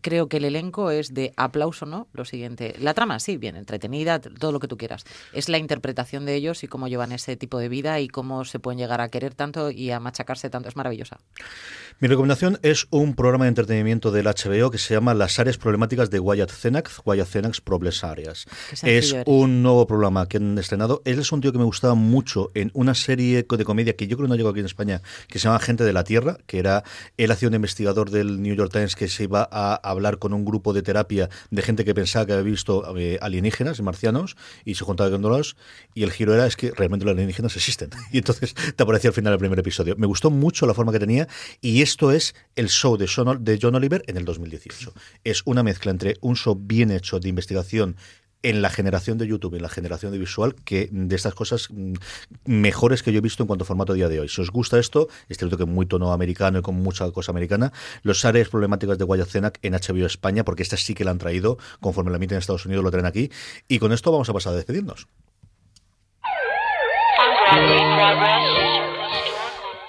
Creo 0.00 0.28
que 0.28 0.38
el 0.38 0.44
elenco 0.44 0.90
es 0.90 1.14
de 1.14 1.32
aplauso, 1.36 1.86
¿no? 1.86 2.08
Lo 2.12 2.24
siguiente. 2.24 2.74
La 2.80 2.94
trama, 2.94 3.18
sí, 3.20 3.36
bien, 3.36 3.56
entretenida, 3.56 4.20
todo 4.20 4.52
lo 4.52 4.60
que 4.60 4.68
tú 4.68 4.76
quieras. 4.76 5.04
Es 5.32 5.48
la 5.48 5.58
interpretación 5.58 6.24
de 6.26 6.34
ellos 6.34 6.64
y 6.64 6.68
cómo 6.68 6.88
llevan 6.88 7.12
ese 7.12 7.36
tipo 7.36 7.58
de 7.58 7.68
vida 7.68 8.00
y 8.00 8.08
cómo 8.08 8.44
se 8.44 8.58
pueden 8.58 8.78
llegar 8.78 9.00
a 9.00 9.08
querer 9.08 9.34
tanto 9.34 9.70
y 9.70 9.90
a 9.90 10.00
machacarse 10.00 10.50
tanto. 10.50 10.68
Es 10.68 10.76
maravillosa. 10.76 11.18
Mi 11.98 12.08
recomendación 12.08 12.58
es 12.62 12.86
un 12.90 13.14
programa 13.14 13.46
de 13.46 13.50
entretenimiento 13.50 14.10
del 14.10 14.26
HBO 14.26 14.70
que 14.70 14.78
se 14.78 14.92
llama 14.92 15.14
Las 15.14 15.38
áreas 15.38 15.56
problemáticas 15.56 16.10
de 16.10 16.20
Wyatt 16.20 16.50
Cenac, 16.50 16.90
Wyatt 17.04 17.34
Areas. 18.02 18.46
Qué 18.68 18.76
sencillo 18.76 18.98
Es 18.98 19.12
eres. 19.12 19.24
un 19.26 19.62
nuevo 19.62 19.86
programa 19.86 20.28
que 20.28 20.36
han 20.36 20.58
estrenado. 20.58 21.00
Él 21.06 21.18
es 21.18 21.32
un 21.32 21.40
tío 21.40 21.52
que 21.52 21.58
me 21.58 21.64
gustaba 21.64 21.94
mucho 21.94 22.50
en 22.54 22.70
una 22.74 22.94
serie 22.94 23.46
de 23.48 23.64
comedia 23.64 23.96
que 23.96 24.06
yo 24.06 24.16
creo 24.16 24.26
que 24.26 24.30
no 24.30 24.36
llegó 24.36 24.50
aquí 24.50 24.60
en 24.60 24.66
España, 24.66 25.00
que 25.28 25.38
se 25.38 25.44
llama 25.44 25.58
Gente 25.58 25.84
de 25.84 25.92
la 25.92 26.04
Tierra, 26.04 26.36
que 26.46 26.58
era, 26.58 26.84
él 27.16 27.30
hacía 27.30 27.48
un 27.48 27.54
investigador 27.54 28.10
del 28.10 28.42
New 28.42 28.54
York 28.54 28.72
Times 28.72 28.94
que 28.94 29.08
se 29.08 29.24
iba 29.24 29.48
a 29.50 29.85
hablar 29.90 30.18
con 30.18 30.32
un 30.32 30.44
grupo 30.44 30.72
de 30.72 30.82
terapia 30.82 31.28
de 31.50 31.62
gente 31.62 31.84
que 31.84 31.94
pensaba 31.94 32.26
que 32.26 32.32
había 32.32 32.44
visto 32.44 32.96
eh, 32.96 33.18
alienígenas, 33.20 33.80
marcianos, 33.80 34.36
y 34.64 34.74
se 34.74 34.84
juntaba 34.84 35.10
con 35.10 35.22
los 35.22 35.56
y 35.94 36.02
el 36.02 36.12
giro 36.12 36.34
era 36.34 36.46
es 36.46 36.56
que 36.56 36.70
realmente 36.72 37.04
los 37.04 37.12
alienígenas 37.12 37.56
existen. 37.56 37.90
Y 38.12 38.18
entonces 38.18 38.54
te 38.54 38.82
aparecía 38.82 39.10
al 39.10 39.14
final 39.14 39.32
el 39.32 39.38
primer 39.38 39.58
episodio. 39.58 39.94
Me 39.98 40.06
gustó 40.06 40.30
mucho 40.30 40.66
la 40.66 40.74
forma 40.74 40.92
que 40.92 40.98
tenía 40.98 41.28
y 41.60 41.82
esto 41.82 42.12
es 42.12 42.34
el 42.54 42.68
show 42.68 42.96
de 42.96 43.08
John 43.60 43.74
Oliver 43.74 44.02
en 44.06 44.16
el 44.16 44.24
2018. 44.24 44.92
Es 45.24 45.42
una 45.44 45.62
mezcla 45.62 45.90
entre 45.90 46.16
un 46.20 46.36
show 46.36 46.56
bien 46.58 46.90
hecho 46.90 47.20
de 47.20 47.28
investigación 47.28 47.96
en 48.46 48.62
la 48.62 48.70
generación 48.70 49.18
de 49.18 49.26
YouTube, 49.26 49.56
en 49.56 49.62
la 49.62 49.68
generación 49.68 50.12
de 50.12 50.18
visual, 50.18 50.54
que 50.54 50.88
de 50.92 51.16
estas 51.16 51.34
cosas 51.34 51.66
mm, 51.68 51.94
mejores 52.44 53.02
que 53.02 53.10
yo 53.10 53.18
he 53.18 53.20
visto 53.20 53.42
en 53.42 53.48
cuanto 53.48 53.64
a 53.64 53.66
formato 53.66 53.92
a 53.92 53.96
día 53.96 54.08
de 54.08 54.20
hoy. 54.20 54.28
Si 54.28 54.40
os 54.40 54.52
gusta 54.52 54.78
esto, 54.78 55.08
es 55.28 55.36
cierto 55.36 55.56
que 55.56 55.64
muy 55.64 55.84
tono 55.86 56.12
americano 56.12 56.60
y 56.60 56.62
con 56.62 56.76
mucha 56.76 57.10
cosa 57.10 57.32
americana, 57.32 57.72
los 58.04 58.24
áreas 58.24 58.48
problemáticas 58.48 58.98
de 58.98 59.04
Wyatt 59.04 59.30
Cenac 59.30 59.58
en 59.62 59.72
HBO 59.72 60.06
España, 60.06 60.44
porque 60.44 60.62
esta 60.62 60.76
sí 60.76 60.94
que 60.94 61.04
la 61.04 61.10
han 61.10 61.18
traído, 61.18 61.58
conforme 61.80 62.12
la 62.12 62.18
emiten 62.18 62.36
en 62.36 62.38
Estados 62.38 62.66
Unidos, 62.66 62.84
lo 62.84 62.92
traen 62.92 63.06
aquí. 63.06 63.32
Y 63.66 63.80
con 63.80 63.92
esto 63.92 64.12
vamos 64.12 64.28
a 64.30 64.32
pasar 64.32 64.52
a 64.52 64.56
despedirnos. 64.56 65.08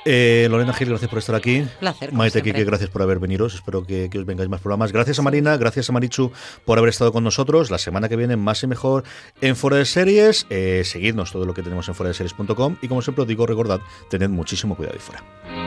Eh, 0.09 0.47
Lorena 0.49 0.71
Gil, 0.71 0.87
gracias 0.87 1.09
por 1.09 1.19
estar 1.19 1.35
aquí. 1.35 1.67
Placer, 1.81 2.13
Maite. 2.13 2.41
Kike, 2.41 2.63
gracias 2.63 2.89
por 2.89 3.01
haber 3.01 3.19
venido. 3.19 3.45
Espero 3.47 3.83
que, 3.83 4.09
que 4.09 4.17
os 4.19 4.25
vengáis 4.25 4.47
más 4.49 4.61
programas. 4.61 4.93
Gracias 4.93 5.19
a 5.19 5.21
Marina, 5.21 5.57
gracias 5.57 5.89
a 5.89 5.91
Marichu 5.91 6.31
por 6.63 6.77
haber 6.77 6.91
estado 6.91 7.11
con 7.11 7.25
nosotros. 7.25 7.69
La 7.71 7.77
semana 7.77 8.07
que 8.07 8.15
viene, 8.15 8.37
más 8.37 8.63
y 8.63 8.67
mejor 8.67 9.03
en 9.41 9.57
Fuera 9.57 9.75
de 9.75 9.83
Series. 9.83 10.47
Eh, 10.49 10.83
seguidnos 10.85 11.33
todo 11.33 11.45
lo 11.45 11.53
que 11.53 11.61
tenemos 11.61 11.89
en 11.89 11.95
fuera 11.95 12.07
de 12.07 12.13
series.com. 12.13 12.77
Y 12.81 12.87
como 12.87 13.01
siempre 13.01 13.23
os 13.23 13.27
digo, 13.27 13.45
recordad, 13.45 13.81
tened 14.09 14.29
muchísimo 14.29 14.77
cuidado 14.77 14.95
ahí 14.95 15.01
fuera. 15.01 15.66